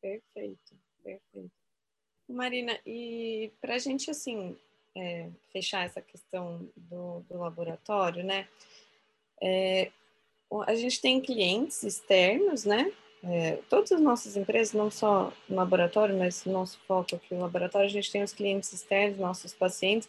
Perfeito, 0.00 0.76
perfeito. 1.02 1.57
Marina, 2.32 2.78
e 2.86 3.50
para 3.60 3.74
a 3.74 3.78
gente, 3.78 4.10
assim, 4.10 4.56
é, 4.96 5.28
fechar 5.52 5.86
essa 5.86 6.00
questão 6.00 6.68
do, 6.76 7.20
do 7.28 7.38
laboratório, 7.38 8.24
né? 8.24 8.46
É, 9.40 9.90
a 10.66 10.74
gente 10.74 11.00
tem 11.00 11.20
clientes 11.20 11.82
externos, 11.82 12.64
né? 12.64 12.92
É, 13.22 13.58
todas 13.68 13.92
as 13.92 14.00
nossas 14.00 14.36
empresas, 14.36 14.72
não 14.72 14.90
só 14.90 15.32
no 15.48 15.56
laboratório, 15.56 16.16
mas 16.16 16.44
o 16.46 16.50
nosso 16.50 16.78
foco 16.86 17.16
aqui 17.16 17.34
no 17.34 17.40
laboratório, 17.40 17.86
a 17.86 17.90
gente 17.90 18.10
tem 18.10 18.22
os 18.22 18.32
clientes 18.32 18.72
externos, 18.72 19.18
nossos 19.18 19.52
pacientes, 19.52 20.08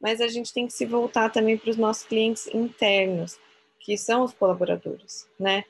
mas 0.00 0.20
a 0.20 0.28
gente 0.28 0.52
tem 0.52 0.66
que 0.66 0.72
se 0.72 0.84
voltar 0.84 1.30
também 1.30 1.56
para 1.56 1.70
os 1.70 1.76
nossos 1.76 2.04
clientes 2.04 2.46
internos, 2.48 3.38
que 3.78 3.96
são 3.96 4.24
os 4.24 4.32
colaboradores, 4.32 5.28
né? 5.38 5.64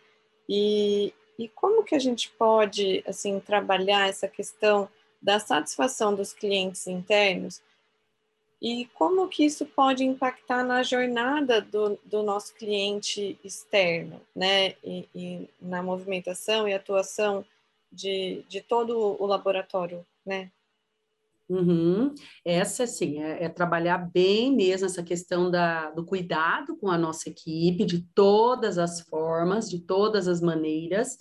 E, 0.49 1.15
e 1.39 1.49
como 1.49 1.85
que 1.85 1.95
a 1.95 1.99
gente 1.99 2.31
pode, 2.31 3.05
assim, 3.07 3.39
trabalhar 3.39 4.09
essa 4.09 4.27
questão 4.27 4.89
da 5.21 5.39
satisfação 5.39 6.15
dos 6.15 6.33
clientes 6.33 6.87
internos 6.87 7.63
e 8.61 8.87
como 8.95 9.27
que 9.29 9.45
isso 9.45 9.65
pode 9.65 10.05
impactar 10.05 10.63
na 10.63 10.83
jornada 10.83 11.61
do, 11.61 11.99
do 12.05 12.23
nosso 12.23 12.55
cliente 12.55 13.39
externo, 13.43 14.21
né, 14.37 14.75
e, 14.85 15.09
e, 15.15 15.49
na 15.61 15.83
movimentação 15.83 16.69
e 16.69 16.75
atuação 16.75 17.45
de, 17.91 18.45
de 18.49 18.61
todo 18.61 19.17
o 19.21 19.27
laboratório, 19.27 20.05
né? 20.25 20.51
Uhum. 21.49 22.15
Essa, 22.45 22.87
sim, 22.87 23.21
é, 23.21 23.45
é, 23.45 23.49
trabalhar 23.49 23.99
bem 23.99 24.55
mesmo 24.55 24.87
essa 24.87 25.03
questão 25.03 25.51
da, 25.51 25.91
do 25.91 26.05
cuidado 26.05 26.77
com 26.77 26.89
a 26.89 26.97
nossa 26.97 27.29
equipe, 27.29 27.85
de 27.85 28.03
todas 28.15 28.79
as 28.79 29.01
formas, 29.01 29.69
de 29.69 29.81
todas 29.81 30.29
as 30.29 30.41
maneiras, 30.41 31.19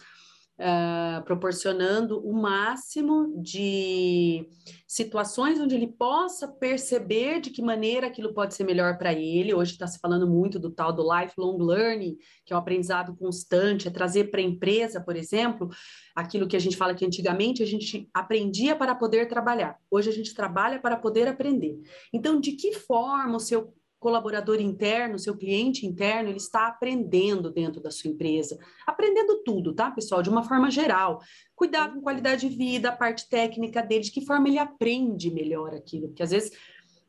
uh, 0.59 1.23
proporcionando 1.23 2.19
o 2.19 2.33
máximo 2.33 3.41
de 3.41 4.47
situações 4.85 5.59
onde 5.59 5.75
ele 5.75 5.87
possa 5.87 6.47
perceber 6.47 7.39
de 7.39 7.49
que 7.49 7.61
maneira 7.61 8.07
aquilo 8.07 8.33
pode 8.33 8.53
ser 8.53 8.65
melhor 8.65 8.97
para 8.97 9.13
ele. 9.13 9.53
Hoje 9.53 9.71
está 9.71 9.87
se 9.87 9.99
falando 9.99 10.27
muito 10.27 10.59
do 10.59 10.69
tal 10.69 10.91
do 10.91 11.03
lifelong 11.03 11.57
learning, 11.57 12.17
que 12.45 12.51
é 12.51 12.55
o 12.55 12.59
aprendizado 12.59 13.15
constante, 13.15 13.87
é 13.87 13.91
trazer 13.91 14.25
para 14.25 14.41
a 14.41 14.43
empresa, 14.43 14.99
por 14.99 15.15
exemplo, 15.15 15.69
aquilo 16.15 16.47
que 16.47 16.55
a 16.55 16.59
gente 16.59 16.75
fala 16.75 16.93
que 16.93 17.05
antigamente 17.05 17.63
a 17.63 17.65
gente 17.65 18.09
aprendia 18.13 18.75
para 18.75 18.93
poder 18.93 19.27
trabalhar. 19.27 19.77
Hoje 19.89 20.09
a 20.09 20.13
gente 20.13 20.33
trabalha 20.33 20.79
para 20.79 20.97
poder 20.97 21.27
aprender. 21.27 21.79
Então, 22.11 22.39
de 22.39 22.53
que 22.53 22.73
forma 22.73 23.37
o 23.37 23.39
seu 23.39 23.73
colaborador 23.99 24.61
interno, 24.61 25.19
seu 25.19 25.35
cliente 25.35 25.85
interno, 25.85 26.29
ele 26.29 26.37
está 26.37 26.67
aprendendo 26.67 27.51
dentro 27.51 27.81
da 27.81 27.91
sua 27.91 28.09
empresa. 28.09 28.57
Aprendendo 28.87 29.43
tudo, 29.43 29.73
tá, 29.73 29.91
pessoal? 29.91 30.21
De 30.21 30.29
uma 30.29 30.43
forma 30.43 30.71
geral. 30.71 31.21
Cuidar 31.55 31.93
com 31.93 32.01
qualidade 32.01 32.47
de 32.47 32.55
vida, 32.55 32.89
a 32.89 32.95
parte 32.95 33.27
técnica 33.27 33.81
dele, 33.81 34.03
de 34.03 34.11
que 34.11 34.25
forma 34.25 34.47
ele 34.47 34.57
aprende 34.57 35.29
melhor 35.29 35.73
aquilo. 35.73 36.07
Porque 36.07 36.23
às 36.23 36.31
vezes 36.31 36.51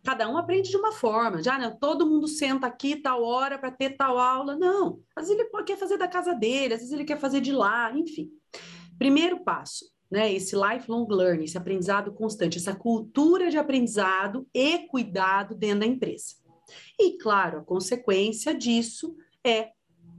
cada 0.03 0.29
um 0.29 0.37
aprende 0.37 0.71
de 0.71 0.77
uma 0.77 0.93
forma. 0.93 1.43
Já 1.43 1.59
não, 1.59 1.79
todo 1.79 2.07
mundo 2.07 2.27
senta 2.27 2.67
aqui 2.67 2.97
tal 2.97 3.23
hora 3.23 3.59
para 3.59 3.71
ter 3.71 3.91
tal 3.91 4.19
aula. 4.19 4.57
Não. 4.57 5.01
Às 5.15 5.29
vezes 5.29 5.41
ele 5.41 5.65
quer 5.65 5.77
fazer 5.77 5.97
da 5.97 6.09
casa 6.09 6.35
dele, 6.35 6.75
às 6.75 6.81
vezes 6.81 6.93
ele 6.93 7.05
quer 7.05 7.19
fazer 7.19 7.41
de 7.41 7.53
lá, 7.53 7.93
enfim. 7.97 8.31
Primeiro 8.99 9.45
passo, 9.45 9.87
né, 10.11 10.33
esse 10.33 10.57
lifelong 10.57 11.07
learning, 11.09 11.45
esse 11.45 11.57
aprendizado 11.57 12.13
constante, 12.13 12.59
essa 12.59 12.75
cultura 12.75 13.49
de 13.49 13.57
aprendizado 13.57 14.47
e 14.53 14.89
cuidado 14.89 15.55
dentro 15.55 15.81
da 15.81 15.87
empresa. 15.87 16.40
E, 16.99 17.19
claro, 17.19 17.59
a 17.59 17.65
consequência 17.65 18.55
disso 18.55 19.17
é 19.45 19.71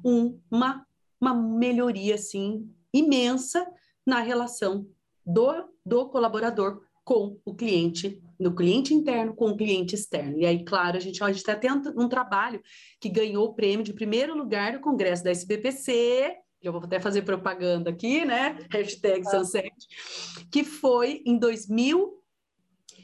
uma, 0.03 0.85
uma 1.19 1.33
melhoria, 1.33 2.15
assim, 2.15 2.69
imensa 2.93 3.65
na 4.05 4.19
relação 4.19 4.87
do, 5.25 5.65
do 5.85 6.09
colaborador 6.09 6.81
com 7.03 7.39
o 7.43 7.55
cliente, 7.55 8.21
no 8.39 8.55
cliente 8.55 8.93
interno 8.93 9.35
com 9.35 9.49
o 9.49 9.57
cliente 9.57 9.95
externo. 9.95 10.37
E 10.39 10.45
aí, 10.45 10.63
claro, 10.63 10.97
a 10.97 10.99
gente 10.99 11.21
está 11.21 11.55
tendo 11.55 11.93
um 11.99 12.07
trabalho 12.07 12.61
que 12.99 13.09
ganhou 13.09 13.45
o 13.45 13.53
prêmio 13.53 13.83
de 13.83 13.93
primeiro 13.93 14.35
lugar 14.35 14.73
no 14.73 14.81
Congresso 14.81 15.23
da 15.23 15.31
SBPC, 15.31 16.37
eu 16.61 16.71
vou 16.71 16.81
até 16.81 16.99
fazer 16.99 17.23
propaganda 17.23 17.89
aqui, 17.89 18.23
né? 18.23 18.59
Hashtag 18.69 19.27
Sunset, 19.27 19.71
que 20.51 20.63
foi 20.63 21.23
em 21.25 21.37
2000 21.37 22.20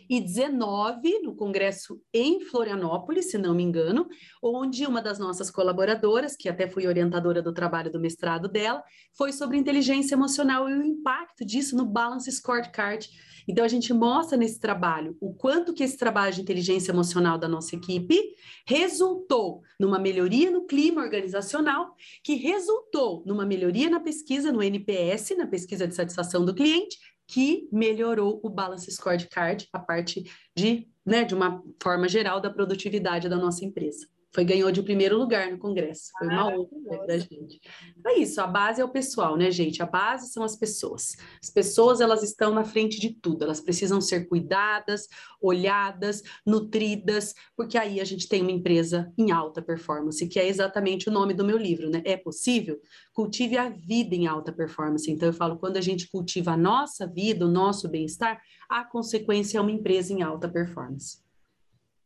2019, 0.09 1.19
no 1.19 1.35
congresso 1.35 2.01
em 2.13 2.39
Florianópolis, 2.41 3.29
se 3.29 3.37
não 3.37 3.53
me 3.53 3.63
engano, 3.63 4.07
onde 4.41 4.85
uma 4.85 5.01
das 5.01 5.19
nossas 5.19 5.51
colaboradoras, 5.51 6.35
que 6.35 6.47
até 6.47 6.67
fui 6.67 6.87
orientadora 6.87 7.41
do 7.41 7.53
trabalho 7.53 7.91
do 7.91 7.99
mestrado 7.99 8.47
dela, 8.47 8.81
foi 9.17 9.33
sobre 9.33 9.57
inteligência 9.57 10.15
emocional 10.15 10.69
e 10.69 10.73
o 10.73 10.83
impacto 10.83 11.45
disso 11.45 11.75
no 11.75 11.85
Balance 11.85 12.31
Scorecard. 12.31 13.07
Então 13.47 13.63
a 13.63 13.67
gente 13.67 13.93
mostra 13.93 14.37
nesse 14.37 14.59
trabalho 14.59 15.15
o 15.21 15.33
quanto 15.33 15.73
que 15.73 15.83
esse 15.83 15.97
trabalho 15.97 16.33
de 16.33 16.41
inteligência 16.41 16.91
emocional 16.91 17.37
da 17.37 17.47
nossa 17.47 17.75
equipe 17.75 18.19
resultou 18.65 19.61
numa 19.79 19.99
melhoria 19.99 20.51
no 20.51 20.65
clima 20.65 21.01
organizacional, 21.01 21.95
que 22.23 22.35
resultou 22.35 23.23
numa 23.25 23.45
melhoria 23.45 23.89
na 23.89 23.99
pesquisa 23.99 24.51
no 24.51 24.61
NPS, 24.61 25.35
na 25.37 25.47
pesquisa 25.47 25.87
de 25.87 25.95
satisfação 25.95 26.43
do 26.43 26.53
cliente, 26.53 26.97
que 27.27 27.67
melhorou 27.71 28.39
o 28.41 28.49
balance 28.49 28.89
scorecard, 28.91 29.67
a 29.73 29.79
parte 29.79 30.23
de, 30.55 30.87
né, 31.05 31.23
de 31.23 31.35
uma 31.35 31.61
forma 31.81 32.07
geral 32.07 32.39
da 32.39 32.49
produtividade 32.49 33.27
da 33.27 33.35
nossa 33.35 33.65
empresa. 33.65 34.07
Foi 34.33 34.43
ganhou 34.43 34.71
de 34.71 34.83
primeiro 34.83 35.17
lugar 35.17 35.51
no 35.51 35.57
congresso. 35.57 36.11
Foi 36.17 36.27
uma 36.27 36.47
honra 36.47 37.05
para 37.05 37.17
gente. 37.17 37.59
É 38.05 38.19
isso, 38.19 38.39
a 38.41 38.47
base 38.47 38.81
é 38.81 38.85
o 38.85 38.89
pessoal, 38.89 39.35
né, 39.35 39.49
gente? 39.49 39.81
A 39.81 39.85
base 39.85 40.31
são 40.31 40.43
as 40.43 40.55
pessoas. 40.55 41.15
As 41.41 41.49
pessoas, 41.49 42.01
elas 42.01 42.23
estão 42.23 42.53
na 42.53 42.63
frente 42.63 42.99
de 42.99 43.13
tudo. 43.13 43.43
Elas 43.43 43.61
precisam 43.61 43.99
ser 44.01 44.27
cuidadas, 44.27 45.07
olhadas, 45.41 46.21
nutridas, 46.45 47.33
porque 47.55 47.77
aí 47.77 47.99
a 47.99 48.05
gente 48.05 48.27
tem 48.27 48.41
uma 48.41 48.51
empresa 48.51 49.11
em 49.17 49.31
alta 49.31 49.61
performance, 49.61 50.27
que 50.27 50.39
é 50.39 50.47
exatamente 50.47 51.09
o 51.09 51.11
nome 51.11 51.33
do 51.33 51.45
meu 51.45 51.57
livro, 51.57 51.89
né? 51.89 52.01
É 52.05 52.17
possível? 52.17 52.79
Cultive 53.13 53.57
a 53.57 53.69
vida 53.69 54.13
em 54.13 54.27
alta 54.27 54.51
performance. 54.51 55.09
Então 55.09 55.29
eu 55.29 55.33
falo, 55.33 55.57
quando 55.57 55.77
a 55.77 55.81
gente 55.81 56.09
cultiva 56.09 56.51
a 56.51 56.57
nossa 56.57 57.07
vida, 57.07 57.45
o 57.45 57.51
nosso 57.51 57.87
bem-estar, 57.87 58.41
a 58.69 58.83
consequência 58.83 59.57
é 59.57 59.61
uma 59.61 59.71
empresa 59.71 60.13
em 60.13 60.21
alta 60.21 60.47
performance. 60.47 61.25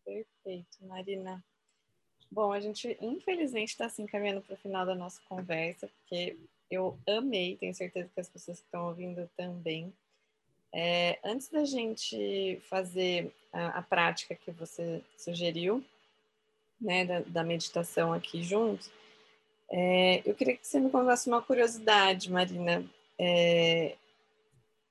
Perfeito, 0.06 0.86
Marina. 0.86 1.44
Bom, 2.32 2.54
a 2.54 2.62
gente 2.62 2.98
infelizmente 3.02 3.72
está 3.72 3.90
se 3.90 4.02
encaminhando 4.02 4.42
para 4.42 4.54
o 4.54 4.58
final 4.58 4.86
da 4.86 4.96
nossa 4.96 5.20
conversa, 5.28 5.90
porque 5.90 6.38
eu 6.70 6.98
amei, 7.06 7.58
tenho 7.58 7.76
certeza 7.76 8.10
que 8.14 8.22
as 8.22 8.30
pessoas 8.30 8.60
que 8.60 8.66
estão 8.66 8.88
ouvindo 8.88 9.30
também. 9.36 9.94
É, 10.74 11.20
antes 11.26 11.50
da 11.50 11.66
gente 11.66 12.62
fazer 12.70 13.34
a, 13.52 13.80
a, 13.80 13.82
prática 13.82 14.34
que 14.34 14.50
você 14.52 15.04
sugeriu, 15.18 15.84
né, 16.80 17.04
da, 17.04 17.20
da 17.20 17.44
meditação 17.44 18.14
aqui 18.14 18.42
juntos, 18.42 18.90
é, 19.70 20.22
eu 20.26 20.34
queria 20.34 20.56
que 20.56 20.66
você 20.66 20.80
me 20.80 20.90
contasse 20.90 21.28
uma 21.28 21.42
curiosidade, 21.42 22.32
Marina. 22.32 22.86
É, 23.20 23.98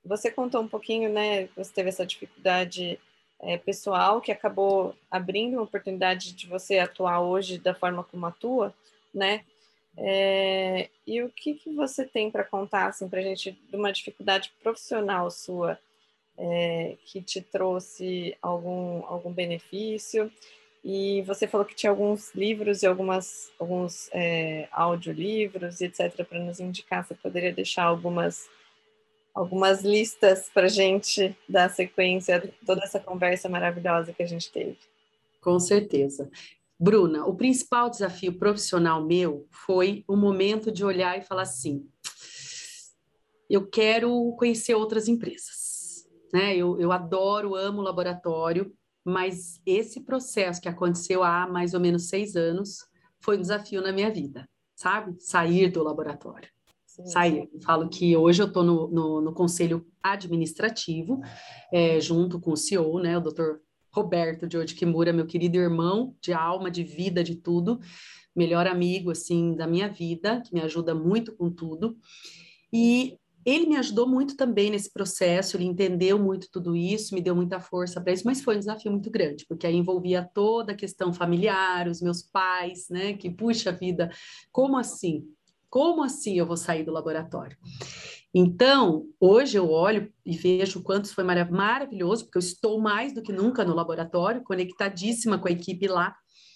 você 0.04 0.30
contou 0.30 0.60
um 0.60 0.68
pouquinho, 0.68 1.10
né, 1.10 1.46
você 1.56 1.72
teve 1.72 1.88
essa 1.88 2.04
dificuldade 2.04 3.00
é, 3.42 3.56
pessoal 3.56 4.20
que 4.20 4.32
acabou 4.32 4.94
abrindo 5.10 5.54
uma 5.54 5.62
oportunidade 5.62 6.32
de 6.32 6.46
você 6.46 6.78
atuar 6.78 7.20
hoje 7.20 7.58
da 7.58 7.74
forma 7.74 8.04
como 8.04 8.26
atua, 8.26 8.74
né? 9.12 9.44
É, 9.96 10.88
e 11.06 11.22
o 11.22 11.28
que, 11.30 11.54
que 11.54 11.74
você 11.74 12.04
tem 12.04 12.30
para 12.30 12.44
contar 12.44 12.86
assim, 12.86 13.08
para 13.08 13.20
a 13.20 13.22
gente 13.22 13.52
de 13.52 13.76
uma 13.76 13.92
dificuldade 13.92 14.52
profissional 14.62 15.30
sua 15.30 15.78
é, 16.38 16.96
que 17.04 17.20
te 17.20 17.40
trouxe 17.40 18.36
algum, 18.40 19.04
algum 19.06 19.32
benefício? 19.32 20.30
E 20.82 21.22
você 21.22 21.46
falou 21.46 21.66
que 21.66 21.74
tinha 21.74 21.90
alguns 21.90 22.34
livros 22.34 22.82
e 22.82 22.86
algumas, 22.86 23.52
alguns 23.58 24.08
é, 24.12 24.66
audiolivros, 24.72 25.80
etc., 25.80 26.24
para 26.24 26.38
nos 26.38 26.58
indicar. 26.58 27.04
Você 27.04 27.14
poderia 27.14 27.52
deixar 27.52 27.84
algumas 27.84 28.48
algumas 29.40 29.82
listas 29.82 30.50
para 30.52 30.68
gente 30.68 31.34
dar 31.48 31.70
sequência 31.70 32.52
toda 32.66 32.84
essa 32.84 33.00
conversa 33.00 33.48
maravilhosa 33.48 34.12
que 34.12 34.22
a 34.22 34.26
gente 34.26 34.52
teve. 34.52 34.78
Com 35.40 35.58
certeza. 35.58 36.30
Bruna, 36.78 37.24
o 37.24 37.34
principal 37.34 37.88
desafio 37.88 38.34
profissional 38.34 39.02
meu 39.02 39.46
foi 39.50 40.04
o 40.06 40.14
momento 40.14 40.70
de 40.70 40.84
olhar 40.84 41.18
e 41.18 41.22
falar 41.22 41.42
assim: 41.42 41.88
eu 43.48 43.66
quero 43.66 44.34
conhecer 44.38 44.74
outras 44.74 45.08
empresas. 45.08 46.06
Né? 46.32 46.54
Eu, 46.54 46.78
eu 46.78 46.92
adoro, 46.92 47.56
amo 47.56 47.80
laboratório, 47.80 48.72
mas 49.02 49.60
esse 49.64 50.02
processo 50.02 50.60
que 50.60 50.68
aconteceu 50.68 51.22
há 51.22 51.46
mais 51.46 51.72
ou 51.72 51.80
menos 51.80 52.08
seis 52.08 52.36
anos 52.36 52.86
foi 53.18 53.38
um 53.38 53.40
desafio 53.40 53.80
na 53.80 53.90
minha 53.90 54.10
vida, 54.10 54.46
sabe? 54.76 55.16
Sair 55.18 55.70
do 55.70 55.82
laboratório 55.82 56.48
sair. 57.04 57.48
Falo 57.62 57.88
que 57.88 58.16
hoje 58.16 58.42
eu 58.42 58.46
estou 58.46 58.62
no, 58.62 58.88
no, 58.88 59.20
no, 59.20 59.32
conselho 59.32 59.86
administrativo, 60.02 61.20
é, 61.72 62.00
junto 62.00 62.40
com 62.40 62.52
o 62.52 62.56
CEO, 62.56 63.00
né, 63.00 63.16
o 63.16 63.20
doutor 63.20 63.60
Roberto 63.92 64.46
de 64.46 64.56
Oji 64.56 64.74
Kimura, 64.74 65.12
meu 65.12 65.26
querido 65.26 65.56
irmão 65.56 66.14
de 66.20 66.32
alma, 66.32 66.70
de 66.70 66.84
vida, 66.84 67.24
de 67.24 67.34
tudo, 67.34 67.80
melhor 68.34 68.66
amigo, 68.66 69.10
assim, 69.10 69.54
da 69.54 69.66
minha 69.66 69.88
vida, 69.88 70.40
que 70.40 70.54
me 70.54 70.60
ajuda 70.60 70.94
muito 70.94 71.34
com 71.34 71.50
tudo. 71.50 71.96
E 72.72 73.18
ele 73.44 73.66
me 73.66 73.76
ajudou 73.76 74.06
muito 74.06 74.36
também 74.36 74.70
nesse 74.70 74.92
processo, 74.92 75.56
ele 75.56 75.64
entendeu 75.64 76.18
muito 76.18 76.48
tudo 76.50 76.76
isso, 76.76 77.14
me 77.14 77.20
deu 77.20 77.34
muita 77.34 77.58
força 77.58 78.00
para 78.00 78.12
isso, 78.12 78.26
mas 78.26 78.42
foi 78.42 78.56
um 78.56 78.58
desafio 78.58 78.92
muito 78.92 79.10
grande, 79.10 79.46
porque 79.46 79.66
aí 79.66 79.74
envolvia 79.74 80.28
toda 80.34 80.72
a 80.72 80.76
questão 80.76 81.12
familiar, 81.12 81.88
os 81.88 82.02
meus 82.02 82.22
pais, 82.22 82.88
né, 82.90 83.14
que 83.14 83.30
puxa 83.30 83.72
vida, 83.72 84.10
como 84.52 84.76
assim? 84.76 85.24
Como 85.70 86.02
assim 86.02 86.36
eu 86.36 86.46
vou 86.46 86.56
sair 86.56 86.82
do 86.82 86.90
laboratório? 86.90 87.56
Então, 88.34 89.06
hoje 89.18 89.56
eu 89.56 89.70
olho 89.70 90.12
e 90.26 90.36
vejo 90.36 90.82
quanto 90.82 91.12
foi 91.14 91.24
marav 91.24 91.50
maravilhoso, 91.50 92.24
porque 92.24 92.38
eu 92.38 92.40
estou 92.40 92.80
mais 92.80 93.12
do 93.14 93.22
que 93.22 93.32
nunca 93.32 93.64
no 93.64 93.74
laboratório, 93.74 94.42
conectadíssima 94.42 95.38
com 95.38 95.48
a 95.48 95.50
equipe 95.50 95.88
lá, 95.88 96.14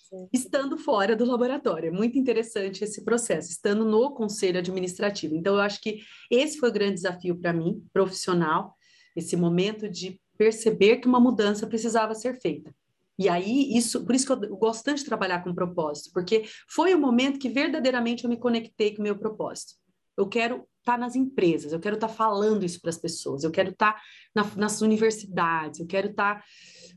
Sim. 0.08 0.28
estando 0.32 0.76
fora 0.76 1.16
do 1.16 1.24
laboratório. 1.24 1.88
É 1.88 1.90
muito 1.90 2.18
interessante 2.18 2.84
esse 2.84 3.04
processo, 3.04 3.50
estando 3.50 3.84
no 3.84 4.12
conselho 4.12 4.58
administrativo. 4.58 5.34
Então, 5.34 5.54
eu 5.54 5.60
acho 5.60 5.80
que 5.80 6.00
esse 6.30 6.58
foi 6.58 6.68
o 6.68 6.72
grande 6.72 6.94
desafio 6.94 7.36
para 7.36 7.52
mim, 7.52 7.84
profissional, 7.92 8.74
esse 9.16 9.36
momento 9.36 9.88
de 9.88 10.20
perceber 10.36 10.96
que 10.96 11.08
uma 11.08 11.20
mudança 11.20 11.66
precisava 11.66 12.14
ser 12.14 12.40
feita. 12.40 12.74
E 13.18 13.28
aí, 13.28 13.76
isso, 13.76 14.04
por 14.04 14.14
isso 14.14 14.26
que 14.26 14.32
eu 14.32 14.56
gosto 14.56 14.84
tanto 14.84 14.98
de 14.98 15.04
trabalhar 15.04 15.42
com 15.42 15.54
propósito, 15.54 16.10
porque 16.12 16.44
foi 16.68 16.94
o 16.94 17.00
momento 17.00 17.38
que 17.38 17.48
verdadeiramente 17.48 18.24
eu 18.24 18.30
me 18.30 18.36
conectei 18.36 18.94
com 18.94 19.00
o 19.00 19.04
meu 19.04 19.16
propósito. 19.16 19.74
Eu 20.16 20.28
quero 20.28 20.56
estar 20.78 20.92
tá 20.92 20.98
nas 20.98 21.14
empresas, 21.14 21.72
eu 21.72 21.80
quero 21.80 21.94
estar 21.94 22.08
tá 22.08 22.12
falando 22.12 22.64
isso 22.64 22.80
para 22.80 22.90
as 22.90 22.98
pessoas, 22.98 23.42
eu 23.42 23.50
quero 23.50 23.70
estar 23.70 23.94
tá 23.94 24.00
na, 24.34 24.44
nas 24.56 24.80
universidades, 24.80 25.80
eu 25.80 25.86
quero 25.86 26.10
estar. 26.10 26.44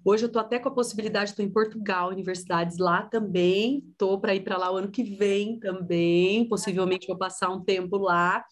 Hoje 0.03 0.23
eu 0.23 0.27
estou 0.27 0.41
até 0.41 0.59
com 0.59 0.69
a 0.69 0.73
possibilidade, 0.73 1.31
estou 1.31 1.45
em 1.45 1.51
Portugal, 1.51 2.09
universidades 2.09 2.77
lá 2.77 3.03
também, 3.03 3.83
estou 3.91 4.19
para 4.19 4.35
ir 4.35 4.43
para 4.43 4.57
lá 4.57 4.71
o 4.71 4.77
ano 4.77 4.91
que 4.91 5.03
vem 5.03 5.59
também, 5.59 6.47
possivelmente 6.47 7.07
vou 7.07 7.17
passar 7.17 7.49
um 7.49 7.63
tempo 7.63 7.97
lá. 7.97 8.43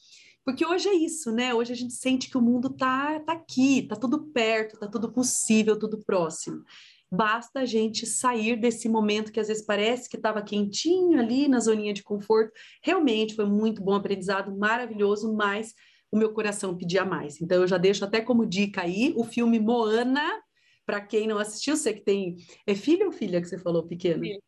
Porque 0.43 0.63
hoje 0.63 0.87
é 0.87 0.93
isso, 0.93 1.31
né? 1.31 1.55
Hoje 1.55 1.73
a 1.73 1.75
gente 1.75 1.93
sente 1.93 2.29
que 2.29 2.37
o 2.37 2.41
mundo 2.41 2.69
tá, 2.69 3.19
tá 3.21 3.33
aqui, 3.33 3.87
tá 3.87 3.95
tudo 3.95 4.27
perto, 4.27 4.77
tá 4.77 4.87
tudo 4.87 5.11
possível, 5.11 5.77
tudo 5.77 6.03
próximo. 6.05 6.63
Basta 7.11 7.61
a 7.61 7.65
gente 7.65 8.05
sair 8.05 8.55
desse 8.55 8.89
momento 8.89 9.31
que 9.31 9.39
às 9.39 9.47
vezes 9.47 9.65
parece 9.65 10.09
que 10.09 10.17
estava 10.17 10.41
quentinho 10.41 11.19
ali 11.19 11.47
na 11.47 11.59
zoninha 11.59 11.93
de 11.93 12.03
conforto. 12.03 12.51
Realmente 12.83 13.35
foi 13.35 13.45
muito 13.45 13.83
bom 13.83 13.93
aprendizado, 13.93 14.55
maravilhoso, 14.57 15.33
mas 15.33 15.73
o 16.11 16.17
meu 16.17 16.33
coração 16.33 16.75
pedia 16.75 17.05
mais. 17.05 17.41
Então 17.41 17.61
eu 17.61 17.67
já 17.67 17.77
deixo 17.77 18.03
até 18.03 18.21
como 18.21 18.45
dica 18.45 18.81
aí 18.81 19.13
o 19.15 19.23
filme 19.23 19.59
Moana, 19.59 20.41
para 20.85 21.01
quem 21.01 21.27
não 21.27 21.37
assistiu, 21.37 21.75
você 21.75 21.93
que 21.93 22.01
tem. 22.01 22.35
É 22.65 22.75
filho 22.75 23.07
ou 23.07 23.11
filha 23.11 23.41
que 23.41 23.47
você 23.47 23.57
falou 23.57 23.87
pequeno? 23.87 24.21
Filho. 24.21 24.41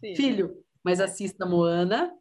Filho, 0.00 0.16
filho 0.16 0.64
mas 0.82 1.00
assista 1.00 1.46
Moana. 1.46 2.12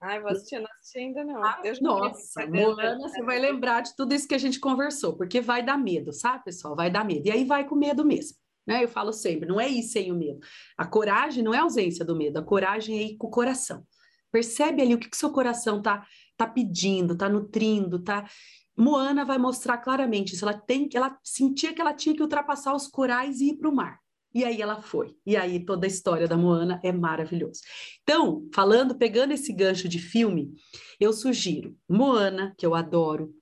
Ai, 0.00 0.20
vou 0.20 0.30
assistir, 0.30 0.60
não 0.60 0.68
assisti 0.78 0.98
ainda 0.98 1.24
não. 1.24 1.44
Ah, 1.44 1.60
nossa, 1.80 2.46
Moana, 2.46 3.08
você 3.08 3.22
vai 3.22 3.38
lembrar 3.38 3.80
de 3.80 3.96
tudo 3.96 4.14
isso 4.14 4.28
que 4.28 4.34
a 4.34 4.38
gente 4.38 4.60
conversou, 4.60 5.16
porque 5.16 5.40
vai 5.40 5.64
dar 5.64 5.76
medo, 5.76 6.12
sabe, 6.12 6.44
pessoal? 6.44 6.76
Vai 6.76 6.90
dar 6.90 7.04
medo. 7.04 7.26
E 7.26 7.32
aí 7.32 7.44
vai 7.44 7.66
com 7.66 7.74
medo 7.74 8.04
mesmo. 8.04 8.36
Né? 8.68 8.84
Eu 8.84 8.88
falo 8.88 9.14
sempre, 9.14 9.48
não 9.48 9.58
é 9.58 9.66
ir 9.66 9.82
sem 9.82 10.12
o 10.12 10.14
medo. 10.14 10.40
A 10.76 10.86
coragem 10.86 11.42
não 11.42 11.54
é 11.54 11.58
ausência 11.58 12.04
do 12.04 12.14
medo, 12.14 12.38
a 12.38 12.42
coragem 12.42 12.98
é 12.98 13.02
ir 13.02 13.16
com 13.16 13.26
o 13.26 13.30
coração. 13.30 13.82
Percebe 14.30 14.82
ali 14.82 14.94
o 14.94 14.98
que, 14.98 15.08
que 15.08 15.16
seu 15.16 15.32
coração 15.32 15.80
tá, 15.80 16.06
tá 16.36 16.46
pedindo, 16.46 17.16
tá 17.16 17.30
nutrindo, 17.30 17.98
tá. 17.98 18.28
Moana 18.76 19.24
vai 19.24 19.38
mostrar 19.38 19.78
claramente 19.78 20.34
isso. 20.34 20.44
Ela 20.44 20.52
tem, 20.52 20.86
ela 20.92 21.18
sentia 21.24 21.72
que 21.72 21.80
ela 21.80 21.94
tinha 21.94 22.14
que 22.14 22.20
ultrapassar 22.20 22.74
os 22.74 22.86
corais 22.86 23.40
e 23.40 23.52
ir 23.52 23.56
para 23.56 23.70
o 23.70 23.74
mar. 23.74 23.98
E 24.34 24.44
aí 24.44 24.60
ela 24.60 24.82
foi. 24.82 25.16
E 25.24 25.36
aí 25.36 25.64
toda 25.64 25.86
a 25.86 25.88
história 25.88 26.28
da 26.28 26.36
Moana 26.36 26.80
é 26.84 26.92
maravilhosa. 26.92 27.60
Então, 28.02 28.46
falando, 28.54 28.96
pegando 28.96 29.32
esse 29.32 29.52
gancho 29.52 29.88
de 29.88 29.98
filme, 29.98 30.52
eu 31.00 31.12
sugiro 31.12 31.76
Moana, 31.88 32.54
que 32.58 32.66
eu 32.66 32.74
adoro, 32.74 33.34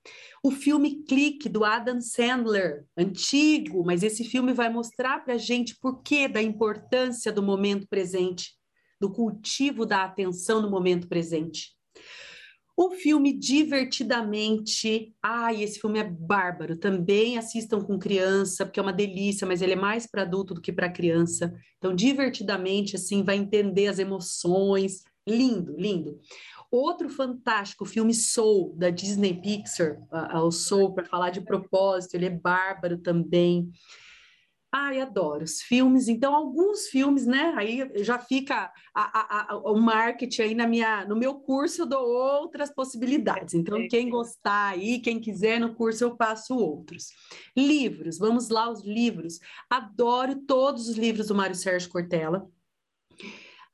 o 0.43 0.51
filme 0.51 1.03
Clique 1.03 1.49
do 1.49 1.65
Adam 1.65 1.99
Sandler, 1.99 2.85
antigo, 2.95 3.83
mas 3.85 4.01
esse 4.01 4.23
filme 4.23 4.53
vai 4.53 4.69
mostrar 4.69 5.23
para 5.23 5.33
a 5.33 5.37
gente 5.37 5.77
por 5.79 6.01
que 6.01 6.27
da 6.27 6.41
importância 6.41 7.31
do 7.31 7.43
momento 7.43 7.87
presente, 7.87 8.53
do 8.99 9.11
cultivo 9.11 9.85
da 9.85 10.03
atenção 10.03 10.61
no 10.61 10.69
momento 10.69 11.07
presente. 11.07 11.76
O 12.79 12.91
filme 12.91 13.33
Divertidamente. 13.33 15.11
Ai, 15.19 15.63
esse 15.63 15.79
filme 15.79 15.97
é 15.97 16.03
bárbaro. 16.03 16.77
Também 16.77 17.35
assistam 17.35 17.81
com 17.81 17.97
criança, 17.97 18.67
porque 18.67 18.79
é 18.79 18.83
uma 18.83 18.93
delícia, 18.93 19.47
mas 19.47 19.63
ele 19.63 19.73
é 19.73 19.75
mais 19.75 20.05
para 20.05 20.21
adulto 20.21 20.53
do 20.53 20.61
que 20.61 20.71
para 20.71 20.87
criança. 20.87 21.51
Então, 21.79 21.95
divertidamente, 21.95 22.95
assim, 22.95 23.23
vai 23.23 23.35
entender 23.35 23.87
as 23.87 23.97
emoções. 23.97 25.03
Lindo, 25.27 25.75
lindo. 25.75 26.19
Outro 26.69 27.09
fantástico 27.09 27.83
filme 27.83 28.13
Soul, 28.13 28.75
da 28.77 28.91
Disney 28.91 29.33
Pixar, 29.33 29.97
o 30.35 30.51
Soul, 30.51 30.93
para 30.93 31.05
falar 31.05 31.31
de 31.31 31.41
propósito, 31.41 32.13
ele 32.13 32.27
é 32.27 32.29
bárbaro 32.29 32.99
também. 32.99 33.71
Ai, 34.71 34.99
adoro 34.99 35.43
os 35.43 35.61
filmes. 35.61 36.07
Então, 36.09 36.35
alguns 36.35 36.87
filmes, 36.87 37.25
né? 37.25 37.53
Aí 37.55 37.89
já 38.03 38.19
fica 38.19 38.71
a, 38.93 39.19
a, 39.19 39.53
a, 39.53 39.57
o 39.57 39.79
marketing 39.79 40.41
aí 40.41 40.55
na 40.55 40.67
minha, 40.67 41.05
no 41.05 41.15
meu 41.15 41.35
curso, 41.35 41.83
eu 41.83 41.85
dou 41.85 42.05
outras 42.05 42.69
possibilidades. 42.73 43.53
Então, 43.53 43.87
quem 43.87 44.09
gostar 44.09 44.73
aí, 44.73 44.99
quem 44.99 45.19
quiser 45.19 45.59
no 45.59 45.73
curso, 45.73 46.03
eu 46.03 46.17
passo 46.17 46.57
outros. 46.57 47.07
Livros, 47.55 48.17
vamos 48.17 48.49
lá, 48.49 48.69
os 48.69 48.83
livros. 48.83 49.39
Adoro 49.69 50.35
todos 50.45 50.89
os 50.89 50.97
livros 50.97 51.27
do 51.27 51.35
Mário 51.35 51.55
Sérgio 51.55 51.89
Cortella. 51.89 52.45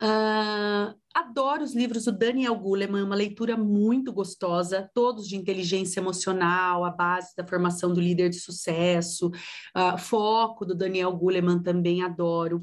Uh, 0.03 0.93
adoro 1.13 1.63
os 1.63 1.73
livros 1.73 2.03
do 2.03 2.11
Daniel 2.11 2.55
Goleman, 2.55 3.03
uma 3.03 3.15
leitura 3.15 3.55
muito 3.55 4.11
gostosa, 4.11 4.89
todos 4.93 5.29
de 5.29 5.37
inteligência 5.37 6.01
emocional, 6.01 6.83
a 6.83 6.89
base 6.89 7.33
da 7.37 7.47
formação 7.47 7.93
do 7.93 8.01
líder 8.01 8.27
de 8.27 8.35
sucesso, 8.35 9.27
uh, 9.27 9.97
foco 9.97 10.65
do 10.65 10.75
Daniel 10.75 11.13
Goleman 11.13 11.63
também 11.63 12.03
adoro. 12.03 12.61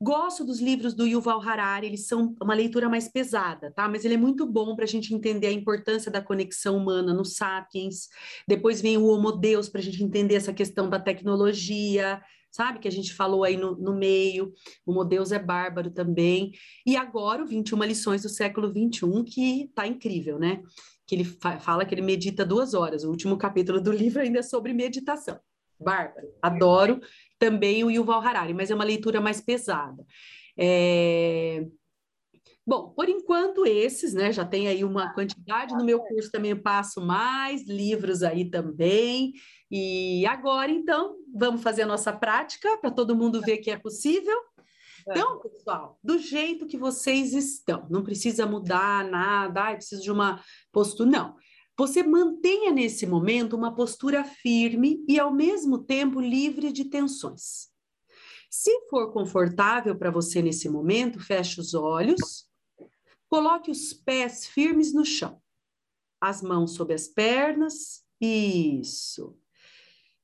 Gosto 0.00 0.44
dos 0.44 0.60
livros 0.60 0.92
do 0.92 1.06
Yuval 1.06 1.40
Harari, 1.40 1.86
eles 1.86 2.06
são 2.06 2.36
uma 2.42 2.54
leitura 2.54 2.86
mais 2.86 3.08
pesada, 3.08 3.72
tá? 3.72 3.88
Mas 3.88 4.04
ele 4.04 4.14
é 4.14 4.18
muito 4.18 4.46
bom 4.46 4.76
para 4.76 4.84
a 4.84 4.88
gente 4.88 5.14
entender 5.14 5.46
a 5.46 5.52
importância 5.52 6.10
da 6.10 6.20
conexão 6.20 6.76
humana 6.76 7.14
no 7.14 7.24
Sapiens. 7.24 8.08
Depois 8.46 8.82
vem 8.82 8.98
o 8.98 9.06
Homo 9.06 9.32
Deus 9.32 9.70
para 9.70 9.80
a 9.80 9.82
gente 9.84 10.04
entender 10.04 10.34
essa 10.34 10.52
questão 10.52 10.90
da 10.90 11.00
tecnologia, 11.00 12.20
sabe? 12.50 12.78
Que 12.78 12.88
a 12.88 12.92
gente 12.92 13.14
falou 13.14 13.42
aí 13.42 13.56
no, 13.56 13.74
no 13.76 13.94
meio, 13.94 14.52
o 14.84 14.92
Modeus 14.92 15.32
é 15.32 15.38
bárbaro 15.38 15.90
também. 15.90 16.52
E 16.84 16.94
agora 16.94 17.42
o 17.42 17.46
21 17.46 17.82
lições 17.84 18.22
do 18.22 18.28
século 18.28 18.70
21, 18.70 19.24
que 19.24 19.70
tá 19.74 19.86
incrível, 19.86 20.38
né? 20.38 20.62
Que 21.06 21.14
ele 21.14 21.24
fa 21.24 21.58
fala 21.58 21.86
que 21.86 21.94
ele 21.94 22.02
medita 22.02 22.44
duas 22.44 22.74
horas. 22.74 23.02
O 23.02 23.10
último 23.10 23.38
capítulo 23.38 23.80
do 23.80 23.92
livro 23.92 24.20
ainda 24.20 24.40
é 24.40 24.42
sobre 24.42 24.74
meditação. 24.74 25.38
Bárbaro, 25.78 26.28
adoro 26.40 27.00
também 27.38 27.84
o 27.84 27.90
Yuval 27.90 28.20
Harari, 28.20 28.54
mas 28.54 28.70
é 28.70 28.74
uma 28.74 28.84
leitura 28.84 29.20
mais 29.20 29.40
pesada. 29.40 30.04
É... 30.58 31.66
Bom, 32.66 32.90
por 32.90 33.08
enquanto 33.08 33.64
esses, 33.64 34.12
né? 34.12 34.32
Já 34.32 34.44
tem 34.44 34.66
aí 34.66 34.82
uma 34.82 35.14
quantidade. 35.14 35.74
No 35.74 35.84
meu 35.84 36.00
curso 36.00 36.32
também 36.32 36.50
eu 36.50 36.60
passo 36.60 37.00
mais 37.00 37.64
livros 37.66 38.24
aí 38.24 38.50
também. 38.50 39.34
E 39.70 40.26
agora, 40.26 40.70
então, 40.70 41.16
vamos 41.32 41.62
fazer 41.62 41.82
a 41.82 41.86
nossa 41.86 42.12
prática 42.12 42.76
para 42.78 42.90
todo 42.90 43.14
mundo 43.14 43.40
ver 43.40 43.58
que 43.58 43.70
é 43.70 43.78
possível. 43.78 44.36
Então, 45.08 45.38
pessoal, 45.38 45.96
do 46.02 46.18
jeito 46.18 46.66
que 46.66 46.76
vocês 46.76 47.32
estão, 47.32 47.86
não 47.88 48.02
precisa 48.02 48.44
mudar 48.44 49.04
nada, 49.08 49.68
ah, 49.68 49.74
preciso 49.74 50.02
de 50.02 50.10
uma 50.10 50.42
postura, 50.72 51.08
não. 51.08 51.36
Você 51.78 52.02
mantenha 52.02 52.72
nesse 52.72 53.06
momento 53.06 53.54
uma 53.54 53.74
postura 53.74 54.24
firme 54.24 55.04
e, 55.06 55.18
ao 55.18 55.32
mesmo 55.32 55.78
tempo, 55.78 56.20
livre 56.20 56.72
de 56.72 56.86
tensões. 56.86 57.68
Se 58.50 58.88
for 58.88 59.12
confortável 59.12 59.96
para 59.96 60.10
você 60.10 60.40
nesse 60.40 60.68
momento, 60.68 61.20
feche 61.20 61.60
os 61.60 61.74
olhos 61.74 62.46
Coloque 63.28 63.70
os 63.70 63.92
pés 63.92 64.46
firmes 64.46 64.94
no 64.94 65.04
chão, 65.04 65.40
as 66.20 66.42
mãos 66.42 66.74
sobre 66.74 66.94
as 66.94 67.08
pernas. 67.08 68.04
Isso. 68.20 69.36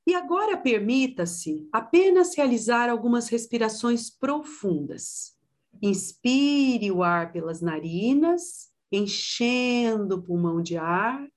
E 0.07 0.15
agora 0.15 0.57
permita-se 0.57 1.69
apenas 1.73 2.35
realizar 2.35 2.89
algumas 2.89 3.29
respirações 3.29 4.09
profundas. 4.09 5.37
Inspire 5.81 6.91
o 6.91 7.03
ar 7.03 7.33
pelas 7.33 7.61
narinas, 7.61 8.73
enchendo 8.91 10.17
o 10.17 10.23
pulmão 10.23 10.63
de 10.63 10.77
ar, 10.77 11.29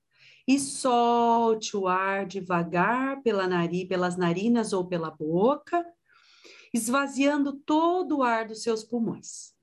e 0.46 0.58
solte 0.60 1.76
o 1.76 1.88
ar 1.88 2.24
devagar 2.24 3.20
pela 3.22 3.48
nariz, 3.48 3.88
pelas 3.88 4.16
narinas 4.16 4.72
ou 4.72 4.86
pela 4.86 5.10
boca, 5.10 5.84
esvaziando 6.72 7.52
todo 7.52 8.18
o 8.18 8.22
ar 8.22 8.46
dos 8.46 8.62
seus 8.62 8.84
pulmões. 8.84 9.54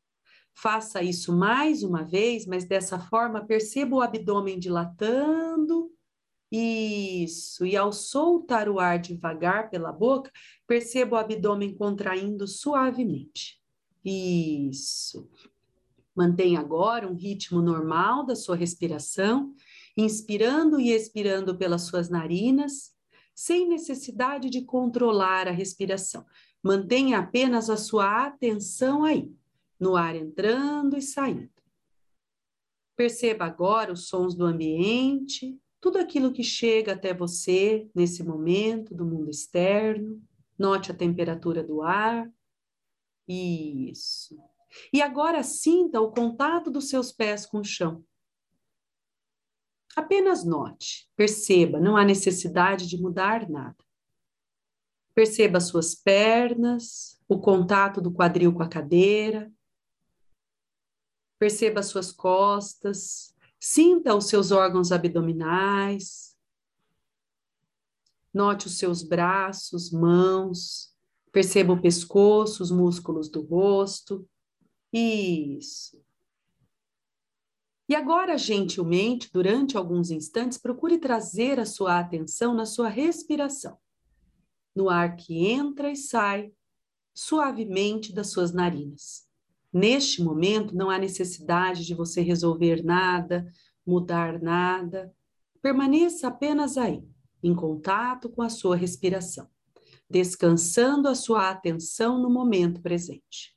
Faça 0.54 1.02
isso 1.02 1.36
mais 1.36 1.84
uma 1.84 2.04
vez, 2.04 2.46
mas 2.46 2.66
dessa 2.66 3.00
forma 3.00 3.46
perceba 3.46 3.96
o 3.96 4.02
abdômen 4.02 4.60
dilatando. 4.60 5.92
Isso. 6.52 7.66
E 7.66 7.76
ao 7.76 7.92
soltar 7.92 8.70
o 8.70 8.80
ar 8.80 9.00
devagar 9.00 9.70
pela 9.70 9.92
boca, 9.92 10.32
perceba 10.68 11.16
o 11.16 11.20
abdômen 11.20 11.76
contraindo 11.76 12.48
suavemente. 12.48 13.60
Isso. 14.06 15.30
Mantenha 16.16 16.60
agora 16.60 17.08
um 17.08 17.16
ritmo 17.16 17.60
normal 17.60 18.24
da 18.24 18.36
sua 18.36 18.56
respiração, 18.56 19.56
inspirando 19.96 20.80
e 20.80 20.92
expirando 20.92 21.58
pelas 21.58 21.84
suas 21.84 22.10
narinas, 22.10 22.92
sem 23.36 23.68
necessidade 23.68 24.50
de 24.50 24.64
controlar 24.64 25.48
a 25.48 25.52
respiração. 25.52 26.26
Mantenha 26.62 27.20
apenas 27.20 27.70
a 27.70 27.78
sua 27.78 28.26
atenção 28.26 29.04
aí 29.04 29.32
no 29.80 29.96
ar 29.96 30.16
entrando 30.16 30.98
e 30.98 31.02
saindo. 31.02 31.50
Perceba 32.96 33.46
agora 33.46 33.92
os 33.92 34.08
sons 34.08 34.36
do 34.36 34.46
ambiente, 34.46 35.60
tudo 35.82 35.98
aquilo 35.98 36.32
que 36.32 36.44
chega 36.44 36.94
até 36.94 37.14
você 37.14 37.90
nesse 37.94 38.24
momento 38.24 38.96
do 38.96 39.06
mundo 39.06 39.30
externo. 39.30 40.22
Note 40.58 40.92
a 40.92 40.96
temperatura 40.96 41.64
do 41.64 41.82
ar. 41.82 42.32
Isso. 43.28 44.38
E 44.94 45.02
agora 45.02 45.44
sinta 45.44 46.00
o 46.00 46.12
contato 46.12 46.72
dos 46.72 46.88
seus 46.88 47.12
pés 47.12 47.46
com 47.46 47.60
o 47.60 47.66
chão. 47.66 48.04
Apenas 49.96 50.44
note, 50.44 51.08
perceba, 51.16 51.80
não 51.80 51.96
há 51.96 52.04
necessidade 52.04 52.88
de 52.88 53.00
mudar 53.00 53.50
nada. 53.50 53.78
Perceba 55.14 55.60
as 55.60 55.66
suas 55.66 55.94
pernas, 55.94 57.22
o 57.28 57.40
contato 57.40 58.02
do 58.02 58.12
quadril 58.12 58.54
com 58.54 58.64
a 58.64 58.68
cadeira, 58.68 59.52
Perceba 61.44 61.82
as 61.82 61.88
suas 61.88 62.10
costas, 62.10 63.36
sinta 63.60 64.16
os 64.16 64.28
seus 64.30 64.50
órgãos 64.50 64.94
abdominais. 64.94 66.38
Note 68.34 68.68
os 68.68 68.78
seus 68.78 69.04
braços, 69.04 69.92
mãos, 69.92 70.96
perceba 71.34 71.74
o 71.74 71.82
pescoço, 71.82 72.64
os 72.64 72.72
músculos 72.72 73.28
do 73.28 73.42
rosto. 73.42 74.26
Isso. 74.94 76.02
E 77.94 77.96
agora, 77.96 78.40
gentilmente, 78.40 79.30
durante 79.32 79.78
alguns 79.78 80.10
instantes, 80.10 80.58
procure 80.58 80.98
trazer 80.98 81.60
a 81.60 81.66
sua 81.66 82.00
atenção 82.00 82.52
na 82.52 82.66
sua 82.66 82.90
respiração, 82.90 83.78
no 84.76 84.90
ar 84.90 85.16
que 85.16 85.46
entra 85.46 85.92
e 85.92 85.96
sai 85.96 86.52
suavemente 87.14 88.12
das 88.12 88.32
suas 88.32 88.52
narinas. 88.52 89.30
Neste 89.72 90.24
momento, 90.24 90.76
não 90.76 90.90
há 90.90 90.98
necessidade 90.98 91.86
de 91.86 91.94
você 91.94 92.22
resolver 92.22 92.84
nada, 92.84 93.48
mudar 93.86 94.42
nada. 94.42 95.14
Permaneça 95.62 96.30
apenas 96.30 96.80
aí, 96.80 97.08
em 97.44 97.54
contato 97.54 98.28
com 98.28 98.42
a 98.42 98.50
sua 98.50 98.76
respiração, 98.76 99.48
descansando 100.10 101.08
a 101.08 101.14
sua 101.14 101.52
atenção 101.52 102.20
no 102.20 102.32
momento 102.32 102.82
presente. 102.82 103.56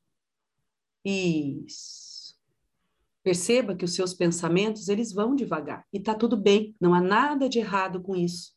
Isso. 1.02 2.05
Perceba 3.26 3.74
que 3.74 3.84
os 3.84 3.92
seus 3.92 4.14
pensamentos, 4.14 4.86
eles 4.86 5.12
vão 5.12 5.34
devagar 5.34 5.84
e 5.92 5.98
tá 5.98 6.14
tudo 6.14 6.36
bem, 6.36 6.76
não 6.80 6.94
há 6.94 7.00
nada 7.00 7.48
de 7.48 7.58
errado 7.58 8.00
com 8.00 8.14
isso. 8.14 8.52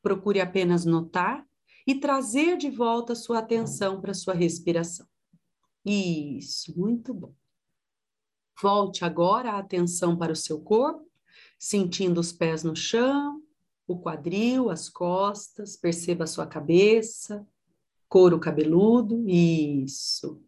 Procure 0.00 0.40
apenas 0.40 0.84
notar 0.84 1.44
e 1.84 1.96
trazer 1.96 2.56
de 2.56 2.70
volta 2.70 3.14
a 3.14 3.16
sua 3.16 3.40
atenção 3.40 4.00
para 4.00 4.14
sua 4.14 4.32
respiração. 4.32 5.04
Isso, 5.84 6.78
muito 6.78 7.12
bom. 7.12 7.34
Volte 8.62 9.04
agora 9.04 9.50
a 9.50 9.58
atenção 9.58 10.16
para 10.16 10.32
o 10.32 10.36
seu 10.36 10.60
corpo, 10.60 11.10
sentindo 11.58 12.20
os 12.20 12.30
pés 12.30 12.62
no 12.62 12.76
chão, 12.76 13.42
o 13.84 13.98
quadril, 13.98 14.70
as 14.70 14.88
costas, 14.88 15.76
perceba 15.76 16.22
a 16.22 16.28
sua 16.28 16.46
cabeça, 16.46 17.44
couro 18.08 18.38
cabeludo, 18.38 19.28
isso. 19.28 20.40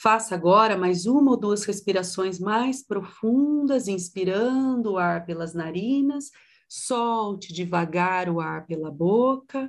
Faça 0.00 0.36
agora 0.36 0.78
mais 0.78 1.06
uma 1.06 1.32
ou 1.32 1.36
duas 1.36 1.64
respirações 1.64 2.38
mais 2.38 2.84
profundas, 2.84 3.88
inspirando 3.88 4.92
o 4.92 4.96
ar 4.96 5.26
pelas 5.26 5.54
narinas, 5.54 6.30
solte 6.68 7.52
devagar 7.52 8.28
o 8.28 8.40
ar 8.40 8.64
pela 8.64 8.92
boca. 8.92 9.68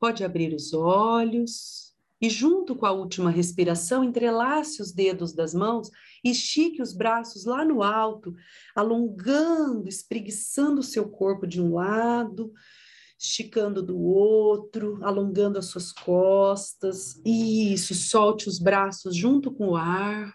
Pode 0.00 0.24
abrir 0.24 0.54
os 0.54 0.72
olhos. 0.72 1.94
E 2.18 2.30
junto 2.30 2.74
com 2.74 2.86
a 2.86 2.90
última 2.90 3.30
respiração, 3.30 4.02
entrelace 4.02 4.80
os 4.80 4.92
dedos 4.92 5.34
das 5.34 5.52
mãos 5.52 5.90
e 6.24 6.30
estique 6.30 6.80
os 6.80 6.94
braços 6.94 7.44
lá 7.44 7.66
no 7.66 7.82
alto, 7.82 8.34
alongando, 8.74 9.90
espreguiçando 9.90 10.80
o 10.80 10.82
seu 10.82 11.06
corpo 11.06 11.46
de 11.46 11.60
um 11.60 11.74
lado, 11.74 12.50
esticando 13.18 13.82
do 13.82 13.98
outro, 13.98 14.98
alongando 15.02 15.58
as 15.58 15.66
suas 15.66 15.90
costas. 15.90 17.20
Isso, 17.24 17.94
solte 17.94 18.48
os 18.48 18.58
braços 18.58 19.16
junto 19.16 19.50
com 19.50 19.70
o 19.70 19.76
ar. 19.76 20.34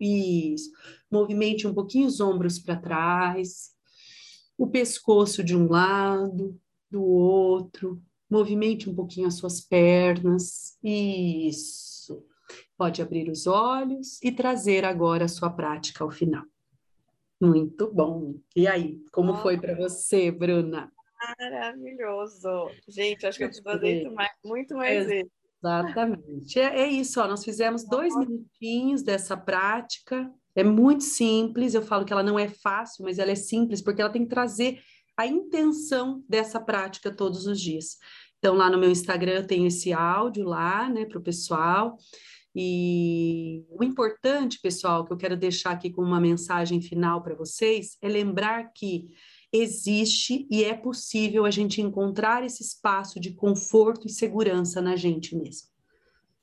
Isso. 0.00 0.70
Movimente 1.10 1.66
um 1.66 1.74
pouquinho 1.74 2.08
os 2.08 2.20
ombros 2.20 2.58
para 2.58 2.76
trás, 2.76 3.72
o 4.56 4.66
pescoço 4.66 5.44
de 5.44 5.54
um 5.54 5.68
lado, 5.68 6.58
do 6.90 7.02
outro. 7.02 8.02
Movimente 8.28 8.88
um 8.88 8.94
pouquinho 8.94 9.28
as 9.28 9.34
suas 9.34 9.60
pernas. 9.60 10.78
Isso. 10.82 12.24
Pode 12.76 13.02
abrir 13.02 13.30
os 13.30 13.46
olhos 13.46 14.18
e 14.22 14.32
trazer 14.32 14.84
agora 14.84 15.26
a 15.26 15.28
sua 15.28 15.50
prática 15.50 16.02
ao 16.02 16.10
final. 16.10 16.44
Muito 17.40 17.92
bom. 17.92 18.36
E 18.56 18.66
aí, 18.66 19.02
como 19.12 19.34
foi 19.36 19.58
para 19.58 19.74
você, 19.74 20.30
Bruna? 20.30 20.90
Maravilhoso. 21.38 22.70
Gente, 22.88 23.26
acho 23.26 23.38
que 23.38 23.44
eu 23.44 23.48
preciso 23.48 23.64
fazer 23.64 24.00
isso 24.00 24.14
mais, 24.14 24.30
muito 24.44 24.74
mais 24.74 25.06
vezes. 25.06 25.30
Exatamente. 25.62 26.58
É, 26.58 26.80
é, 26.80 26.86
isso, 26.88 27.20
ó, 27.20 27.28
nós 27.28 27.44
fizemos 27.44 27.84
dois 27.84 28.16
minutinhos 28.16 29.02
dessa 29.02 29.36
prática. 29.36 30.28
É 30.54 30.64
muito 30.64 31.04
simples, 31.04 31.74
eu 31.74 31.82
falo 31.82 32.04
que 32.04 32.12
ela 32.12 32.22
não 32.22 32.38
é 32.38 32.48
fácil, 32.48 33.04
mas 33.04 33.18
ela 33.18 33.30
é 33.30 33.36
simples, 33.36 33.80
porque 33.80 34.02
ela 34.02 34.10
tem 34.10 34.24
que 34.24 34.28
trazer 34.28 34.80
a 35.16 35.26
intenção 35.26 36.22
dessa 36.28 36.60
prática 36.60 37.14
todos 37.14 37.46
os 37.46 37.60
dias. 37.60 37.96
Então, 38.38 38.54
lá 38.56 38.68
no 38.68 38.78
meu 38.78 38.90
Instagram 38.90 39.34
eu 39.34 39.46
tenho 39.46 39.68
esse 39.68 39.92
áudio 39.92 40.44
lá, 40.44 40.88
né, 40.88 41.04
para 41.04 41.18
o 41.18 41.22
pessoal. 41.22 41.96
E 42.54 43.64
o 43.70 43.84
importante, 43.84 44.58
pessoal, 44.60 45.04
que 45.04 45.12
eu 45.12 45.16
quero 45.16 45.36
deixar 45.36 45.70
aqui 45.70 45.90
como 45.90 46.08
uma 46.08 46.20
mensagem 46.20 46.82
final 46.82 47.22
para 47.22 47.34
vocês, 47.34 47.96
é 48.02 48.08
lembrar 48.08 48.72
que 48.74 49.08
existe 49.52 50.46
e 50.50 50.64
é 50.64 50.74
possível 50.74 51.44
a 51.44 51.50
gente 51.50 51.80
encontrar 51.80 52.44
esse 52.44 52.62
espaço 52.62 53.20
de 53.20 53.34
conforto 53.34 54.06
e 54.06 54.10
segurança 54.10 54.80
na 54.80 54.96
gente 54.96 55.36
mesmo. 55.36 55.72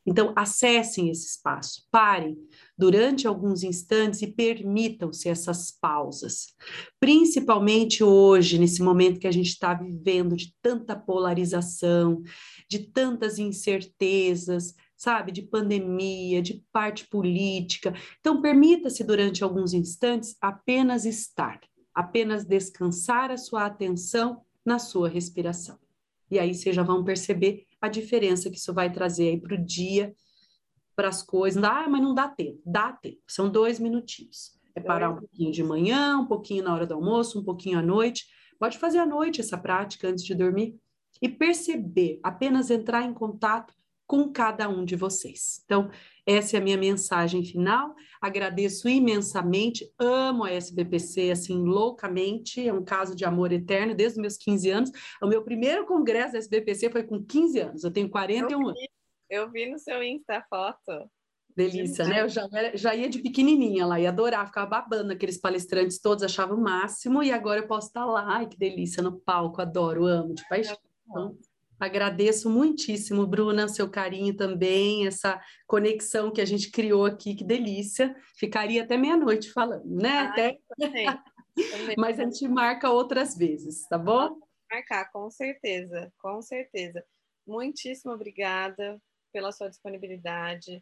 Então, 0.06 0.34
acessem 0.36 1.10
esse 1.10 1.28
espaço, 1.28 1.86
parem 1.92 2.38
durante 2.78 3.28
alguns 3.28 3.64
instantes 3.64 4.22
e 4.22 4.28
permitam-se 4.28 5.30
essas 5.30 5.72
pausas. 5.72 6.56
Principalmente 7.00 8.04
hoje, 8.04 8.58
nesse 8.58 8.82
momento 8.82 9.20
que 9.20 9.28
a 9.28 9.32
gente 9.32 9.50
está 9.50 9.74
vivendo 9.74 10.36
de 10.36 10.56
tanta 10.62 10.96
polarização, 10.96 12.24
de 12.68 12.92
tantas 12.92 13.38
incertezas, 13.38 14.74
sabe, 14.98 15.32
de 15.32 15.44
pandemia, 15.44 16.42
de 16.42 16.64
parte 16.72 17.08
política. 17.08 17.94
Então, 18.20 18.42
permita-se 18.42 19.04
durante 19.04 19.44
alguns 19.44 19.74
instantes 19.74 20.36
apenas 20.42 21.06
estar 21.06 21.60
apenas 22.00 22.46
descansar 22.46 23.30
a 23.30 23.36
sua 23.36 23.66
atenção 23.66 24.42
na 24.66 24.80
sua 24.80 25.10
respiração. 25.10 25.78
E 26.32 26.40
aí 26.40 26.54
vocês 26.54 26.74
já 26.74 26.82
vão 26.82 27.04
perceber 27.04 27.68
a 27.82 27.90
diferença 27.90 28.50
que 28.50 28.56
isso 28.56 28.74
vai 28.74 28.90
trazer 28.90 29.28
aí 29.28 29.38
para 29.38 29.56
o 29.56 29.62
dia, 29.62 30.16
para 30.96 31.10
as 31.10 31.22
coisas. 31.22 31.62
Ah, 31.62 31.90
mas 31.90 32.02
não 32.02 32.16
dá 32.16 32.30
tempo. 32.30 32.62
Dá 32.66 32.94
tempo. 32.94 33.20
São 33.28 33.50
dois 33.50 33.82
minutinhos. 33.82 34.58
É 34.74 34.80
parar 34.80 35.10
um 35.10 35.18
pouquinho 35.18 35.52
de 35.52 35.62
manhã, 35.62 36.18
um 36.18 36.26
pouquinho 36.26 36.64
na 36.64 36.74
hora 36.74 36.88
do 36.88 36.94
almoço, 36.94 37.38
um 37.38 37.44
pouquinho 37.44 37.78
à 37.78 37.82
noite. 37.82 38.28
Pode 38.58 38.78
fazer 38.78 39.00
à 39.00 39.06
noite 39.06 39.42
essa 39.42 39.58
prática 39.58 40.08
antes 40.08 40.24
de 40.24 40.34
dormir 40.34 40.80
e 41.22 41.28
perceber, 41.28 42.22
apenas 42.24 42.72
entrar 42.72 43.04
em 43.04 43.14
contato 43.14 43.74
com 44.10 44.28
cada 44.28 44.68
um 44.68 44.84
de 44.84 44.96
vocês. 44.96 45.62
Então, 45.64 45.92
essa 46.26 46.58
é 46.58 46.60
a 46.60 46.64
minha 46.64 46.78
mensagem 46.78 47.46
final. 47.46 47.94
Agradeço 48.20 48.90
imensamente, 48.90 49.88
amo 50.00 50.46
a 50.46 50.52
SBPC 50.52 51.30
assim 51.30 51.64
loucamente, 51.64 52.68
é 52.68 52.74
um 52.74 52.84
caso 52.84 53.16
de 53.16 53.24
amor 53.24 53.52
eterno 53.52 53.94
desde 53.94 54.18
os 54.18 54.22
meus 54.22 54.36
15 54.38 54.70
anos. 54.72 54.92
O 55.22 55.28
meu 55.28 55.44
primeiro 55.44 55.86
congresso 55.86 56.34
da 56.34 56.40
SBPC 56.40 56.90
foi 56.90 57.04
com 57.04 57.24
15 57.24 57.60
anos, 57.60 57.84
eu 57.84 57.92
tenho 57.92 58.10
41 58.10 58.50
eu 58.50 58.58
vi, 58.58 58.66
anos. 58.66 58.80
Eu 59.30 59.52
vi 59.52 59.70
no 59.70 59.78
seu 59.78 60.02
Insta 60.02 60.38
a 60.38 60.44
foto. 60.44 61.08
Delícia, 61.56 62.04
né? 62.06 62.22
Eu 62.22 62.30
já, 62.30 62.48
já 62.74 62.96
ia 62.96 63.10
de 63.10 63.20
pequenininha 63.20 63.86
lá, 63.86 64.00
ia 64.00 64.10
adorar, 64.10 64.48
ficava 64.48 64.72
babando 64.72 65.14
aqueles 65.14 65.38
palestrantes 65.38 66.02
todos, 66.02 66.24
achava 66.24 66.56
o 66.56 66.60
máximo, 66.60 67.22
e 67.22 67.32
agora 67.32 67.60
eu 67.60 67.68
posso 67.68 67.90
estar 67.90 68.06
lá, 68.06 68.26
ai 68.38 68.48
que 68.48 68.58
delícia, 68.58 69.04
no 69.04 69.20
palco, 69.20 69.62
adoro, 69.62 70.06
amo, 70.06 70.34
de 70.34 70.48
paixão. 70.50 70.78
Agradeço 71.80 72.50
muitíssimo, 72.50 73.26
Bruna, 73.26 73.68
seu 73.70 73.90
carinho 73.90 74.36
também, 74.36 75.08
essa 75.08 75.42
conexão 75.66 76.30
que 76.30 76.42
a 76.42 76.46
gente 76.46 76.70
criou 76.72 77.06
aqui, 77.06 77.34
que 77.36 77.44
delícia. 77.44 78.16
Ficaria 78.36 78.84
até 78.84 78.98
meia-noite 78.98 79.52
falando, 79.52 79.86
né? 79.86 80.10
Ah, 80.10 80.24
até... 80.30 80.58
Também. 80.78 81.06
Também. 81.72 81.96
Mas 81.98 82.18
a 82.18 82.24
gente 82.24 82.48
marca 82.48 82.90
outras 82.90 83.36
vezes, 83.36 83.86
tá 83.90 83.98
bom? 83.98 84.40
Marcar, 84.72 85.12
com 85.12 85.30
certeza, 85.30 86.10
com 86.18 86.42
certeza. 86.42 87.04
Muitíssimo 87.46 88.14
obrigada 88.14 88.98
pela 89.34 89.52
sua 89.52 89.68
disponibilidade, 89.68 90.82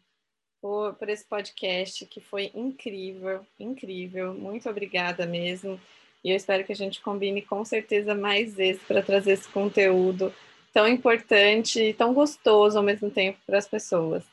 por, 0.60 0.94
por 0.94 1.08
esse 1.08 1.26
podcast 1.26 2.06
que 2.06 2.20
foi 2.20 2.52
incrível, 2.54 3.44
incrível. 3.58 4.34
Muito 4.34 4.68
obrigada 4.68 5.26
mesmo. 5.26 5.80
E 6.22 6.30
eu 6.30 6.36
espero 6.36 6.64
que 6.64 6.72
a 6.72 6.76
gente 6.76 7.00
combine 7.00 7.42
com 7.42 7.64
certeza 7.64 8.14
mais 8.14 8.54
vezes 8.54 8.82
para 8.82 9.02
trazer 9.02 9.32
esse 9.32 9.48
conteúdo 9.48 10.32
tão 10.72 10.86
importante 10.86 11.80
e 11.80 11.94
tão 11.94 12.12
gostoso 12.14 12.78
ao 12.78 12.84
mesmo 12.84 13.10
tempo 13.10 13.38
para 13.46 13.58
as 13.58 13.68
pessoas. 13.68 14.24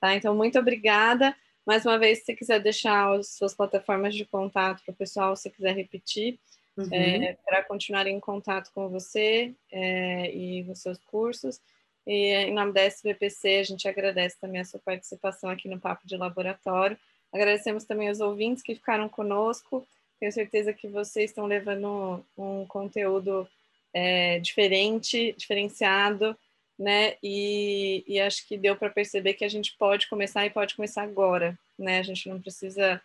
Tá? 0.00 0.14
Então, 0.14 0.34
muito 0.34 0.58
obrigada. 0.58 1.34
Mais 1.66 1.84
uma 1.84 1.98
vez, 1.98 2.24
se 2.24 2.34
quiser 2.34 2.60
deixar 2.60 3.12
as 3.12 3.30
suas 3.30 3.54
plataformas 3.54 4.14
de 4.14 4.24
contato 4.24 4.82
para 4.84 4.92
o 4.92 4.96
pessoal, 4.96 5.34
se 5.34 5.50
quiser 5.50 5.74
repetir, 5.74 6.38
uhum. 6.76 6.88
é, 6.92 7.36
para 7.44 7.64
continuar 7.64 8.06
em 8.06 8.20
contato 8.20 8.70
com 8.72 8.88
você 8.88 9.54
é, 9.72 10.32
e 10.32 10.62
os 10.70 10.80
seus 10.80 10.98
cursos. 10.98 11.60
E 12.06 12.32
em 12.32 12.54
nome 12.54 12.72
da 12.72 12.82
SBPC, 12.82 13.56
a 13.56 13.62
gente 13.64 13.88
agradece 13.88 14.38
também 14.40 14.60
a 14.60 14.64
sua 14.64 14.78
participação 14.78 15.50
aqui 15.50 15.68
no 15.68 15.80
Papo 15.80 16.06
de 16.06 16.16
Laboratório. 16.16 16.96
Agradecemos 17.32 17.84
também 17.84 18.10
os 18.10 18.20
ouvintes 18.20 18.62
que 18.62 18.76
ficaram 18.76 19.08
conosco. 19.08 19.84
Tenho 20.20 20.30
certeza 20.30 20.72
que 20.72 20.86
vocês 20.86 21.30
estão 21.30 21.46
levando 21.46 22.24
um 22.38 22.64
conteúdo 22.66 23.48
é, 23.92 24.38
diferente, 24.40 25.34
diferenciado, 25.36 26.36
né? 26.78 27.14
E, 27.22 28.04
e 28.06 28.20
acho 28.20 28.46
que 28.46 28.58
deu 28.58 28.76
para 28.76 28.90
perceber 28.90 29.34
que 29.34 29.44
a 29.44 29.48
gente 29.48 29.74
pode 29.78 30.08
começar 30.08 30.44
e 30.44 30.50
pode 30.50 30.76
começar 30.76 31.02
agora, 31.02 31.58
né? 31.78 31.98
A 31.98 32.02
gente 32.02 32.28
não 32.28 32.40
precisa 32.40 33.00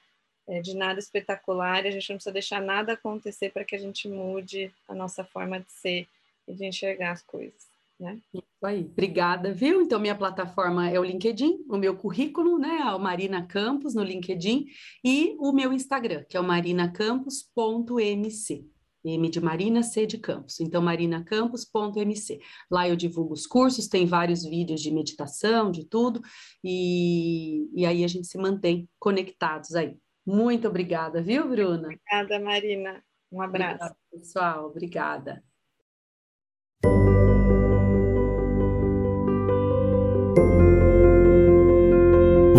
é, 0.48 0.62
de 0.62 0.76
nada 0.76 1.00
espetacular, 1.00 1.86
a 1.86 1.92
gente 1.92 2.10
não 2.10 2.18
precisa 2.18 2.34
deixar 2.34 2.62
nada 2.62 2.94
acontecer 2.94 3.52
para 3.52 3.64
que 3.64 3.76
a 3.76 3.80
gente 3.80 4.10
mude 4.10 4.74
a 4.88 4.94
nossa 4.94 5.24
forma 5.24 5.60
de 5.60 5.72
ser 5.72 6.08
e 6.48 6.54
de 6.54 6.66
enxergar 6.66 7.12
as 7.12 7.22
coisas. 7.22 7.70
Né? 8.00 8.20
Isso 8.34 8.44
aí, 8.64 8.82
obrigada, 8.82 9.54
viu? 9.54 9.84
Então, 9.84 10.00
minha 10.00 10.16
plataforma 10.16 10.90
é 10.90 11.00
o 11.00 11.04
LinkedIn, 11.04 11.66
o 11.70 11.78
meu 11.78 11.96
currículo, 11.96 12.58
né? 12.58 12.80
É 12.82 12.96
o 12.96 13.00
Marina 13.00 13.46
Campos 13.46 13.94
no 13.94 14.04
LinkedIn, 14.04 14.66
e 15.04 15.36
o 15.40 15.52
meu 15.52 15.72
Instagram, 15.72 16.24
que 16.28 16.36
é 16.36 16.40
o 16.40 16.44
marinacampos.mc. 16.44 18.72
M 19.04 19.30
de 19.30 19.42
Marina, 19.42 19.84
C 19.84 20.06
de 20.06 20.18
Campos. 20.18 20.60
Então, 20.60 20.82
marinacampos.mc. 20.82 22.40
Lá 22.70 22.88
eu 22.88 22.96
divulgo 22.96 23.34
os 23.34 23.48
cursos, 23.48 23.88
tem 23.88 24.06
vários 24.06 24.44
vídeos 24.44 24.82
de 24.82 24.92
meditação, 24.92 25.72
de 25.72 25.86
tudo, 25.86 26.22
e, 26.64 27.70
e 27.74 27.86
aí 27.86 28.04
a 28.04 28.08
gente 28.08 28.28
se 28.28 28.38
mantém 28.38 28.88
conectados 29.00 29.76
aí. 29.76 29.98
Muito 30.26 30.68
obrigada, 30.68 31.22
viu, 31.22 31.48
Bruna? 31.50 31.88
Obrigada, 31.88 32.40
Marina. 32.40 33.04
Um 33.32 33.42
abraço. 33.42 33.76
Obrigada, 33.76 33.98
pessoal. 34.12 34.66
Obrigada. 34.68 35.44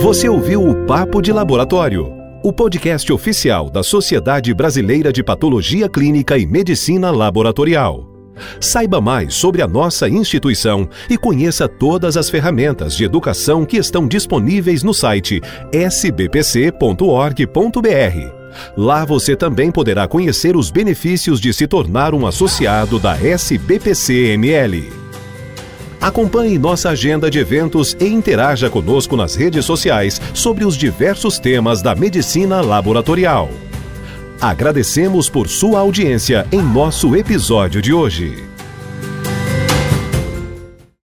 Você 0.03 0.29
ouviu 0.29 0.63
o 0.63 0.85
Papo 0.85 1.23
de 1.23 1.33
Laboratório 1.33 2.22
o 2.43 2.53
podcast 2.53 3.13
oficial 3.13 3.71
da 3.71 3.83
Sociedade 3.85 4.53
Brasileira 4.53 5.13
de 5.13 5.23
Patologia 5.23 5.89
Clínica 5.89 6.37
e 6.37 6.45
Medicina 6.45 7.11
Laboratorial. 7.11 8.11
Saiba 8.61 9.01
mais 9.01 9.35
sobre 9.35 9.63
a 9.63 9.69
nossa 9.69 10.09
instituição 10.09 10.89
e 11.09 11.17
conheça 11.17 11.69
todas 11.69 12.17
as 12.17 12.29
ferramentas 12.29 12.97
de 12.97 13.05
educação 13.05 13.65
que 13.65 13.77
estão 13.77 14.09
disponíveis 14.09 14.83
no 14.83 14.93
site 14.93 15.41
sbpc.org.br. 15.73 16.73
Lá 18.77 19.05
você 19.05 19.37
também 19.37 19.71
poderá 19.71 20.09
conhecer 20.09 20.57
os 20.57 20.71
benefícios 20.71 21.41
de 21.41 21.53
se 21.55 21.69
tornar 21.69 22.13
um 22.13 22.27
associado 22.27 22.99
da 22.99 23.17
SBPC-ML. 23.17 25.02
Acompanhe 26.03 26.59
nossa 26.59 26.91
agenda 26.91 27.31
de 27.31 27.39
eventos 27.39 27.97
e 28.01 28.07
interaja 28.07 28.69
conosco 28.69 29.17
nas 29.17 29.37
redes 29.37 29.65
sociais 29.65 30.21
sobre 30.35 30.65
os 30.65 30.77
diversos 30.77 31.39
temas 31.39 31.81
da 31.81 31.95
medicina 31.95 32.61
laboratorial. 32.61 33.49
Agradecemos 34.41 35.31
por 35.31 35.47
sua 35.49 35.79
audiência 35.79 36.45
em 36.51 36.61
nosso 36.61 37.15
episódio 37.15 37.81
de 37.81 37.93
hoje. 37.93 38.52